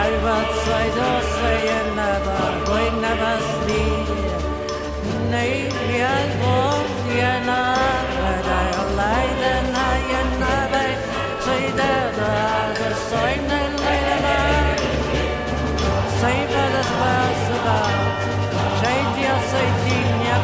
I 0.04 0.08
would 0.24 0.50
say 0.64 0.84
to 0.96 1.08
say 1.34 1.58
you 1.68 1.82
never, 2.00 2.40
we 2.72 2.82
never 3.04 3.34
see. 3.60 3.92
Nay, 5.30 5.68
yes, 5.92 6.30
what 6.40 6.88
you 7.12 7.34
know. 7.46 7.73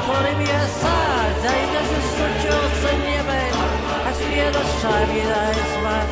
którymi 0.03 0.47
sad 0.81 1.35
Zajdę 1.43 1.81
ze 1.91 2.01
stuciu 2.11 2.53
oceniemy 2.67 3.41
A 4.07 4.11
zmiana 4.19 4.63
szawina 4.81 5.41
jest 5.57 5.77
mat 5.85 6.11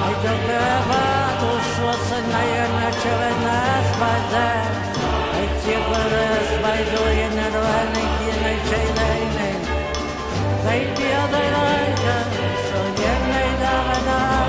A 0.00 0.10
i 0.10 0.14
to 0.22 0.32
bywa 0.46 1.04
Duszło 1.40 1.92
se 2.06 2.18
na 2.32 2.42
jedna 2.54 2.88
ciele 3.00 3.30
nas 3.44 3.88
bada 4.00 4.48
A 5.34 5.38
i 5.44 5.46
ciepło 5.62 5.98
rozbajduje 6.12 7.26
na 7.38 7.46
rwanej 7.54 8.08
Jednej 8.26 8.58
czejnej 8.68 9.22
Zajdę 10.64 11.08
odej 11.24 11.48
rajda 11.56 12.16
Są 12.68 12.80
jednej 13.04 13.50
dawa 13.60 13.98
dalej 14.06 14.42